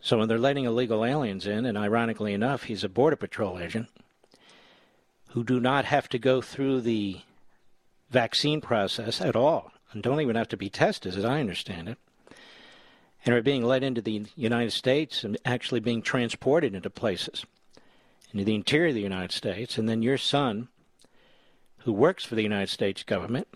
So 0.00 0.16
when 0.16 0.26
they're 0.26 0.38
letting 0.38 0.64
illegal 0.64 1.04
aliens 1.04 1.46
in, 1.46 1.66
and 1.66 1.76
ironically 1.76 2.32
enough, 2.32 2.62
he's 2.62 2.82
a 2.82 2.88
Border 2.88 3.16
Patrol 3.16 3.58
agent, 3.58 3.88
who 5.32 5.44
do 5.44 5.60
not 5.60 5.84
have 5.84 6.08
to 6.08 6.18
go 6.18 6.40
through 6.40 6.80
the 6.80 7.20
vaccine 8.08 8.62
process 8.62 9.20
at 9.20 9.36
all 9.36 9.70
and 9.92 10.02
don't 10.02 10.22
even 10.22 10.36
have 10.36 10.48
to 10.48 10.56
be 10.56 10.70
tested, 10.70 11.14
as 11.14 11.26
I 11.26 11.40
understand 11.40 11.90
it, 11.90 11.98
and 13.24 13.34
are 13.34 13.42
being 13.42 13.64
led 13.64 13.82
into 13.82 14.00
the 14.00 14.26
United 14.36 14.72
States 14.72 15.24
and 15.24 15.38
actually 15.44 15.80
being 15.80 16.02
transported 16.02 16.74
into 16.74 16.90
places 16.90 17.44
into 18.34 18.44
the 18.44 18.54
interior 18.54 18.88
of 18.88 18.94
the 18.94 19.00
United 19.00 19.30
States, 19.30 19.78
and 19.78 19.88
then 19.88 20.02
your 20.02 20.18
son, 20.18 20.68
who 21.78 21.92
works 21.92 22.24
for 22.24 22.34
the 22.34 22.42
United 22.42 22.68
States 22.68 23.04
government, 23.04 23.46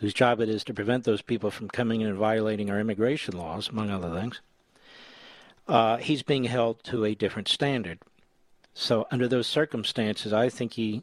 whose 0.00 0.12
job 0.12 0.40
it 0.40 0.48
is 0.48 0.64
to 0.64 0.74
prevent 0.74 1.04
those 1.04 1.22
people 1.22 1.50
from 1.50 1.68
coming 1.68 2.00
in 2.00 2.08
and 2.08 2.16
violating 2.16 2.68
our 2.68 2.80
immigration 2.80 3.36
laws, 3.36 3.68
among 3.68 3.90
other 3.90 4.12
things, 4.12 4.40
uh, 5.68 5.98
he's 5.98 6.22
being 6.22 6.44
held 6.44 6.82
to 6.82 7.04
a 7.04 7.14
different 7.14 7.46
standard. 7.46 8.00
So, 8.74 9.06
under 9.10 9.28
those 9.28 9.46
circumstances, 9.46 10.32
I 10.32 10.48
think 10.48 10.74
he 10.74 11.02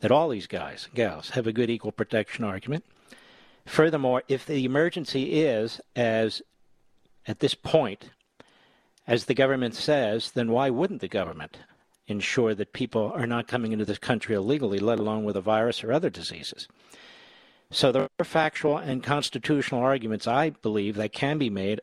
that 0.00 0.10
all 0.10 0.28
these 0.28 0.46
guys 0.46 0.88
gals 0.94 1.30
have 1.30 1.46
a 1.46 1.52
good 1.52 1.70
equal 1.70 1.92
protection 1.92 2.44
argument. 2.44 2.84
Furthermore, 3.64 4.22
if 4.28 4.44
the 4.44 4.64
emergency 4.64 5.40
is 5.40 5.80
as 5.94 6.42
at 7.26 7.40
this 7.40 7.54
point, 7.54 8.10
as 9.06 9.24
the 9.24 9.34
government 9.34 9.74
says, 9.74 10.32
then 10.32 10.50
why 10.50 10.70
wouldn't 10.70 11.00
the 11.00 11.08
government 11.08 11.58
ensure 12.06 12.54
that 12.54 12.72
people 12.72 13.12
are 13.14 13.26
not 13.26 13.48
coming 13.48 13.72
into 13.72 13.84
this 13.84 13.98
country 13.98 14.34
illegally, 14.34 14.78
let 14.78 14.98
alone 14.98 15.24
with 15.24 15.36
a 15.36 15.40
virus 15.40 15.82
or 15.82 15.92
other 15.92 16.10
diseases? 16.10 16.68
So 17.70 17.90
there 17.90 18.08
are 18.18 18.24
factual 18.24 18.76
and 18.76 19.02
constitutional 19.02 19.80
arguments, 19.80 20.26
I 20.26 20.50
believe, 20.50 20.96
that 20.96 21.12
can 21.12 21.38
be 21.38 21.50
made. 21.50 21.80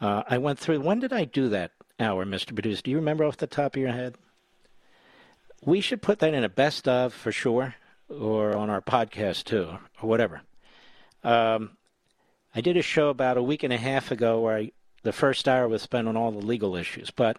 Uh, 0.00 0.22
I 0.28 0.38
went 0.38 0.58
through. 0.58 0.80
When 0.80 1.00
did 1.00 1.12
I 1.12 1.24
do 1.24 1.48
that 1.50 1.72
hour, 2.00 2.24
Mr. 2.24 2.54
Producer? 2.54 2.82
Do 2.82 2.90
you 2.90 2.96
remember 2.96 3.24
off 3.24 3.36
the 3.36 3.46
top 3.46 3.76
of 3.76 3.82
your 3.82 3.92
head? 3.92 4.16
We 5.64 5.80
should 5.80 6.02
put 6.02 6.20
that 6.20 6.34
in 6.34 6.44
a 6.44 6.48
best 6.48 6.86
of 6.86 7.12
for 7.12 7.32
sure, 7.32 7.74
or 8.08 8.56
on 8.56 8.70
our 8.70 8.80
podcast 8.80 9.44
too, 9.44 9.68
or 10.00 10.08
whatever. 10.08 10.42
Um, 11.24 11.76
I 12.54 12.60
did 12.60 12.76
a 12.76 12.82
show 12.82 13.08
about 13.08 13.36
a 13.36 13.42
week 13.42 13.62
and 13.62 13.72
a 13.72 13.78
half 13.78 14.10
ago 14.10 14.40
where 14.40 14.56
I, 14.56 14.72
the 15.02 15.12
first 15.12 15.48
hour 15.48 15.68
was 15.68 15.82
spent 15.82 16.08
on 16.08 16.16
all 16.16 16.32
the 16.32 16.44
legal 16.44 16.76
issues, 16.76 17.10
but 17.10 17.38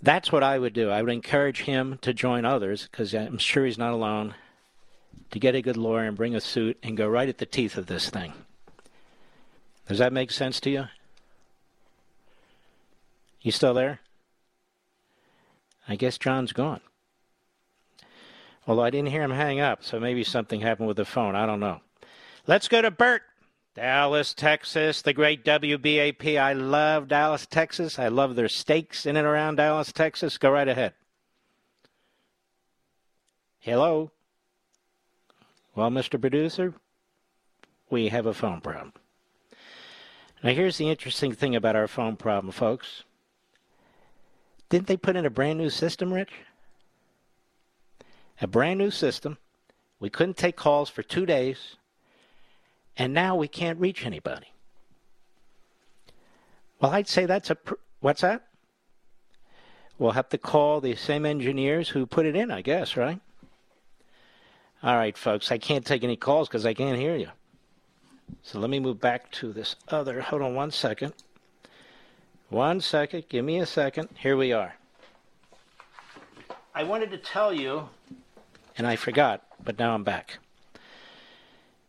that's 0.00 0.30
what 0.30 0.42
I 0.42 0.58
would 0.58 0.72
do. 0.72 0.90
I 0.90 1.02
would 1.02 1.12
encourage 1.12 1.62
him 1.62 1.98
to 2.02 2.12
join 2.12 2.44
others 2.44 2.88
because 2.90 3.14
I'm 3.14 3.38
sure 3.38 3.64
he's 3.64 3.78
not 3.78 3.92
alone. 3.92 4.34
To 5.30 5.38
get 5.38 5.54
a 5.54 5.62
good 5.62 5.76
lawyer 5.76 6.04
and 6.04 6.16
bring 6.16 6.34
a 6.34 6.40
suit 6.40 6.78
and 6.82 6.96
go 6.96 7.08
right 7.08 7.28
at 7.28 7.38
the 7.38 7.46
teeth 7.46 7.76
of 7.76 7.86
this 7.86 8.10
thing. 8.10 8.32
Does 9.88 9.98
that 9.98 10.12
make 10.12 10.30
sense 10.30 10.60
to 10.60 10.70
you? 10.70 10.84
You 13.40 13.50
still 13.50 13.74
there? 13.74 14.00
I 15.88 15.96
guess 15.96 16.18
John's 16.18 16.52
gone. 16.52 16.80
Although 18.66 18.82
I 18.84 18.90
didn't 18.90 19.10
hear 19.10 19.22
him 19.22 19.32
hang 19.32 19.60
up, 19.60 19.84
so 19.84 20.00
maybe 20.00 20.24
something 20.24 20.60
happened 20.60 20.88
with 20.88 20.96
the 20.96 21.04
phone. 21.04 21.34
I 21.34 21.46
don't 21.46 21.60
know. 21.60 21.80
Let's 22.46 22.68
go 22.68 22.80
to 22.80 22.90
Bert. 22.90 23.22
Dallas, 23.74 24.34
Texas, 24.34 25.02
the 25.02 25.12
great 25.12 25.44
WBAP. 25.44 26.38
I 26.38 26.52
love 26.52 27.08
Dallas, 27.08 27.44
Texas. 27.44 27.98
I 27.98 28.06
love 28.08 28.36
their 28.36 28.48
steaks 28.48 29.04
in 29.04 29.16
and 29.16 29.26
around 29.26 29.56
Dallas, 29.56 29.92
Texas. 29.92 30.38
Go 30.38 30.50
right 30.50 30.68
ahead. 30.68 30.94
Hello? 33.58 34.12
Well, 35.74 35.90
Mr. 35.90 36.20
Producer, 36.20 36.74
we 37.90 38.08
have 38.08 38.26
a 38.26 38.34
phone 38.34 38.60
problem. 38.60 38.92
Now, 40.42 40.50
here's 40.50 40.76
the 40.76 40.88
interesting 40.88 41.32
thing 41.32 41.56
about 41.56 41.74
our 41.74 41.88
phone 41.88 42.16
problem, 42.16 42.52
folks. 42.52 43.02
Didn't 44.68 44.86
they 44.86 44.96
put 44.96 45.16
in 45.16 45.26
a 45.26 45.30
brand 45.30 45.58
new 45.58 45.70
system, 45.70 46.12
Rich? 46.12 46.32
A 48.40 48.46
brand 48.46 48.78
new 48.78 48.90
system. 48.90 49.38
We 49.98 50.10
couldn't 50.10 50.36
take 50.36 50.56
calls 50.56 50.90
for 50.90 51.02
two 51.02 51.26
days, 51.26 51.76
and 52.96 53.12
now 53.12 53.36
we 53.36 53.48
can't 53.48 53.78
reach 53.78 54.04
anybody. 54.04 54.46
Well, 56.80 56.92
I'd 56.92 57.08
say 57.08 57.26
that's 57.26 57.50
a. 57.50 57.54
Pr- 57.54 57.74
What's 58.00 58.20
that? 58.20 58.46
We'll 59.98 60.12
have 60.12 60.28
to 60.30 60.38
call 60.38 60.80
the 60.80 60.96
same 60.96 61.24
engineers 61.24 61.88
who 61.88 62.04
put 62.04 62.26
it 62.26 62.36
in, 62.36 62.50
I 62.50 62.60
guess, 62.60 62.96
right? 62.96 63.20
All 64.82 64.96
right, 64.96 65.16
folks, 65.16 65.50
I 65.50 65.58
can't 65.58 65.86
take 65.86 66.04
any 66.04 66.16
calls 66.16 66.48
because 66.48 66.66
I 66.66 66.74
can't 66.74 66.98
hear 66.98 67.16
you. 67.16 67.28
So 68.42 68.58
let 68.58 68.68
me 68.68 68.80
move 68.80 69.00
back 69.00 69.30
to 69.32 69.52
this 69.52 69.76
other. 69.88 70.20
Hold 70.20 70.42
on 70.42 70.54
one 70.54 70.70
second. 70.70 71.14
One 72.50 72.80
second. 72.80 73.24
Give 73.28 73.44
me 73.44 73.60
a 73.60 73.66
second. 73.66 74.10
Here 74.18 74.36
we 74.36 74.52
are. 74.52 74.74
I 76.74 76.82
wanted 76.82 77.10
to 77.12 77.18
tell 77.18 77.52
you, 77.52 77.88
and 78.76 78.86
I 78.86 78.96
forgot, 78.96 79.42
but 79.64 79.78
now 79.78 79.94
I'm 79.94 80.04
back, 80.04 80.38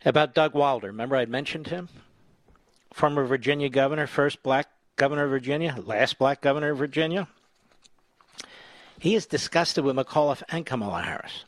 about 0.05 0.35
Doug 0.35 0.53
Wilder. 0.53 0.87
Remember 0.87 1.15
I 1.15 1.25
mentioned 1.25 1.67
him? 1.67 1.89
Former 2.93 3.25
Virginia 3.25 3.69
governor, 3.69 4.07
first 4.07 4.43
black 4.43 4.69
governor 4.95 5.25
of 5.25 5.31
Virginia, 5.31 5.75
last 5.85 6.17
black 6.17 6.41
governor 6.41 6.71
of 6.71 6.77
Virginia. 6.77 7.27
He 8.99 9.15
is 9.15 9.25
disgusted 9.25 9.83
with 9.83 9.95
McAuliffe 9.95 10.43
and 10.49 10.65
Kamala 10.65 11.01
Harris. 11.01 11.43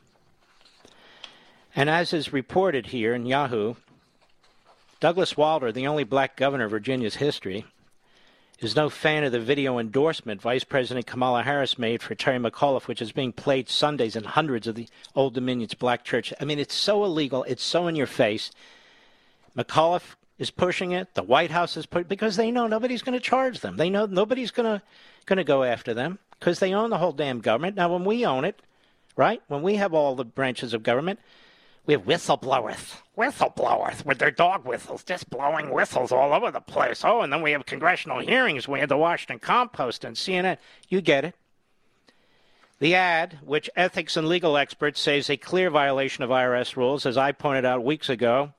And 1.74 1.88
as 1.88 2.12
is 2.12 2.32
reported 2.32 2.86
here 2.86 3.14
in 3.14 3.24
Yahoo, 3.24 3.76
Douglas 5.00 5.36
Wilder, 5.36 5.70
the 5.70 5.86
only 5.86 6.04
black 6.04 6.36
governor 6.36 6.64
of 6.64 6.72
Virginia's 6.72 7.16
history, 7.16 7.64
is 8.58 8.74
no 8.74 8.90
fan 8.90 9.24
of 9.24 9.32
the 9.32 9.40
video 9.40 9.78
endorsement 9.78 10.42
Vice 10.42 10.64
President 10.64 11.06
Kamala 11.06 11.42
Harris 11.42 11.78
made 11.78 12.02
for 12.02 12.14
Terry 12.14 12.38
McAuliffe, 12.38 12.88
which 12.88 13.00
is 13.00 13.12
being 13.12 13.32
played 13.32 13.68
Sundays 13.68 14.16
in 14.16 14.24
hundreds 14.24 14.66
of 14.66 14.74
the 14.74 14.88
Old 15.14 15.34
Dominion's 15.34 15.74
black 15.74 16.04
churches. 16.04 16.36
I 16.40 16.44
mean, 16.44 16.58
it's 16.58 16.74
so 16.74 17.04
illegal. 17.04 17.44
It's 17.44 17.62
so 17.62 17.86
in 17.86 17.94
your 17.94 18.06
face. 18.06 18.50
McAuliffe 19.56 20.16
is 20.38 20.50
pushing 20.50 20.92
it. 20.92 21.14
The 21.14 21.22
White 21.22 21.50
House 21.50 21.76
is 21.76 21.86
pushing 21.86 22.08
because 22.08 22.36
they 22.36 22.50
know 22.50 22.66
nobody's 22.66 23.02
going 23.02 23.18
to 23.18 23.24
charge 23.24 23.60
them. 23.60 23.76
They 23.76 23.90
know 23.90 24.06
nobody's 24.06 24.50
going 24.50 24.78
to 24.78 24.82
going 25.26 25.36
to 25.36 25.44
go 25.44 25.62
after 25.62 25.94
them 25.94 26.18
because 26.38 26.58
they 26.58 26.72
own 26.72 26.90
the 26.90 26.98
whole 26.98 27.12
damn 27.12 27.40
government. 27.40 27.76
Now, 27.76 27.92
when 27.92 28.04
we 28.04 28.24
own 28.24 28.44
it, 28.44 28.60
right? 29.14 29.42
When 29.48 29.62
we 29.62 29.74
have 29.74 29.94
all 29.94 30.14
the 30.14 30.24
branches 30.24 30.72
of 30.72 30.82
government, 30.82 31.20
we 31.88 31.94
have 31.94 32.04
whistleblowers, 32.04 32.96
whistleblowers 33.16 34.04
with 34.04 34.18
their 34.18 34.30
dog 34.30 34.66
whistles, 34.66 35.02
just 35.02 35.30
blowing 35.30 35.70
whistles 35.70 36.12
all 36.12 36.34
over 36.34 36.50
the 36.50 36.60
place. 36.60 37.02
Oh, 37.02 37.22
and 37.22 37.32
then 37.32 37.40
we 37.40 37.52
have 37.52 37.64
congressional 37.64 38.18
hearings. 38.18 38.68
We 38.68 38.80
have 38.80 38.90
the 38.90 38.98
Washington 38.98 39.38
Compost 39.38 40.04
and 40.04 40.14
CNN. 40.14 40.58
You 40.90 41.00
get 41.00 41.24
it. 41.24 41.34
The 42.78 42.94
ad, 42.94 43.38
which 43.42 43.70
ethics 43.74 44.18
and 44.18 44.28
legal 44.28 44.58
experts 44.58 45.00
say 45.00 45.16
is 45.16 45.30
a 45.30 45.38
clear 45.38 45.70
violation 45.70 46.22
of 46.22 46.28
IRS 46.28 46.76
rules, 46.76 47.06
as 47.06 47.16
I 47.16 47.32
pointed 47.32 47.64
out 47.64 47.82
weeks 47.82 48.10
ago, 48.10 48.52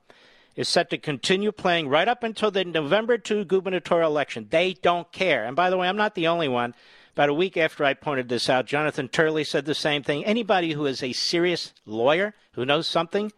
is 0.56 0.68
set 0.68 0.90
to 0.90 0.98
continue 0.98 1.52
playing 1.52 1.88
right 1.88 2.08
up 2.08 2.24
until 2.24 2.50
the 2.50 2.64
November 2.64 3.16
2 3.16 3.44
gubernatorial 3.44 4.10
election. 4.10 4.48
They 4.50 4.72
don't 4.72 5.10
care. 5.12 5.44
And 5.44 5.54
by 5.54 5.70
the 5.70 5.76
way, 5.76 5.88
I'm 5.88 5.96
not 5.96 6.16
the 6.16 6.26
only 6.26 6.48
one. 6.48 6.74
About 7.14 7.28
a 7.28 7.34
week 7.34 7.56
after 7.56 7.84
I 7.84 7.94
pointed 7.94 8.28
this 8.28 8.48
out, 8.48 8.66
Jonathan 8.66 9.08
Turley 9.08 9.44
said 9.44 9.64
the 9.64 9.74
same 9.74 10.02
thing. 10.02 10.24
Anybody 10.24 10.72
who 10.72 10.86
is 10.86 11.02
a 11.02 11.12
serious 11.12 11.72
lawyer 11.84 12.34
who 12.52 12.64
knows 12.64 12.86
something 12.86 13.32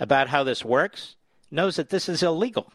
about 0.00 0.28
how 0.28 0.42
this 0.42 0.64
works 0.64 1.16
knows 1.50 1.76
that 1.76 1.90
this 1.90 2.08
is 2.08 2.22
illegal. 2.22 2.72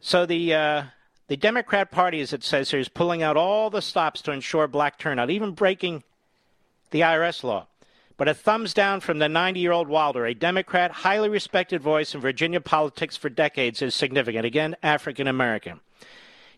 So 0.00 0.26
the 0.26 0.54
uh, 0.54 0.82
the 1.28 1.36
Democrat 1.36 1.90
Party, 1.90 2.20
as 2.20 2.32
it 2.32 2.42
says 2.42 2.70
here, 2.70 2.80
is 2.80 2.88
pulling 2.88 3.22
out 3.22 3.36
all 3.36 3.70
the 3.70 3.82
stops 3.82 4.22
to 4.22 4.32
ensure 4.32 4.66
black 4.66 4.98
turnout, 4.98 5.30
even 5.30 5.52
breaking 5.52 6.02
the 6.90 7.00
IRS 7.00 7.44
law. 7.44 7.66
But 8.16 8.28
a 8.28 8.34
thumbs 8.34 8.74
down 8.74 9.00
from 9.00 9.18
the 9.18 9.28
90 9.28 9.60
year 9.60 9.72
old 9.72 9.88
Wilder, 9.88 10.26
a 10.26 10.34
Democrat, 10.34 10.90
highly 10.90 11.28
respected 11.28 11.80
voice 11.80 12.14
in 12.14 12.20
Virginia 12.20 12.60
politics 12.60 13.16
for 13.16 13.28
decades, 13.28 13.82
is 13.82 13.94
significant. 13.94 14.44
Again, 14.44 14.74
African 14.82 15.28
American. 15.28 15.80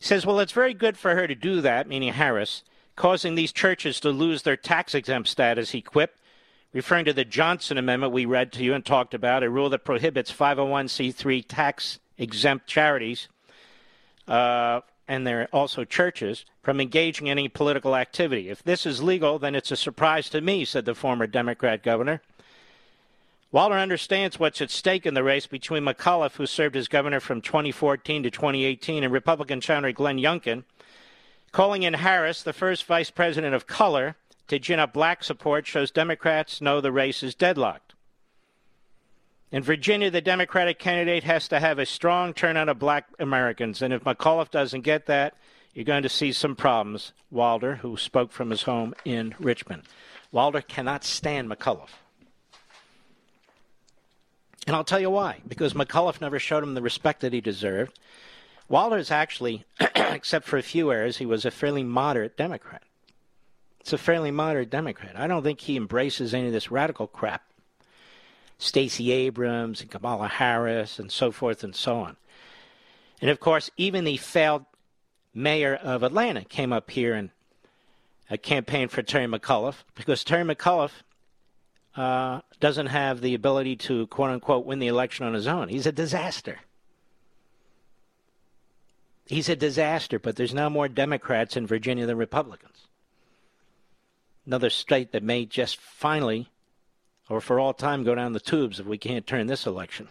He 0.00 0.06
says, 0.06 0.24
well, 0.24 0.40
it's 0.40 0.52
very 0.52 0.72
good 0.72 0.96
for 0.96 1.14
her 1.14 1.26
to 1.26 1.34
do 1.34 1.60
that, 1.60 1.86
meaning 1.86 2.14
Harris, 2.14 2.64
causing 2.96 3.34
these 3.34 3.52
churches 3.52 4.00
to 4.00 4.10
lose 4.10 4.42
their 4.42 4.56
tax 4.56 4.94
exempt 4.94 5.28
status, 5.28 5.70
he 5.70 5.82
quipped, 5.82 6.18
referring 6.72 7.04
to 7.04 7.12
the 7.12 7.24
Johnson 7.24 7.76
Amendment 7.76 8.14
we 8.14 8.24
read 8.24 8.50
to 8.52 8.64
you 8.64 8.72
and 8.72 8.84
talked 8.84 9.12
about, 9.12 9.42
a 9.42 9.50
rule 9.50 9.68
that 9.68 9.84
prohibits 9.84 10.32
501c3 10.32 11.44
tax 11.46 11.98
exempt 12.16 12.66
charities, 12.66 13.28
uh, 14.26 14.80
and 15.06 15.26
they're 15.26 15.48
also 15.52 15.84
churches, 15.84 16.46
from 16.62 16.80
engaging 16.80 17.26
in 17.26 17.38
any 17.38 17.48
political 17.48 17.94
activity. 17.94 18.48
If 18.48 18.62
this 18.62 18.86
is 18.86 19.02
legal, 19.02 19.38
then 19.38 19.54
it's 19.54 19.70
a 19.70 19.76
surprise 19.76 20.30
to 20.30 20.40
me, 20.40 20.64
said 20.64 20.86
the 20.86 20.94
former 20.94 21.26
Democrat 21.26 21.82
governor. 21.82 22.22
Wilder 23.52 23.76
understands 23.76 24.38
what's 24.38 24.60
at 24.60 24.70
stake 24.70 25.06
in 25.06 25.14
the 25.14 25.24
race 25.24 25.46
between 25.46 25.82
McAuliffe, 25.82 26.36
who 26.36 26.46
served 26.46 26.76
as 26.76 26.86
governor 26.86 27.18
from 27.18 27.40
2014 27.40 28.22
to 28.22 28.30
2018, 28.30 29.02
and 29.02 29.12
Republican 29.12 29.60
Senator 29.60 29.90
Glenn 29.90 30.18
Youngkin, 30.18 30.62
calling 31.50 31.82
in 31.82 31.94
Harris, 31.94 32.44
the 32.44 32.52
first 32.52 32.84
vice 32.84 33.10
president 33.10 33.54
of 33.54 33.66
color, 33.66 34.14
to 34.46 34.60
gin 34.60 34.78
up 34.78 34.92
black 34.92 35.24
support 35.24 35.66
shows 35.66 35.90
Democrats 35.90 36.60
know 36.60 36.80
the 36.80 36.92
race 36.92 37.24
is 37.24 37.34
deadlocked. 37.34 37.94
In 39.50 39.64
Virginia, 39.64 40.12
the 40.12 40.20
Democratic 40.20 40.78
candidate 40.78 41.24
has 41.24 41.48
to 41.48 41.58
have 41.58 41.80
a 41.80 41.86
strong 41.86 42.32
turnout 42.32 42.68
of 42.68 42.78
black 42.78 43.06
Americans, 43.18 43.82
and 43.82 43.92
if 43.92 44.04
McAuliffe 44.04 44.52
doesn't 44.52 44.82
get 44.82 45.06
that, 45.06 45.34
you're 45.74 45.84
going 45.84 46.04
to 46.04 46.08
see 46.08 46.30
some 46.32 46.54
problems. 46.54 47.12
Wilder, 47.32 47.76
who 47.76 47.96
spoke 47.96 48.30
from 48.30 48.50
his 48.50 48.62
home 48.62 48.94
in 49.04 49.34
Richmond. 49.40 49.82
Wilder 50.30 50.60
cannot 50.60 51.02
stand 51.02 51.48
McAuliffe. 51.48 51.98
And 54.66 54.76
I'll 54.76 54.84
tell 54.84 55.00
you 55.00 55.10
why. 55.10 55.40
Because 55.46 55.74
McAuliffe 55.74 56.20
never 56.20 56.38
showed 56.38 56.62
him 56.62 56.74
the 56.74 56.82
respect 56.82 57.20
that 57.20 57.32
he 57.32 57.40
deserved. 57.40 57.98
Wilder 58.68 58.98
is 58.98 59.10
actually, 59.10 59.64
except 59.96 60.46
for 60.46 60.56
a 60.56 60.62
few 60.62 60.92
errors, 60.92 61.16
he 61.16 61.26
was 61.26 61.44
a 61.44 61.50
fairly 61.50 61.82
moderate 61.82 62.36
Democrat. 62.36 62.82
It's 63.80 63.92
a 63.92 63.98
fairly 63.98 64.30
moderate 64.30 64.70
Democrat. 64.70 65.18
I 65.18 65.26
don't 65.26 65.42
think 65.42 65.60
he 65.60 65.76
embraces 65.76 66.34
any 66.34 66.46
of 66.46 66.52
this 66.52 66.70
radical 66.70 67.06
crap. 67.06 67.42
Stacey 68.58 69.10
Abrams 69.10 69.80
and 69.80 69.90
Kamala 69.90 70.28
Harris 70.28 70.98
and 70.98 71.10
so 71.10 71.32
forth 71.32 71.64
and 71.64 71.74
so 71.74 71.96
on. 71.96 72.16
And 73.20 73.30
of 73.30 73.40
course, 73.40 73.70
even 73.76 74.04
the 74.04 74.18
failed 74.18 74.66
mayor 75.34 75.74
of 75.74 76.02
Atlanta 76.02 76.44
came 76.44 76.72
up 76.72 76.90
here 76.90 77.14
and 77.14 77.30
uh, 78.30 78.36
campaigned 78.36 78.90
for 78.90 79.02
Terry 79.02 79.26
McAuliffe 79.26 79.82
because 79.94 80.22
Terry 80.22 80.44
McAuliffe 80.44 81.02
uh, 81.96 82.40
doesn't 82.60 82.86
have 82.86 83.20
the 83.20 83.34
ability 83.34 83.76
to 83.76 84.06
quote 84.08 84.30
unquote 84.30 84.64
win 84.64 84.78
the 84.78 84.86
election 84.86 85.26
on 85.26 85.34
his 85.34 85.46
own. 85.46 85.68
He's 85.68 85.86
a 85.86 85.92
disaster. 85.92 86.60
He's 89.26 89.48
a 89.48 89.56
disaster, 89.56 90.18
but 90.18 90.34
there's 90.34 90.54
now 90.54 90.68
more 90.68 90.88
Democrats 90.88 91.56
in 91.56 91.66
Virginia 91.66 92.04
than 92.04 92.16
Republicans. 92.16 92.88
Another 94.44 94.70
state 94.70 95.12
that 95.12 95.22
may 95.22 95.46
just 95.46 95.76
finally, 95.76 96.48
or 97.28 97.40
for 97.40 97.60
all 97.60 97.72
time, 97.72 98.02
go 98.02 98.16
down 98.16 98.32
the 98.32 98.40
tubes 98.40 98.80
if 98.80 98.86
we 98.86 98.98
can't 98.98 99.26
turn 99.26 99.46
this 99.46 99.66
election. 99.66 100.08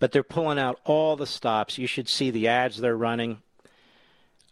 But 0.00 0.10
they're 0.10 0.24
pulling 0.24 0.58
out 0.58 0.80
all 0.84 1.14
the 1.14 1.26
stops. 1.26 1.78
You 1.78 1.86
should 1.86 2.08
see 2.08 2.30
the 2.32 2.48
ads 2.48 2.78
they're 2.78 2.96
running, 2.96 3.42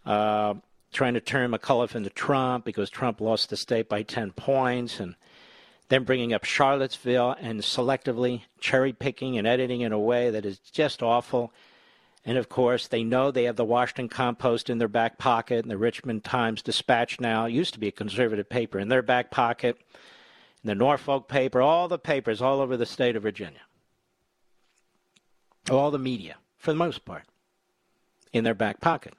uh, 0.05 0.53
trying 0.93 1.15
to 1.15 1.21
turn 1.21 1.51
McAuliffe 1.51 1.95
into 1.95 2.09
Trump 2.09 2.63
because 2.63 2.89
Trump 2.89 3.19
lost 3.19 3.49
the 3.49 3.57
state 3.57 3.89
by 3.89 4.03
10 4.03 4.31
points. 4.31 5.01
And 5.01 5.15
then 5.89 6.03
bringing 6.03 6.33
up 6.33 6.43
Charlottesville 6.43 7.35
and 7.39 7.59
selectively 7.61 8.43
cherry 8.59 8.93
picking 8.93 9.37
and 9.37 9.47
editing 9.47 9.81
in 9.81 9.91
a 9.91 9.99
way 9.99 10.29
that 10.29 10.45
is 10.45 10.59
just 10.59 11.03
awful. 11.03 11.51
And 12.23 12.37
of 12.37 12.47
course, 12.47 12.87
they 12.87 13.03
know 13.03 13.31
they 13.31 13.45
have 13.45 13.55
the 13.55 13.65
Washington 13.65 14.07
Compost 14.07 14.69
in 14.69 14.77
their 14.77 14.87
back 14.87 15.17
pocket 15.17 15.63
and 15.65 15.71
the 15.71 15.77
Richmond 15.77 16.23
Times 16.23 16.61
Dispatch 16.61 17.19
now. 17.19 17.45
It 17.45 17.53
used 17.53 17.73
to 17.73 17.79
be 17.79 17.87
a 17.87 17.91
conservative 17.91 18.47
paper 18.47 18.77
in 18.77 18.89
their 18.89 19.01
back 19.01 19.31
pocket, 19.31 19.79
and 20.61 20.69
the 20.69 20.75
Norfolk 20.75 21.27
paper, 21.27 21.61
all 21.61 21.87
the 21.87 21.97
papers 21.97 22.41
all 22.41 22.61
over 22.61 22.77
the 22.77 22.85
state 22.85 23.15
of 23.15 23.23
Virginia. 23.23 23.61
All 25.71 25.89
the 25.89 25.97
media, 25.97 26.35
for 26.57 26.71
the 26.71 26.77
most 26.77 27.03
part, 27.03 27.23
in 28.31 28.43
their 28.43 28.53
back 28.53 28.79
pocket. 28.79 29.15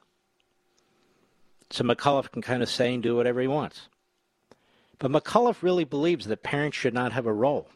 So 1.70 1.84
McAuliffe 1.84 2.30
can 2.30 2.42
kind 2.42 2.62
of 2.62 2.68
say 2.68 2.94
and 2.94 3.02
do 3.02 3.16
whatever 3.16 3.40
he 3.40 3.48
wants. 3.48 3.88
But 5.01 5.10
McAuliffe 5.10 5.62
really 5.62 5.85
believes 5.85 6.27
that 6.27 6.44
parents 6.44 6.77
should 6.77 6.94
not 6.94 7.12
have 7.12 7.27
a 7.27 7.32
role 7.32 7.68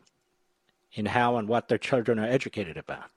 in 0.92 1.06
how 1.06 1.36
and 1.36 1.48
what 1.48 1.68
their 1.68 1.78
children 1.78 2.20
are 2.20 2.28
educated 2.28 2.76
about. 2.76 3.10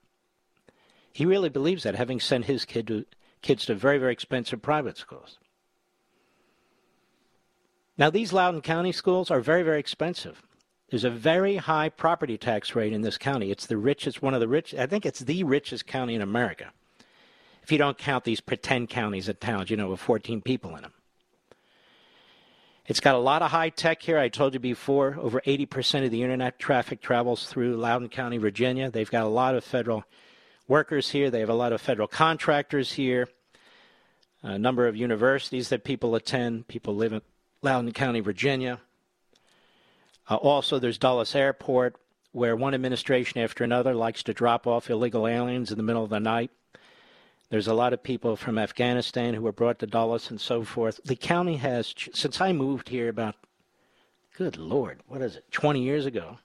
He 1.12 1.26
really 1.26 1.50
believes 1.50 1.82
that, 1.84 1.94
having 1.94 2.18
sent 2.18 2.46
his 2.46 2.64
kid 2.64 2.86
to, 2.88 3.04
kids 3.42 3.66
to 3.66 3.74
very, 3.74 3.98
very 3.98 4.12
expensive 4.12 4.62
private 4.62 4.96
schools. 4.96 5.38
Now, 7.98 8.08
these 8.08 8.32
Loudoun 8.32 8.62
County 8.62 8.92
schools 8.92 9.30
are 9.30 9.40
very, 9.40 9.62
very 9.62 9.78
expensive. 9.78 10.42
There's 10.88 11.04
a 11.04 11.10
very 11.10 11.56
high 11.56 11.90
property 11.90 12.38
tax 12.38 12.74
rate 12.74 12.94
in 12.94 13.02
this 13.02 13.18
county. 13.18 13.50
It's 13.50 13.66
the 13.66 13.76
richest, 13.76 14.22
one 14.22 14.32
of 14.32 14.40
the 14.40 14.48
rich, 14.48 14.74
I 14.74 14.86
think 14.86 15.04
it's 15.04 15.20
the 15.20 15.44
richest 15.44 15.86
county 15.86 16.14
in 16.14 16.22
America. 16.22 16.72
If 17.62 17.70
you 17.70 17.76
don't 17.76 17.98
count 17.98 18.24
these 18.24 18.40
pretend 18.40 18.88
counties 18.88 19.28
and 19.28 19.38
towns, 19.38 19.68
you 19.68 19.76
know, 19.76 19.90
with 19.90 20.00
14 20.00 20.40
people 20.40 20.74
in 20.76 20.82
them. 20.82 20.94
It's 22.88 23.00
got 23.00 23.14
a 23.14 23.18
lot 23.18 23.42
of 23.42 23.50
high 23.50 23.68
tech 23.68 24.00
here. 24.00 24.18
I 24.18 24.30
told 24.30 24.54
you 24.54 24.60
before, 24.60 25.14
over 25.20 25.42
80% 25.42 26.06
of 26.06 26.10
the 26.10 26.22
internet 26.22 26.58
traffic 26.58 27.02
travels 27.02 27.46
through 27.46 27.76
Loudoun 27.76 28.08
County, 28.08 28.38
Virginia. 28.38 28.90
They've 28.90 29.10
got 29.10 29.26
a 29.26 29.28
lot 29.28 29.54
of 29.54 29.62
federal 29.62 30.04
workers 30.66 31.10
here. 31.10 31.30
They 31.30 31.40
have 31.40 31.50
a 31.50 31.54
lot 31.54 31.74
of 31.74 31.82
federal 31.82 32.08
contractors 32.08 32.92
here. 32.92 33.28
A 34.42 34.58
number 34.58 34.86
of 34.86 34.96
universities 34.96 35.68
that 35.68 35.84
people 35.84 36.14
attend. 36.14 36.66
People 36.66 36.96
live 36.96 37.12
in 37.12 37.20
Loudoun 37.60 37.92
County, 37.92 38.20
Virginia. 38.20 38.80
Uh, 40.26 40.36
also, 40.36 40.78
there's 40.78 40.96
Dulles 40.96 41.34
Airport, 41.34 41.96
where 42.32 42.56
one 42.56 42.72
administration 42.72 43.42
after 43.42 43.64
another 43.64 43.94
likes 43.94 44.22
to 44.22 44.32
drop 44.32 44.66
off 44.66 44.88
illegal 44.88 45.26
aliens 45.26 45.70
in 45.70 45.76
the 45.76 45.84
middle 45.84 46.04
of 46.04 46.10
the 46.10 46.20
night. 46.20 46.50
There's 47.50 47.66
a 47.68 47.74
lot 47.74 47.92
of 47.92 48.02
people 48.02 48.36
from 48.36 48.58
Afghanistan 48.58 49.32
who 49.32 49.42
were 49.42 49.52
brought 49.52 49.78
to 49.78 49.86
Dulles 49.86 50.30
and 50.30 50.40
so 50.40 50.64
forth. 50.64 51.00
The 51.04 51.16
county 51.16 51.56
has, 51.56 51.94
since 52.12 52.40
I 52.40 52.52
moved 52.52 52.90
here 52.90 53.08
about, 53.08 53.36
good 54.36 54.58
Lord, 54.58 55.00
what 55.08 55.22
is 55.22 55.36
it, 55.36 55.44
20 55.50 55.82
years 55.82 56.04
ago, 56.04 56.38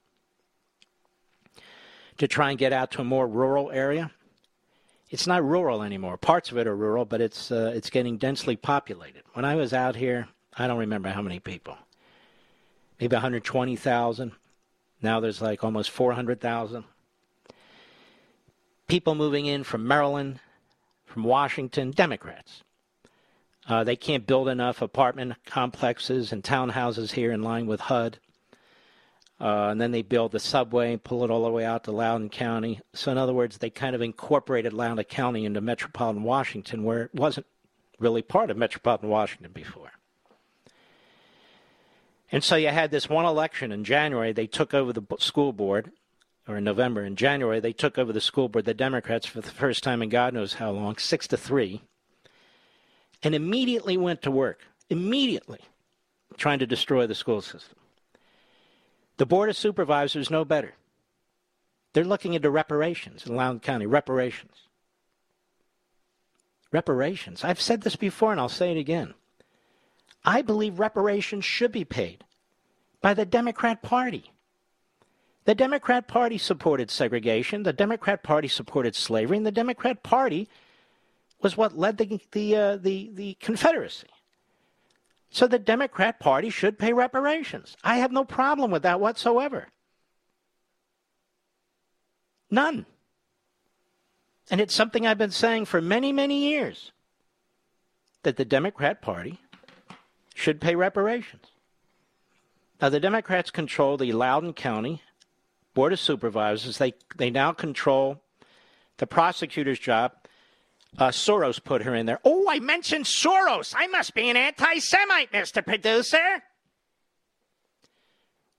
to 2.18 2.28
try 2.28 2.52
and 2.52 2.60
get 2.60 2.72
out 2.72 2.92
to 2.92 3.02
a 3.02 3.06
more 3.06 3.28
rural 3.28 3.70
area. 3.72 4.12
It's 5.10 5.28
not 5.28 5.44
rural 5.44 5.84
anymore. 5.84 6.18
Parts 6.18 6.52
of 6.52 6.58
it 6.58 6.68
are 6.68 6.76
rural, 6.76 7.06
but 7.06 7.22
it's 7.22 7.52
uh, 7.52 7.72
it's 7.76 7.90
getting 7.90 8.18
densely 8.18 8.56
populated. 8.56 9.24
When 9.34 9.46
I 9.46 9.56
was 9.56 9.74
out 9.74 9.96
here, 9.96 10.28
I 10.58 10.68
don't 10.68 10.80
remember 10.80 11.10
how 11.10 11.22
many 11.22 11.40
people. 11.40 11.78
Maybe 13.00 13.16
120,000. 13.16 14.32
Now 15.02 15.20
there's 15.20 15.42
like 15.42 15.64
almost 15.64 15.92
400,000 15.92 16.86
people 18.88 19.16
moving 19.16 19.46
in 19.46 19.64
from 19.64 19.88
Maryland, 19.88 20.40
from 21.14 21.24
Washington, 21.24 21.92
Democrats. 21.92 22.64
Uh, 23.68 23.84
they 23.84 23.96
can't 23.96 24.28
build 24.28 24.50
enough 24.50 24.82
apartment 24.82 25.36
complexes 25.46 26.32
and 26.34 26.44
townhouses 26.44 27.12
here 27.12 27.32
in 27.32 27.44
line 27.44 27.68
with 27.68 27.82
HUD. 27.82 28.20
Uh, 29.40 29.70
and 29.70 29.80
then 29.80 29.92
they 29.92 30.02
build 30.02 30.32
the 30.32 30.40
subway 30.40 30.92
and 30.92 31.04
pull 31.04 31.24
it 31.24 31.30
all 31.30 31.44
the 31.44 31.52
way 31.52 31.64
out 31.64 31.84
to 31.84 31.92
Loudoun 31.92 32.30
County. 32.30 32.82
So, 32.94 33.12
in 33.12 33.18
other 33.18 33.34
words, 33.34 33.58
they 33.58 33.70
kind 33.70 33.96
of 33.96 34.02
incorporated 34.02 34.74
Loudoun 34.74 35.04
County 35.06 35.46
into 35.46 35.62
metropolitan 35.62 36.24
Washington, 36.24 36.84
where 36.84 37.04
it 37.04 37.14
wasn't 37.14 37.46
really 38.00 38.22
part 38.22 38.50
of 38.50 38.58
metropolitan 38.58 39.10
Washington 39.10 39.52
before. 39.52 39.92
And 42.32 42.44
so 42.44 42.56
you 42.56 42.70
had 42.70 42.90
this 42.90 43.08
one 43.08 43.26
election 43.26 43.72
in 43.72 43.84
January, 43.84 44.34
they 44.34 44.48
took 44.48 44.74
over 44.74 44.92
the 44.92 45.04
school 45.20 45.54
board, 45.54 45.92
or 46.48 46.58
in 46.58 46.64
November. 46.64 47.04
In 47.04 47.16
January, 47.16 47.60
they 47.60 47.74
took 47.74 47.98
over 47.98 48.12
the 48.12 48.22
school 48.22 48.50
board, 48.50 48.66
the 48.66 48.74
Democrats, 48.74 49.26
for 49.26 49.42
the 49.42 49.50
first 49.50 49.84
time 49.84 50.02
in 50.02 50.10
God 50.10 50.34
knows 50.34 50.56
how 50.56 50.72
long, 50.72 50.98
six 50.98 51.28
to 51.30 51.38
three, 51.38 51.82
and 53.22 53.34
immediately 53.34 53.98
went 53.98 54.22
to 54.24 54.32
work. 54.32 54.62
Immediately 54.90 55.62
trying 56.38 56.60
to 56.60 56.68
destroy 56.68 57.08
the 57.08 57.16
school 57.16 57.42
system. 57.42 57.78
The 59.18 59.26
Board 59.26 59.50
of 59.50 59.58
Supervisors 59.58 60.30
know 60.30 60.44
better. 60.44 60.74
They're 61.94 62.04
looking 62.04 62.34
into 62.34 62.50
reparations 62.50 63.26
in 63.26 63.36
Loudoun 63.36 63.60
County. 63.60 63.86
Reparations. 63.86 64.68
Reparations. 66.72 67.44
I've 67.44 67.62
said 67.62 67.82
this 67.82 67.96
before 67.96 68.32
and 68.32 68.42
I'll 68.42 68.50
say 68.50 68.72
it 68.72 68.80
again. 68.80 69.14
I 70.26 70.42
believe 70.42 70.80
reparations 70.80 71.46
should 71.46 71.72
be 71.72 71.86
paid 71.86 72.24
by 73.02 73.14
the 73.14 73.26
Democrat 73.26 73.84
Party. 73.84 74.33
The 75.46 75.56
Democrat 75.56 76.08
Party 76.08 76.38
supported 76.38 76.90
segregation. 76.90 77.64
The 77.64 77.74
Democrat 77.74 78.24
Party 78.24 78.48
supported 78.48 78.96
slavery. 78.96 79.38
And 79.38 79.46
the 79.46 79.52
Democrat 79.52 80.04
Party 80.04 80.48
was 81.42 81.58
what 81.58 81.78
led 81.78 81.98
the, 81.98 82.20
the, 82.32 82.56
uh, 82.56 82.78
the, 82.78 83.12
the 83.14 83.34
Confederacy. 83.42 84.08
So 85.30 85.48
the 85.48 85.60
Democrat 85.60 86.20
Party 86.20 86.50
should 86.50 86.78
pay 86.78 86.94
reparations. 86.94 87.76
I 87.84 87.98
have 87.98 88.12
no 88.12 88.24
problem 88.24 88.72
with 88.72 88.84
that 88.84 89.00
whatsoever. 89.00 89.68
None. 92.50 92.86
And 94.52 94.62
it's 94.62 94.76
something 94.76 95.08
I've 95.08 95.18
been 95.18 95.32
saying 95.32 95.66
for 95.66 95.82
many, 95.82 96.14
many 96.14 96.50
years 96.50 96.92
that 98.22 98.38
the 98.38 98.46
Democrat 98.46 99.02
Party 99.02 99.40
should 100.36 100.62
pay 100.62 100.76
reparations. 100.76 101.48
Now, 102.82 102.90
the 102.90 103.00
Democrats 103.00 103.50
control 103.50 103.98
the 103.98 104.12
Loudoun 104.12 104.54
County 104.54 105.02
Board 105.74 105.94
of 105.94 106.00
Supervisors. 106.00 106.78
They, 106.78 106.94
they 107.18 107.30
now 107.30 107.52
control 107.52 108.22
the 108.98 109.08
prosecutor's 109.08 109.80
job. 109.80 110.14
Uh, 110.98 111.10
Soros 111.10 111.64
put 111.64 111.84
her 111.84 111.96
in 111.96 112.06
there. 112.06 112.20
Oh, 112.24 112.48
I 112.50 112.60
mentioned 112.60 113.06
Soros. 113.06 113.74
I 113.76 113.88
must 113.88 114.14
be 114.14 114.30
an 114.30 114.38
anti 114.38 114.78
Semite, 114.80 115.32
Mr. 115.32 115.66
Producer. 115.66 116.44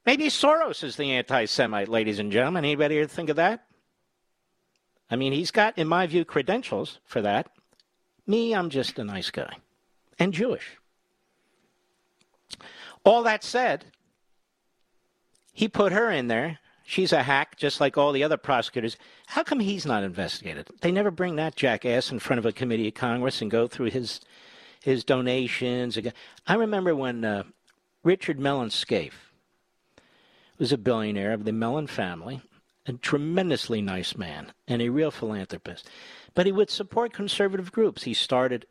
Maybe 0.04 0.26
Soros 0.26 0.82
is 0.82 0.96
the 0.96 1.12
anti 1.12 1.44
Semite, 1.44 1.88
ladies 1.88 2.18
and 2.18 2.32
gentlemen. 2.32 2.64
Anybody 2.64 2.96
here 2.96 3.06
think 3.06 3.30
of 3.30 3.36
that? 3.36 3.64
I 5.10 5.16
mean, 5.16 5.32
he's 5.32 5.50
got, 5.50 5.78
in 5.78 5.86
my 5.86 6.06
view, 6.06 6.24
credentials 6.24 6.98
for 7.04 7.22
that. 7.22 7.48
Me, 8.26 8.54
I'm 8.54 8.70
just 8.70 8.98
a 8.98 9.04
nice 9.04 9.30
guy 9.30 9.58
and 10.18 10.32
Jewish. 10.32 10.78
All 13.04 13.22
that 13.22 13.44
said, 13.44 13.84
he 15.52 15.68
put 15.68 15.92
her 15.92 16.10
in 16.10 16.28
there 16.28 16.58
She's 16.84 17.12
a 17.12 17.22
hack, 17.22 17.56
just 17.56 17.80
like 17.80 17.96
all 17.96 18.12
the 18.12 18.22
other 18.22 18.36
prosecutors. 18.36 18.96
How 19.26 19.42
come 19.42 19.60
he's 19.60 19.86
not 19.86 20.04
investigated? 20.04 20.68
They 20.82 20.92
never 20.92 21.10
bring 21.10 21.36
that 21.36 21.56
jackass 21.56 22.12
in 22.12 22.18
front 22.18 22.38
of 22.38 22.46
a 22.46 22.52
committee 22.52 22.88
of 22.88 22.94
Congress 22.94 23.40
and 23.40 23.50
go 23.50 23.66
through 23.66 23.90
his 23.90 24.20
his 24.82 25.02
donations. 25.02 25.98
I 26.46 26.54
remember 26.54 26.94
when 26.94 27.24
uh, 27.24 27.44
Richard 28.02 28.38
Mellon 28.38 28.68
Scaife 28.68 29.32
was 30.58 30.72
a 30.72 30.78
billionaire 30.78 31.32
of 31.32 31.44
the 31.44 31.52
Mellon 31.52 31.86
family, 31.86 32.42
a 32.84 32.92
tremendously 32.92 33.80
nice 33.80 34.14
man 34.14 34.52
and 34.68 34.82
a 34.82 34.90
real 34.90 35.10
philanthropist. 35.10 35.88
But 36.34 36.44
he 36.44 36.52
would 36.52 36.68
support 36.68 37.14
conservative 37.14 37.72
groups. 37.72 38.02
He 38.02 38.12
started 38.12 38.66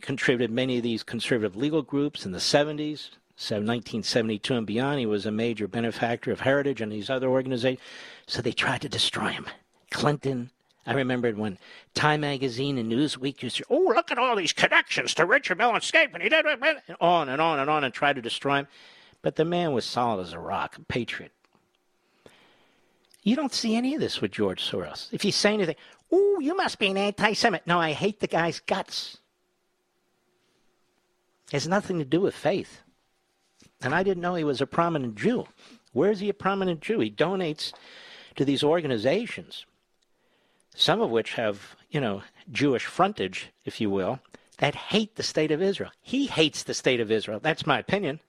contributed 0.00 0.54
many 0.54 0.76
of 0.76 0.82
these 0.84 1.02
conservative 1.02 1.56
legal 1.56 1.82
groups 1.82 2.24
in 2.24 2.32
the 2.32 2.38
70s, 2.38 3.10
1972 3.46 4.54
and 4.54 4.66
beyond. 4.66 4.98
He 4.98 5.06
was 5.06 5.24
a 5.24 5.30
major 5.30 5.68
benefactor 5.68 6.32
of 6.32 6.40
Heritage 6.40 6.80
and 6.80 6.90
these 6.90 7.08
other 7.08 7.28
organizations. 7.28 7.80
So 8.26 8.42
they 8.42 8.52
tried 8.52 8.82
to 8.82 8.88
destroy 8.88 9.28
him. 9.28 9.46
Clinton. 9.90 10.50
I 10.86 10.94
remembered 10.94 11.36
when 11.36 11.58
Time 11.94 12.22
Magazine 12.22 12.78
and 12.78 12.90
Newsweek 12.90 13.42
used 13.42 13.58
to, 13.58 13.64
oh, 13.68 13.92
look 13.94 14.10
at 14.10 14.18
all 14.18 14.34
these 14.36 14.54
connections 14.54 15.14
to 15.14 15.26
Richard 15.26 15.58
Mellon 15.58 15.82
Scaife, 15.82 16.14
and 16.14 16.22
he 16.22 16.30
did, 16.30 16.46
and 16.46 16.80
on 16.98 17.28
and 17.28 17.42
on 17.42 17.58
and 17.58 17.68
on, 17.68 17.84
and 17.84 17.92
tried 17.92 18.16
to 18.16 18.22
destroy 18.22 18.60
him. 18.60 18.68
But 19.20 19.36
the 19.36 19.44
man 19.44 19.72
was 19.72 19.84
solid 19.84 20.22
as 20.22 20.32
a 20.32 20.38
rock, 20.38 20.76
a 20.76 20.80
patriot. 20.80 21.32
You 23.22 23.36
don't 23.36 23.52
see 23.52 23.76
any 23.76 23.94
of 23.94 24.00
this 24.00 24.22
with 24.22 24.30
George 24.30 24.62
Soros. 24.62 25.12
If 25.12 25.24
you 25.26 25.32
say 25.32 25.52
anything, 25.52 25.76
oh, 26.10 26.40
you 26.40 26.56
must 26.56 26.78
be 26.78 26.86
an 26.86 26.96
anti 26.96 27.34
Semite. 27.34 27.66
No, 27.66 27.78
I 27.78 27.92
hate 27.92 28.20
the 28.20 28.26
guy's 28.26 28.60
guts. 28.60 29.18
It 31.48 31.52
has 31.52 31.68
nothing 31.68 31.98
to 31.98 32.04
do 32.04 32.22
with 32.22 32.34
faith. 32.34 32.80
And 33.80 33.94
I 33.94 34.02
didn't 34.02 34.22
know 34.22 34.34
he 34.34 34.44
was 34.44 34.60
a 34.60 34.66
prominent 34.66 35.16
Jew. 35.16 35.46
Where 35.92 36.10
is 36.10 36.20
he 36.20 36.28
a 36.28 36.34
prominent 36.34 36.80
Jew? 36.80 37.00
He 37.00 37.10
donates 37.10 37.72
to 38.36 38.44
these 38.44 38.62
organizations, 38.62 39.66
some 40.74 41.00
of 41.00 41.10
which 41.10 41.34
have, 41.34 41.76
you 41.90 42.00
know, 42.00 42.22
Jewish 42.50 42.86
frontage, 42.86 43.50
if 43.64 43.80
you 43.80 43.90
will, 43.90 44.20
that 44.58 44.74
hate 44.74 45.16
the 45.16 45.22
state 45.22 45.50
of 45.50 45.62
Israel. 45.62 45.90
He 46.02 46.26
hates 46.26 46.62
the 46.62 46.74
state 46.74 47.00
of 47.00 47.10
Israel. 47.10 47.40
That's 47.40 47.66
my 47.66 47.78
opinion. 47.78 48.20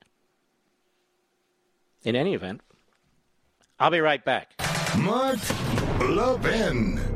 In 2.03 2.15
any 2.15 2.33
event, 2.33 2.61
I'll 3.79 3.91
be 3.91 3.99
right 3.99 4.23
back. 4.23 4.53
Mark 4.97 5.39
Levin. 5.99 7.08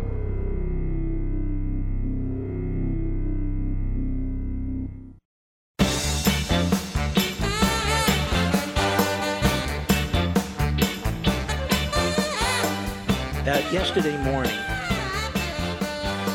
Yesterday 13.96 14.24
morning, 14.24 14.58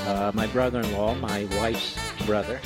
uh, 0.06 0.30
my 0.32 0.46
brother 0.52 0.78
in 0.78 0.92
law, 0.92 1.12
my 1.16 1.44
wife's 1.58 1.98
brother, 2.24 2.60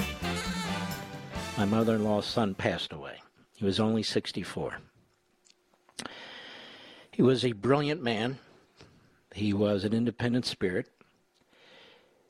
my 1.57 1.65
mother 1.65 1.95
in 1.95 2.05
law's 2.05 2.27
son 2.27 2.55
passed 2.55 2.93
away. 2.93 3.17
He 3.55 3.65
was 3.65 3.81
only 3.81 4.03
64. 4.03 4.77
He 7.11 7.23
was 7.23 7.43
a 7.43 7.53
brilliant 7.53 8.03
man. 8.03 8.39
He 9.35 9.55
was 9.55 9.85
an 9.85 9.95
independent 9.95 10.45
spirit. 10.45 10.91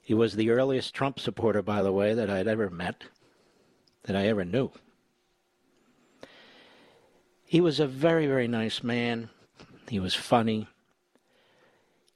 He 0.00 0.14
was 0.14 0.36
the 0.36 0.50
earliest 0.50 0.94
Trump 0.94 1.18
supporter, 1.18 1.62
by 1.62 1.82
the 1.82 1.90
way, 1.90 2.14
that 2.14 2.30
I'd 2.30 2.46
ever 2.46 2.70
met, 2.70 3.06
that 4.04 4.14
I 4.14 4.28
ever 4.28 4.44
knew. 4.44 4.70
He 7.42 7.60
was 7.60 7.80
a 7.80 7.88
very, 7.88 8.28
very 8.28 8.46
nice 8.46 8.84
man. 8.84 9.30
He 9.88 9.98
was 9.98 10.14
funny. 10.14 10.68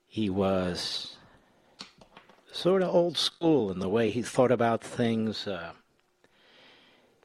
He 0.07 0.31
was 0.31 1.17
sort 2.51 2.83
of 2.83 2.95
old 2.95 3.19
school 3.19 3.71
in 3.71 3.81
the 3.81 3.89
way 3.89 4.11
he 4.11 4.23
thought 4.23 4.51
about 4.51 4.83
things. 4.83 5.47
Uh, 5.47 5.73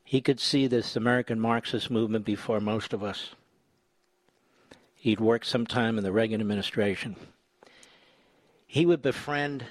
he 0.03 0.19
could 0.19 0.39
see 0.39 0.67
this 0.67 0.95
American 0.95 1.39
Marxist 1.39 1.89
movement 1.89 2.25
before 2.25 2.59
most 2.59 2.91
of 2.91 3.03
us. 3.03 3.29
He'd 4.95 5.19
worked 5.19 5.45
some 5.45 5.65
time 5.65 5.97
in 5.97 6.03
the 6.03 6.11
Reagan 6.11 6.41
administration. 6.41 7.15
He 8.67 8.85
would 8.85 9.01
befriend 9.01 9.65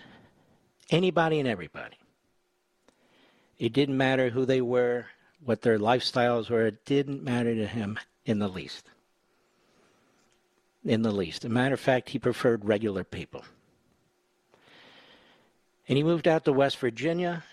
anybody 0.90 1.38
and 1.38 1.48
everybody. 1.48 1.96
It 3.58 3.72
didn't 3.72 3.96
matter 3.96 4.30
who 4.30 4.46
they 4.46 4.62
were, 4.62 5.06
what 5.44 5.62
their 5.62 5.78
lifestyles 5.78 6.48
were, 6.48 6.66
it 6.66 6.84
didn't 6.84 7.22
matter 7.22 7.54
to 7.54 7.66
him 7.66 7.98
in 8.24 8.38
the 8.38 8.48
least 8.48 8.86
in 10.84 11.02
the 11.02 11.12
least. 11.12 11.44
As 11.44 11.50
a 11.50 11.54
matter 11.54 11.74
of 11.74 11.80
fact, 11.80 12.10
he 12.10 12.18
preferred 12.18 12.64
regular 12.64 13.04
people. 13.04 13.44
And 15.88 15.96
he 15.96 16.02
moved 16.02 16.28
out 16.28 16.44
to 16.44 16.52
West 16.52 16.78
Virginia, 16.78 17.44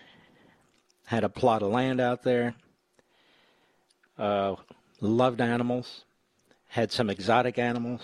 had 1.06 1.24
a 1.24 1.30
plot 1.30 1.64
of 1.64 1.72
land 1.72 2.00
out 2.00 2.24
there, 2.24 2.54
uh, 4.18 4.56
loved 5.02 5.42
animals, 5.42 6.04
had 6.68 6.92
some 6.92 7.10
exotic 7.10 7.58
animals, 7.58 8.02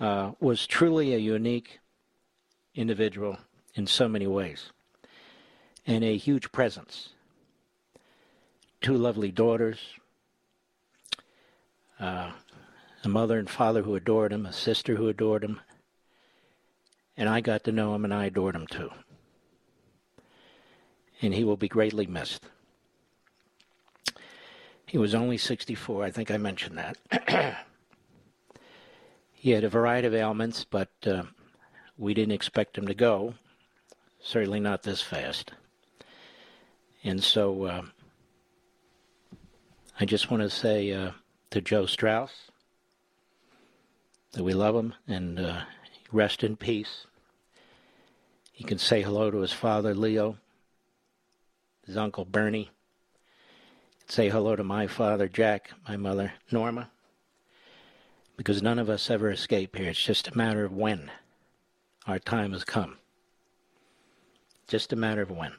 uh, 0.00 0.32
was 0.40 0.66
truly 0.66 1.14
a 1.14 1.18
unique 1.18 1.80
individual 2.74 3.38
in 3.74 3.86
so 3.86 4.08
many 4.08 4.26
ways, 4.26 4.70
and 5.86 6.04
a 6.04 6.16
huge 6.16 6.52
presence. 6.52 7.10
Two 8.80 8.96
lovely 8.96 9.30
daughters, 9.30 9.78
uh, 11.98 12.32
a 13.04 13.08
mother 13.08 13.38
and 13.38 13.50
father 13.50 13.82
who 13.82 13.96
adored 13.96 14.32
him, 14.32 14.46
a 14.46 14.52
sister 14.52 14.96
who 14.96 15.08
adored 15.08 15.42
him, 15.42 15.60
And 17.16 17.28
I 17.28 17.40
got 17.40 17.64
to 17.64 17.72
know 17.72 17.94
him 17.94 18.04
and 18.04 18.14
I 18.14 18.26
adored 18.26 18.54
him 18.54 18.66
too. 18.66 18.90
And 21.20 21.34
he 21.34 21.44
will 21.44 21.56
be 21.56 21.68
greatly 21.68 22.06
missed. 22.06 22.44
He 24.86 24.98
was 24.98 25.14
only 25.14 25.38
64. 25.38 26.04
I 26.04 26.10
think 26.10 26.30
I 26.30 26.36
mentioned 26.36 26.78
that. 26.78 27.56
he 29.32 29.50
had 29.50 29.64
a 29.64 29.68
variety 29.68 30.06
of 30.06 30.14
ailments, 30.14 30.64
but 30.64 30.90
uh, 31.06 31.22
we 31.96 32.14
didn't 32.14 32.34
expect 32.34 32.76
him 32.76 32.86
to 32.86 32.94
go. 32.94 33.34
Certainly 34.20 34.60
not 34.60 34.82
this 34.82 35.02
fast. 35.02 35.52
And 37.02 37.22
so 37.22 37.64
uh, 37.64 37.82
I 39.98 40.04
just 40.04 40.30
want 40.30 40.42
to 40.42 40.50
say 40.50 40.92
uh, 40.92 41.12
to 41.50 41.60
Joe 41.60 41.86
Strauss 41.86 42.51
that 44.32 44.44
we 44.44 44.54
love 44.54 44.74
him 44.74 44.94
and 45.06 45.38
uh, 45.38 45.62
rest 46.10 46.42
in 46.42 46.56
peace. 46.56 47.06
He 48.52 48.64
can 48.64 48.78
say 48.78 49.02
hello 49.02 49.30
to 49.30 49.38
his 49.38 49.52
father, 49.52 49.94
Leo, 49.94 50.38
his 51.86 51.96
uncle, 51.96 52.24
Bernie. 52.24 52.70
Say 54.06 54.28
hello 54.28 54.56
to 54.56 54.64
my 54.64 54.86
father, 54.86 55.28
Jack, 55.28 55.70
my 55.88 55.96
mother, 55.96 56.34
Norma. 56.50 56.90
Because 58.36 58.62
none 58.62 58.78
of 58.78 58.88
us 58.88 59.10
ever 59.10 59.30
escape 59.30 59.76
here. 59.76 59.90
It's 59.90 60.02
just 60.02 60.28
a 60.28 60.36
matter 60.36 60.64
of 60.64 60.72
when 60.72 61.10
our 62.06 62.18
time 62.18 62.52
has 62.52 62.64
come. 62.64 62.98
Just 64.68 64.92
a 64.92 64.96
matter 64.96 65.22
of 65.22 65.30
when. 65.30 65.52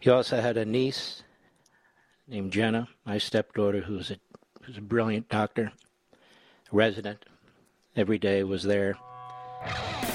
He 0.00 0.10
also 0.10 0.40
had 0.40 0.56
a 0.56 0.64
niece 0.64 1.22
named 2.26 2.52
Jenna, 2.52 2.88
my 3.04 3.18
stepdaughter, 3.18 3.80
who's 3.80 4.10
a, 4.10 4.16
who's 4.62 4.76
a 4.76 4.82
brilliant 4.82 5.28
doctor, 5.28 5.72
resident. 6.72 7.24
Every 7.96 8.18
day 8.18 8.44
was 8.44 8.62
there. 8.62 8.96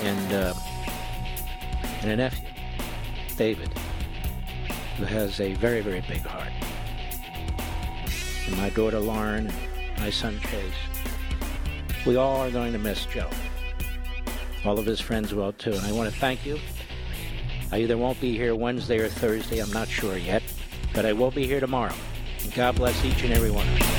And, 0.01 0.33
uh, 0.33 0.53
and 2.01 2.11
a 2.11 2.15
nephew, 2.15 2.47
David, 3.37 3.69
who 4.97 5.05
has 5.05 5.39
a 5.39 5.53
very, 5.55 5.81
very 5.81 6.01
big 6.01 6.21
heart. 6.21 6.51
And 8.47 8.57
my 8.57 8.69
daughter 8.69 8.99
Lauren, 8.99 9.51
my 9.99 10.09
son 10.09 10.39
Chase. 10.41 10.73
We 12.05 12.17
all 12.17 12.37
are 12.37 12.51
going 12.51 12.73
to 12.73 12.79
miss 12.79 13.05
Joe. 13.05 13.29
All 14.65 14.77
of 14.77 14.85
his 14.85 14.99
friends 14.99 15.33
will 15.33 15.53
too. 15.53 15.73
And 15.73 15.85
I 15.85 15.91
want 15.91 16.13
to 16.13 16.19
thank 16.19 16.45
you. 16.45 16.59
I 17.71 17.79
either 17.79 17.97
won't 17.97 18.19
be 18.21 18.37
here 18.37 18.55
Wednesday 18.55 18.99
or 18.99 19.09
Thursday, 19.09 19.59
I'm 19.59 19.71
not 19.71 19.87
sure 19.87 20.17
yet, 20.17 20.43
but 20.93 21.05
I 21.05 21.13
will 21.13 21.31
be 21.31 21.47
here 21.47 21.59
tomorrow. 21.59 21.95
And 22.43 22.53
God 22.53 22.75
bless 22.75 23.03
each 23.03 23.23
and 23.23 23.33
every 23.33 23.49
one 23.51 23.67
of 23.67 23.79
you. 23.79 23.92